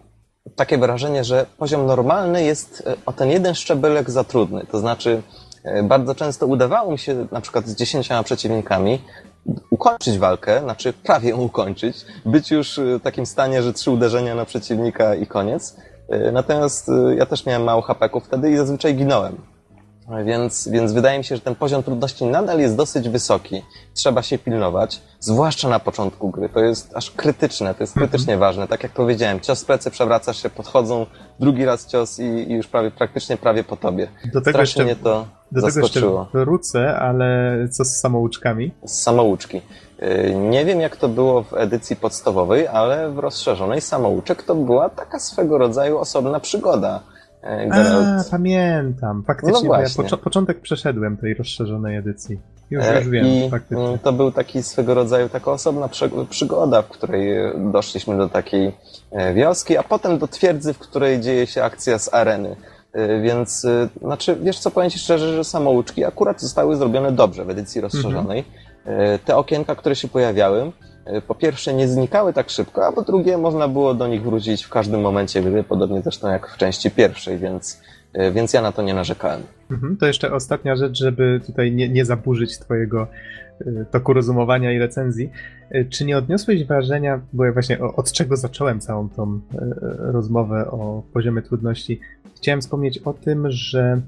takie 0.56 0.78
wrażenie, 0.78 1.24
że 1.24 1.46
poziom 1.58 1.86
normalny 1.86 2.44
jest 2.44 2.82
e, 2.86 2.94
o 3.06 3.12
ten 3.12 3.30
jeden 3.30 3.54
szczebelek 3.54 4.10
za 4.10 4.24
trudny. 4.24 4.66
To 4.70 4.78
znaczy, 4.78 5.22
e, 5.64 5.82
bardzo 5.82 6.14
często 6.14 6.46
udawało 6.46 6.92
mi 6.92 6.98
się 6.98 7.26
na 7.32 7.40
przykład 7.40 7.66
z 7.66 7.74
dziesięcioma 7.74 8.22
przeciwnikami 8.22 9.02
ukończyć 9.70 10.18
walkę, 10.18 10.60
znaczy 10.60 10.92
prawie 10.92 11.30
ją 11.30 11.40
ukończyć, 11.40 11.96
być 12.26 12.50
już 12.50 12.80
w 12.80 13.02
takim 13.02 13.26
stanie, 13.26 13.62
że 13.62 13.72
trzy 13.72 13.90
uderzenia 13.90 14.34
na 14.34 14.44
przeciwnika 14.44 15.14
i 15.14 15.26
koniec. 15.26 15.76
Natomiast 16.32 16.90
ja 17.16 17.26
też 17.26 17.46
miałem 17.46 17.64
mało 17.64 17.82
hapeków 17.82 18.24
wtedy 18.24 18.50
i 18.50 18.56
zazwyczaj 18.56 18.94
ginąłem. 18.94 19.53
Więc, 20.24 20.68
więc 20.68 20.92
wydaje 20.92 21.18
mi 21.18 21.24
się, 21.24 21.36
że 21.36 21.42
ten 21.42 21.54
poziom 21.54 21.82
trudności 21.82 22.24
nadal 22.24 22.60
jest 22.60 22.76
dosyć 22.76 23.08
wysoki. 23.08 23.62
Trzeba 23.94 24.22
się 24.22 24.38
pilnować, 24.38 25.00
zwłaszcza 25.20 25.68
na 25.68 25.78
początku 25.78 26.30
gry. 26.30 26.48
To 26.48 26.60
jest 26.60 26.96
aż 26.96 27.10
krytyczne, 27.10 27.74
to 27.74 27.82
jest 27.82 27.96
mhm. 27.96 28.08
krytycznie 28.08 28.36
ważne. 28.36 28.68
Tak 28.68 28.82
jak 28.82 28.92
powiedziałem, 28.92 29.40
cios 29.40 29.62
w 29.62 29.66
plecy 29.66 29.90
przewracasz 29.90 30.42
się, 30.42 30.50
podchodzą, 30.50 31.06
drugi 31.40 31.64
raz 31.64 31.86
cios 31.86 32.18
i, 32.18 32.22
i 32.22 32.52
już 32.52 32.66
prawie, 32.66 32.90
praktycznie 32.90 33.36
prawie 33.36 33.64
po 33.64 33.76
tobie. 33.76 34.08
Do 34.24 34.40
tego 34.40 34.58
Strasznie 34.58 34.84
mnie 34.84 34.96
to 34.96 35.26
do 35.52 35.60
zaskoczyło. 35.60 36.24
tego 36.24 36.44
wrócę, 36.44 36.96
ale 36.98 37.56
co 37.70 37.84
z 37.84 37.96
samouczkami? 37.96 38.72
Z 38.84 39.02
samouczki. 39.02 39.60
Y, 40.02 40.34
nie 40.34 40.64
wiem, 40.64 40.80
jak 40.80 40.96
to 40.96 41.08
było 41.08 41.42
w 41.42 41.54
edycji 41.54 41.96
podstawowej, 41.96 42.68
ale 42.68 43.10
w 43.10 43.18
rozszerzonej 43.18 43.80
samouczek 43.80 44.42
to 44.42 44.54
była 44.54 44.88
taka 44.88 45.18
swego 45.18 45.58
rodzaju 45.58 45.98
osobna 45.98 46.40
przygoda 46.40 47.13
Geralt. 47.44 48.26
A, 48.26 48.30
pamiętam. 48.30 49.22
Faktycznie, 49.26 49.68
no 49.68 49.80
ja 49.80 49.86
pocz 49.96 50.20
początek 50.20 50.60
przeszedłem 50.60 51.16
tej 51.16 51.34
rozszerzonej 51.34 51.96
edycji. 51.96 52.40
Już, 52.70 52.84
już 52.86 53.08
wiem, 53.08 53.26
I 53.26 53.50
faktycznie. 53.50 53.84
Mm, 53.84 53.98
to 53.98 54.12
był 54.12 54.32
taki 54.32 54.62
swego 54.62 54.94
rodzaju 54.94 55.28
taka 55.28 55.50
osobna 55.50 55.88
przygoda, 56.30 56.82
w 56.82 56.88
której 56.88 57.28
doszliśmy 57.72 58.16
do 58.16 58.28
takiej 58.28 58.72
e, 59.10 59.34
wioski, 59.34 59.76
a 59.76 59.82
potem 59.82 60.18
do 60.18 60.28
twierdzy, 60.28 60.72
w 60.72 60.78
której 60.78 61.20
dzieje 61.20 61.46
się 61.46 61.64
akcja 61.64 61.98
z 61.98 62.14
areny. 62.14 62.56
E, 62.92 63.20
więc, 63.20 63.66
znaczy, 64.02 64.36
wiesz 64.42 64.58
co, 64.58 64.70
powiem 64.70 64.90
Ci 64.90 64.98
szczerze, 64.98 65.36
że 65.36 65.44
samouczki 65.44 66.04
akurat 66.04 66.40
zostały 66.40 66.76
zrobione 66.76 67.12
dobrze 67.12 67.44
w 67.44 67.50
edycji 67.50 67.80
rozszerzonej. 67.80 68.44
Mhm. 68.86 69.18
Te 69.24 69.36
okienka, 69.36 69.74
które 69.74 69.96
się 69.96 70.08
pojawiały, 70.08 70.72
E, 70.72 70.93
po 71.26 71.34
pierwsze 71.34 71.74
nie 71.74 71.88
znikały 71.88 72.32
tak 72.32 72.50
szybko, 72.50 72.86
a 72.86 72.92
po 72.92 73.02
drugie 73.02 73.38
można 73.38 73.68
było 73.68 73.94
do 73.94 74.08
nich 74.08 74.22
wrócić 74.22 74.64
w 74.64 74.68
każdym 74.68 75.00
momencie 75.00 75.42
gry, 75.42 75.64
podobnie 75.64 76.02
zresztą 76.02 76.28
jak 76.28 76.48
w 76.48 76.56
części 76.56 76.90
pierwszej, 76.90 77.38
więc, 77.38 77.80
e, 78.12 78.32
więc 78.32 78.52
ja 78.52 78.62
na 78.62 78.72
to 78.72 78.82
nie 78.82 78.94
narzekałem. 78.94 79.42
Mhm, 79.70 79.96
to 79.96 80.06
jeszcze 80.06 80.32
ostatnia 80.32 80.76
rzecz, 80.76 80.98
żeby 80.98 81.40
tutaj 81.46 81.72
nie, 81.72 81.88
nie 81.88 82.04
zaburzyć 82.04 82.58
twojego 82.58 83.06
e, 83.60 83.84
toku 83.84 84.12
rozumowania 84.12 84.72
i 84.72 84.78
recenzji. 84.78 85.30
Czy 85.90 86.04
nie 86.04 86.18
odniosłeś 86.18 86.64
wrażenia, 86.64 87.20
bo 87.32 87.44
ja 87.44 87.52
właśnie 87.52 87.80
od 87.80 88.12
czego 88.12 88.36
zacząłem 88.36 88.80
całą 88.80 89.08
tą 89.08 89.40
rozmowę 89.98 90.70
o 90.70 91.02
poziomie 91.12 91.42
trudności, 91.42 92.00
chciałem 92.36 92.60
wspomnieć 92.60 92.98
o 92.98 93.12
tym, 93.12 93.50
że 93.50 94.00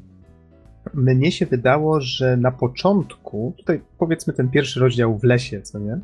mnie 0.94 1.32
się 1.32 1.47
wydało, 1.47 2.01
że 2.01 2.36
na 2.36 2.52
początku, 2.52 3.55
tutaj 3.56 3.81
powiedzmy 3.98 4.32
ten 4.32 4.48
pierwszy 4.48 4.81
rozdział 4.81 5.18
w 5.18 5.24
lesie, 5.24 5.62
co 5.62 5.78
nie? 5.78 5.98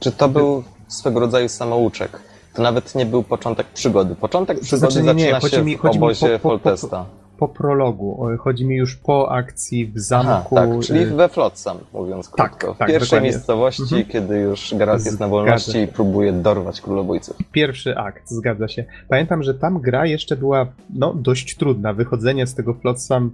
Czy 0.00 0.12
to 0.12 0.28
był 0.28 0.62
swego 0.88 1.20
rodzaju 1.20 1.48
samouczek? 1.48 2.20
To 2.54 2.62
nawet 2.62 2.94
nie 2.94 3.06
był 3.06 3.22
początek 3.22 3.66
przygody. 3.66 4.14
Początek 4.14 4.60
przygody 4.60 4.92
znaczy, 4.92 5.06
nie, 5.16 5.24
nie, 5.24 5.32
zaczyna 5.32 5.50
się 5.50 5.62
mi, 5.64 5.78
w 5.78 5.84
obozie 5.84 6.26
po, 6.26 6.38
po, 6.38 6.48
Foltesta. 6.48 7.04
Po, 7.38 7.48
po, 7.48 7.54
prologu. 7.54 8.26
Chodzi 8.38 8.66
mi 8.66 8.76
już 8.76 8.96
po 8.96 9.32
akcji 9.32 9.86
w 9.86 9.98
zamku. 9.98 10.56
Aha, 10.58 10.66
tak, 10.66 10.80
czyli 10.80 11.00
y, 11.00 11.06
we 11.06 11.28
Flotsam, 11.28 11.78
mówiąc 11.92 12.30
tak, 12.30 12.50
krótko. 12.50 12.74
W 12.74 12.78
tak, 12.78 12.88
pierwszej 12.88 13.06
dokładnie. 13.06 13.30
miejscowości, 13.30 13.82
mhm. 13.82 14.04
kiedy 14.04 14.38
już 14.38 14.74
Geralt 14.74 15.04
jest 15.04 15.20
na 15.20 15.28
wolności 15.28 15.78
i 15.78 15.86
próbuje 15.86 16.32
dorwać 16.32 16.80
królobójców. 16.80 17.36
Pierwszy 17.52 17.96
akt, 17.96 18.30
zgadza 18.30 18.68
się. 18.68 18.84
Pamiętam, 19.08 19.42
że 19.42 19.54
tam 19.54 19.80
gra 19.80 20.06
jeszcze 20.06 20.36
była 20.36 20.66
no, 20.94 21.14
dość 21.14 21.56
trudna. 21.56 21.92
Wychodzenie 21.92 22.46
z 22.46 22.54
tego 22.54 22.74
Flotsam 22.74 23.30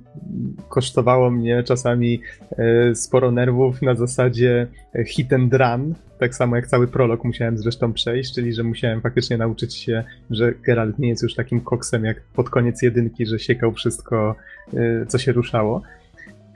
kosztowało 0.69 1.31
mnie 1.31 1.63
czasami 1.63 2.21
e, 2.59 2.95
sporo 2.95 3.31
nerwów 3.31 3.83
na 3.83 3.95
zasadzie 3.95 4.67
hit 5.07 5.33
and 5.33 5.55
run, 5.55 5.95
tak 6.21 6.35
samo 6.35 6.57
jak 6.57 6.67
cały 6.67 6.89
prolog 6.89 7.25
musiałem 7.25 7.59
zresztą 7.59 7.93
przejść, 7.93 8.35
czyli 8.35 8.53
że 8.53 8.63
musiałem 8.63 9.01
faktycznie 9.01 9.39
nauczyć 9.39 9.75
się, 9.75 10.05
że 10.31 10.53
Geralt 10.53 10.99
nie 10.99 11.09
jest 11.09 11.23
już 11.23 11.35
takim 11.35 11.61
koksem 11.61 12.05
jak 12.05 12.21
pod 12.21 12.51
koniec 12.51 12.83
jedynki, 12.83 13.27
że 13.27 13.39
siekał 13.39 13.73
wszystko, 13.73 14.37
y, 14.75 15.07
co 15.09 15.19
się 15.19 15.33
ruszało. 15.33 15.83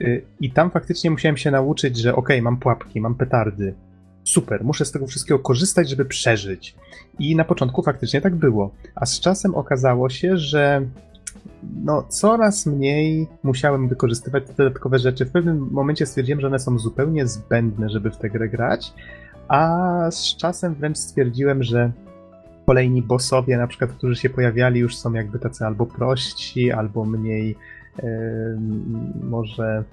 Y, 0.01 0.21
I 0.39 0.51
tam 0.51 0.71
faktycznie 0.71 1.11
musiałem 1.11 1.37
się 1.37 1.51
nauczyć, 1.51 1.97
że 1.97 2.15
okay, 2.15 2.41
mam 2.41 2.57
pułapki, 2.57 3.01
mam 3.01 3.15
petardy. 3.15 3.73
Super, 4.23 4.63
muszę 4.63 4.85
z 4.85 4.91
tego 4.91 5.07
wszystkiego 5.07 5.39
korzystać, 5.39 5.89
żeby 5.89 6.05
przeżyć. 6.05 6.75
I 7.19 7.35
na 7.35 7.43
początku 7.43 7.83
faktycznie 7.83 8.21
tak 8.21 8.35
było. 8.35 8.71
A 8.95 9.05
z 9.05 9.19
czasem 9.19 9.55
okazało 9.55 10.09
się, 10.09 10.37
że 10.37 10.81
no, 11.83 12.03
coraz 12.09 12.65
mniej 12.65 13.27
musiałem 13.43 13.87
wykorzystywać 13.87 14.43
te 14.45 14.53
dodatkowe 14.53 14.99
rzeczy. 14.99 15.25
W 15.25 15.31
pewnym 15.31 15.67
momencie 15.71 16.05
stwierdziłem, 16.05 16.41
że 16.41 16.47
one 16.47 16.59
są 16.59 16.79
zupełnie 16.79 17.27
zbędne, 17.27 17.89
żeby 17.89 18.11
w 18.11 18.17
tę 18.17 18.29
grę 18.29 18.49
grać, 18.49 18.93
a 19.47 20.11
z 20.11 20.37
czasem 20.37 20.75
wręcz 20.75 20.97
stwierdziłem, 20.97 21.63
że 21.63 21.91
kolejni 22.65 23.01
bossowie, 23.01 23.57
na 23.57 23.67
przykład, 23.67 23.91
którzy 23.91 24.15
się 24.15 24.29
pojawiali, 24.29 24.79
już 24.79 24.97
są 24.97 25.13
jakby 25.13 25.39
tacy 25.39 25.65
albo 25.65 25.85
prości, 25.85 26.71
albo 26.71 27.05
mniej 27.05 27.55
yy, 28.03 28.07
może. 29.23 29.83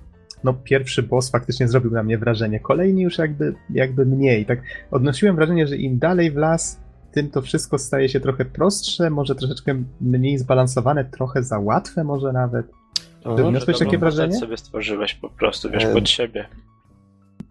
No, 0.44 0.54
pierwszy 0.54 1.02
boss 1.02 1.30
faktycznie 1.30 1.68
zrobił 1.68 1.90
na 1.90 2.02
mnie 2.02 2.18
wrażenie. 2.18 2.60
Kolejni 2.60 3.02
już 3.02 3.18
jakby, 3.18 3.54
jakby 3.70 4.06
mniej. 4.06 4.46
Tak 4.46 4.58
odnosiłem 4.90 5.36
wrażenie, 5.36 5.66
że 5.66 5.76
im 5.76 5.98
dalej 5.98 6.30
w 6.30 6.36
las, 6.36 6.80
tym 7.12 7.30
to 7.30 7.42
wszystko 7.42 7.78
staje 7.78 8.08
się 8.08 8.20
trochę 8.20 8.44
prostsze, 8.44 9.10
może 9.10 9.34
troszeczkę 9.34 9.82
mniej 10.00 10.38
zbalansowane, 10.38 11.04
trochę 11.04 11.42
za 11.42 11.58
łatwe 11.58 12.04
może 12.04 12.32
nawet. 12.32 12.66
Mhm. 13.24 13.46
Odniosłeś 13.46 13.78
takie 13.78 13.98
wrażenie? 13.98 14.36
sobie 14.36 14.56
stworzyłeś 14.56 15.14
po 15.14 15.30
prostu, 15.30 15.70
wiesz, 15.70 15.86
pod 15.86 16.08
siebie. 16.08 16.48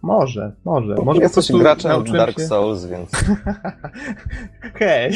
Może, 0.02 0.52
może. 0.66 0.96
Może 0.96 1.06
po 1.06 1.14
Jesteś 1.24 1.34
prostu 1.34 1.60
graczem 1.60 2.04
Dark 2.04 2.40
się... 2.40 2.46
Souls, 2.48 2.86
więc 2.86 3.10
Hej! 4.80 5.12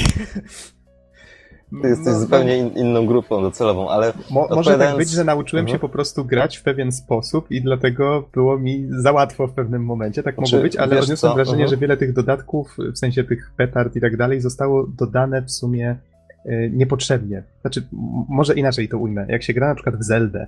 ty 1.81 1.87
jesteś 1.89 2.13
No, 2.13 2.19
zupełnie 2.19 2.57
in, 2.57 2.69
inną 2.69 3.05
grupą 3.05 3.41
docelową, 3.41 3.89
ale 3.89 4.13
Mo, 4.31 4.41
może 4.41 4.49
tak 4.49 4.57
Odpowiadając- 4.57 4.97
być, 4.97 5.09
że 5.09 5.23
nauczyłem 5.23 5.65
Mhm. 5.65 5.75
się 5.75 5.79
po 5.79 5.89
prostu 5.89 6.25
grać 6.25 6.57
w 6.57 6.63
pewien 6.63 6.91
sposób 6.91 7.51
i 7.51 7.61
dlatego 7.61 8.29
było 8.33 8.59
mi 8.59 8.87
za 8.89 9.11
łatwo 9.11 9.47
w 9.47 9.53
pewnym 9.53 9.85
momencie, 9.85 10.23
tak 10.23 10.35
Znaczy, 10.35 10.55
mogło 10.55 10.63
być, 10.63 10.75
ale 10.75 10.99
odniosłem 10.99 11.17
co, 11.31 11.35
wrażenie, 11.35 11.63
mhm. 11.63 11.69
że 11.69 11.77
wiele 11.77 11.97
tych 11.97 12.13
dodatków, 12.13 12.77
w 12.93 12.97
sensie 12.97 13.23
tych 13.23 13.51
petard 13.57 13.95
i 13.95 14.01
tak 14.01 14.17
dalej, 14.17 14.41
zostało 14.41 14.87
dodane 14.97 15.41
w 15.41 15.51
sumie 15.51 15.95
e, 16.45 16.69
niepotrzebnie. 16.69 17.43
Znaczy, 17.61 17.87
może 18.29 18.53
inaczej 18.55 18.89
to 18.89 18.97
ujmę. 18.97 19.25
Jak 19.29 19.43
się 19.43 19.53
gra 19.53 19.67
na 19.67 19.75
przykład 19.75 19.95
w 19.95 20.03
Zeldę, 20.03 20.47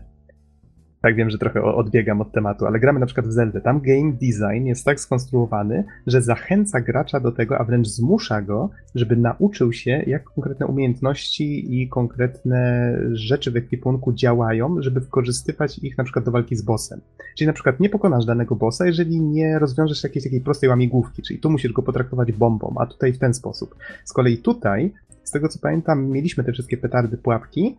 tak 1.01 1.15
wiem, 1.15 1.29
że 1.29 1.37
trochę 1.37 1.63
odbiegam 1.63 2.21
od 2.21 2.31
tematu, 2.31 2.65
ale 2.65 2.79
gramy 2.79 2.99
na 2.99 3.05
przykład 3.05 3.27
w 3.27 3.31
Zeldę. 3.31 3.61
Tam 3.61 3.81
game 3.81 4.11
design 4.11 4.65
jest 4.65 4.85
tak 4.85 4.99
skonstruowany, 4.99 5.83
że 6.07 6.21
zachęca 6.21 6.81
gracza 6.81 7.19
do 7.19 7.31
tego, 7.31 7.57
a 7.57 7.63
wręcz 7.63 7.87
zmusza 7.87 8.41
go, 8.41 8.69
żeby 8.95 9.15
nauczył 9.15 9.73
się, 9.73 10.03
jak 10.07 10.23
konkretne 10.23 10.65
umiejętności 10.65 11.81
i 11.81 11.89
konkretne 11.89 12.93
rzeczy 13.11 13.51
w 13.51 13.55
ekwipunku 13.55 14.13
działają, 14.13 14.81
żeby 14.81 14.99
wykorzystywać 14.99 15.79
ich 15.79 15.97
na 15.97 16.03
przykład 16.03 16.25
do 16.25 16.31
walki 16.31 16.55
z 16.55 16.61
bossem. 16.61 17.01
Czyli 17.37 17.47
na 17.47 17.53
przykład 17.53 17.79
nie 17.79 17.89
pokonasz 17.89 18.25
danego 18.25 18.55
bossa, 18.55 18.85
jeżeli 18.85 19.21
nie 19.21 19.59
rozwiążesz 19.59 20.03
jakiejś 20.03 20.23
takiej 20.23 20.41
prostej 20.41 20.69
łamigłówki, 20.69 21.21
czyli 21.21 21.39
tu 21.39 21.49
musisz 21.49 21.73
go 21.73 21.83
potraktować 21.83 22.31
bombą, 22.31 22.75
a 22.79 22.85
tutaj 22.85 23.13
w 23.13 23.19
ten 23.19 23.33
sposób. 23.33 23.75
Z 24.05 24.13
kolei 24.13 24.37
tutaj, 24.37 24.93
z 25.23 25.31
tego 25.31 25.47
co 25.47 25.59
pamiętam, 25.59 26.07
mieliśmy 26.07 26.43
te 26.43 26.51
wszystkie 26.51 26.77
petardy, 26.77 27.17
pułapki, 27.17 27.77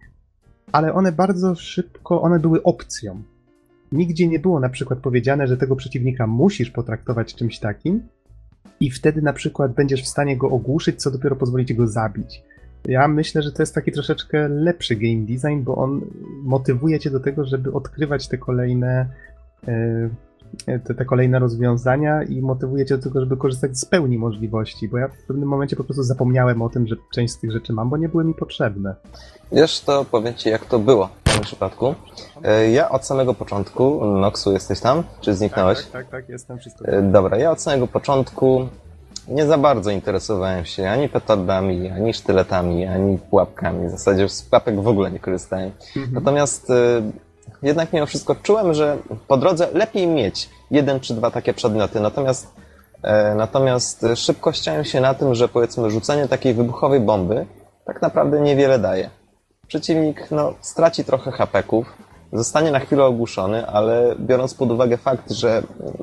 ale 0.73 0.95
one 0.95 1.13
bardzo 1.13 1.55
szybko, 1.55 2.23
one 2.23 2.39
były 2.39 2.63
opcją. 2.63 3.23
Nigdzie 3.93 4.29
nie 4.29 4.39
było 4.39 4.61
na 4.61 4.69
przykład 4.69 4.99
powiedziane, 4.99 5.47
że 5.47 5.57
tego 5.57 5.77
przeciwnika 5.77 6.27
musisz 6.27 6.71
potraktować 6.71 7.35
czymś 7.35 7.59
takim 7.59 8.03
i 8.81 8.91
wtedy 8.91 9.23
na 9.23 9.33
przykład 9.33 9.75
będziesz 9.75 10.03
w 10.03 10.09
stanie 10.09 10.37
go 10.37 10.51
ogłuszyć, 10.51 11.03
co 11.03 11.11
dopiero 11.11 11.37
pozwoli 11.37 11.67
ci 11.67 11.75
go 11.75 11.87
zabić. 11.87 12.43
Ja 12.85 13.09
myślę, 13.09 13.43
że 13.43 13.53
to 13.53 13.63
jest 13.63 13.75
taki 13.75 13.93
troszeczkę 13.93 14.49
lepszy 14.49 14.97
game 14.97 15.27
design, 15.27 15.63
bo 15.63 15.77
on 15.77 16.01
motywuje 16.43 16.99
cię 17.01 17.11
do 17.11 17.21
tego, 17.21 17.45
żeby 17.45 17.73
odkrywać 17.73 18.29
te 18.29 18.39
kolejne 18.39 19.07
e, 19.69 20.09
te, 20.85 20.95
te 20.95 21.05
kolejne 21.05 21.39
rozwiązania 21.39 22.23
i 22.23 22.41
motywuje 22.43 22.87
cię 22.87 22.97
do 22.97 23.03
tego, 23.03 23.21
żeby 23.21 23.37
korzystać 23.37 23.79
z 23.79 23.85
pełni 23.85 24.19
możliwości, 24.19 24.89
bo 24.89 24.99
ja 24.99 25.09
w 25.09 25.27
pewnym 25.27 25.49
momencie 25.49 25.77
po 25.77 25.85
prostu 25.85 26.03
zapomniałem 26.03 26.63
o 26.63 26.69
tym, 26.69 26.87
że 26.87 26.97
część 27.15 27.35
z 27.35 27.39
tych 27.39 27.53
rzeczy 27.53 27.73
mam, 27.73 27.91
bo 27.91 27.97
nie 27.97 28.09
były 28.09 28.25
mi 28.25 28.35
potrzebne. 28.35 28.95
wiesz, 29.53 29.81
to 29.81 30.05
powiem 30.05 30.35
ci, 30.35 30.49
jak 30.49 30.65
to 30.67 30.79
było 30.79 31.09
w 31.25 31.33
tym 31.35 31.43
przypadku. 31.43 31.95
E, 32.45 32.71
Ja 32.71 32.89
od 32.91 33.05
samego 33.07 33.35
początku, 33.35 34.05
Noxu, 34.05 34.53
jesteś 34.53 34.81
tam? 34.81 35.03
Czy 35.21 35.35
zniknąłeś? 35.35 35.79
Tak, 35.83 35.93
tak, 35.93 36.09
tak, 36.11 36.29
jestem 36.29 36.59
wszystko. 36.59 36.85
E, 36.85 37.03
Dobra, 37.03 37.37
ja 37.39 37.51
od 37.51 37.61
samego 37.61 37.87
początku 37.87 38.69
nie 39.29 39.47
za 39.47 39.59
bardzo 39.59 39.91
interesowałem 39.91 40.65
się 40.65 40.91
ani 40.91 41.09
petardami, 41.09 41.89
ani 41.91 42.15
sztyletami, 42.15 42.87
ani 42.87 43.19
pułapkami. 43.19 43.87
W 43.89 43.91
zasadzie 43.91 44.29
z 44.29 44.43
pułapek 44.43 44.81
w 44.81 44.89
ogóle 44.89 45.11
nie 45.11 45.19
korzystałem. 45.19 45.71
Mhm. 45.97 46.15
Natomiast 46.15 46.71
e, 46.71 46.75
jednak 47.63 47.93
mimo 47.93 48.07
wszystko 48.07 48.35
czułem, 48.35 48.75
że 48.75 48.97
po 49.29 49.37
drodze 49.37 49.69
lepiej 49.73 50.07
mieć 50.07 50.51
jeden 50.71 51.01
czy 51.01 51.15
dwa 51.15 51.31
takie 51.31 51.55
przedmioty. 51.55 52.01
Natomiast, 52.01 52.55
e, 53.03 53.35
natomiast 53.35 54.07
szybko 54.15 54.53
ściąłem 54.53 54.85
się 54.85 55.01
na 55.01 55.15
tym, 55.15 55.35
że 55.35 55.49
powiedzmy 55.49 55.91
rzucenie 55.91 56.29
takiej 56.29 56.55
wybuchowej 56.55 57.01
bomby 57.01 57.47
tak 57.85 58.03
naprawdę 58.03 58.41
niewiele 58.41 58.79
daje. 58.79 59.11
Przeciwnik 59.67 60.31
no, 60.31 60.55
straci 60.61 61.05
trochę 61.05 61.31
hapeków, 61.31 61.87
zostanie 62.33 62.71
na 62.71 62.81
chwilę 62.81 63.05
ogłuszony, 63.05 63.67
ale 63.67 64.15
biorąc 64.21 64.55
pod 64.55 64.71
uwagę 64.71 64.97
fakt, 64.97 65.31
że 65.31 65.63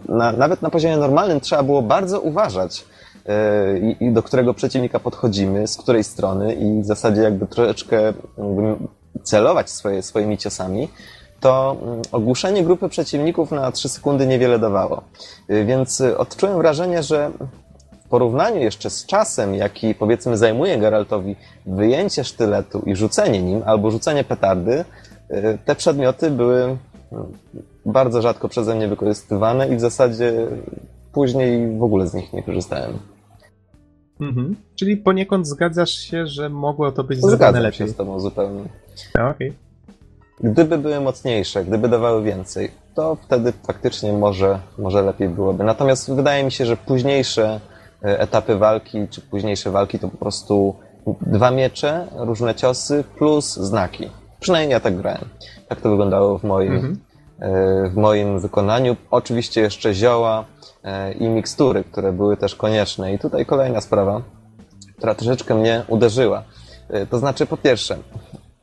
na, 0.09 0.31
nawet 0.31 0.61
na 0.61 0.69
poziomie 0.69 0.97
normalnym 0.97 1.39
trzeba 1.39 1.63
było 1.63 1.81
bardzo 1.81 2.21
uważać, 2.21 2.85
e, 3.25 3.77
i, 3.77 4.11
do 4.11 4.23
którego 4.23 4.53
przeciwnika 4.53 4.99
podchodzimy, 4.99 5.67
z 5.67 5.77
której 5.77 6.03
strony 6.03 6.53
i 6.53 6.81
w 6.81 6.85
zasadzie 6.85 7.21
jakby 7.21 7.47
troszeczkę 7.47 8.13
celować 9.23 9.69
swoje, 9.69 10.01
swoimi 10.01 10.37
ciosami, 10.37 10.89
to 11.39 11.77
mm, 11.81 12.01
ogłuszenie 12.11 12.63
grupy 12.63 12.89
przeciwników 12.89 13.51
na 13.51 13.71
3 13.71 13.89
sekundy 13.89 14.27
niewiele 14.27 14.59
dawało. 14.59 15.01
Y, 15.49 15.65
Więc 15.65 16.01
y, 16.01 16.17
odczułem 16.17 16.57
wrażenie, 16.57 17.03
że 17.03 17.31
w 18.05 18.09
porównaniu 18.09 18.61
jeszcze 18.61 18.89
z 18.89 19.05
czasem, 19.05 19.55
jaki 19.55 19.95
powiedzmy 19.95 20.37
zajmuje 20.37 20.77
Geraltowi 20.77 21.35
wyjęcie 21.65 22.23
sztyletu 22.23 22.83
i 22.85 22.95
rzucenie 22.95 23.41
nim, 23.41 23.61
albo 23.65 23.91
rzucenie 23.91 24.23
petardy, 24.23 24.85
y, 25.31 25.57
te 25.65 25.75
przedmioty 25.75 26.31
były 26.31 26.61
mm, 26.63 26.77
bardzo 27.85 28.21
rzadko 28.21 28.49
przeze 28.49 28.75
mnie 28.75 28.87
wykorzystywane 28.87 29.67
i 29.69 29.75
w 29.75 29.79
zasadzie 29.79 30.47
później 31.13 31.77
w 31.77 31.83
ogóle 31.83 32.07
z 32.07 32.13
nich 32.13 32.33
nie 32.33 32.43
korzystałem. 32.43 32.99
Mhm. 34.19 34.55
Czyli 34.75 34.97
poniekąd 34.97 35.47
zgadzasz 35.47 35.91
się, 35.91 36.27
że 36.27 36.49
mogło 36.49 36.91
to 36.91 37.03
być 37.03 37.17
zrobione 37.19 37.37
Zgadzam 37.37 37.63
lepiej. 37.63 37.77
się 37.77 37.87
z 37.87 37.95
tobą 37.95 38.19
zupełnie. 38.19 38.63
No, 39.15 39.29
okej. 39.29 39.53
Gdyby 40.43 40.77
były 40.77 40.99
mocniejsze, 40.99 41.65
gdyby 41.65 41.89
dawały 41.89 42.23
więcej, 42.23 42.71
to 42.95 43.15
wtedy 43.25 43.53
faktycznie 43.67 44.13
może, 44.13 44.59
może 44.77 45.01
lepiej 45.01 45.29
byłoby. 45.29 45.63
Natomiast 45.63 46.13
wydaje 46.13 46.43
mi 46.43 46.51
się, 46.51 46.65
że 46.65 46.77
późniejsze 46.77 47.59
e, 48.03 48.19
etapy 48.19 48.55
walki, 48.55 49.07
czy 49.09 49.21
późniejsze 49.21 49.71
walki 49.71 49.99
to 49.99 50.07
po 50.09 50.17
prostu 50.17 50.75
dwa 51.21 51.51
miecze, 51.51 52.07
różne 52.15 52.55
ciosy 52.55 53.03
plus 53.17 53.53
znaki. 53.53 54.09
Przynajmniej 54.39 54.71
ja 54.71 54.79
tak 54.79 54.97
grałem. 54.97 55.25
Tak 55.67 55.81
to 55.81 55.89
wyglądało 55.89 56.37
w 56.37 56.43
moim, 56.43 56.73
Mhm. 56.73 56.99
e, 57.39 57.89
w 57.89 57.95
moim 57.95 58.39
wykonaniu. 58.39 58.95
Oczywiście 59.11 59.61
jeszcze 59.61 59.93
zioła 59.93 60.45
e, 60.83 61.13
i 61.13 61.27
mikstury, 61.29 61.83
które 61.83 62.11
były 62.11 62.37
też 62.37 62.55
konieczne. 62.55 63.13
I 63.13 63.19
tutaj 63.19 63.45
kolejna 63.45 63.81
sprawa, 63.81 64.21
która 64.97 65.15
troszeczkę 65.15 65.55
mnie 65.55 65.83
uderzyła. 65.87 66.43
To 67.09 67.17
znaczy, 67.19 67.45
po 67.45 67.57
pierwsze, 67.57 67.97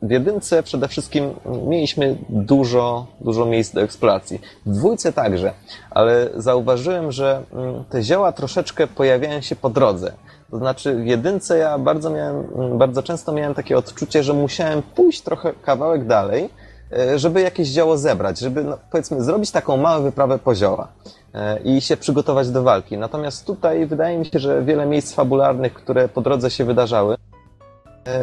w 0.03 0.11
jedynce 0.11 0.63
przede 0.63 0.89
wszystkim 0.89 1.35
mieliśmy 1.67 2.17
dużo, 2.29 3.07
dużo 3.21 3.47
miejsc 3.47 3.75
do 3.75 3.83
eksploracji. 3.83 4.41
W 4.67 4.73
dwójce 4.73 5.13
także, 5.13 5.53
ale 5.91 6.29
zauważyłem, 6.37 7.13
że 7.13 7.43
mm, 7.53 7.85
te 7.85 8.03
zioła 8.03 8.33
troszeczkę 8.33 8.87
pojawiają 8.87 9.41
się 9.41 9.57
po 9.57 9.71
drodze. 9.71 10.13
To 10.51 10.59
znaczy 10.59 10.95
w 10.95 11.07
jedynce 11.07 11.59
ja 11.59 11.79
bardzo 11.79 12.11
miałem, 12.11 12.37
mm, 12.55 12.79
bardzo 12.79 13.03
często 13.03 13.33
miałem 13.33 13.55
takie 13.55 13.79
odczucie, 13.79 14.23
że 14.23 14.35
musiałem 14.35 14.83
pójść 14.83 15.23
trochę 15.23 15.53
kawałek 15.53 16.07
dalej, 16.07 16.51
e, 16.93 17.19
żeby 17.19 17.41
jakieś 17.41 17.69
zioło 17.69 17.99
zebrać, 17.99 18.39
żeby 18.39 18.65
no, 18.65 18.79
powiedzmy 18.91 19.23
zrobić 19.25 19.51
taką 19.51 19.77
małą 19.77 20.03
wyprawę 20.03 20.39
po 20.39 20.55
zioła 20.55 20.89
e, 21.35 21.59
i 21.59 21.81
się 21.81 21.97
przygotować 21.97 22.51
do 22.51 22.63
walki. 22.63 22.99
Natomiast 22.99 23.47
tutaj 23.47 23.87
wydaje 23.87 24.19
mi 24.19 24.27
się, 24.27 24.39
że 24.39 24.63
wiele 24.63 24.87
miejsc 24.87 25.15
fabularnych, 25.15 25.75
które 25.75 26.09
po 26.09 26.21
drodze 26.21 26.51
się 26.51 26.65
wydarzały, 26.65 27.17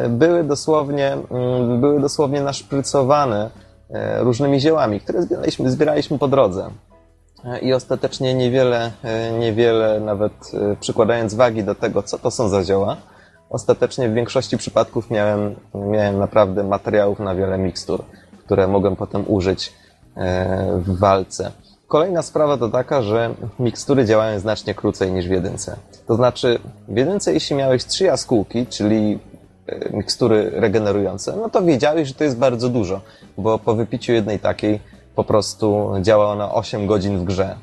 były 0.08 0.44
dosłownie, 0.44 1.12
mm, 1.12 1.80
były 1.80 2.00
dosłownie 2.00 2.40
naszprycowane 2.40 3.50
e, 3.90 4.20
różnymi 4.22 4.60
ziołami, 4.60 5.00
które 5.00 5.22
zbieraliśmy, 5.22 5.70
zbieraliśmy 5.70 6.18
po 6.18 6.28
drodze. 6.28 6.70
E, 7.44 7.58
I 7.58 7.72
ostatecznie 7.72 8.34
niewiele, 8.34 8.92
e, 9.02 9.38
niewiele 9.38 10.00
nawet 10.00 10.32
e, 10.54 10.76
przykładając 10.80 11.34
wagi 11.34 11.64
do 11.64 11.74
tego, 11.74 12.02
co 12.02 12.18
to 12.18 12.30
są 12.30 12.48
za 12.48 12.64
zioła, 12.64 12.96
ostatecznie 13.50 14.08
w 14.08 14.14
większości 14.14 14.58
przypadków 14.58 15.10
miałem, 15.10 15.54
miałem 15.74 16.18
naprawdę 16.18 16.64
materiałów 16.64 17.18
na 17.18 17.34
wiele 17.34 17.58
mikstur, 17.58 18.04
które 18.44 18.66
mogłem 18.66 18.96
potem 18.96 19.24
użyć 19.26 19.72
e, 20.16 20.78
w 20.78 20.98
walce. 20.98 21.52
Kolejna 21.88 22.22
sprawa 22.22 22.56
to 22.56 22.68
taka, 22.68 23.02
że 23.02 23.34
mikstury 23.58 24.04
działają 24.04 24.38
znacznie 24.38 24.74
krócej 24.74 25.12
niż 25.12 25.28
w 25.28 25.30
jedynce. 25.30 25.76
To 26.06 26.14
znaczy, 26.14 26.58
w 26.88 26.96
jedynce 26.96 27.32
jeśli 27.32 27.56
miałeś 27.56 27.84
trzy 27.84 28.04
jaskółki, 28.04 28.66
czyli 28.66 29.18
e, 29.29 29.29
mikstury 29.92 30.50
regenerujące, 30.54 31.36
no 31.36 31.50
to 31.50 31.62
wiedziałeś, 31.62 32.08
że 32.08 32.14
to 32.14 32.24
jest 32.24 32.38
bardzo 32.38 32.68
dużo, 32.68 33.00
bo 33.38 33.58
po 33.58 33.74
wypiciu 33.74 34.12
jednej 34.12 34.38
takiej 34.38 34.80
po 35.14 35.24
prostu 35.24 35.92
działa 36.02 36.32
ona 36.32 36.54
8 36.54 36.86
godzin 36.86 37.18
w 37.18 37.24
grze. 37.24 37.56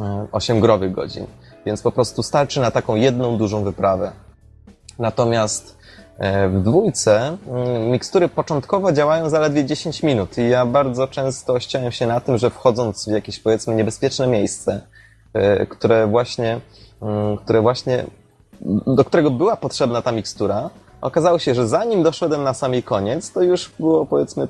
E, 0.00 0.26
8 0.32 0.60
growych 0.60 0.92
godzin. 0.92 1.26
Więc 1.66 1.82
po 1.82 1.92
prostu 1.92 2.22
starczy 2.22 2.60
na 2.60 2.70
taką 2.70 2.94
jedną 2.94 3.36
dużą 3.36 3.64
wyprawę. 3.64 4.12
Natomiast 4.98 5.74
E, 6.18 6.48
W 6.48 6.62
dwójce 6.62 7.36
mikstury 7.90 8.28
początkowo 8.28 8.92
działają 8.92 9.30
zaledwie 9.30 9.64
10 9.64 10.02
minut 10.02 10.38
i 10.38 10.48
ja 10.48 10.66
bardzo 10.66 11.08
często 11.08 11.60
ściąłem 11.60 11.92
się 11.92 12.06
na 12.06 12.20
tym, 12.20 12.38
że 12.38 12.50
wchodząc 12.50 13.04
w 13.08 13.12
jakieś 13.12 13.38
powiedzmy 13.38 13.74
niebezpieczne 13.74 14.26
miejsce, 14.26 14.80
które 15.68 16.06
właśnie, 16.06 16.60
które 17.44 17.60
właśnie, 17.60 18.04
do 18.86 19.04
którego 19.04 19.30
była 19.30 19.56
potrzebna 19.56 20.02
ta 20.02 20.12
mikstura, 20.12 20.70
okazało 21.04 21.38
się, 21.38 21.54
że 21.54 21.68
zanim 21.68 22.02
doszedłem 22.02 22.42
na 22.42 22.54
sam 22.54 22.72
jej 22.72 22.82
koniec, 22.82 23.32
to 23.32 23.42
już 23.42 23.72
było 23.80 24.06
powiedzmy, 24.06 24.48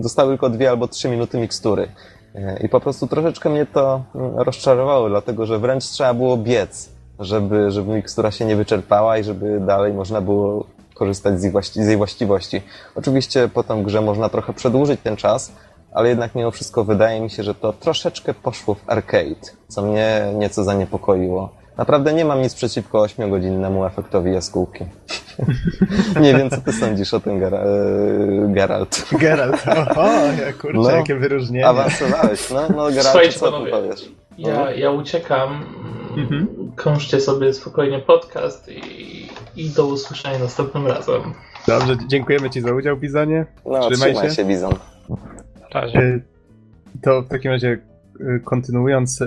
zostały 0.00 0.30
tylko 0.30 0.50
dwie 0.50 0.70
albo 0.70 0.88
trzy 0.88 1.08
minuty 1.08 1.38
mikstury. 1.38 1.88
E, 2.34 2.58
I 2.62 2.68
po 2.68 2.80
prostu 2.80 3.06
troszeczkę 3.06 3.50
mnie 3.50 3.66
to 3.66 4.02
mm, 4.14 4.38
rozczarowało, 4.38 5.08
dlatego 5.08 5.46
że 5.46 5.58
wręcz 5.58 5.84
trzeba 5.84 6.14
było 6.14 6.36
biec, 6.36 6.88
żeby, 7.18 7.70
żeby 7.70 7.94
mikstura 7.94 8.30
się 8.30 8.44
nie 8.44 8.56
wyczerpała 8.56 9.18
i 9.18 9.24
żeby 9.24 9.60
dalej 9.60 9.92
można 9.92 10.20
było 10.20 10.66
korzystać 10.94 11.40
z 11.40 11.44
jej, 11.44 11.52
z 11.62 11.88
jej 11.88 11.96
właściwości. 11.96 12.62
Oczywiście 12.94 13.48
potem 13.48 13.82
grze 13.82 14.00
można 14.00 14.28
trochę 14.28 14.52
przedłużyć 14.52 15.00
ten 15.00 15.16
czas, 15.16 15.52
ale 15.92 16.08
jednak 16.08 16.34
mimo 16.34 16.50
wszystko 16.50 16.84
wydaje 16.84 17.20
mi 17.20 17.30
się, 17.30 17.42
że 17.42 17.54
to 17.54 17.72
troszeczkę 17.72 18.34
poszło 18.34 18.74
w 18.74 18.90
arcade, 18.90 19.50
co 19.68 19.82
mnie 19.82 20.32
nieco 20.34 20.64
zaniepokoiło. 20.64 21.64
Naprawdę 21.76 22.12
nie 22.12 22.24
mam 22.24 22.42
nic 22.42 22.54
przeciwko 22.54 22.98
8-godzinnemu 22.98 23.86
efektowi 23.86 24.32
jaskółki. 24.32 24.84
nie 26.20 26.34
wiem, 26.34 26.50
co 26.50 26.60
ty 26.60 26.72
sądzisz 26.72 27.14
o 27.14 27.20
tym, 27.20 27.40
Gera- 27.40 27.64
e, 27.64 28.52
Geralt. 28.52 29.04
Geralt, 29.20 29.64
oho, 29.68 30.10
ja 30.46 30.52
kurczę, 30.52 30.78
No. 30.78 30.90
jakie 30.90 31.14
wyróżnienie. 31.14 31.66
Awansowałeś, 31.66 32.50
no, 32.50 32.60
no 32.68 32.86
Geralt, 32.88 33.02
Słuchajcie, 33.02 33.38
co 33.38 33.52
panowie. 33.52 33.70
powiesz? 33.70 34.08
Ja, 34.38 34.70
ja 34.70 34.90
uciekam. 34.90 35.64
Mhm. 36.16 36.46
Kończcie 36.76 37.20
sobie 37.20 37.54
spokojnie 37.54 37.98
podcast 37.98 38.68
i, 38.68 39.28
i 39.56 39.70
do 39.70 39.86
usłyszenia 39.86 40.38
następnym 40.38 40.86
razem. 40.86 41.20
Dobrze, 41.66 41.96
dziękujemy 42.08 42.50
Ci 42.50 42.60
za 42.60 42.72
udział, 42.74 42.96
Bizonie. 42.96 43.46
No, 43.66 43.90
Trzymaj 43.90 44.10
trzymaj, 44.12 44.30
się. 44.30 44.34
się, 44.36 44.44
Bizon. 44.44 44.72
Na 45.74 45.80
razie. 45.80 45.98
E, 45.98 46.20
To 47.02 47.22
w 47.22 47.28
takim 47.28 47.50
razie 47.50 47.78
e, 48.20 48.38
kontynuując, 48.44 49.20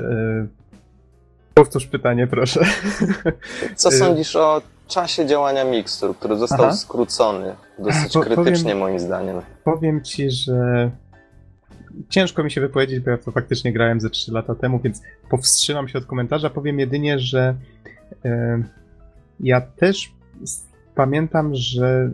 powtórz 1.53 1.85
pytanie, 1.85 2.27
proszę. 2.27 2.59
Co 3.75 3.91
sądzisz 3.91 4.35
o 4.35 4.61
czasie 4.87 5.25
działania 5.25 5.63
mikstur, 5.63 6.15
który 6.17 6.37
został 6.37 6.65
Aha. 6.65 6.75
skrócony 6.75 7.55
dosyć 7.79 8.13
Po- 8.13 8.19
krytycznie 8.21 8.63
powiem- 8.63 8.77
moim 8.77 8.99
zdaniem? 8.99 9.41
Powiem 9.63 10.03
Ci, 10.03 10.31
że 10.31 10.91
ciężko 12.09 12.43
mi 12.43 12.51
się 12.51 12.61
wypowiedzieć, 12.61 12.99
bo 12.99 13.11
ja 13.11 13.17
to 13.17 13.31
faktycznie 13.31 13.73
grałem 13.73 14.01
ze 14.01 14.09
3 14.09 14.31
lata 14.31 14.55
temu, 14.55 14.79
więc 14.79 15.01
powstrzymam 15.29 15.87
się 15.87 15.97
od 15.97 16.05
komentarza. 16.05 16.49
Powiem 16.49 16.79
jedynie, 16.79 17.19
że 17.19 17.55
e, 18.25 18.63
ja 19.39 19.61
też 19.61 20.11
pamiętam, 20.95 21.55
że 21.55 22.11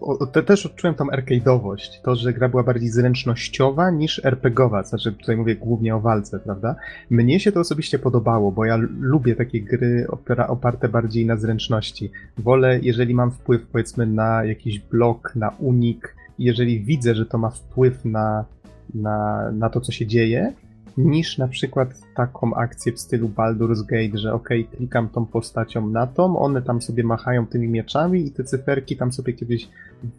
o, 0.00 0.26
te, 0.26 0.42
też 0.42 0.66
odczułem 0.66 0.94
tą 0.94 1.04
arcade'owość, 1.06 2.00
to, 2.02 2.16
że 2.16 2.32
gra 2.32 2.48
była 2.48 2.62
bardziej 2.62 2.88
zręcznościowa 2.88 3.90
niż 3.90 4.24
RPGowa, 4.24 4.82
znaczy 4.82 5.12
tutaj 5.12 5.36
mówię 5.36 5.56
głównie 5.56 5.96
o 5.96 6.00
walce, 6.00 6.38
prawda? 6.38 6.76
Mnie 7.10 7.40
się 7.40 7.52
to 7.52 7.60
osobiście 7.60 7.98
podobało, 7.98 8.52
bo 8.52 8.64
ja 8.64 8.76
lubię 9.00 9.36
takie 9.36 9.60
gry 9.60 10.06
oparte 10.48 10.88
bardziej 10.88 11.26
na 11.26 11.36
zręczności. 11.36 12.10
Wolę, 12.38 12.78
jeżeli 12.82 13.14
mam 13.14 13.30
wpływ 13.30 13.66
powiedzmy 13.66 14.06
na 14.06 14.44
jakiś 14.44 14.78
blok, 14.78 15.36
na 15.36 15.48
unik, 15.48 16.16
jeżeli 16.38 16.80
widzę, 16.80 17.14
że 17.14 17.26
to 17.26 17.38
ma 17.38 17.50
wpływ 17.50 18.04
na, 18.04 18.44
na, 18.94 19.50
na 19.52 19.70
to, 19.70 19.80
co 19.80 19.92
się 19.92 20.06
dzieje, 20.06 20.52
niż 21.04 21.38
na 21.38 21.48
przykład 21.48 21.88
taką 22.16 22.54
akcję 22.54 22.92
w 22.92 23.00
stylu 23.00 23.28
Baldur's 23.28 23.86
Gate, 23.86 24.18
że 24.18 24.34
okej, 24.34 24.64
klikam 24.64 25.08
tą 25.08 25.26
postacią 25.26 25.86
na 25.86 26.06
tą, 26.06 26.38
one 26.38 26.62
tam 26.62 26.82
sobie 26.82 27.04
machają 27.04 27.46
tymi 27.46 27.68
mieczami 27.68 28.20
i 28.26 28.30
te 28.30 28.44
cyferki 28.44 28.96
tam 28.96 29.12
sobie 29.12 29.32
kiedyś 29.32 29.68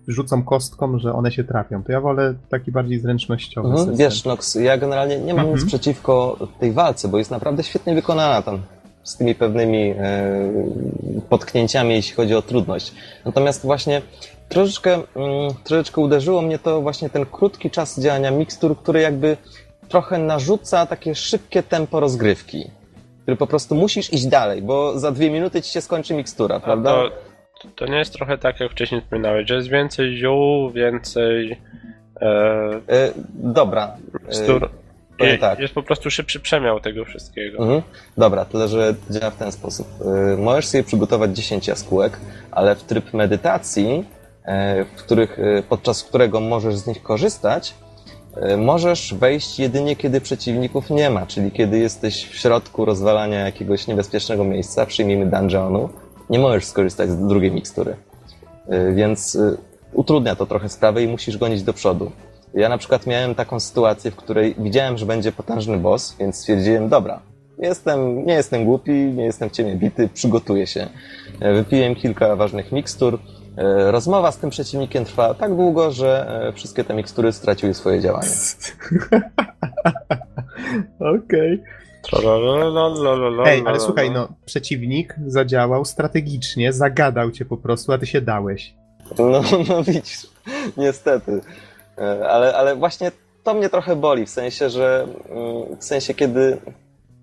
rzucą 0.08 0.44
kostką, 0.44 1.00
że 1.00 1.14
one 1.14 1.32
się 1.32 1.44
trafią. 1.44 1.84
To 1.84 1.92
ja 1.92 2.02
wolę 2.02 2.34
taki 2.50 2.72
bardziej 2.72 3.00
zręcznościowy 3.00 3.68
Mhm, 3.68 3.88
system. 3.88 4.06
wiesz, 4.06 4.26
Nox, 4.26 4.56
ja 4.56 4.78
generalnie 4.78 5.20
nie 5.20 5.34
mam 5.34 5.46
nic 5.46 5.54
Mhm. 5.54 5.68
przeciwko 5.68 6.38
tej 6.60 6.72
walce, 6.72 7.08
bo 7.08 7.18
jest 7.18 7.32
naprawdę 7.32 7.64
świetnie 7.64 7.96
wykonana 7.96 8.42
tam 8.42 8.60
z 9.04 9.18
tymi 9.18 9.36
pewnymi 9.36 9.94
e, 9.98 10.52
potknięciami, 11.30 11.94
jeśli 11.94 12.16
chodzi 12.16 12.36
o 12.36 12.42
trudność. 12.42 12.94
Natomiast 13.26 13.62
właśnie 13.66 14.02
troszeczkę, 14.50 14.94
mm, 14.94 15.04
troszeczkę 15.64 16.02
uderzyło 16.02 16.42
mnie 16.42 16.60
to 16.60 16.82
właśnie 16.82 17.10
ten 17.10 17.26
krótki 17.26 17.70
czas 17.72 18.00
działania 18.00 18.32
mikstur, 18.32 18.78
który 18.78 19.02
jakby 19.02 19.38
trochę 19.92 20.18
narzuca 20.18 20.86
takie 20.86 21.16
szybkie 21.16 21.64
tempo 21.64 22.00
rozgrywki. 22.00 22.72
Który 23.22 23.38
po 23.38 23.48
prostu 23.48 23.76
musisz 23.76 24.14
iść 24.14 24.26
dalej, 24.26 24.62
bo 24.62 25.00
za 25.00 25.12
dwie 25.12 25.32
minuty 25.32 25.62
ci 25.62 25.72
się 25.72 25.82
skończy 25.82 26.14
mikstura, 26.14 26.60
prawda? 26.60 27.04
to, 27.62 27.68
to 27.76 27.86
nie 27.86 27.98
jest 27.98 28.14
trochę 28.14 28.38
tak, 28.38 28.60
jak 28.60 28.72
wcześniej 28.72 29.02
wspominałeś, 29.02 29.48
że 29.48 29.56
jest 29.56 29.68
więcej 29.68 30.18
ziół, 30.18 30.70
więcej 30.72 31.52
e, 31.52 32.26
E, 32.88 33.12
dobra. 33.34 33.98
E, 34.16 34.26
mikstur. 34.28 34.70
tak. 35.40 35.60
Jest 35.60 35.74
po 35.74 35.84
prostu 35.84 36.12
szybszy 36.12 36.40
przemiał 36.40 36.80
tego 36.80 37.06
wszystkiego. 37.06 37.58
Mhm. 37.58 37.82
Dobra, 38.18 38.46
tyle 38.46 38.68
że 38.68 38.96
działa 39.10 39.32
w 39.32 39.36
ten 39.36 39.52
sposób. 39.52 39.88
Y, 40.34 40.38
Możesz 40.38 40.68
sobie 40.68 40.84
przygotować 40.84 41.36
10 41.36 41.68
jaskółek, 41.68 42.18
ale 42.52 42.76
w 42.76 42.84
tryb 42.84 43.14
medytacji, 43.14 44.06
e, 44.46 44.86
w 44.86 45.04
których, 45.04 45.40
y, 45.40 45.64
podczas 45.70 46.04
którego 46.04 46.40
możesz 46.40 46.76
z 46.76 46.88
nich 46.88 47.04
korzystać, 47.04 47.74
możesz 48.58 49.14
wejść 49.14 49.60
jedynie 49.60 49.96
kiedy 49.96 50.22
przeciwników 50.22 50.90
nie 50.90 51.10
ma, 51.10 51.26
czyli 51.26 51.52
kiedy 51.52 51.80
jesteś 51.80 52.28
w 52.28 52.36
środku 52.36 52.86
rozwalania 52.86 53.40
jakiegoś 53.40 53.88
niebezpiecznego 53.88 54.44
miejsca, 54.44 54.86
przyjmijmy 54.86 55.26
dungeonu, 55.26 55.90
nie 56.30 56.40
możesz 56.40 56.66
skorzystać 56.66 57.10
z 57.10 57.28
drugiej 57.28 57.52
mikstury. 57.52 57.96
Y, 58.74 58.94
Więc 58.94 59.36
y, 59.36 59.58
utrudnia 59.94 60.36
to 60.36 60.46
trochę 60.46 60.70
sprawę 60.70 61.04
i 61.04 61.08
musisz 61.08 61.38
gonić 61.38 61.64
do 61.64 61.74
przodu. 61.74 62.12
Ja 62.54 62.70
na 62.70 62.78
przykład 62.78 63.08
miałem 63.08 63.36
taką 63.36 63.60
sytuację, 63.60 64.12
w 64.12 64.16
której 64.16 64.56
widziałem, 64.58 64.98
że 64.98 65.06
będzie 65.06 65.32
potężny 65.32 65.78
boss, 65.78 66.16
więc 66.20 66.36
stwierdziłem, 66.36 66.90
dobra, 66.90 67.20
jestem, 67.58 68.26
nie 68.26 68.34
jestem 68.34 68.66
głupi, 68.66 68.92
nie 68.92 69.24
jestem 69.24 69.50
w 69.50 69.52
ciemię 69.52 69.76
bity, 69.76 70.10
przygotuję 70.14 70.68
się. 70.68 70.88
Wypiłem 71.42 71.96
kilka 71.96 72.36
ważnych 72.36 72.72
mikstur. 72.72 73.20
E, 73.58 73.92
Rozmowa 73.92 74.32
z 74.32 74.38
tym 74.38 74.50
przeciwnikiem 74.50 75.06
trwała 75.06 75.34
tak 75.34 75.56
długo, 75.56 75.92
że 75.92 76.42
e, 76.48 76.54
wszystkie 76.54 76.84
te 76.84 76.94
mikstury 76.94 77.32
straciły 77.34 77.74
swoje 77.74 78.02
działanie. 78.02 78.30
Okej. 81.18 81.64
Trololololololol. 82.02 83.48
Ej, 83.48 83.64
ale 83.66 83.80
słuchaj, 83.80 84.12
no, 84.12 84.28
przeciwnik 84.46 85.16
zadziałał 85.28 85.86
strategicznie, 85.86 86.74
zagadał 86.74 87.32
cię 87.32 87.46
po 87.46 87.58
prostu, 87.58 87.92
a 87.92 87.98
ty 87.98 88.06
się 88.06 88.22
dałeś. 88.22 88.74
No, 89.20 89.42
no 89.70 89.84
widzisz, 89.84 90.28
niestety. 90.78 91.42
E, 91.98 92.30
Ale, 92.30 92.56
ale 92.56 92.76
właśnie 92.76 93.12
to 93.44 93.54
mnie 93.54 93.70
trochę 93.70 93.96
boli, 93.96 94.26
w 94.26 94.30
sensie, 94.30 94.70
że 94.70 95.08
mm, 95.30 95.78
w 95.78 95.84
sensie, 95.84 96.14
kiedy, 96.14 96.58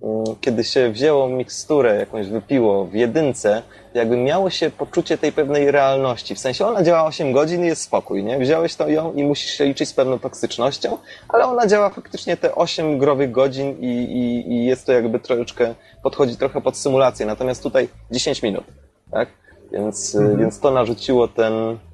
mm, 0.02 0.24
kiedy 0.40 0.64
się 0.64 0.90
wzięło 0.90 1.28
miksturę, 1.28 1.96
jakąś 1.96 2.26
wypiło 2.26 2.84
w 2.84 2.94
jedynce, 2.94 3.62
jakby 3.98 4.16
miało 4.16 4.50
się 4.50 4.70
poczucie 4.70 5.18
tej 5.18 5.32
pewnej 5.32 5.70
realności. 5.70 6.34
W 6.34 6.38
sensie 6.38 6.66
ona 6.66 6.82
działa 6.82 7.04
8 7.04 7.32
godzin 7.32 7.64
i 7.64 7.66
jest 7.66 7.82
spokój, 7.82 8.24
nie? 8.24 8.38
Wziąłeś 8.38 8.74
to 8.76 8.88
ją 8.88 9.12
i 9.12 9.24
musisz 9.24 9.50
się 9.50 9.64
liczyć 9.64 9.88
z 9.88 9.92
pewną 9.92 10.18
toksycznością, 10.18 10.98
ale 11.28 11.44
ona 11.46 11.66
działa 11.66 11.90
faktycznie 11.90 12.36
te 12.36 12.54
8 12.54 12.98
growych 12.98 13.30
godzin 13.32 13.76
i, 13.80 13.86
i, 13.86 14.52
i 14.52 14.64
jest 14.64 14.86
to 14.86 14.92
jakby 14.92 15.20
troszeczkę, 15.20 15.74
podchodzi 16.02 16.36
trochę 16.36 16.60
pod 16.60 16.76
symulację. 16.76 17.26
Natomiast 17.26 17.62
tutaj 17.62 17.88
10 18.10 18.42
minut, 18.42 18.64
tak? 19.10 19.28
Więc, 19.72 20.14
y, 20.14 20.18
Mhm. 20.18 20.38
więc 20.38 20.60
to 20.60 20.70
narzuciło 20.70 21.28
ten, 21.28 21.52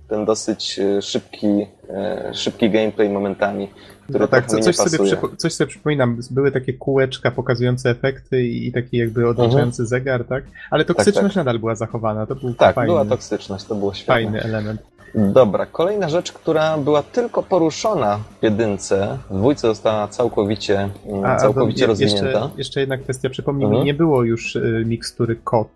ten 0.09 0.25
dosyć 0.25 0.79
y, 0.79 1.03
szybki, 1.03 1.67
e, 1.91 2.31
szybki 2.35 2.71
gameplay 2.71 3.09
momentami, 3.09 3.71
No 4.09 4.29
tak, 4.29 4.47
trochę 4.47 4.63
co, 4.63 4.73
coś, 4.73 4.77
sobie 4.91 5.05
przypo, 5.05 5.29
coś 5.37 5.53
sobie 5.55 5.69
przypominam, 5.69 6.19
były 6.31 6.53
takie 6.53 6.73
kółeczka 6.73 7.31
pokazujące 7.31 7.91
efekty 7.91 8.43
i, 8.43 8.67
i 8.67 8.73
taki 8.73 8.97
jakby 8.97 9.29
odliczający 9.29 9.87
zegar, 9.87 10.25
tak? 10.25 10.45
Ale 10.71 10.85
toksyczność 10.85 11.37
nadal 11.37 11.59
była 11.59 11.75
zachowana, 11.75 12.27
to 12.27 12.35
był 12.35 12.49
Mhm. 12.49 12.55
Tak, 12.55 12.75
fajny, 12.75 12.89
była 12.93 13.05
toksyczność, 13.05 13.65
to 13.65 13.75
było 13.75 13.95
świetne. 13.95 14.15
fajny 14.15 14.43
element. 14.43 14.83
Dobra, 15.15 15.67
kolejna 15.67 16.09
rzecz, 16.09 16.33
która 16.33 16.79
była 16.79 17.03
tylko 17.03 17.43
poruszona 17.43 18.19
w 18.41 18.43
jedynce, 18.45 19.19
w 19.31 19.37
dwójce 19.39 19.69
została 19.69 20.09
całkowicie, 20.09 20.89
mm, 21.07 21.25
A, 21.25 21.37
całkowicie 21.37 21.81
je- 21.81 21.87
rozwinięta. 21.87 22.27
Jeszcze, 22.27 22.51
jeszcze 22.59 22.81
jedna 22.81 22.99
kwestia, 22.99 23.31
przypomnij 23.31 23.65
Mhm. 23.65 23.81
mi, 23.81 23.87
nie 23.87 23.95
było 23.95 24.23
już 24.25 24.57
y, 24.57 24.83
mikstury 24.87 25.37
kod. 25.45 25.69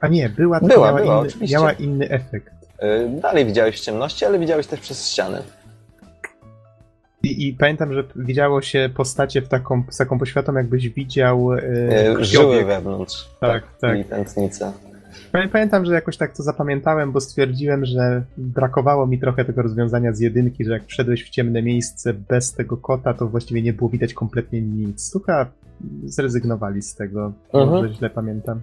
A 0.00 0.08
nie, 0.08 0.28
była, 0.28 0.60
Była, 0.60 0.86
miała, 0.92 0.92
była, 1.02 1.22
inny, 1.26 1.46
miała 1.52 1.72
inny 1.72 2.10
efekt. 2.10 2.52
Y, 2.82 3.20
Dalej 3.20 3.44
widziałeś 3.46 3.76
w 3.80 3.84
ciemności, 3.84 4.24
ale 4.24 4.38
widziałeś 4.38 4.66
też 4.66 4.80
przez 4.80 5.08
ściany. 5.10 5.42
I, 7.24 7.48
I 7.48 7.52
pamiętam, 7.54 7.92
że 7.92 8.04
widziało 8.16 8.62
się 8.62 8.90
postacie 8.96 9.42
w 9.42 9.48
taką, 9.48 9.82
z 9.90 9.96
taką 9.96 10.18
poświatą, 10.18 10.54
jakbyś 10.54 10.88
widział 10.88 11.52
y, 11.52 11.62
Y, 12.20 12.24
Żyły 12.24 12.64
wewnątrz. 12.64 13.28
Tak, 13.40 13.62
tak. 13.80 13.98
I 13.98 14.04
tętnice. 14.04 14.72
Pamię- 15.32 15.48
Pamiętam, 15.48 15.84
że 15.84 15.94
jakoś 15.94 16.16
tak 16.16 16.36
to 16.36 16.42
zapamiętałem, 16.42 17.12
bo 17.12 17.20
stwierdziłem, 17.20 17.84
że 17.84 18.22
brakowało 18.36 19.06
mi 19.06 19.18
trochę 19.18 19.44
tego 19.44 19.62
rozwiązania 19.62 20.12
z 20.12 20.20
jedynki, 20.20 20.64
że 20.64 20.72
jak 20.72 20.86
wszedłeś 20.86 21.24
w 21.24 21.30
ciemne 21.30 21.62
miejsce 21.62 22.14
bez 22.14 22.52
tego 22.52 22.76
kota, 22.76 23.14
to 23.14 23.26
właściwie 23.28 23.62
nie 23.62 23.72
było 23.72 23.90
widać 23.90 24.14
kompletnie 24.14 24.60
nic. 24.62 25.10
Słucha, 25.10 25.46
zrezygnowali 26.04 26.82
z 26.82 26.94
tego, 26.94 27.32
Mhm. 27.52 27.68
może 27.82 27.94
źle 27.94 28.10
pamiętam. 28.10 28.60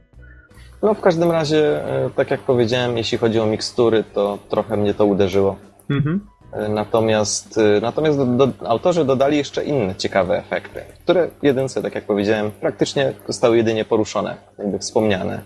No 0.84 0.94
w 0.94 1.02
każdym 1.02 1.32
razie, 1.32 1.86
e, 2.06 2.10
tak 2.10 2.32
jak 2.32 2.40
powiedziałem, 2.42 2.98
jeśli 2.98 3.18
chodzi 3.18 3.40
o 3.40 3.46
mikstury, 3.46 4.04
to 4.14 4.40
trochę 4.50 4.78
mnie 4.78 4.94
to 4.94 5.06
uderzyło. 5.06 5.56
Mhm. 5.90 6.20
Natomiast, 6.70 7.58
e, 7.58 7.82
natomiast 7.82 8.18
do, 8.18 8.26
do, 8.26 8.70
autorzy 8.70 9.06
dodali 9.06 9.38
jeszcze 9.38 9.64
inne 9.64 9.96
ciekawe 9.96 10.38
efekty, 10.38 10.82
które 11.04 11.28
jedynce, 11.42 11.82
tak 11.82 11.96
jak 11.96 12.04
powiedziałem, 12.04 12.52
praktycznie 12.52 13.14
zostały 13.28 13.58
jedynie 13.58 13.86
poruszone, 13.86 14.38
jakby 14.60 14.80
wspomniane. 14.80 15.42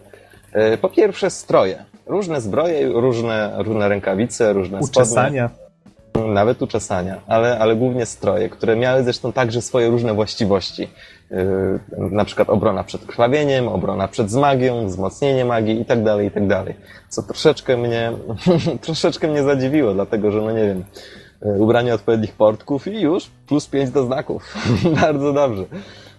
E, 0.54 0.78
Po 0.78 0.90
pierwsze 0.90 1.30
stroje. 1.30 1.86
Różne 2.06 2.42
zbroje, 2.42 2.88
różne, 2.88 3.54
różne 3.58 3.90
rękawice, 3.90 4.54
różne 4.54 4.78
spodnie. 4.78 5.02
Uczesania. 5.02 5.50
Nawet 6.28 6.62
uczesania, 6.62 7.22
ale, 7.28 7.60
ale 7.60 7.76
głównie 7.76 8.06
stroje, 8.06 8.50
które 8.50 8.76
miały 8.76 9.04
zresztą 9.04 9.34
także 9.34 9.62
swoje 9.62 9.90
różne 9.90 10.14
właściwości. 10.14 10.88
Yy, 11.32 11.80
na 12.12 12.26
przykład 12.26 12.50
obrona 12.50 12.84
przed 12.84 13.06
krwawieniem, 13.06 13.68
obrona 13.68 14.08
przed 14.08 14.34
magią, 14.34 14.88
wzmocnienie 14.88 15.46
magii 15.46 15.82
i 15.82 15.86
tak 15.86 16.04
dalej, 16.04 16.28
i 16.28 16.32
tak 16.32 16.48
dalej. 16.48 16.76
Co 17.10 17.24
troszeczkę 17.24 17.78
mnie, 17.78 18.12
troszeczkę 18.82 19.28
mnie 19.28 19.44
zadziwiło, 19.44 19.94
dlatego 19.94 20.32
że, 20.32 20.42
no 20.42 20.52
nie 20.52 20.66
wiem, 20.66 20.84
yy, 21.46 21.64
ubranie 21.64 21.94
odpowiednich 21.94 22.34
portków 22.34 22.88
i 22.88 23.02
już 23.02 23.32
plus 23.48 23.68
pięć 23.68 23.90
do 23.90 24.06
znaków. 24.06 24.56
Bardzo 25.02 25.34
dobrze. 25.34 25.64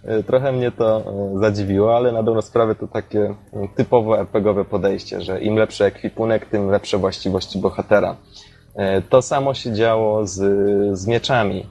Yy, 0.05 0.23
Trochę 0.23 0.53
mnie 0.53 0.73
to 0.73 1.13
zadziwiło, 1.41 1.97
ale 1.97 2.13
na 2.13 2.23
dobrą 2.23 2.43
sprawę 2.43 2.75
to 2.75 2.89
takie 2.89 3.35
typowo 3.75 4.19
RPGowe 4.19 4.65
podejście, 4.65 5.21
że 5.21 5.41
im 5.41 5.57
lepszy 5.57 5.85
ekwipunek, 5.85 6.47
tym 6.47 6.71
lepsze 6.71 6.99
właściwości 6.99 7.59
bohatera. 7.59 8.17
To 9.09 9.23
samo 9.23 9.55
się 9.55 9.73
działo 9.73 10.27
z, 10.27 10.39
z 10.99 11.07
mieczami. 11.07 11.67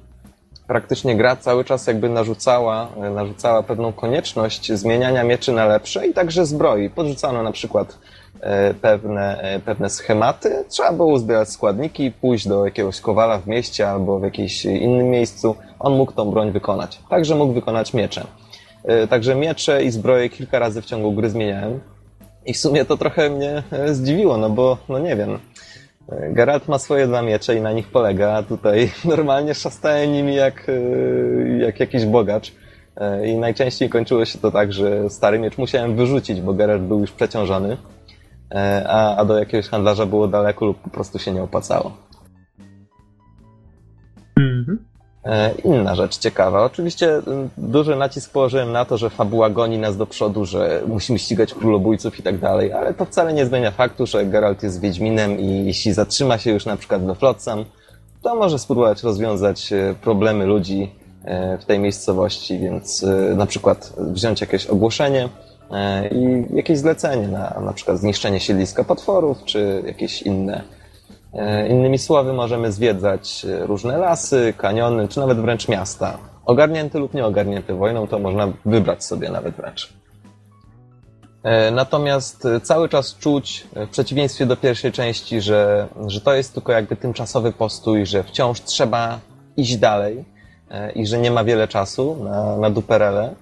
Praktycznie 0.67 1.15
gra 1.15 1.35
cały 1.35 1.65
czas 1.65 1.87
jakby 1.87 2.09
narzucała, 2.09 2.87
e, 2.97 3.09
narzucała 3.09 3.63
pewną 3.63 3.93
konieczność 3.93 4.71
zmieniania 4.73 5.23
mieczy 5.23 5.51
na 5.51 5.65
lepsze 5.65 6.07
i 6.07 6.13
także 6.13 6.45
zbroi. 6.45 6.89
Podrzucano 6.89 7.43
na 7.43 7.51
przykład 7.51 7.97
e, 8.41 8.73
pewne, 8.73 9.41
e, 9.41 9.59
pewne 9.59 9.89
schematy. 9.89 10.65
Trzeba 10.69 10.91
było 10.91 11.13
uzbierać 11.13 11.49
składniki, 11.49 12.11
pójść 12.11 12.47
do 12.47 12.65
jakiegoś 12.65 13.01
kowala 13.01 13.39
w 13.39 13.47
mieście 13.47 13.89
albo 13.89 14.19
w 14.19 14.23
jakimś 14.23 14.65
innym 14.65 15.09
miejscu. 15.09 15.55
On 15.79 15.93
mógł 15.93 16.11
tą 16.11 16.31
broń 16.31 16.51
wykonać. 16.51 16.99
Także 17.09 17.35
mógł 17.35 17.53
wykonać 17.53 17.93
miecze. 17.93 18.27
Także 19.09 19.35
miecze 19.35 19.83
i 19.83 19.91
zbroje 19.91 20.29
kilka 20.29 20.59
razy 20.59 20.81
w 20.81 20.85
ciągu 20.85 21.11
gry 21.11 21.29
zmieniałem. 21.29 21.79
I 22.45 22.53
w 22.53 22.57
sumie 22.57 22.85
to 22.85 22.97
trochę 22.97 23.29
mnie 23.29 23.63
zdziwiło, 23.91 24.37
no 24.37 24.49
bo, 24.49 24.77
no 24.89 24.99
nie 24.99 25.15
wiem, 25.15 25.39
Geralt 26.09 26.67
ma 26.67 26.79
swoje 26.79 27.07
dwa 27.07 27.21
miecze 27.21 27.55
i 27.55 27.61
na 27.61 27.71
nich 27.71 27.87
polega, 27.87 28.33
a 28.33 28.43
tutaj 28.43 28.91
normalnie 29.05 29.53
szastałem 29.53 30.11
nimi 30.11 30.35
jak, 30.35 30.69
e, 30.69 31.57
jak 31.57 31.79
jakiś 31.79 32.05
bogacz. 32.05 32.51
E, 32.97 33.27
I 33.27 33.37
najczęściej 33.37 33.89
kończyło 33.89 34.25
się 34.25 34.39
to 34.39 34.51
tak, 34.51 34.73
że 34.73 35.09
stary 35.09 35.39
miecz 35.39 35.57
musiałem 35.57 35.95
wyrzucić, 35.95 36.41
bo 36.41 36.53
Geralt 36.53 36.83
był 36.83 36.99
już 36.99 37.11
przeciążony, 37.11 37.77
e, 38.51 38.85
a, 38.87 39.15
a 39.17 39.25
do 39.25 39.39
jakiegoś 39.39 39.69
handlarza 39.69 40.05
było 40.05 40.27
daleko 40.27 40.65
lub 40.65 40.81
po 40.81 40.89
prostu 40.89 41.19
się 41.19 41.31
nie 41.31 41.43
opłacało. 41.43 42.04
Inna 45.63 45.95
rzecz 45.95 46.17
ciekawa. 46.17 46.63
Oczywiście 46.63 47.15
m, 47.15 47.49
duży 47.57 47.95
nacisk 47.95 48.31
położyłem 48.31 48.71
na 48.71 48.85
to, 48.85 48.97
że 48.97 49.09
fabuła 49.09 49.49
goni 49.49 49.77
nas 49.77 49.97
do 49.97 50.05
przodu, 50.05 50.45
że 50.45 50.81
musimy 50.87 51.19
ścigać 51.19 51.53
królobójców 51.53 52.19
i 52.19 52.23
tak 52.23 52.37
dalej, 52.37 52.73
ale 52.73 52.93
to 52.93 53.05
wcale 53.05 53.33
nie 53.33 53.45
zmienia 53.45 53.71
faktu, 53.71 54.05
że 54.05 54.25
Geralt 54.25 54.63
jest 54.63 54.81
Wiedźminem 54.81 55.39
i 55.39 55.65
jeśli 55.65 55.93
zatrzyma 55.93 56.37
się 56.37 56.51
już 56.51 56.65
na 56.65 56.77
przykład 56.77 57.05
we 57.05 57.15
Flotsam, 57.15 57.65
to 58.21 58.35
może 58.35 58.59
spróbować 58.59 59.03
rozwiązać 59.03 59.73
e, 59.73 59.95
problemy 60.01 60.45
ludzi 60.45 60.91
e, 61.23 61.57
w 61.57 61.65
tej 61.65 61.79
miejscowości, 61.79 62.59
więc 62.59 63.03
e, 63.03 63.35
na 63.35 63.45
przykład 63.45 63.93
wziąć 63.97 64.41
jakieś 64.41 64.65
ogłoszenie 64.67 65.29
e, 65.71 66.07
i 66.07 66.45
jakieś 66.55 66.77
zlecenie 66.77 67.27
na 67.27 67.61
na 67.65 67.73
przykład 67.73 67.99
zniszczenie 67.99 68.39
siedliska 68.39 68.83
potworów, 68.83 69.37
czy 69.45 69.83
jakieś 69.85 70.21
inne 70.21 70.61
E, 70.61 70.74
Innymi 71.69 71.97
słowy, 71.97 72.33
możemy 72.33 72.71
zwiedzać 72.71 73.45
e, 73.45 73.65
różne 73.65 73.97
lasy, 73.97 74.53
kaniony, 74.57 75.07
czy 75.07 75.19
nawet 75.19 75.37
wręcz 75.37 75.67
miasta. 75.67 76.17
Ogarnięty 76.45 76.99
lub 76.99 77.13
nieogarnięty 77.13 77.73
wojną, 77.73 78.07
to 78.07 78.19
można 78.19 78.47
wybrać 78.65 79.03
sobie 79.03 79.29
nawet 79.29 79.55
wręcz. 79.55 79.93
E, 81.43 81.71
Natomiast 81.71 82.45
e, 82.45 82.61
cały 82.61 82.89
czas 82.89 83.15
czuć, 83.17 83.67
e, 83.75 83.85
w 83.85 83.89
przeciwieństwie 83.89 84.45
do 84.45 84.57
pierwszej 84.57 84.91
części, 84.91 85.41
że, 85.41 85.87
że 86.07 86.21
to 86.21 86.33
jest 86.33 86.53
tylko 86.53 86.71
jakby 86.71 86.95
tymczasowy 86.95 87.51
postój, 87.51 88.05
że 88.05 88.23
wciąż 88.23 88.61
trzeba 88.61 89.19
iść 89.57 89.77
dalej 89.77 90.25
e, 90.71 90.91
i 90.91 91.05
że 91.07 91.17
nie 91.17 91.31
ma 91.31 91.43
wiele 91.43 91.67
czasu 91.67 92.23
na, 92.23 92.57
na 92.57 92.69
duperele 92.69 93.23
e, 93.23 93.35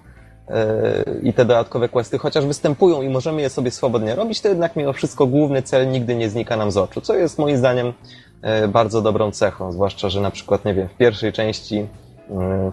i 1.22 1.32
te 1.32 1.44
dodatkowe 1.44 1.88
questy, 1.88 2.18
chociaż 2.18 2.46
występują 2.46 3.02
i 3.02 3.08
możemy 3.08 3.42
je 3.42 3.50
sobie 3.50 3.70
swobodnie 3.70 4.14
robić, 4.14 4.40
to 4.40 4.48
jednak 4.48 4.76
mimo 4.76 4.92
wszystko 4.92 5.26
główny 5.26 5.62
cel 5.62 5.90
nigdy 5.90 6.14
nie 6.16 6.30
znika 6.30 6.56
nam 6.56 6.70
z 6.72 6.76
oczu, 6.76 7.00
co 7.00 7.14
jest 7.14 7.38
moim 7.38 7.56
zdaniem 7.56 7.92
e, 8.42 8.68
bardzo 8.68 9.02
dobrą 9.02 9.30
cechą, 9.30 9.72
zwłaszcza, 9.72 10.08
że 10.08 10.20
na 10.20 10.30
przykład, 10.30 10.64
nie 10.64 10.74
wiem, 10.74 10.88
w 10.88 10.96
pierwszej 10.96 11.32
części, 11.32 11.78
e, 11.78 11.86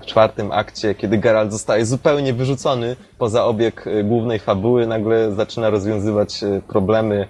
w 0.02 0.06
czwartym 0.06 0.52
akcie, 0.52 0.96
kiedy 0.96 1.18
Geralt 1.18 1.52
zostaje 1.52 1.86
zupełnie 1.86 2.34
wyrzucony 2.34 2.96
poza 3.18 3.46
obieg 3.46 3.88
e, 3.88 4.04
głównej 4.04 4.40
fabuły, 4.40 4.88
nagle 4.88 5.32
zaczyna 5.32 5.70
rozwiązywać 5.70 6.44
e, 6.44 6.62
problemy 6.68 7.28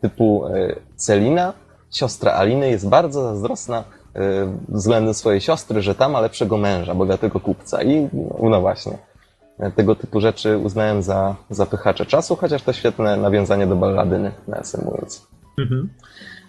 typu 0.00 0.44
Celina, 0.96 1.52
siostra 1.90 2.32
Aliny 2.32 2.70
jest 2.70 2.88
bardzo 2.88 3.22
zazdrosna 3.22 3.84
względem 4.68 5.14
swojej 5.14 5.40
siostry, 5.40 5.82
że 5.82 5.94
ta 5.94 6.08
ma 6.08 6.20
lepszego 6.20 6.56
męża, 6.56 6.94
bogatego 6.94 7.40
kupca 7.40 7.82
i 7.82 8.08
no 8.42 8.60
właśnie. 8.60 8.98
Tego 9.76 9.94
typu 9.94 10.20
rzeczy 10.20 10.58
uznałem 10.58 11.02
za 11.02 11.36
zapychacze 11.50 12.06
czasu, 12.06 12.36
chociaż 12.36 12.62
to 12.62 12.72
świetne 12.72 13.16
nawiązanie 13.16 13.66
do 13.66 13.76
balladyny, 13.76 14.32
nawiasem 14.48 14.84
mówiąc. 14.84 15.26
Mhm. 15.58 15.88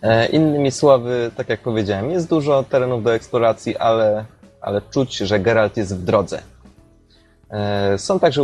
E, 0.02 0.26
Innymi 0.26 0.72
słowy, 0.72 1.32
tak 1.36 1.50
jak 1.50 1.60
powiedziałem, 1.60 2.12
jest 2.12 2.30
dużo 2.30 2.64
terenów 2.64 3.04
do 3.04 3.14
eksploracji, 3.14 3.78
ale, 3.78 4.26
ale 4.62 4.82
czuć, 4.82 5.18
że 5.18 5.40
Geralt 5.40 5.78
jest 5.78 5.98
w 5.98 6.04
drodze. 6.04 6.42
E, 7.52 7.98
Są 7.98 8.20
także 8.20 8.44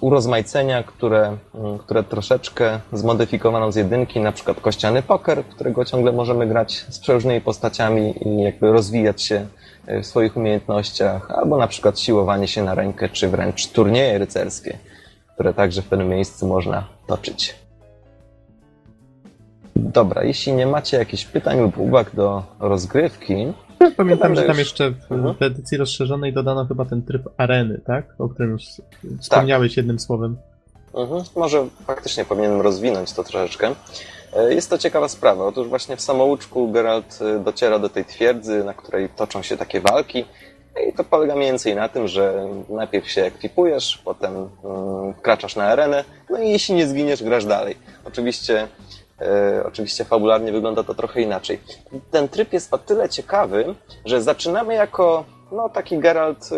urozmaicenia, 0.00 0.82
które, 0.82 1.36
mm, 1.54 1.78
które 1.78 2.02
troszeczkę 2.02 2.80
zmodyfikowano 2.92 3.72
z 3.72 3.76
jedynki, 3.76 4.20
na 4.20 4.32
przykład 4.32 4.60
kościany 4.60 5.02
poker, 5.02 5.44
którego 5.44 5.84
ciągle 5.84 6.12
możemy 6.12 6.46
grać 6.46 6.86
z 6.88 6.98
przeróżnymi 6.98 7.40
postaciami 7.40 8.28
i 8.28 8.42
jakby 8.42 8.72
rozwijać 8.72 9.22
się 9.22 9.46
w 10.02 10.06
swoich 10.06 10.36
umiejętnościach, 10.36 11.30
albo 11.30 11.58
na 11.58 11.66
przykład 11.66 12.00
siłowanie 12.00 12.48
się 12.48 12.64
na 12.64 12.74
rękę, 12.74 13.08
czy 13.08 13.28
wręcz 13.28 13.66
turnieje 13.66 14.18
rycerskie, 14.18 14.78
które 15.34 15.54
także 15.54 15.82
w 15.82 15.86
pewnym 15.88 16.08
miejscu 16.08 16.46
można 16.46 16.88
toczyć. 17.06 17.54
Dobra, 19.76 20.24
jeśli 20.24 20.52
nie 20.52 20.66
macie 20.66 20.96
jakichś 20.96 21.24
pytań 21.24 21.60
lub 21.60 21.78
uwag 21.78 22.14
do 22.14 22.42
rozgrywki, 22.60 23.52
Pamiętam, 23.96 24.34
że 24.36 24.40
tam 24.42 24.48
już- 24.50 24.58
jeszcze 24.58 24.90
w, 24.90 25.12
Mhm. 25.12 25.34
w 25.34 25.42
edycji 25.42 25.78
rozszerzonej 25.78 26.32
dodano 26.32 26.66
chyba 26.66 26.84
ten 26.84 27.02
tryb 27.02 27.22
areny, 27.36 27.80
tak? 27.86 28.14
O 28.18 28.28
którym 28.28 28.50
już 28.52 28.62
wspomniałeś 29.20 29.76
jednym 29.76 29.98
słowem. 29.98 30.36
Mhm. 30.94 31.22
Może 31.36 31.66
faktycznie 31.86 32.24
powinienem 32.24 32.60
rozwinąć 32.60 33.12
to 33.12 33.24
troszeczkę. 33.24 33.74
E, 34.36 34.54
Jest 34.54 34.70
to 34.70 34.78
ciekawa 34.78 35.08
sprawa. 35.08 35.44
Otóż 35.44 35.68
właśnie 35.68 35.96
w 35.96 36.00
samouczku 36.00 36.68
Geralt 36.70 37.18
e, 37.22 37.38
dociera 37.38 37.78
do 37.78 37.88
tej 37.88 38.04
twierdzy, 38.04 38.64
na 38.64 38.74
której 38.74 39.08
toczą 39.08 39.42
się 39.42 39.56
takie 39.56 39.80
walki. 39.80 40.24
I 40.88 40.92
to 40.92 41.04
polega 41.04 41.34
mniej 41.36 41.48
więcej 41.48 41.74
na 41.74 41.88
tym, 41.88 42.08
że 42.08 42.48
najpierw 42.68 43.10
się 43.10 43.22
ekwipujesz, 43.24 44.02
potem 44.04 44.48
mm, 44.64 45.14
wkraczasz 45.14 45.56
na 45.56 45.64
arenę, 45.64 46.04
no 46.30 46.38
i 46.38 46.50
jeśli 46.50 46.74
nie 46.74 46.86
zginiesz, 46.86 47.22
grasz 47.22 47.44
dalej. 47.44 47.76
Oczywiście, 48.04 48.68
e, 49.20 49.62
oczywiście 49.66 50.04
fabularnie 50.04 50.52
wygląda 50.52 50.84
to 50.84 50.94
trochę 50.94 51.20
inaczej. 51.20 51.60
Ten 52.10 52.28
tryb 52.28 52.52
jest 52.52 52.74
o 52.74 52.78
tyle 52.78 53.08
ciekawy, 53.08 53.74
że 54.04 54.22
zaczynamy 54.22 54.74
jako 54.74 55.24
no, 55.52 55.68
taki 55.68 55.98
Geralt, 55.98 56.48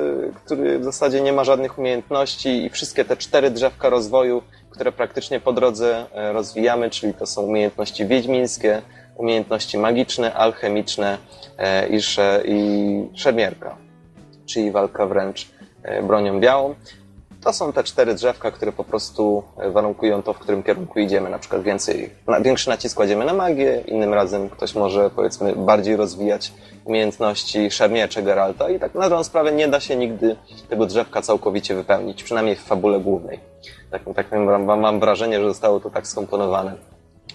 który 0.45 0.79
w 0.79 0.85
zasadzie 0.85 1.21
nie 1.21 1.33
ma 1.33 1.45
żadnych 1.45 1.79
umiejętności 1.79 2.65
i 2.65 2.71
wszystkie 2.71 3.05
te 3.05 3.17
cztery 3.17 3.51
drzewka 3.51 3.89
rozwoju, 3.89 4.43
które 4.79 4.93
praktycznie 4.93 5.41
po 5.41 5.53
drodze 5.53 6.07
e, 6.15 6.33
rozwijamy, 6.33 6.91
czyli 6.91 7.15
to 7.15 7.27
są 7.27 7.43
umiejętności 7.43 8.07
wiedźmińskie, 8.07 8.83
umiejętności 9.17 9.79
magiczne, 9.79 10.35
alchemiczne 10.35 11.19
e, 11.59 11.89
i, 11.89 12.03
sze, 12.03 12.43
i 12.45 13.09
szermierka, 13.15 13.77
czyli 14.47 14.71
walka 14.71 15.07
wręcz 15.07 15.49
e, 15.83 16.03
bronią 16.03 16.41
białą. 16.41 16.75
To 17.45 17.53
są 17.53 17.73
te 17.73 17.85
cztery 17.85 18.15
drzewka, 18.15 18.51
które 18.51 18.73
po 18.73 18.85
prostu 18.85 19.43
e, 19.57 19.71
warunkują 19.71 20.23
to, 20.23 20.33
w 20.33 20.39
którym 20.39 20.63
kierunku 20.63 20.99
idziemy. 20.99 21.31
Na 21.31 21.39
przykład 21.39 21.63
więcej, 21.63 22.11
większy 22.43 22.69
nacisk 22.69 22.97
kładziemy 22.97 23.25
na 23.25 23.35
magię, 23.35 23.83
innym 23.87 24.15
razem 24.15 24.51
ktoś 24.51 24.75
może 24.75 25.11
powiedzmy 25.11 25.57
bardziej 25.57 25.97
rozwijać 25.97 26.53
umiejętności 26.85 27.71
szermiecze 27.71 28.23
Geralta 28.23 28.71
i 28.71 28.79
tak 28.79 28.95
na 28.95 29.01
dobrą 29.01 29.25
sprawę 29.25 29.53
nie 29.53 29.69
da 29.69 29.81
się 29.81 29.97
nigdy 29.97 30.37
tego 30.69 30.87
drzewka 30.87 31.23
całkowicie 31.23 31.75
wypełnić, 31.75 32.23
przynajmniej 32.23 32.57
w 32.57 32.63
fabule 32.63 33.01
głównej. 33.01 33.41
Tak, 33.91 34.03
tak 34.17 34.27
mam, 34.33 34.81
mam 34.81 35.01
wrażenie, 35.01 35.41
że 35.41 35.47
zostało 35.47 35.81
to 35.81 35.91
tak 35.91 36.07
skomponowane. 36.07 36.73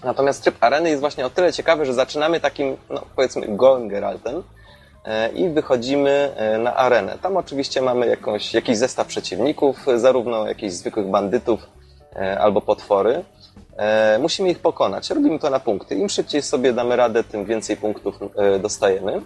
Natomiast 0.04 0.42
tryb 0.42 0.54
areny 0.60 0.88
jest 0.88 1.00
właśnie 1.00 1.26
o 1.26 1.30
tyle 1.30 1.52
ciekawy, 1.52 1.86
że 1.86 1.94
zaczynamy 1.94 2.40
takim, 2.40 2.76
no 2.90 3.02
powiedzmy, 3.16 3.46
gołym 3.48 3.88
Geraltem, 3.88 4.42
e, 5.04 5.32
i 5.32 5.48
wychodzimy 5.48 6.32
e, 6.36 6.58
na 6.58 6.76
arenę. 6.76 7.18
Tam 7.22 7.36
oczywiście 7.36 7.82
mamy 7.82 8.06
jakąś, 8.06 8.54
jakiś 8.54 8.76
zestaw 8.76 9.06
przeciwników, 9.06 9.86
zarówno 9.96 10.46
jakichś 10.48 10.72
zwykłych 10.72 11.06
bandytów 11.06 11.66
e, 12.16 12.40
albo 12.40 12.60
potwory, 12.60 13.24
musimy 14.18 14.50
ich 14.50 14.58
pokonać. 14.58 15.10
Robimy 15.10 15.38
to 15.38 15.50
na 15.50 15.60
punkty. 15.60 15.94
Im 15.94 16.08
szybciej 16.08 16.42
sobie 16.42 16.72
damy 16.72 16.96
radę, 16.96 17.24
tym 17.24 17.44
więcej 17.44 17.76
punktów 17.76 18.18
dostajemy. 18.60 19.22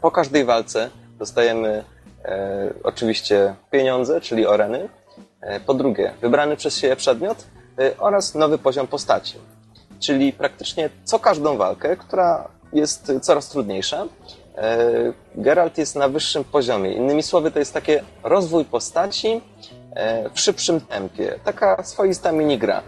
Po 0.00 0.10
każdej 0.10 0.44
walce 0.44 0.90
dostajemy 1.18 1.84
oczywiście 2.82 3.54
pieniądze, 3.70 4.20
czyli 4.20 4.46
oreny. 4.46 4.88
E, 5.48 5.60
po 5.60 5.74
drugie, 5.74 6.14
wybrany 6.20 6.56
przez 6.56 6.76
siebie 6.76 6.96
przedmiot 6.96 7.44
e, 7.78 7.98
oraz 7.98 8.34
nowy 8.34 8.58
poziom 8.58 8.86
postaci. 8.86 9.34
Czyli 10.00 10.32
praktycznie 10.32 10.90
co 11.04 11.18
każdą 11.18 11.56
walkę, 11.56 11.96
która 11.96 12.48
jest 12.72 13.12
coraz 13.22 13.48
trudniejsza, 13.48 14.06
e, 14.56 14.78
Geralt 15.34 15.78
jest 15.78 15.96
na 15.96 16.08
wyższym 16.08 16.44
poziomie. 16.44 16.92
Innymi 16.92 17.22
słowy, 17.22 17.50
to 17.50 17.58
jest 17.58 17.74
takie 17.74 18.04
rozwój 18.22 18.64
postaci 18.64 19.40
w 20.34 20.40
szybszym 20.40 20.80
tempie. 20.80 21.38
Taka 21.44 21.82
swoista 21.84 22.32
minigra. 22.32 22.82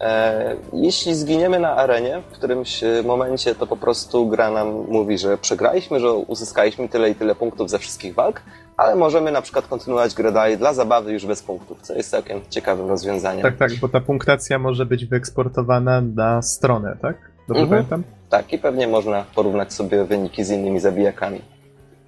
E, 0.00 0.56
Jeśli 0.72 1.14
zginiemy 1.14 1.58
na 1.58 1.76
arenie, 1.76 2.22
w 2.30 2.32
którymś 2.32 2.80
momencie 3.04 3.54
to 3.54 3.66
po 3.66 3.76
prostu 3.76 4.26
gra 4.28 4.50
nam 4.50 4.68
mówi, 4.88 5.18
że 5.18 5.38
przegraliśmy, 5.38 6.00
że 6.00 6.12
uzyskaliśmy 6.12 6.88
tyle 6.88 7.10
i 7.10 7.14
tyle 7.14 7.34
punktów 7.34 7.70
ze 7.70 7.78
wszystkich 7.78 8.14
walk, 8.14 8.42
ale 8.76 8.94
możemy 8.96 9.32
na 9.32 9.42
przykład 9.42 9.66
kontynuować 9.66 10.14
grę 10.14 10.32
dalej 10.32 10.58
dla 10.58 10.72
zabawy 10.74 11.12
już 11.12 11.26
bez 11.26 11.42
punktów, 11.42 11.78
co 11.82 11.94
jest 11.94 12.10
całkiem 12.10 12.40
ciekawym 12.50 12.88
rozwiązaniem. 12.88 13.42
Tak, 13.42 13.56
tak, 13.56 13.70
bo 13.80 13.88
ta 13.88 14.00
punktacja 14.00 14.58
może 14.58 14.86
być 14.86 15.04
wyeksportowana 15.06 16.00
na 16.00 16.42
stronę, 16.42 16.96
tak? 17.02 17.16
Dobrze 17.48 17.62
Mhm. 17.62 17.68
pamiętam? 17.84 18.12
Tak, 18.30 18.52
i 18.52 18.58
pewnie 18.58 18.88
można 18.88 19.24
porównać 19.34 19.72
sobie 19.72 20.04
wyniki 20.04 20.44
z 20.44 20.50
innymi 20.50 20.80
zabijakami. 20.80 21.40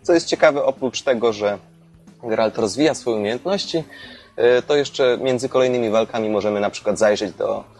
Co 0.03 0.12
jest 0.15 0.27
ciekawe, 0.27 0.65
oprócz 0.65 1.03
tego, 1.03 1.33
że 1.33 1.59
Geralt 2.23 2.59
rozwija 2.59 2.95
swoje 2.95 3.17
umiejętności, 3.17 3.85
e, 4.37 4.62
to 4.62 4.77
jeszcze 4.77 5.19
między 5.23 5.49
kolejnymi 5.49 5.91
walkami 5.91 6.29
możemy 6.29 6.61
na 6.61 6.71
przykład 6.71 6.99
zajrzeć 6.99 7.33
do, 7.33 7.59
e, 7.59 7.80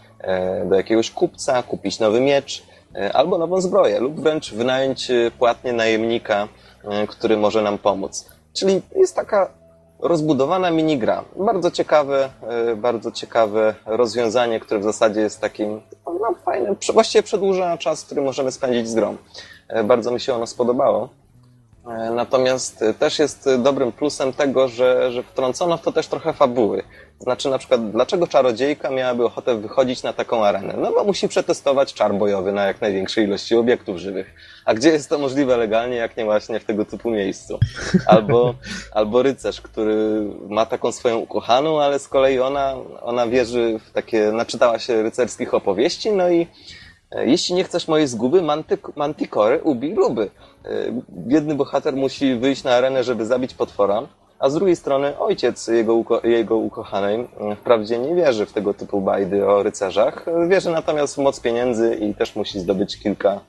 do 0.65 0.77
jakiegoś 0.77 1.11
kupca, 1.11 1.63
kupić 1.63 1.99
nowy 1.99 2.21
miecz 2.21 2.63
e, 2.95 3.13
albo 3.13 3.39
nową 3.39 3.61
zbroję, 3.61 4.01
lub 4.01 4.21
wręcz 4.21 4.55
wynająć 4.55 5.11
e, 5.11 5.31
płatnie 5.39 5.73
najemnika, 5.73 6.49
e, 6.85 7.07
który 7.07 7.37
może 7.37 7.63
nam 7.63 7.79
pomóc. 7.79 8.31
Czyli 8.53 8.83
jest 8.97 9.17
taka 9.17 9.51
rozbudowana 9.99 10.71
minigra. 10.71 11.25
Bardzo 11.37 11.71
ciekawe, 11.71 12.31
e, 12.71 12.77
bardzo 12.77 13.13
ciekawe 13.13 13.75
rozwiązanie, 13.87 14.61
które 14.61 14.81
w 14.81 14.85
zasadzie 14.85 15.21
jest 15.21 15.41
takim 15.41 15.81
no, 16.07 16.35
fajnym, 16.45 16.77
właściwie 16.93 17.23
przedłuża 17.23 17.79
czas, 17.79 18.05
który 18.05 18.23
możemy 18.23 18.53
spędzić 18.53 18.89
z 18.89 18.95
grą. 18.95 19.17
E, 19.69 19.85
Bardzo 19.85 20.11
mi 20.11 20.21
się 20.21 20.35
ono 20.35 20.47
spodobało. 20.47 21.09
E, 21.91 22.11
Natomiast 22.11 22.83
e, 22.83 22.95
też 22.95 23.19
jest 23.19 23.47
e, 23.47 23.59
dobrym 23.59 23.93
plusem 23.93 24.33
tego, 24.33 24.69
że, 24.69 25.13
że 25.13 25.23
wtrącono 25.23 25.77
w 25.77 25.83
to 25.83 25.93
też 25.93 26.07
trochę 26.07 26.33
fabuły. 26.33 26.83
Znaczy 27.19 27.49
na 27.49 27.59
przykład, 27.59 27.91
dlaczego 27.91 28.27
czarodziejka 28.27 28.91
miałaby 28.91 29.25
ochotę 29.25 29.61
wychodzić 29.61 30.03
na 30.03 30.13
taką 30.13 30.45
arenę? 30.45 30.75
No 30.77 30.93
bo 30.93 31.05
musi 31.05 31.29
przetestować 31.29 31.95
czar 31.95 32.15
bojowy 32.15 32.53
na 32.53 32.67
jak 32.67 32.81
największej 32.81 33.25
ilości 33.25 33.57
obiektów 33.57 33.99
żywych. 33.99 34.35
A 34.65 34.75
gdzie 34.75 34.89
jest 34.89 35.09
to 35.09 35.19
możliwe 35.19 35.57
legalnie, 35.57 35.97
jak 35.97 36.17
nie 36.17 36.25
właśnie 36.25 36.61
w 36.61 36.65
tego 36.65 36.85
typu 36.85 37.11
miejscu? 37.11 37.59
Albo, 38.07 38.55
albo 38.93 39.23
rycerz, 39.23 39.61
który 39.61 40.23
ma 40.49 40.67
taką 40.67 40.93
swoją 40.93 41.19
ukochaną, 41.19 41.81
ale 41.81 41.99
z 41.99 42.09
kolei 42.09 42.39
ona, 42.41 42.75
ona 43.03 43.27
wierzy 43.27 43.81
w 43.87 43.93
takie, 43.93 44.33
naczytała 44.33 44.79
się 44.79 45.03
rycerskich 45.03 45.55
opowieści, 45.55 46.13
no 46.13 46.31
i 46.31 46.47
jeśli 47.13 47.55
nie 47.55 47.65
chcesz 47.65 47.89
mojej 47.89 48.07
zguby, 48.07 48.43
mantyk, 48.43 48.97
mantikory 48.97 49.63
ubij 49.63 49.95
luby. 49.95 50.31
E, 50.65 51.03
Biedny 51.11 51.55
bohater 51.55 51.97
musi 51.97 52.37
wyjść 52.37 52.65
na 52.65 52.71
arenę, 52.71 53.05
żeby 53.05 53.27
zabić 53.27 53.55
potwora, 53.55 54.03
a 54.39 54.51
z 54.51 54.55
drugiej 54.55 54.77
strony 54.77 55.19
ojciec 55.19 55.69
jego, 55.69 55.95
uko, 55.95 56.21
jego 56.27 56.57
ukochanej 56.57 57.29
e, 57.41 57.57
wprawdzie 57.57 57.99
nie 57.99 58.15
wierzy 58.15 58.47
w 58.47 58.53
tego 58.53 58.75
typu 58.75 59.01
bajdy 59.01 59.47
o 59.47 59.63
rycerzach, 59.63 60.27
wierzy 60.49 60.71
natomiast 60.71 61.15
w 61.15 61.19
moc 61.19 61.41
pieniędzy 61.41 61.95
i 61.95 62.15
też 62.15 62.37
musi 62.37 62.61
zdobyć 62.61 62.99
kilka, 62.99 63.41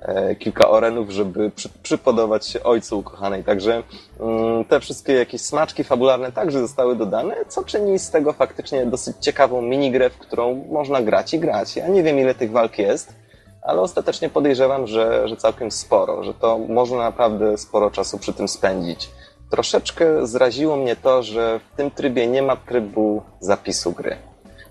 e, 0.00 0.36
kilka 0.36 0.68
orenów, 0.68 1.10
żeby 1.10 1.50
przy, 1.50 1.68
przypodobać 1.82 2.46
się 2.46 2.62
ojcu 2.62 2.98
ukochanej. 2.98 3.44
Także 3.44 3.82
mm, 4.20 4.64
te 4.64 4.80
wszystkie 4.80 5.12
jakieś 5.12 5.40
smaczki 5.40 5.84
fabularne 5.84 6.32
także 6.32 6.60
zostały 6.60 6.96
dodane, 6.96 7.34
co 7.48 7.64
czyni 7.64 7.98
z 7.98 8.10
tego 8.10 8.32
faktycznie 8.32 8.86
dosyć 8.86 9.16
ciekawą 9.20 9.62
minigrę, 9.62 10.10
w 10.10 10.18
którą 10.18 10.64
można 10.68 11.02
grać 11.02 11.34
i 11.34 11.38
grać. 11.38 11.76
Ja 11.76 11.88
nie 11.88 12.02
wiem, 12.02 12.18
ile 12.18 12.34
tych 12.34 12.50
walk 12.50 12.78
jest, 12.78 13.25
ale 13.66 13.80
ostatecznie 13.80 14.28
podejrzewam, 14.28 14.86
że, 14.86 15.28
że 15.28 15.36
całkiem 15.36 15.70
sporo, 15.70 16.24
że 16.24 16.34
to 16.34 16.58
można 16.58 16.98
naprawdę 16.98 17.58
sporo 17.58 17.90
czasu 17.90 18.18
przy 18.18 18.32
tym 18.32 18.48
spędzić. 18.48 19.10
Troszeczkę 19.50 20.26
zraziło 20.26 20.76
mnie 20.76 20.96
to, 20.96 21.22
że 21.22 21.60
w 21.72 21.76
tym 21.76 21.90
trybie 21.90 22.26
nie 22.26 22.42
ma 22.42 22.56
trybu 22.56 23.22
zapisu 23.40 23.92
gry. 23.92 24.16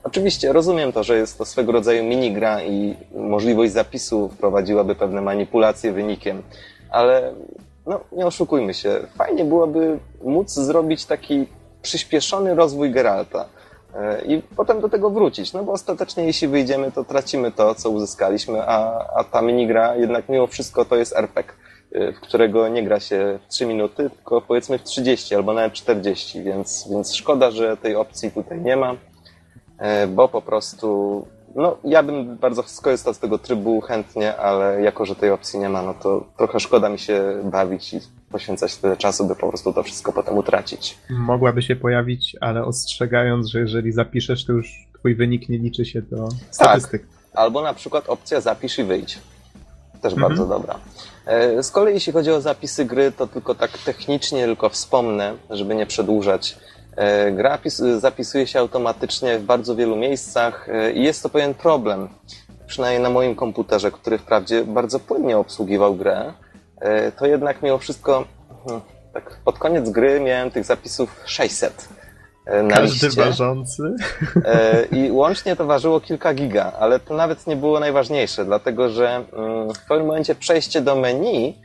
Oczywiście 0.03 0.53
rozumiem 0.53 0.93
to, 0.93 1.03
że 1.03 1.17
jest 1.17 1.37
to 1.37 1.45
swego 1.45 1.71
rodzaju 1.71 2.03
minigra 2.03 2.63
i 2.63 2.95
możliwość 3.15 3.73
zapisu 3.73 4.29
wprowadziłaby 4.29 4.95
pewne 4.95 5.21
manipulacje 5.21 5.91
wynikiem, 5.91 6.43
ale 6.89 7.33
no, 7.85 7.99
nie 8.11 8.25
oszukujmy 8.25 8.73
się, 8.73 8.99
fajnie 9.17 9.45
byłoby 9.45 9.99
móc 10.23 10.51
zrobić 10.51 11.05
taki 11.05 11.47
przyspieszony 11.81 12.55
rozwój 12.55 12.91
Geralta 12.91 13.45
i 14.27 14.41
potem 14.55 14.81
do 14.81 14.89
tego 14.89 15.09
wrócić, 15.09 15.53
no 15.53 15.63
bo 15.63 15.71
ostatecznie 15.71 16.25
jeśli 16.25 16.47
wyjdziemy, 16.47 16.91
to 16.91 17.03
tracimy 17.03 17.51
to, 17.51 17.75
co 17.75 17.89
uzyskaliśmy, 17.89 18.61
a, 18.67 19.05
a 19.15 19.23
ta 19.23 19.41
minigra 19.41 19.95
jednak 19.95 20.29
mimo 20.29 20.47
wszystko 20.47 20.85
to 20.85 20.95
jest 20.95 21.15
RPG, 21.15 21.53
e, 21.91 22.13
w 22.13 22.19
którego 22.19 22.67
nie 22.67 22.83
gra 22.83 22.99
się 22.99 23.39
w 23.45 23.47
3 23.47 23.65
minuty, 23.65 24.09
tylko 24.09 24.41
powiedzmy 24.41 24.79
w 24.79 24.83
30 24.83 25.35
albo 25.35 25.53
nawet 25.53 25.73
40, 25.73 26.43
więc, 26.43 26.87
więc 26.91 27.13
szkoda, 27.13 27.51
że 27.51 27.77
tej 27.77 27.95
opcji 27.95 28.31
tutaj 28.31 28.61
nie 28.61 28.77
ma, 28.77 28.95
e, 29.79 30.07
bo 30.07 30.27
po 30.27 30.41
prostu 30.41 31.27
no, 31.55 31.77
ja 31.83 32.03
bym 32.03 32.37
bardzo 32.37 32.63
skorzystał 32.63 33.13
z 33.13 33.19
tego 33.19 33.37
trybu 33.37 33.81
chętnie, 33.81 34.37
ale 34.37 34.81
jako, 34.81 35.05
że 35.05 35.15
tej 35.15 35.31
opcji 35.31 35.59
nie 35.59 35.69
ma, 35.69 35.81
no 35.81 35.93
to 35.93 36.25
trochę 36.37 36.59
szkoda 36.59 36.89
mi 36.89 36.99
się 36.99 37.41
bawić 37.43 37.93
i 37.93 37.99
poświęcać 38.39 38.75
tyle 38.75 38.97
czasu, 38.97 39.25
by 39.27 39.35
po 39.35 39.47
prostu 39.49 39.73
to 39.73 39.83
wszystko 39.83 40.13
potem 40.13 40.37
utracić. 40.37 40.97
Mogłaby 41.09 41.61
się 41.61 41.75
pojawić, 41.75 42.35
ale 42.41 42.65
ostrzegając, 42.65 43.47
że 43.47 43.59
jeżeli 43.59 43.91
zapiszesz, 43.91 44.45
to 44.45 44.53
już 44.53 44.87
twój 44.99 45.15
wynik 45.15 45.49
nie 45.49 45.57
liczy 45.57 45.85
się 45.85 46.01
do 46.01 46.27
statystyk. 46.51 47.07
Albo 47.33 47.61
na 47.61 47.73
przykład 47.73 48.09
opcja 48.09 48.41
zapisz 48.41 48.79
i 48.79 48.83
wyjdź. 48.83 49.19
Też 50.01 50.13
Mhm. 50.13 50.29
bardzo 50.29 50.45
dobra. 50.45 50.75
E, 51.25 51.63
Z 51.63 51.71
kolei 51.71 51.93
jeśli 51.93 52.13
chodzi 52.13 52.31
o 52.31 52.41
zapisy 52.41 52.85
gry, 52.85 53.11
to 53.11 53.27
tylko 53.27 53.55
tak 53.55 53.77
technicznie 53.77 54.45
tylko 54.45 54.69
wspomnę, 54.69 55.33
żeby 55.49 55.75
nie 55.75 55.85
przedłużać. 55.85 56.57
E, 56.97 57.31
Gra 57.31 57.57
pis- 57.57 57.99
zapisuje 57.99 58.47
się 58.47 58.59
automatycznie 58.59 59.39
w 59.39 59.43
bardzo 59.43 59.75
wielu 59.75 59.95
miejscach 59.95 60.69
e, 60.69 60.91
i 60.91 61.03
jest 61.03 61.23
to 61.23 61.29
pewien 61.29 61.53
problem. 61.53 62.07
Przynajmniej 62.67 63.03
na 63.03 63.09
moim 63.09 63.35
komputerze, 63.35 63.91
który 63.91 64.17
wprawdzie 64.17 64.65
bardzo 64.65 64.99
płynnie 64.99 65.37
obsługiwał 65.37 65.95
grę, 65.95 66.33
to 67.17 67.25
jednak 67.25 67.61
mimo 67.63 67.77
wszystko 67.77 68.25
hmm, 68.65 68.81
tak 69.13 69.37
pod 69.45 69.57
koniec 69.59 69.89
gry 69.89 70.19
miałem 70.19 70.51
tych 70.51 70.65
zapisów 70.65 71.21
600 71.25 71.89
e, 72.45 72.63
na 72.63 72.75
Każdy 72.75 73.07
liście. 73.07 73.21
ważący. 73.25 73.83
E, 74.45 74.85
I 74.91 75.11
łącznie 75.11 75.55
to 75.55 75.65
ważyło 75.65 75.99
kilka 76.01 76.33
giga, 76.33 76.71
ale 76.79 76.99
to 76.99 77.13
nawet 77.13 77.47
nie 77.47 77.55
było 77.55 77.79
najważniejsze, 77.79 78.45
dlatego 78.45 78.89
że 78.89 79.15
mm, 79.33 79.73
w 79.73 79.79
pewnym 79.87 80.07
momencie 80.07 80.35
przejście 80.35 80.81
do 80.81 80.95
menu 80.95 81.57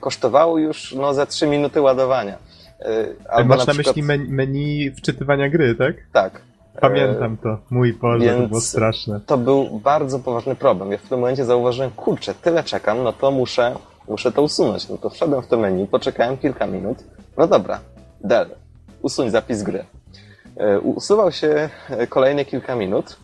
kosztowało 0.00 0.58
już 0.58 0.92
no, 0.94 1.14
za 1.14 1.26
3 1.26 1.46
minuty 1.46 1.80
ładowania. 1.80 2.38
Y, 2.86 3.16
Albo 3.28 3.48
Masz 3.56 3.66
na, 3.66 3.72
przykład- 3.72 3.96
myśli 3.96 4.02
men- 4.02 4.28
menu 4.28 4.90
wczytywania 4.96 5.48
gry, 5.48 5.74
tak? 5.74 5.94
Tak. 6.12 6.40
Pamiętam 6.80 7.36
to. 7.36 7.58
Mój 7.70 7.92
Boże, 7.92 8.34
to 8.42 8.48
było 8.48 8.60
straszne. 8.60 9.20
To 9.26 9.38
był 9.38 9.80
bardzo 9.80 10.18
poważny 10.18 10.54
problem. 10.56 10.92
Ja 10.92 10.98
w 10.98 11.02
tym 11.02 11.18
momencie 11.18 11.44
zauważyłem, 11.44 11.90
kurczę, 11.90 12.34
tyle 12.34 12.64
czekam, 12.64 13.02
no 13.02 13.12
to 13.12 13.30
muszę, 13.30 13.74
muszę 14.08 14.32
to 14.32 14.42
usunąć. 14.42 14.88
No 14.88 14.98
to 14.98 15.10
wszedłem 15.10 15.42
w 15.42 15.46
to 15.46 15.56
menu, 15.56 15.86
poczekałem 15.86 16.38
kilka 16.38 16.66
minut. 16.66 16.98
No 17.36 17.46
dobra, 17.46 17.80
del, 18.20 18.48
usuń 19.02 19.30
zapis 19.30 19.62
gry. 19.62 19.84
E, 20.58 20.80
Usuwał 20.80 21.32
się 21.32 21.68
e, 21.90 22.06
kolejne 22.06 22.44
kilka 22.44 22.74
minut, 22.74 23.16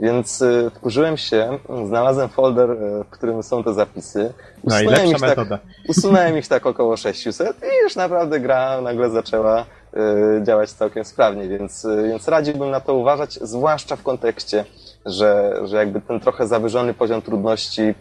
więc 0.00 0.42
e, 0.42 0.70
wkurzyłem 0.70 1.16
się, 1.16 1.58
znalazłem 1.86 2.28
folder, 2.28 2.68
w 3.06 3.10
którym 3.10 3.42
są 3.42 3.64
te 3.64 3.74
zapisy. 3.74 4.32
Usunąłem 4.62 4.86
Najlepsza 4.86 5.28
ich, 5.28 5.34
tak, 5.34 5.60
usunąłem 5.88 6.38
ich 6.38 6.48
tak 6.48 6.66
około 6.66 6.96
600 6.96 7.56
i 7.62 7.82
już 7.82 7.96
naprawdę 7.96 8.40
gra 8.40 8.80
nagle 8.80 9.10
zaczęła 9.10 9.64
działać 10.42 10.70
całkiem 10.70 11.04
sprawnie, 11.04 11.48
więc, 11.48 11.86
więc 12.08 12.28
radziłbym 12.28 12.70
na 12.70 12.80
to 12.80 12.94
uważać, 12.94 13.34
zwłaszcza 13.34 13.96
w 13.96 14.02
kontekście, 14.02 14.64
że, 15.06 15.60
że 15.64 15.76
jakby 15.76 16.00
ten 16.00 16.20
trochę 16.20 16.46
zawyżony 16.46 16.94
poziom 16.94 17.22
trudności, 17.22 17.94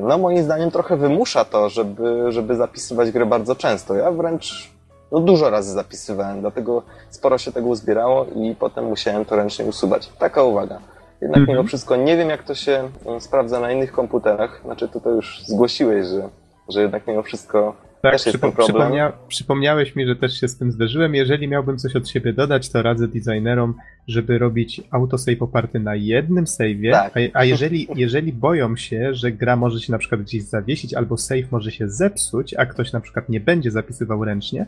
no 0.00 0.18
moim 0.18 0.42
zdaniem 0.42 0.70
trochę 0.70 0.96
wymusza 0.96 1.44
to, 1.44 1.68
żeby, 1.68 2.32
żeby 2.32 2.56
zapisywać 2.56 3.10
grę 3.10 3.26
bardzo 3.26 3.54
często. 3.54 3.94
Ja 3.94 4.10
wręcz 4.10 4.70
no, 5.12 5.20
dużo 5.20 5.50
razy 5.50 5.72
zapisywałem, 5.72 6.40
dlatego 6.40 6.82
sporo 7.10 7.38
się 7.38 7.52
tego 7.52 7.68
uzbierało 7.68 8.26
i 8.34 8.54
potem 8.54 8.84
musiałem 8.84 9.24
to 9.24 9.36
ręcznie 9.36 9.64
usuwać. 9.64 10.08
Taka 10.18 10.42
uwaga. 10.42 10.80
Jednak 11.20 11.40
Mhm. 11.40 11.56
mimo 11.58 11.68
wszystko 11.68 11.96
nie 11.96 12.16
wiem, 12.16 12.28
jak 12.28 12.42
to 12.42 12.54
się 12.54 12.88
mm, 13.06 13.20
sprawdza 13.20 13.60
na 13.60 13.72
innych 13.72 13.92
komputerach. 13.92 14.60
Znaczy, 14.64 14.88
to 14.88 15.10
już 15.10 15.42
zgłosiłeś, 15.46 16.06
że, 16.06 16.28
że 16.68 16.82
jednak 16.82 17.06
mimo 17.06 17.22
wszystko 17.22 17.74
Tak, 18.02 18.14
przypo- 18.14 18.52
przypomnia- 18.52 19.12
przypomniałeś 19.28 19.96
mi, 19.96 20.06
że 20.06 20.16
też 20.16 20.40
się 20.40 20.48
z 20.48 20.56
tym 20.56 20.72
zderzyłem. 20.72 21.14
Jeżeli 21.14 21.48
miałbym 21.48 21.78
coś 21.78 21.96
od 21.96 22.08
siebie 22.08 22.32
dodać, 22.32 22.68
to 22.70 22.82
radzę 22.82 23.08
designerom, 23.08 23.74
żeby 24.08 24.38
robić 24.38 24.80
autosave 24.90 25.42
oparty 25.42 25.80
na 25.80 25.94
jednym 25.94 26.44
save'ie, 26.44 26.90
Tak. 26.92 27.12
a, 27.16 27.38
a 27.38 27.44
jeżeli, 27.44 27.88
jeżeli 27.96 28.32
boją 28.32 28.76
się, 28.76 29.14
że 29.14 29.32
gra 29.32 29.56
może 29.56 29.80
się 29.80 29.92
na 29.92 29.98
przykład 29.98 30.22
gdzieś 30.22 30.42
zawiesić 30.42 30.94
albo 30.94 31.16
save 31.16 31.52
może 31.52 31.70
się 31.70 31.88
zepsuć, 31.88 32.54
a 32.54 32.66
ktoś 32.66 32.92
na 32.92 33.00
przykład 33.00 33.28
nie 33.28 33.40
będzie 33.40 33.70
zapisywał 33.70 34.24
ręcznie, 34.24 34.66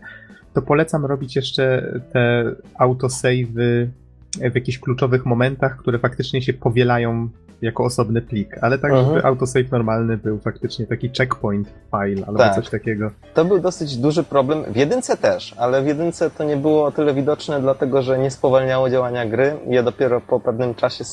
to 0.55 0.63
polecam 0.63 1.07
robić 1.07 1.37
jeszcze 1.37 1.93
te 2.13 2.45
autosave'y 2.79 3.87
w 4.51 4.55
jakichś 4.55 4.79
kluczowych 4.79 5.27
momentach, 5.27 5.77
które 5.77 5.99
faktycznie 5.99 6.43
się 6.43 6.53
powielają 6.53 7.29
jako 7.63 7.85
osobny 7.85 8.23
plik, 8.23 8.57
ale 8.61 8.79
tak, 8.79 8.91
Mhm. 8.93 9.09
żeby 9.09 9.25
autosave 9.25 9.71
normalny 9.73 10.17
był 10.17 10.39
faktycznie 10.39 10.87
taki 10.87 11.11
checkpoint 11.19 11.69
file 11.91 12.27
albo 12.27 12.39
Tak. 12.39 12.55
coś 12.55 12.71
takiego. 12.71 13.11
To 13.35 13.45
był 13.45 13.59
dosyć 13.59 13.97
duży 13.97 14.25
problem. 14.25 14.65
W 14.73 14.77
jedynce 14.77 15.17
też, 15.17 15.55
ale 15.59 15.83
w 15.83 15.87
jedynce 15.87 16.31
to 16.31 16.45
nie 16.45 16.57
było 16.57 16.85
o 16.85 16.91
tyle 16.93 17.15
widoczne, 17.15 17.61
dlatego 17.61 18.03
że 18.03 18.19
nie 18.19 18.31
spowalniało 18.31 18.91
działania 18.91 19.27
gry. 19.27 19.57
Ja 19.69 19.83
dopiero 19.83 20.21
po 20.21 20.41
pewnym 20.41 20.75
czasie 20.75 21.05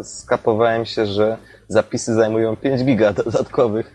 y, 0.00 0.04
skapowałem 0.04 0.84
się, 0.84 1.06
że 1.06 1.36
zapisy 1.68 2.14
zajmują 2.14 2.56
5 2.56 2.84
giga 2.84 3.12
dodatkowych 3.12 3.92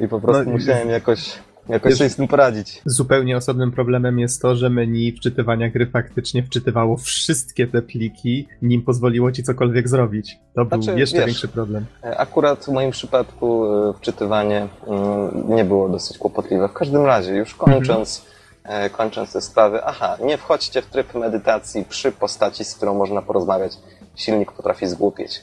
y, 0.00 0.04
i 0.04 0.08
po 0.08 0.20
prostu 0.20 0.44
No 0.44 0.50
musiałem 0.50 0.88
jakoś, 0.90 1.38
jakoś 1.68 1.90
Wiesz- 1.90 1.98
sobie 1.98 2.10
z 2.10 2.16
tym 2.16 2.28
poradzić. 2.28 2.82
Zupełnie 2.84 3.36
osobnym 3.36 3.72
problemem 3.72 4.18
jest 4.18 4.42
to, 4.42 4.56
że 4.56 4.70
menu 4.70 5.12
wczytywania 5.12 5.70
gry 5.70 5.86
faktycznie 5.86 6.42
wczytywało 6.42 6.96
wszystkie 6.96 7.66
te 7.66 7.82
pliki, 7.82 8.48
nim 8.62 8.82
pozwoliło 8.82 9.32
ci 9.32 9.42
cokolwiek 9.42 9.88
zrobić. 9.88 10.38
To 10.54 10.64
był 10.64 10.82
Znaczy, 10.82 11.00
jeszcze 11.00 11.16
wiesz, 11.16 11.26
większy 11.26 11.48
problem. 11.48 11.84
E, 12.04 12.18
Akurat 12.18 12.64
w 12.64 12.68
moim 12.68 12.90
przypadku 12.90 13.66
y, 13.90 13.92
wczytywanie 13.92 14.68
mm, 14.86 15.56
nie 15.56 15.64
było 15.64 15.88
dosyć 15.88 16.18
kłopotliwe. 16.18 16.68
W 16.68 16.72
każdym 16.72 17.04
razie, 17.06 17.34
już 17.34 17.54
kończąc, 17.54 18.26
e, 18.64 18.90
kończąc 18.90 19.32
te 19.32 19.40
sprawy, 19.40 19.84
aha, 19.84 20.16
nie 20.24 20.38
wchodźcie 20.38 20.82
w 20.82 20.86
tryb 20.86 21.14
medytacji 21.14 21.84
przy 21.84 22.12
postaci, 22.12 22.64
z 22.64 22.74
którą 22.74 22.94
można 22.94 23.22
porozmawiać. 23.22 23.72
Silnik 24.14 24.52
potrafi 24.52 24.86
zgłupieć. 24.86 25.42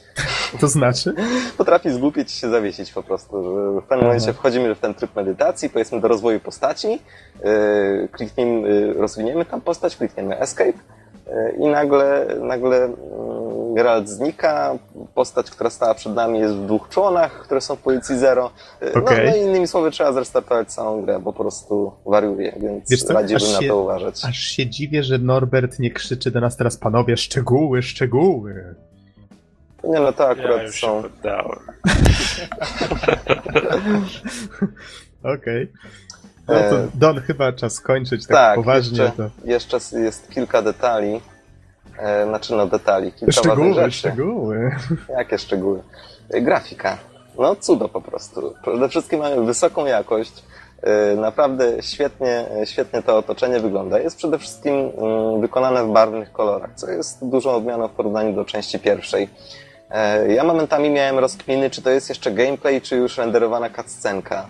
To 0.60 0.68
znaczy? 0.68 1.14
potrafi 1.58 1.90
zgłupieć 1.90 2.34
i 2.34 2.38
się 2.38 2.50
zawiesić 2.50 2.92
po 2.92 3.02
prostu. 3.02 3.42
W 3.80 3.82
pewnym 3.82 4.06
momencie 4.06 4.32
wchodzimy 4.32 4.74
w 4.74 4.78
ten 4.78 4.94
tryb 4.94 5.16
medytacji, 5.16 5.70
powiedzmy 5.70 6.00
do 6.00 6.08
rozwoju 6.08 6.40
postaci, 6.40 6.88
yy, 7.44 8.08
klikniemy, 8.12 8.68
yy, 8.68 8.92
rozwiniemy 8.92 9.44
tam 9.44 9.60
postać, 9.60 9.96
klikniemy 9.96 10.40
escape 10.40 10.78
i 11.58 11.66
nagle, 11.66 12.26
nagle 12.40 12.78
yy, 12.78 13.74
Geralt 13.74 14.08
znika, 14.08 14.78
postać, 15.14 15.50
która 15.50 15.70
stała 15.70 15.94
przed 15.94 16.14
nami 16.14 16.38
jest 16.38 16.54
w 16.54 16.64
dwóch 16.66 16.88
członach, 16.88 17.32
które 17.32 17.60
są 17.60 17.76
w 17.76 17.78
pozycji 17.80 18.18
zero. 18.18 18.50
Okej. 18.94 19.26
No, 19.26 19.30
no 19.30 19.36
i 19.36 19.40
innymi 19.40 19.66
słowy 19.66 19.90
trzeba 19.90 20.12
zrestartować 20.12 20.72
całą 20.72 21.02
grę, 21.02 21.20
bo 21.20 21.32
po 21.32 21.42
prostu 21.42 21.92
wariuje, 22.06 22.52
więc 22.60 22.90
Wiesz 22.90 23.02
co, 23.02 23.12
radziłbym 23.14 23.46
aż 23.48 23.52
na 23.54 23.60
się- 23.60 23.68
to 23.68 23.82
uważać. 23.82 24.24
Aż 24.24 24.38
się 24.38 24.66
dziwię, 24.66 25.02
że 25.02 25.18
Norbert 25.18 25.78
nie 25.78 25.90
krzyczy 25.90 26.30
do 26.30 26.40
nas 26.40 26.56
teraz, 26.56 26.76
panowie, 26.76 27.16
szczegóły, 27.16 27.82
szczegóły. 27.82 28.74
Nie 29.84 30.00
no, 30.00 30.12
to 30.12 30.28
akurat 30.28 30.56
Ja 30.56 30.62
już 30.62 30.80
są... 30.80 31.02
się 31.02 31.08
poddałem. 31.08 31.58
No 36.50 36.60
to 36.70 36.78
E, 36.78 36.88
Don, 36.94 37.20
chyba 37.20 37.52
czas 37.52 37.80
kończyć 37.80 38.26
tak, 38.26 38.36
Tak, 38.36 38.54
poważnie. 38.54 39.02
jeszcze, 39.02 39.16
To... 39.16 39.30
jeszcze 39.44 39.78
jest 40.00 40.30
kilka 40.30 40.62
detali. 40.62 41.20
E, 41.98 42.26
znaczy 42.26 42.54
no 42.54 42.66
detali, 42.66 43.12
kilka 43.12 43.32
Szczegóły, 43.32 43.74
rzeczy. 43.74 43.90
szczegóły. 43.92 44.70
Jakie 45.08 45.38
szczegóły? 45.38 45.82
E, 46.30 46.40
Grafika. 46.40 46.98
No 47.38 47.56
cudo 47.56 47.88
po 47.88 48.00
prostu. 48.00 48.54
Przede 48.62 48.88
wszystkim 48.88 49.18
mamy 49.20 49.44
wysoką 49.44 49.86
jakość. 49.86 50.32
Naprawdę 51.16 51.82
świetnie, 51.82 52.44
świetnie 52.64 53.02
to 53.02 53.16
otoczenie 53.18 53.60
wygląda. 53.60 53.98
Jest 53.98 54.16
przede 54.16 54.38
wszystkim 54.38 54.74
mm, 54.74 55.40
wykonane 55.40 55.84
w 55.84 55.88
barwnych 55.92 56.32
kolorach, 56.32 56.70
co 56.74 56.90
jest 56.90 57.26
dużą 57.28 57.50
odmianą 57.50 57.88
w 57.88 57.90
porównaniu 57.90 58.32
do 58.32 58.44
części 58.44 58.78
pierwszej. 58.78 59.28
Ja 60.28 60.44
momentami 60.44 60.90
miałem 60.90 61.18
rozkminy, 61.18 61.70
czy 61.70 61.82
to 61.82 61.90
jest 61.90 62.08
jeszcze 62.08 62.30
gameplay, 62.32 62.80
czy 62.80 62.96
już 62.96 63.18
renderowana 63.18 63.70
cutscenka. 63.70 64.46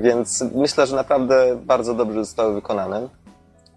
Więc 0.00 0.44
myślę, 0.54 0.86
że 0.86 0.96
naprawdę 0.96 1.56
bardzo 1.56 1.94
dobrze 1.94 2.24
zostały 2.24 2.54
wykonane. 2.54 3.08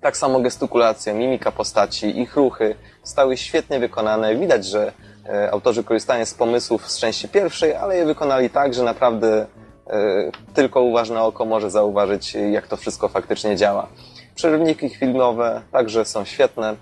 Tak 0.02 0.18
samo 0.18 0.40
gestykulacja, 0.40 1.14
mimika 1.14 1.52
postaci, 1.52 2.20
ich 2.20 2.36
ruchy 2.36 2.76
stały 3.04 3.38
świetnie 3.38 3.80
wykonane. 3.80 4.36
Widać, 4.36 4.66
że 4.66 4.92
e, 5.30 5.52
autorzy 5.52 5.84
korzystają 5.84 6.26
z 6.26 6.34
pomysłów 6.34 6.92
z 6.92 7.00
części 7.00 7.30
pierwszej, 7.30 7.76
ale 7.76 7.98
je 7.98 8.06
wykonali 8.06 8.50
tak, 8.50 8.74
że 8.74 8.84
naprawdę 8.84 9.46
e, 9.88 10.32
tylko 10.54 10.82
uważne 10.82 11.24
oko 11.24 11.46
może 11.46 11.72
zauważyć, 11.72 12.34
jak 12.52 12.68
to 12.68 12.78
wszystko 12.78 13.08
faktycznie 13.08 13.56
działa. 13.56 13.88
Przerywniki 14.36 14.90
filmowe 14.90 15.62
także 15.72 16.06
są 16.06 16.26
świetne, 16.26 16.76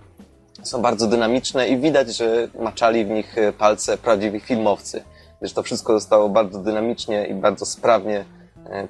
są 0.63 0.81
bardzo 0.81 1.07
dynamiczne 1.07 1.67
i 1.67 1.77
widać, 1.77 2.15
że 2.15 2.47
maczali 2.59 3.05
w 3.05 3.09
nich 3.09 3.35
palce 3.57 3.97
prawdziwi 3.97 4.39
filmowcy, 4.39 5.03
gdyż 5.39 5.53
to 5.53 5.63
wszystko 5.63 5.93
zostało 5.93 6.29
bardzo 6.29 6.59
dynamicznie 6.59 7.25
i 7.25 7.33
bardzo 7.33 7.65
sprawnie 7.65 8.25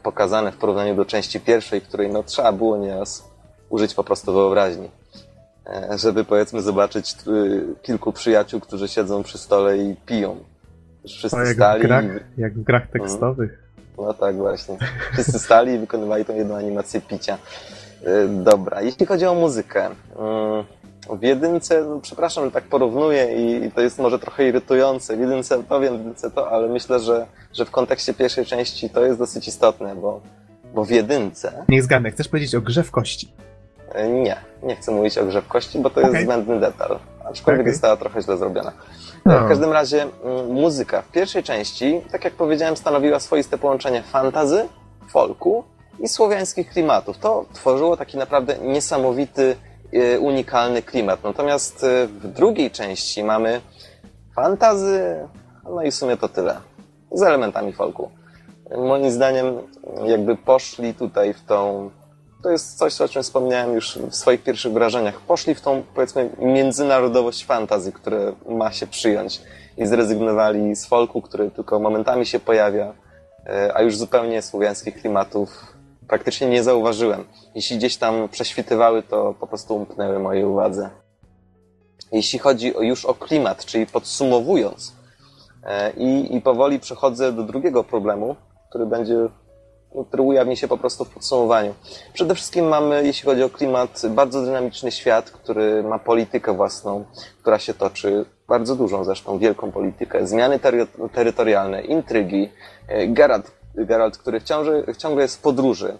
pokazane 0.03 0.51
w 0.51 0.57
porównaniu 0.57 0.95
do 0.95 1.05
części 1.05 1.39
pierwszej, 1.39 1.81
w 1.81 1.87
której 1.87 2.09
no, 2.09 2.23
trzeba 2.23 2.51
było 2.51 2.77
nieraz 2.77 3.23
użyć 3.69 3.93
po 3.93 4.03
prostu 4.03 4.33
wyobraźni 4.33 4.91
e, 5.67 5.97
żeby 5.97 6.23
powiedzmy 6.25 6.61
zobaczyć 6.61 7.15
y, 7.27 7.63
kilku 7.81 8.11
przyjaciół, 8.13 8.59
którzy 8.59 8.87
siedzą 8.87 9.23
przy 9.23 9.37
stole 9.37 9.77
i 9.77 9.95
piją. 10.05 10.37
Wszyscy 11.07 11.37
jak 11.37 11.47
w, 11.47 11.53
stali. 11.53 11.81
grach, 11.81 12.05
i- 12.37 12.41
jak 12.41 12.53
w 12.53 12.63
grach 12.63 12.87
tekstowych. 12.89 13.59
No 13.97 14.13
tak, 14.13 14.35
właśnie. 14.35 14.77
Wszyscy 15.13 15.39
stali 15.39 15.73
i 15.73 15.79
wykonywali 15.79 16.25
tą 16.25 16.35
jedną 16.35 16.55
animację 16.55 17.01
picia. 17.01 17.37
Y, 18.07 18.27
Dobra, 18.43 18.81
jeśli 18.81 19.05
chodzi 19.05 19.25
o 19.25 19.33
muzykę. 19.35 19.89
W 21.09 21.21
jedynce, 21.23 21.83
no, 21.83 21.99
przepraszam, 22.01 22.45
że 22.45 22.51
tak 22.51 22.63
porównuję 22.63 23.35
i, 23.35 23.65
i 23.65 23.71
to 23.71 23.81
jest 23.81 23.99
może 23.99 24.19
trochę 24.19 24.47
irytujące. 24.47 25.17
W 25.17 25.19
jedynce 25.19 25.63
to 25.63 25.79
w 25.79 25.83
jedynce 25.83 26.31
to, 26.31 26.51
ale 26.51 26.67
myślę, 26.67 26.99
że, 26.99 27.25
że 27.53 27.65
w 27.65 27.71
kontekście 27.71 28.13
pierwszej 28.13 28.45
części 28.45 28.89
to 28.89 29.05
jest 29.05 29.19
dosyć 29.19 29.47
istotne, 29.47 29.95
bo, 29.95 30.21
bo 30.73 30.85
w 30.85 30.89
jedynce 30.89 31.63
Niech 31.69 31.83
zgadnę, 31.83 32.11
chcesz 32.11 32.27
powiedzieć 32.27 32.55
o 32.55 32.61
grze 32.61 32.83
w 32.83 32.91
kości. 32.91 33.31
E, 33.93 34.09
Nie, 34.09 34.35
nie 34.63 34.75
chcę 34.75 34.91
mówić 34.91 35.17
o 35.17 35.25
grzewkości, 35.25 35.79
bo 35.79 35.89
to 35.89 35.99
jest 35.99 36.11
Okej. 36.11 36.25
zbędny 36.25 36.59
detal. 36.59 36.99
Aczkolwiek 37.25 37.61
Okej. 37.61 37.73
została 37.73 37.97
trochę 37.97 38.21
źle 38.21 38.37
zrobiona. 38.37 38.71
No. 39.25 39.45
W 39.45 39.47
każdym 39.47 39.71
razie 39.71 40.07
muzyka 40.49 41.01
w 41.01 41.11
pierwszej 41.11 41.43
części, 41.43 42.01
tak 42.11 42.23
jak 42.23 42.33
powiedziałem, 42.33 42.77
stanowiła 42.77 43.19
swoiste 43.19 43.57
połączenie 43.57 44.03
fantazy, 44.03 44.65
folku 45.09 45.63
i 45.99 46.07
słowiańskich 46.07 46.69
klimatów. 46.69 47.17
To 47.17 47.45
tworzyło 47.53 47.97
taki 47.97 48.17
naprawdę 48.17 48.57
niesamowity, 48.61 49.55
e, 49.61 49.74
unikalny 50.19 50.81
klimat. 50.81 51.23
Natomiast 51.23 51.83
e, 51.83 52.07
w 52.07 52.27
drugiej 52.27 52.71
części 52.71 53.23
mamy 53.23 53.61
fantazy, 54.35 55.27
no 55.63 55.83
i 55.83 55.91
w 55.91 55.95
sumie 55.95 56.17
to 56.17 56.29
tyle. 56.29 56.57
Z 57.11 57.21
elementami 57.21 57.73
folku. 57.73 58.11
Moim 58.77 59.11
zdaniem 59.11 59.45
jakby 60.05 60.35
poszli 60.35 60.93
tutaj 60.93 61.33
w 61.33 61.43
tą 61.43 61.89
to 62.45 62.51
jest 62.51 62.77
coś, 62.77 63.01
o 63.01 63.07
czym 63.07 63.23
wspomniałem 63.23 63.73
już 63.73 63.97
w 63.97 64.15
swoich 64.15 64.43
pierwszych 64.43 64.73
wrażeniach. 64.73 65.19
Poszli 65.19 65.55
w 65.55 65.61
tą, 65.61 65.83
powiedzmy, 65.95 66.29
międzynarodowość 66.39 67.45
fantazji, 67.45 67.93
które 67.93 68.33
ma 68.49 68.71
się 68.71 68.87
przyjąć 68.87 69.41
i 69.77 69.85
zrezygnowali 69.85 70.75
z 70.75 70.85
folku, 70.85 71.21
który 71.21 71.51
tylko 71.51 71.79
momentami 71.79 72.25
się 72.25 72.39
pojawia, 72.39 72.93
e, 73.45 73.77
a 73.77 73.81
już 73.81 73.97
zupełnie 73.97 74.41
słowiańskich 74.41 75.01
klimatów 75.01 75.74
praktycznie 76.07 76.47
nie 76.47 76.63
zauważyłem. 76.63 77.23
Jeśli 77.55 77.77
gdzieś 77.77 77.97
tam 77.97 78.29
prześwitywały, 78.29 79.03
to 79.03 79.35
po 79.39 79.47
prostu 79.47 79.75
umknęły 79.75 80.19
mojej 80.19 80.45
uwadze. 80.45 80.89
Jeśli 82.11 82.39
chodzi 82.39 82.75
o, 82.75 82.81
już 82.81 83.05
o 83.05 83.13
klimat, 83.13 83.65
czyli 83.65 83.87
podsumowując, 83.87 84.93
e, 85.63 85.91
i, 85.91 86.35
i 86.35 86.41
powoli 86.41 86.79
przechodzę 86.79 87.31
do 87.31 87.43
drugiego 87.43 87.83
problemu, 87.83 88.35
który 88.69 88.85
będzie 88.85 89.15
który 90.07 90.23
ujawni 90.23 90.57
się 90.57 90.67
po 90.67 90.77
prostu 90.77 91.05
w 91.05 91.09
podsumowaniu. 91.09 91.73
Przede 92.13 92.35
wszystkim 92.35 92.65
mamy, 92.67 93.03
jeśli 93.05 93.25
chodzi 93.25 93.43
o 93.43 93.49
klimat, 93.49 94.01
bardzo 94.09 94.41
dynamiczny 94.41 94.91
świat, 94.91 95.31
który 95.31 95.83
ma 95.83 95.99
politykę 95.99 96.53
własną, 96.53 97.05
która 97.41 97.59
się 97.59 97.73
toczy, 97.73 98.25
bardzo 98.47 98.75
dużą 98.75 99.03
zresztą, 99.03 99.37
wielką 99.37 99.71
politykę, 99.71 100.27
zmiany 100.27 100.59
tery- 100.59 101.09
terytorialne, 101.13 101.81
intrygi. 101.81 102.49
E, 102.87 103.07
Geralt, 103.77 104.17
który 104.17 104.39
wciąż, 104.39 104.67
ciągle 104.97 105.21
jest 105.21 105.37
w 105.37 105.41
podróży. 105.41 105.97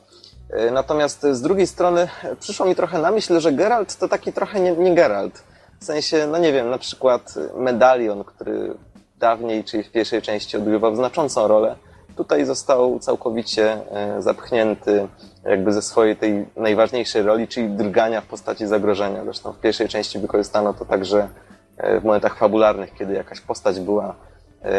E, 0.50 0.72
Natomiast 0.72 1.22
z 1.32 1.42
drugiej 1.42 1.68
strony 1.68 2.08
przyszło 2.40 2.66
mi 2.66 2.76
trochę 2.76 3.00
na 3.00 3.12
myśl, 3.12 3.40
że 3.40 3.52
Geralt 3.52 3.96
to 3.96 4.08
taki 4.08 4.34
trochę 4.34 4.60
nie, 4.60 4.72
nie 4.72 4.96
Geralt. 4.96 5.44
W 5.80 5.84
sensie, 5.84 6.28
no 6.28 6.38
nie 6.38 6.54
wiem, 6.54 6.70
na 6.70 6.78
przykład 6.78 7.34
medalion, 7.56 8.24
który 8.24 8.74
dawniej, 9.20 9.64
czyli 9.64 9.84
w 9.84 9.92
pierwszej 9.92 10.22
części 10.22 10.58
odgrywał 10.58 10.96
znaczącą 10.96 11.48
rolę, 11.48 11.76
tutaj 12.16 12.46
został 12.46 13.00
całkowicie 13.00 13.78
e, 13.92 14.22
zapchnięty 14.22 15.08
jakby 15.46 15.74
ze 15.74 15.82
swojej 15.82 16.16
tej 16.16 16.46
najważniejszej 16.56 17.22
roli, 17.22 17.48
czyli 17.48 17.70
drgania 17.70 18.22
w 18.22 18.26
postaci 18.26 18.68
zagrożenia. 18.68 19.24
Zresztą 19.24 19.52
w 19.54 19.60
pierwszej 19.60 19.88
części 19.88 20.20
wykorzystano 20.20 20.74
to 20.74 20.86
także 20.86 21.28
e, 21.78 22.00
w 22.00 22.04
momentach 22.04 22.38
fabularnych, 22.38 22.94
kiedy 22.94 23.14
jakaś 23.14 23.42
postać 23.42 23.80
była 23.80 24.16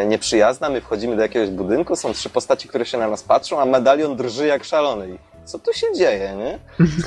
nieprzyjazna, 0.06 0.70
my 0.70 0.80
wchodzimy 0.80 1.16
do 1.16 1.22
jakiegoś 1.22 1.50
budynku, 1.50 1.96
są 1.96 2.12
trzy 2.12 2.30
postaci, 2.30 2.68
które 2.68 2.86
się 2.86 2.98
na 2.98 3.08
nas 3.08 3.22
patrzą, 3.22 3.60
a 3.60 3.64
medalion 3.64 4.16
drży 4.16 4.46
jak 4.46 4.64
szalony 4.64 5.18
co 5.46 5.58
tu 5.58 5.72
się 5.72 5.86
dzieje, 5.92 6.36
nie? 6.36 6.58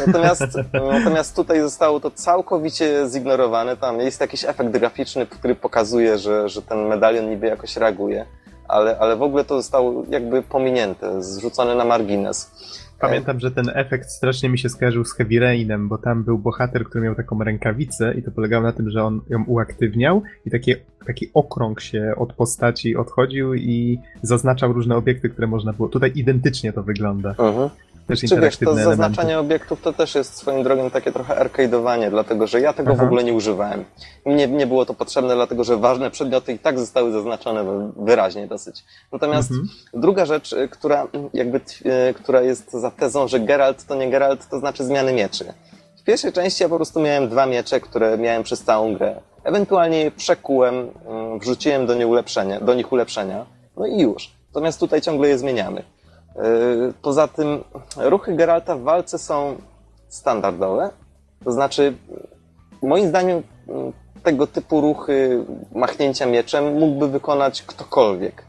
Natomiast, 0.07 0.43
natomiast 0.93 1.35
tutaj 1.35 1.61
zostało 1.61 1.99
to 1.99 2.11
całkowicie 2.11 3.09
zignorowane. 3.09 3.77
Tam 3.77 3.99
jest 3.99 4.21
jakiś 4.21 4.45
efekt 4.45 4.69
graficzny, 4.69 5.25
który 5.25 5.55
pokazuje, 5.55 6.17
że, 6.17 6.49
że 6.49 6.61
ten 6.61 6.87
medalion 6.87 7.29
niby 7.29 7.47
jakoś 7.47 7.77
reaguje, 7.77 8.25
ale, 8.67 8.97
ale 8.99 9.15
w 9.15 9.21
ogóle 9.21 9.43
to 9.43 9.55
zostało 9.55 10.03
jakby 10.09 10.43
pominięte, 10.43 11.23
zrzucone 11.23 11.75
na 11.75 11.85
margines. 11.85 12.51
Pamiętam, 12.99 13.39
że 13.39 13.51
ten 13.51 13.71
efekt 13.73 14.09
strasznie 14.09 14.49
mi 14.49 14.59
się 14.59 14.69
skojarzył 14.69 15.05
z 15.05 15.13
Heavy 15.13 15.39
Rainem, 15.39 15.87
bo 15.87 15.97
tam 15.97 16.23
był 16.23 16.37
bohater, 16.37 16.85
który 16.85 17.03
miał 17.03 17.15
taką 17.15 17.43
rękawicę 17.43 18.13
i 18.17 18.23
to 18.23 18.31
polegało 18.31 18.63
na 18.63 18.71
tym, 18.71 18.89
że 18.89 19.03
on 19.03 19.21
ją 19.29 19.43
uaktywniał 19.43 20.23
i 20.45 20.51
taki 20.51 20.75
okrąg 21.33 21.81
się 21.81 22.13
od 22.17 22.33
postaci 22.33 22.95
odchodził 22.95 23.53
i 23.53 23.99
zaznaczał 24.21 24.73
różne 24.73 24.95
obiekty, 24.95 25.29
które 25.29 25.47
można 25.47 25.73
było. 25.73 25.89
Tutaj 25.89 26.11
identycznie 26.15 26.73
to 26.73 26.83
wygląda. 26.83 27.29
Mhm. 27.29 27.69
Też 28.09 28.19
Czy 28.19 28.23
wiesz, 28.23 28.29
to 28.29 28.35
interaktywne 28.35 28.83
zaznaczanie 28.83 29.33
elementy. 29.33 29.39
obiektów 29.55 29.81
to 29.81 29.93
też 29.93 30.15
jest 30.15 30.35
swoim 30.35 30.63
drogą 30.63 30.89
takie 30.89 31.11
trochę 31.11 31.35
arcade'owanie, 31.35 32.09
dlatego 32.09 32.47
że 32.47 32.61
ja 32.61 32.73
tego 32.73 32.93
w 32.93 32.97
Aha. 32.97 33.05
ogóle 33.05 33.23
nie 33.23 33.33
używałem. 33.33 33.85
Nie, 34.25 34.47
nie 34.47 34.67
było 34.67 34.85
to 34.85 34.93
potrzebne, 34.93 35.35
dlatego 35.35 35.63
że 35.63 35.77
ważne 35.77 36.11
przedmioty 36.11 36.53
i 36.53 36.59
tak 36.59 36.79
zostały 36.79 37.11
zaznaczone 37.11 37.91
wyraźnie 37.97 38.47
dosyć. 38.47 38.83
Natomiast 39.11 39.51
Mhm. 39.51 39.69
druga 39.93 40.25
rzecz, 40.25 40.53
y, 40.53 40.67
która 40.67 41.07
jakby, 41.33 41.59
tw- 41.59 41.85
y, 42.09 42.13
która 42.13 42.41
jest 42.41 42.71
za 42.73 42.91
tezą, 42.91 43.27
że 43.27 43.39
Geralt 43.39 43.85
to 43.85 43.95
nie 43.95 44.09
Geralt, 44.09 44.49
to 44.49 44.59
znaczy 44.59 44.83
zmiany 44.83 45.13
mieczy. 45.13 45.53
W 45.99 46.03
pierwszej 46.03 46.33
części 46.33 46.63
ja 46.63 46.69
po 46.69 46.75
prostu 46.75 46.99
miałem 46.99 47.29
dwa 47.29 47.45
miecze, 47.45 47.79
które 47.79 48.17
miałem 48.17 48.43
przez 48.43 48.63
całą 48.63 48.93
grę. 48.95 49.15
Ewentualnie 49.43 49.97
je 49.99 50.11
przekułem, 50.11 50.75
mm, 51.07 51.39
wrzuciłem 51.39 51.85
do, 51.85 51.95
nie 51.95 52.07
ulepszenia, 52.07 52.59
do 52.59 52.73
nich 52.73 52.91
ulepszenia, 52.91 53.45
no 53.77 53.85
i 53.87 53.99
już. 54.01 54.31
Natomiast 54.49 54.79
tutaj 54.79 55.01
ciągle 55.01 55.27
je 55.29 55.37
zmieniamy. 55.37 55.83
Yy, 56.39 56.93
Poza 57.01 57.27
tym 57.27 57.63
ruchy 57.97 58.35
Geralta 58.35 58.75
w 58.75 58.81
walce 58.81 59.19
są 59.19 59.55
standardowe. 60.07 60.89
To 61.43 61.51
znaczy, 61.51 61.93
moim 62.81 63.07
zdaniem, 63.07 63.43
mm, 63.67 63.93
tego 64.23 64.47
typu 64.47 64.81
ruchy 64.81 65.45
machnięcia 65.75 66.25
mieczem 66.25 66.73
mógłby 66.79 67.07
wykonać 67.07 67.61
ktokolwiek. 67.61 68.43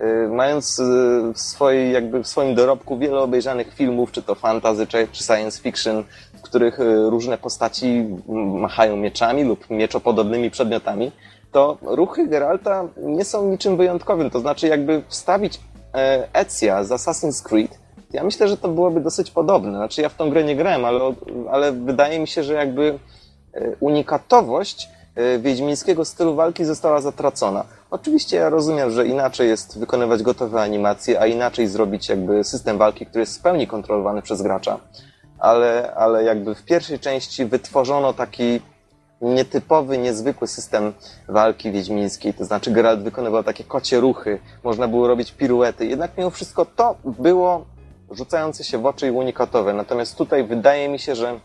Yy, 0.00 0.28
Mając 0.28 0.78
yy, 0.78 1.32
w, 1.32 1.40
swojej, 1.40 1.92
jakby 1.92 2.22
w 2.22 2.28
swoim 2.28 2.54
dorobku 2.54 2.98
wiele 2.98 3.18
obejrzanych 3.18 3.74
filmów, 3.74 4.12
czy 4.12 4.22
to 4.22 4.34
fantasy, 4.34 4.86
czy, 4.86 5.08
czy 5.12 5.24
science 5.24 5.62
fiction, 5.62 6.04
w 6.38 6.42
których 6.42 6.78
różne 7.08 7.38
postaci 7.38 8.06
machają 8.60 8.96
mieczami 8.96 9.44
lub 9.44 9.70
mieczopodobnymi 9.70 10.50
przedmiotami, 10.50 11.12
to 11.52 11.78
ruchy 11.82 12.28
Geralta 12.28 12.84
nie 12.96 13.24
są 13.24 13.50
niczym 13.50 13.76
wyjątkowym. 13.76 14.30
To 14.30 14.40
znaczy, 14.40 14.68
jakby 14.68 15.02
wstawić 15.08 15.60
Ezia 16.32 16.84
z 16.84 16.90
Assassin's 16.90 17.42
Creed, 17.42 17.78
ja 18.12 18.24
myślę, 18.24 18.48
że 18.48 18.56
to 18.56 18.68
byłoby 18.68 19.00
dosyć 19.00 19.30
podobne. 19.30 19.70
Znaczy, 19.70 20.02
ja 20.02 20.08
w 20.08 20.14
tą 20.14 20.30
grę 20.30 20.44
nie 20.44 20.56
grałem, 20.56 20.84
ale, 20.84 21.14
ale 21.50 21.72
wydaje 21.72 22.18
mi 22.18 22.28
się, 22.28 22.42
że 22.42 22.54
jakby 22.54 22.98
e, 23.54 23.76
unikatowość 23.80 24.88
e, 25.14 25.38
wiedźmińskiego 25.38 26.04
stylu 26.04 26.34
walki 26.34 26.64
została 26.64 27.00
zatracona. 27.00 27.64
Oczywiście 27.90 28.36
ja 28.36 28.48
rozumiem, 28.48 28.90
że 28.90 29.06
inaczej 29.06 29.48
jest 29.48 29.78
wykonywać 29.78 30.22
gotowe 30.22 30.60
animacje, 30.60 31.20
a 31.20 31.26
inaczej 31.26 31.66
zrobić 31.66 32.08
jakby 32.08 32.44
system 32.44 32.78
walki, 32.78 33.06
który 33.06 33.20
jest 33.20 33.38
w 33.38 33.42
pełni 33.42 33.66
kontrolowany 33.66 34.22
przez 34.22 34.42
gracza. 34.42 34.80
Ale, 35.38 35.94
ale 35.94 36.24
jakby 36.24 36.54
w 36.54 36.64
pierwszej 36.64 36.98
części 36.98 37.44
wytworzono 37.44 38.12
taki 38.12 38.60
nietypowy, 39.20 39.98
niezwykły 39.98 40.48
system 40.48 40.92
walki 41.28 41.72
wiedźmińskiej, 41.72 42.34
to 42.34 42.44
znaczy 42.44 42.70
Geralt 42.70 43.02
wykonywał 43.02 43.42
takie 43.42 43.64
kocie 43.64 44.00
ruchy, 44.00 44.38
można 44.64 44.88
było 44.88 45.08
robić 45.08 45.32
piruety, 45.32 45.86
jednak 45.86 46.10
mimo 46.18 46.30
wszystko 46.30 46.64
to 46.64 46.96
było 47.04 47.64
rzucające 48.10 48.64
się 48.64 48.78
w 48.78 48.86
oczy 48.86 49.06
i 49.06 49.10
unikatowe, 49.10 49.72
natomiast 49.72 50.16
tutaj 50.16 50.44
wydaje 50.44 50.88
mi 50.88 50.98
się, 50.98 51.14
że 51.14 51.40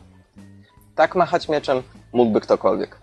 tak 0.96 1.16
machać 1.16 1.50
mieczem 1.50 1.84
mógłby 2.14 2.42
ktokolwiek. 2.42 2.98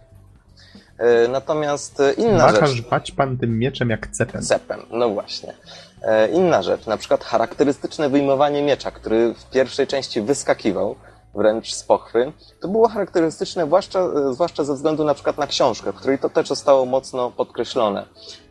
E, 0.99 1.28
Natomiast 1.28 2.01
e, 2.01 2.12
inna 2.12 2.47
Machasz 2.47 2.70
rzecz... 2.70 2.89
bać 2.89 3.12
pan 3.12 3.39
tym 3.39 3.59
mieczem 3.59 3.90
jak 3.90 4.07
cepem. 4.07 4.43
Cepem, 4.43 4.81
no 4.90 5.09
właśnie. 5.09 5.55
E, 6.03 6.28
Inna 6.28 6.62
rzecz, 6.62 6.86
na 6.86 6.97
przykład 6.97 7.24
charakterystyczne 7.24 8.09
wyjmowanie 8.09 8.62
miecza, 8.62 8.90
który 8.90 9.35
w 9.35 9.51
pierwszej 9.51 9.86
części 9.86 10.20
wyskakiwał, 10.20 10.97
wręcz 11.39 11.74
z 11.74 11.82
pochwy, 11.85 12.32
to 12.60 12.69
było 12.69 12.89
charakterystyczne 12.89 13.66
zwłaszcza, 13.66 14.01
e, 14.01 14.32
zwłaszcza 14.32 14.65
ze 14.65 14.74
względu 14.74 15.05
na 15.05 15.15
przykład 15.15 15.39
na 15.39 15.47
książkę, 15.47 15.93
w 15.93 15.97
której 15.97 16.19
to 16.19 16.31
też 16.31 16.48
zostało 16.48 16.86
mocno 16.86 17.31
podkreślone. 17.31 18.06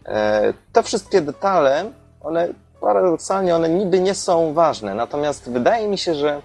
E, 0.06 0.54
Te 0.74 0.84
wszystkie 0.84 1.22
detale, 1.22 1.92
one 2.24 2.48
paradoksalnie, 2.82 3.56
one 3.56 3.70
niby 3.70 4.00
nie 4.00 4.16
są 4.16 4.54
ważne, 4.54 4.94
natomiast 4.96 5.50
wydaje 5.50 5.88
mi 5.88 5.98
się, 5.98 6.16
że 6.16 6.42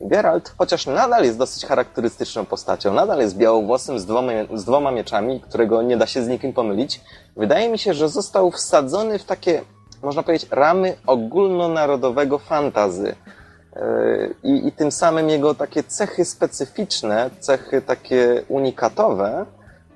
Geralt, 0.00 0.54
chociaż 0.58 0.86
nadal 0.86 1.24
jest 1.24 1.38
dosyć 1.38 1.66
charakterystyczną 1.66 2.46
postacią, 2.46 2.92
nadal 2.92 3.18
jest 3.18 3.36
białowłosym 3.36 3.98
z 3.98 4.06
dwoma, 4.06 4.32
z 4.54 4.64
dwoma 4.64 4.90
mieczami, 4.90 5.40
którego 5.40 5.82
nie 5.82 5.96
da 5.96 6.06
się 6.06 6.24
z 6.24 6.28
nikim 6.28 6.52
pomylić, 6.52 7.00
wydaje 7.36 7.68
mi 7.68 7.78
się, 7.78 7.94
że 7.94 8.08
został 8.08 8.50
wsadzony 8.50 9.18
w 9.18 9.24
takie, 9.24 9.62
można 10.02 10.22
powiedzieć, 10.22 10.48
ramy 10.50 10.96
ogólnonarodowego 11.06 12.38
fantazy. 12.38 13.14
I, 14.42 14.66
I 14.66 14.72
tym 14.72 14.92
samym 14.92 15.28
jego 15.28 15.54
takie 15.54 15.82
cechy 15.82 16.24
specyficzne, 16.24 17.30
cechy 17.40 17.82
takie 17.82 18.42
unikatowe, 18.48 19.46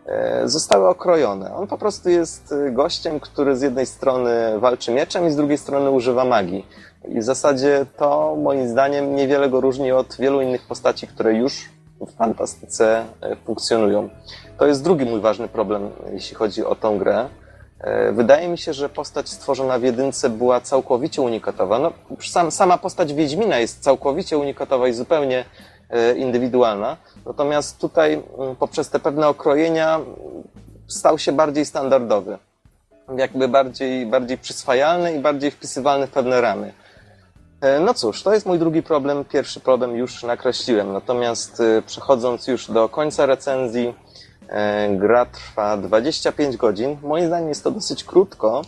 yy, 0.06 0.12
zostały 0.48 0.88
okrojone. 0.88 1.54
On 1.54 1.66
po 1.66 1.78
prostu 1.78 2.10
jest 2.10 2.50
yy, 2.50 2.72
gościem, 2.72 3.20
który 3.20 3.56
z 3.56 3.62
jednej 3.62 3.86
strony 3.86 4.58
walczy 4.58 4.92
mieczem 4.92 5.26
i 5.26 5.30
z 5.30 5.36
drugiej 5.36 5.58
strony 5.58 5.90
używa 5.90 6.24
magii. 6.24 6.66
I 7.08 7.20
w 7.20 7.24
zasadzie 7.24 7.86
to 7.96 8.36
moim 8.36 8.68
zdaniem 8.68 9.16
niewiele 9.16 9.48
go 9.48 9.60
różni 9.60 9.92
od 9.92 10.16
wielu 10.16 10.40
innych 10.40 10.66
postaci, 10.66 11.06
które 11.06 11.34
już 11.34 11.68
w 12.00 12.16
fantastyce 12.16 13.04
e, 13.20 13.36
funkcjonują. 13.36 14.08
To 14.58 14.66
jest 14.66 14.84
drugi 14.84 15.04
mój 15.04 15.20
ważny 15.20 15.48
problem, 15.48 15.90
jeśli 16.12 16.36
chodzi 16.36 16.64
o 16.64 16.74
tą 16.74 16.98
grę. 16.98 17.28
E, 17.80 18.12
Wydaje 18.12 18.48
mi 18.48 18.58
się, 18.58 18.72
że 18.72 18.88
postać 18.88 19.28
stworzona 19.28 19.78
w 19.78 19.82
jedynce 19.82 20.30
była 20.30 20.60
całkowicie 20.60 21.22
unikatowa. 21.22 21.78
No, 21.78 21.92
sam, 22.20 22.50
sama 22.50 22.78
postać 22.78 23.14
Wiedźmina 23.14 23.58
jest 23.58 23.82
całkowicie 23.82 24.38
unikatowa 24.38 24.88
i 24.88 24.92
zupełnie 24.92 25.44
e, 25.90 26.14
indywidualna. 26.14 26.96
Natomiast 27.26 27.78
tutaj 27.78 28.22
mm, 28.38 28.56
poprzez 28.56 28.90
te 28.90 28.98
pewne 29.00 29.28
okrojenia 29.28 29.96
mm, 29.96 30.06
stał 30.86 31.18
się 31.18 31.32
bardziej 31.32 31.64
standardowy. 31.64 32.38
Jakby 33.16 33.48
bardziej, 33.48 34.06
bardziej 34.06 34.38
przyswajalny 34.38 35.14
i 35.14 35.18
bardziej 35.18 35.50
wpisywalny 35.50 36.06
w 36.06 36.10
pewne 36.10 36.40
ramy. 36.40 36.72
E, 37.60 37.80
No 37.80 37.94
cóż, 37.94 38.22
to 38.22 38.34
jest 38.34 38.46
mój 38.46 38.58
drugi 38.58 38.82
problem. 38.82 39.24
Pierwszy 39.24 39.60
problem 39.60 39.96
już 39.96 40.22
nakreśliłem. 40.22 40.92
Natomiast 40.92 41.62
przechodząc 41.86 42.46
już 42.46 42.70
do 42.70 42.88
końca 42.88 43.26
recenzji, 43.26 43.94
gra 44.96 45.26
trwa 45.26 45.76
25 45.76 46.56
godzin. 46.56 46.96
Moim 47.02 47.26
zdaniem 47.26 47.48
jest 47.48 47.64
to 47.64 47.70
dosyć 47.70 48.04
krótko. 48.04 48.62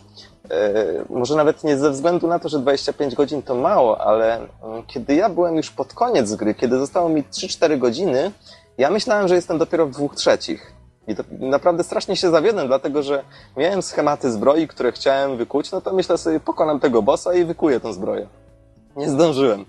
E, 0.51 0.85
Może 1.11 1.37
nawet 1.37 1.65
nie 1.65 1.77
ze 1.77 1.91
względu 1.91 2.27
na 2.27 2.39
to, 2.39 2.49
że 2.49 2.59
25 2.59 3.15
godzin 3.15 3.43
to 3.43 3.55
mało, 3.55 4.01
ale 4.01 4.37
mm, 4.37 4.83
kiedy 4.87 5.15
ja 5.15 5.29
byłem 5.29 5.57
już 5.57 5.71
pod 5.71 5.95
koniec 5.95 6.35
gry, 6.35 6.55
kiedy 6.55 6.79
zostało 6.79 7.09
mi 7.09 7.25
3-4 7.25 7.79
godziny, 7.79 8.33
ja 8.79 8.91
myślałem, 8.91 9.29
że 9.29 9.35
jestem 9.35 9.59
dopiero 9.59 9.87
w 9.87 9.91
dwóch 9.91 10.15
trzecich. 10.15 10.73
I 11.09 11.15
to 11.15 11.23
naprawdę 11.39 11.85
strasznie 11.85 12.17
się 12.17 12.31
zawiodłem, 12.31 12.67
dlatego 12.67 13.03
że 13.03 13.25
miałem 13.57 13.83
schematy 13.83 14.33
zbroi, 14.33 14.69
które 14.69 14.93
chciałem 14.93 15.37
wykuć, 15.37 15.73
no 15.73 15.81
to 15.81 15.93
myślę 15.93 16.19
sobie, 16.19 16.41
pokonam 16.41 16.81
tego 16.81 17.03
bossa 17.03 17.35
i 17.35 17.45
wykuję 17.45 17.81
tą 17.81 17.93
zbroję. 17.93 18.27
Nie 18.97 19.11
zdążyłem. 19.11 19.65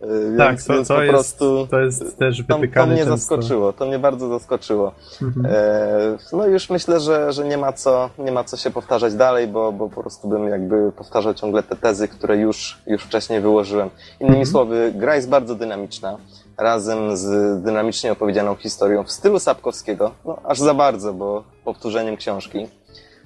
Yy, 0.00 0.36
Tak, 0.38 0.48
więc, 0.50 0.66
to, 0.66 0.72
więc 0.72 0.88
to, 0.88 0.94
po 0.94 1.02
jest, 1.02 1.12
prostu 1.14 1.66
to 1.70 1.80
jest 1.80 2.18
też 2.18 2.36
to, 2.38 2.44
to 2.54 2.58
wytykane 2.58 2.92
mnie 2.92 3.04
często. 3.04 3.16
zaskoczyło, 3.16 3.72
to 3.72 3.86
mnie 3.86 3.98
bardzo 3.98 4.28
zaskoczyło. 4.28 4.92
Mhm. 5.22 5.46
E, 5.46 6.36
no 6.36 6.46
już 6.46 6.70
myślę, 6.70 7.00
że, 7.00 7.32
że 7.32 7.44
nie, 7.44 7.58
ma 7.58 7.72
co, 7.72 8.10
nie 8.18 8.32
ma 8.32 8.44
co 8.44 8.56
się 8.56 8.70
powtarzać 8.70 9.14
dalej, 9.14 9.48
bo, 9.48 9.72
bo 9.72 9.88
po 9.88 10.00
prostu 10.00 10.28
bym 10.28 10.48
jakby 10.48 10.92
powtarzał 10.92 11.34
ciągle 11.34 11.62
te 11.62 11.76
tezy, 11.76 12.08
które 12.08 12.36
już, 12.36 12.78
już 12.86 13.02
wcześniej 13.02 13.40
wyłożyłem. 13.40 13.90
Innymi 14.20 14.36
Mhm. 14.38 14.46
słowy, 14.52 14.92
gra 14.96 15.16
jest 15.16 15.28
bardzo 15.28 15.54
dynamiczna, 15.54 16.16
razem 16.58 17.16
z 17.16 17.62
dynamicznie 17.62 18.12
opowiedzianą 18.12 18.54
historią 18.54 19.04
w 19.04 19.10
stylu 19.12 19.38
Sapkowskiego, 19.38 20.10
no 20.24 20.38
aż 20.44 20.58
za 20.58 20.74
bardzo, 20.74 21.12
bo 21.12 21.44
powtórzeniem 21.64 22.16
książki 22.16 22.68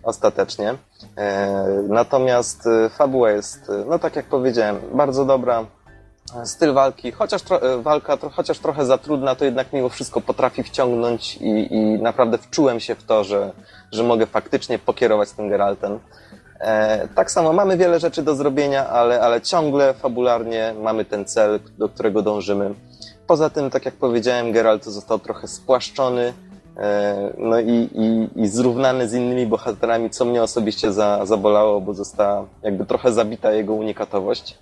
ostatecznie. 0.03 0.74
E, 1.16 1.49
natomiast 1.89 2.66
e, 2.66 2.89
fabuła 2.89 3.31
jest, 3.31 3.70
e, 3.70 3.85
no 3.89 3.99
tak 3.99 4.16
jak 4.16 4.27
powiedziałem, 4.27 4.77
bardzo 4.94 5.24
dobra. 5.24 5.65
Styl 6.45 6.73
walki, 6.73 7.13
chociaż, 7.13 7.43
tro, 7.43 7.63
e, 7.63 7.83
walka, 7.83 8.19
chociaż 8.33 8.59
trochę 8.59 8.87
za 8.87 8.99
trudna, 8.99 9.35
to 9.35 9.45
jednak 9.45 9.73
mimo 9.73 9.89
wszystko 9.89 10.21
potrafi 10.21 10.63
wciągnąć 10.63 11.37
i, 11.37 11.75
i 11.75 12.03
naprawdę 12.03 12.39
wczułem 12.39 12.81
się 12.81 12.95
w 12.95 13.05
to, 13.05 13.25
że, 13.25 13.53
że 13.93 14.03
mogę 14.03 14.27
faktycznie 14.27 14.79
pokierować 14.79 15.31
tym 15.31 15.49
Geraltem. 15.49 15.99
E, 16.61 17.09
tak 17.15 17.31
samo 17.31 17.53
mamy 17.53 17.77
wiele 17.77 18.01
rzeczy 18.01 18.23
do 18.23 18.35
zrobienia, 18.35 18.89
ale, 18.89 19.21
ale 19.21 19.41
ciągle 19.41 19.95
fabularnie 19.95 20.75
mamy 20.83 21.05
ten 21.05 21.25
cel, 21.25 21.61
do 21.79 21.89
którego 21.89 22.23
dążymy. 22.23 22.75
Poza 23.27 23.51
tym, 23.51 23.71
tak 23.71 23.85
jak 23.85 23.95
powiedziałem, 23.95 24.53
Geralt 24.53 24.85
został 24.85 25.19
trochę 25.19 25.49
spłaszczony, 25.49 26.33
e, 26.77 27.33
no 27.39 27.61
i, 27.61 27.89
i, 27.95 28.29
i 28.43 28.49
zrównany 28.49 29.09
z 29.09 29.15
innymi 29.15 29.47
bohaterami, 29.47 30.11
co 30.11 30.25
mnie 30.25 30.43
osobiście 30.43 30.93
za, 30.93 31.27
zabolało, 31.27 31.81
bo 31.81 31.95
została 31.95 32.45
jakby 32.63 32.87
trochę 32.87 33.13
zabita 33.13 33.53
jego 33.53 33.75
unikatowość. 33.75 34.59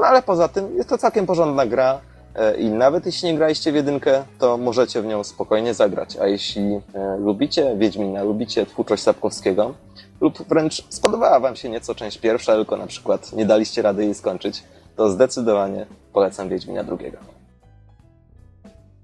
No 0.00 0.06
ale 0.06 0.22
poza 0.22 0.48
tym 0.48 0.76
jest 0.76 0.88
to 0.88 0.98
całkiem 0.98 1.26
porządna 1.26 1.66
gra 1.66 2.00
e, 2.34 2.56
i 2.56 2.70
nawet 2.70 3.06
jeśli 3.06 3.28
nie 3.28 3.36
graliście 3.38 3.72
w 3.72 3.74
jedynkę, 3.74 4.24
to 4.38 4.56
możecie 4.56 5.02
w 5.02 5.06
nią 5.06 5.24
spokojnie 5.24 5.74
zagrać. 5.74 6.16
A 6.16 6.26
jeśli 6.26 6.80
e, 6.94 7.16
lubicie 7.18 7.76
Wiedźmina, 7.78 8.22
lubicie 8.22 8.66
twórczość 8.66 9.02
Sapkowskiego 9.02 9.74
lub 10.20 10.48
wręcz 10.48 10.86
spodobała 10.88 11.40
wam 11.40 11.56
się 11.56 11.68
nieco 11.68 11.94
część 11.94 12.18
pierwsza, 12.18 12.54
tylko 12.54 12.76
na 12.76 12.86
przykład 12.86 13.32
nie 13.32 13.46
daliście 13.46 13.82
rady 13.82 14.04
jej 14.04 14.14
skończyć, 14.14 14.64
to 14.96 15.10
zdecydowanie 15.10 15.86
polecam 16.12 16.48
Wiedźmina 16.48 16.84
drugiego. 16.84 17.18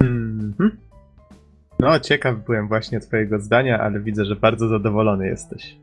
Mhm. 0.01 0.79
No, 1.79 2.01
ciekaw 2.01 2.37
byłem 2.47 2.69
właśnie 2.69 3.01
twojego 3.01 3.41
zdania, 3.41 3.81
ale 3.81 4.01
widzę, 4.01 4.25
że 4.25 4.37
bardzo 4.37 4.69
zadowolony 4.69 5.27
jesteś. 5.27 5.77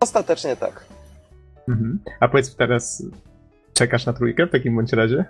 Ostatecznie 0.00 0.56
tak. 0.56 0.84
Mhm. 1.68 1.98
A 2.20 2.28
powiedz 2.28 2.56
teraz, 2.56 3.02
czekasz 3.78 4.06
na 4.06 4.12
trójkę 4.12 4.46
w 4.46 4.50
takim 4.50 4.76
bądź 4.76 4.92
razie? 4.92 5.24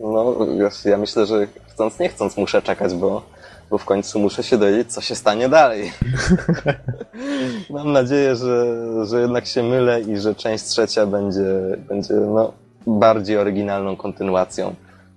No, 0.00 0.36
ja 0.84 0.98
myślę, 0.98 1.26
że 1.26 1.46
chcąc 1.68 1.98
nie 1.98 2.08
chcąc 2.08 2.36
muszę 2.36 2.62
czekać, 2.62 2.94
bo, 2.94 3.22
bo 3.70 3.78
w 3.78 3.84
końcu 3.84 4.18
muszę 4.18 4.42
się 4.42 4.58
dowiedzieć, 4.58 4.92
co 4.92 5.00
się 5.00 5.14
stanie 5.14 5.48
dalej. 5.48 5.92
Mam 7.70 7.92
nadzieję, 7.92 8.36
że, 8.36 8.66
że 9.06 9.20
jednak 9.20 9.46
się 9.46 9.62
mylę 9.62 10.00
i 10.00 10.16
że 10.16 10.34
część 10.34 10.64
trzecia 10.64 11.06
będzie, 11.06 11.44
będzie 11.88 12.14
no, 12.14 12.52
bardziej 12.86 13.36
oryginalną 13.36 13.96
kontynuacją 13.96 14.74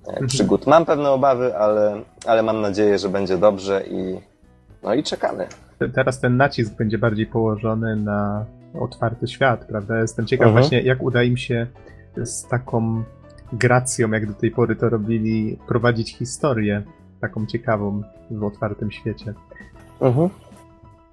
e, 0.08 0.28
przygód. 0.28 0.68
Mam 0.68 0.86
pewne 0.86 1.10
obawy, 1.10 1.58
ale, 1.58 2.02
ale 2.26 2.44
mam 2.44 2.62
nadzieję, 2.62 3.00
że 3.00 3.10
będzie 3.10 3.38
dobrze 3.38 3.84
i 3.90 4.18
no 4.84 4.94
i 4.94 5.04
czekamy. 5.04 5.48
Te- 5.80 5.90
Teraz 5.90 6.20
ten 6.20 6.38
nacisk 6.38 6.74
będzie 6.74 6.98
bardziej 6.98 7.26
położony 7.26 7.96
na 7.96 8.46
otwarty 8.82 9.28
świat, 9.28 9.66
prawda? 9.66 10.00
Jestem 10.02 10.26
ciekaw 10.26 10.48
Mhm. 10.48 10.64
właśnie, 10.64 10.82
jak 10.82 11.04
uda 11.04 11.24
im 11.24 11.38
się 11.38 11.68
z 12.24 12.48
taką 12.48 13.04
gracją, 13.54 14.12
jak 14.12 14.28
do 14.28 14.34
tej 14.34 14.52
pory 14.52 14.76
to 14.76 14.90
robili, 14.90 15.58
prowadzić 15.68 16.18
historię 16.18 16.84
taką 17.22 17.46
ciekawą 17.46 18.02
w 18.32 18.44
otwartym 18.44 18.92
świecie. 18.92 19.34
Mhm. 20.02 20.30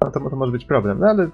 No 0.01 0.11
to, 0.11 0.31
to 0.31 0.37
może 0.37 0.53
być 0.53 0.65
problem, 0.65 0.99
no 1.01 1.07
ale 1.07 1.29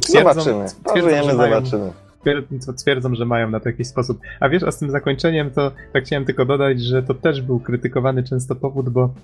twierdzą, 0.00 0.18
Zobaczymy. 0.42 0.64
twierdzą, 0.64 0.82
Pożyjemy, 1.02 1.30
że 1.30 1.34
mają- 1.36 1.54
zobaczymy. 1.54 1.92
Twierd- 2.24 2.74
twierdzą, 2.82 3.14
że 3.14 3.24
mają 3.24 3.50
na 3.50 3.60
to 3.60 3.68
jakiś 3.68 3.86
sposób. 3.86 4.20
A 4.40 4.48
wiesz, 4.48 4.62
a 4.62 4.70
z 4.70 4.78
tym 4.78 4.90
zakończeniem 4.90 5.50
to 5.50 5.72
tak 5.92 6.04
chciałem 6.04 6.24
tylko 6.24 6.44
dodać, 6.44 6.80
że 6.80 7.02
to 7.02 7.14
też 7.14 7.42
był 7.42 7.60
krytykowany 7.60 8.22
często 8.22 8.54
powód, 8.56 8.88
bo 8.88 9.14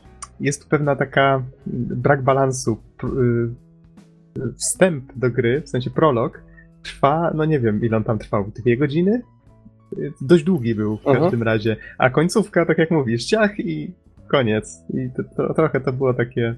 jest 0.40 0.62
tu 0.62 0.68
pewna 0.68 0.96
taka 0.96 1.42
brak 1.66 2.22
balansu. 2.22 2.76
Y, 3.04 3.68
Wstęp 4.56 5.04
do 5.16 5.30
gry, 5.30 5.60
w 5.60 5.68
sensie 5.68 5.90
prolog, 5.90 6.42
trwa, 6.82 7.30
no 7.34 7.44
nie 7.44 7.60
wiem 7.60 7.80
ile 7.84 7.96
on 7.96 8.04
tam 8.04 8.18
trwał, 8.18 8.44
dwie 8.56 8.76
godziny? 8.76 9.22
Dość 10.20 10.44
długi 10.44 10.74
był 10.74 10.96
w 10.96 11.06
Mhm. 11.06 11.20
każdym 11.24 11.42
razie. 11.42 11.76
A 11.98 12.10
końcówka, 12.10 12.66
tak 12.66 12.78
jak 12.78 12.90
mówisz, 12.90 13.24
ciach 13.24 13.58
i 13.60 13.94
koniec. 14.28 14.82
I 14.94 15.10
to, 15.16 15.22
to, 15.36 15.54
trochę 15.54 15.80
to 15.80 15.92
było 15.92 16.14
takie. 16.14 16.54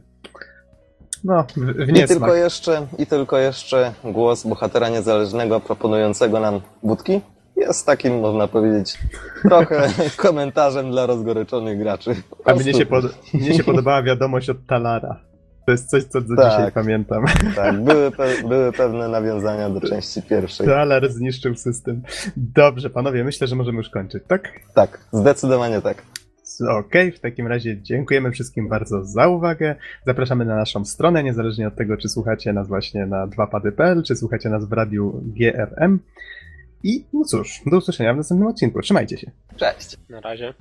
No, 1.25 1.45
w, 1.57 1.89
I 1.89 2.07
tylko, 2.09 2.35
jeszcze, 2.35 2.87
I 2.99 3.07
tylko 3.07 3.39
jeszcze 3.39 3.93
głos 4.05 4.47
bohatera 4.47 4.89
niezależnego 4.89 5.61
proponującego 5.61 6.41
nam 6.41 6.61
wódki 6.83 7.21
jest 7.57 7.87
takim, 7.87 8.21
można 8.21 8.49
powiedzieć, 8.49 8.99
trochę 9.43 9.89
komentarzem 10.17 10.91
dla 10.91 11.07
rozgoryczonych 11.07 11.79
graczy. 11.79 12.11
A 12.45 12.55
mnie 12.55 12.75
się, 12.75 12.87
pod, 12.87 13.05
mnie 13.35 13.55
się 13.55 13.65
podobała 13.65 14.03
wiadomość 14.03 14.51
od 14.51 14.67
Talara. 14.67 15.21
To 15.67 15.73
jest 15.73 15.91
coś, 15.91 16.05
co 16.05 16.21
do 16.21 16.37
Tak. 16.37 16.51
dzisiaj 16.51 16.73
pamiętam. 16.73 17.25
Tak, 17.57 17.81
były, 17.85 18.11
pe 18.11 18.43
były 18.49 18.73
pewne 18.73 19.09
nawiązania 19.09 19.71
do 19.71 19.81
części 19.81 20.23
pierwszej. 20.23 20.67
Talar 20.67 21.13
zniszczył 21.13 21.55
system. 21.55 22.03
Dobrze, 22.37 22.91
panowie, 22.91 23.25
myślę, 23.25 23.47
że 23.47 23.57
możemy 23.57 23.79
już 23.79 23.91
kończyć, 23.91 24.23
tak? 24.29 24.61
Tak, 24.75 25.01
zdecydowanie 25.13 25.81
tak. 25.81 26.03
Okej, 26.69 27.13
w 27.13 27.21
takim 27.21 27.47
razie 27.47 27.83
dziękujemy 27.83 28.31
wszystkim 28.31 28.69
bardzo 28.69 29.05
za 29.05 29.29
uwagę. 29.29 29.77
Zapraszamy 30.07 30.45
na 30.45 30.57
naszą 30.57 30.85
stronę, 30.85 31.23
niezależnie 31.23 31.69
od 31.69 31.77
tego, 31.77 31.97
czy 31.97 32.09
słuchacie 32.09 32.53
nas 32.53 32.69
właśnie 32.69 33.07
na 33.07 33.27
2pady.pl, 33.27 34.03
czy 34.03 34.17
słuchacie 34.17 34.49
nas 34.49 34.65
w 34.65 34.73
radiu 34.73 35.23
GRM. 35.25 36.01
I 36.83 37.05
no 37.13 37.25
cóż, 37.25 37.61
do 37.67 37.77
usłyszenia 37.77 38.15
w 38.15 38.17
następnym 38.17 38.49
odcinku. 38.49 38.81
Trzymajcie 38.83 39.19
się. 39.19 39.31
Cześć. 39.57 39.97
Na 40.09 40.21
razie. 40.21 40.55